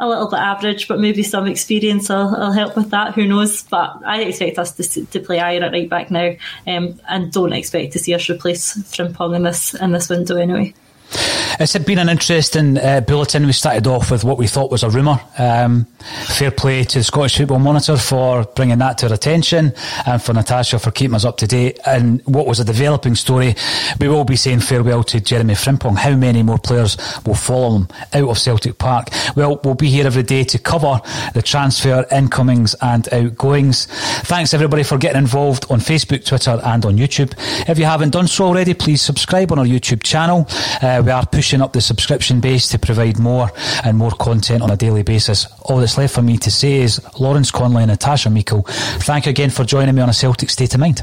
a 0.00 0.08
little 0.08 0.28
bit 0.28 0.38
average, 0.38 0.88
but 0.88 1.00
maybe 1.00 1.22
some 1.22 1.46
experience 1.46 2.08
will, 2.08 2.30
will 2.30 2.52
help 2.52 2.76
with 2.76 2.90
that. 2.90 3.14
Who 3.14 3.26
knows? 3.26 3.62
But 3.64 4.00
I 4.04 4.22
expect 4.22 4.58
us 4.58 4.72
to, 4.72 5.06
to 5.06 5.20
play 5.20 5.38
Ajer 5.38 5.62
at 5.62 5.72
right 5.72 5.88
back 5.88 6.10
now, 6.10 6.34
um, 6.66 7.00
and 7.08 7.32
don't 7.32 7.52
expect 7.52 7.92
to 7.92 7.98
see 7.98 8.14
us 8.14 8.28
replace 8.28 8.74
Frimpong 8.74 9.36
in 9.36 9.42
this 9.42 9.74
in 9.74 9.92
this 9.92 10.08
window 10.08 10.36
anyway. 10.36 10.74
It's 11.60 11.78
been 11.78 11.98
an 11.98 12.08
interesting 12.08 12.78
uh, 12.78 13.00
bulletin. 13.00 13.46
We 13.46 13.52
started 13.52 13.86
off 13.86 14.10
with 14.10 14.24
what 14.24 14.38
we 14.38 14.48
thought 14.48 14.72
was 14.72 14.82
a 14.82 14.90
rumour. 14.90 15.20
Um, 15.38 15.84
fair 16.26 16.50
play 16.50 16.82
to 16.82 16.98
the 16.98 17.04
Scottish 17.04 17.36
Football 17.36 17.60
Monitor 17.60 17.96
for 17.96 18.44
bringing 18.56 18.78
that 18.78 18.98
to 18.98 19.06
our 19.06 19.14
attention 19.14 19.72
and 20.04 20.20
for 20.20 20.32
Natasha 20.32 20.80
for 20.80 20.90
keeping 20.90 21.14
us 21.14 21.24
up 21.24 21.36
to 21.38 21.46
date. 21.46 21.78
And 21.86 22.22
what 22.26 22.46
was 22.46 22.58
a 22.58 22.64
developing 22.64 23.14
story, 23.14 23.54
we 24.00 24.08
will 24.08 24.24
be 24.24 24.34
saying 24.34 24.60
farewell 24.60 25.04
to 25.04 25.20
Jeremie 25.20 25.54
Frimpong. 25.54 25.96
How 25.96 26.16
many 26.16 26.42
more 26.42 26.58
players 26.58 26.96
will 27.24 27.36
follow 27.36 27.76
him 27.76 27.88
out 28.12 28.28
of 28.28 28.38
Celtic 28.38 28.78
Park? 28.78 29.08
Well, 29.36 29.60
we'll 29.62 29.74
be 29.74 29.90
here 29.90 30.06
every 30.06 30.24
day 30.24 30.42
to 30.44 30.58
cover 30.58 31.00
the 31.34 31.42
transfer 31.42 32.04
incomings 32.10 32.74
and 32.82 33.12
outgoings. 33.12 33.86
Thanks 34.24 34.54
everybody 34.54 34.82
for 34.82 34.98
getting 34.98 35.18
involved 35.18 35.66
on 35.70 35.78
Facebook, 35.78 36.24
Twitter, 36.24 36.60
and 36.64 36.84
on 36.84 36.96
YouTube. 36.96 37.32
If 37.68 37.78
you 37.78 37.84
haven't 37.84 38.10
done 38.10 38.26
so 38.26 38.46
already, 38.46 38.74
please 38.74 39.02
subscribe 39.02 39.52
on 39.52 39.60
our 39.60 39.64
YouTube 39.64 40.02
channel. 40.02 40.46
Uh, 40.82 40.93
Uh, 40.94 41.02
we 41.02 41.10
are 41.10 41.26
pushing 41.26 41.60
up 41.60 41.72
the 41.72 41.80
subscription 41.80 42.38
base 42.38 42.68
to 42.68 42.78
provide 42.78 43.18
more 43.18 43.50
and 43.84 43.98
more 43.98 44.12
content 44.12 44.62
on 44.62 44.70
a 44.70 44.76
daily 44.76 45.02
basis. 45.02 45.46
All 45.62 45.78
that's 45.78 45.98
left 45.98 46.14
for 46.14 46.22
me 46.22 46.38
to 46.38 46.52
say 46.52 46.74
is 46.74 47.00
Lawrence 47.18 47.50
Connolly 47.50 47.82
and 47.82 47.90
Natasha 47.90 48.30
Meikle, 48.30 48.62
thank 49.02 49.26
you 49.26 49.30
again 49.30 49.50
for 49.50 49.64
joining 49.64 49.96
me 49.96 50.02
on 50.02 50.08
a 50.08 50.12
Celtic 50.12 50.50
State 50.50 50.72
of 50.74 50.80
Mind. 50.80 51.02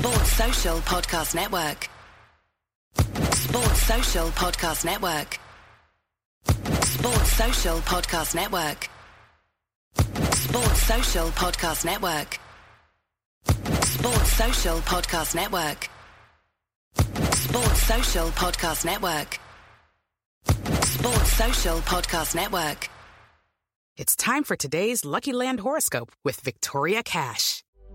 Sports 0.00 0.32
Social 0.32 0.78
Podcast 0.78 1.34
Network. 1.34 1.88
Sports 3.34 3.82
Social 3.82 4.28
Podcast 4.28 4.84
Network. 4.86 5.38
Sports 6.86 7.32
Social 7.32 7.78
Podcast 7.80 8.34
Network. 8.34 8.88
Sports 10.34 10.80
Social 10.86 11.28
Podcast 11.28 11.84
Network. 11.84 12.38
Sports 13.84 14.32
Social 14.32 14.78
Podcast 14.78 15.34
Network. 15.34 15.90
Sports 17.34 17.82
Social 17.82 18.28
Podcast 18.30 18.84
Network. 18.86 19.38
Sports 20.46 21.32
Social 21.32 21.78
Podcast 21.80 22.34
Network. 22.34 22.88
It's 23.98 24.16
time 24.16 24.44
for 24.44 24.56
today's 24.56 25.04
Lucky 25.04 25.34
Land 25.34 25.60
horoscope 25.60 26.10
with 26.24 26.40
Victoria 26.40 27.02
Cash. 27.02 27.62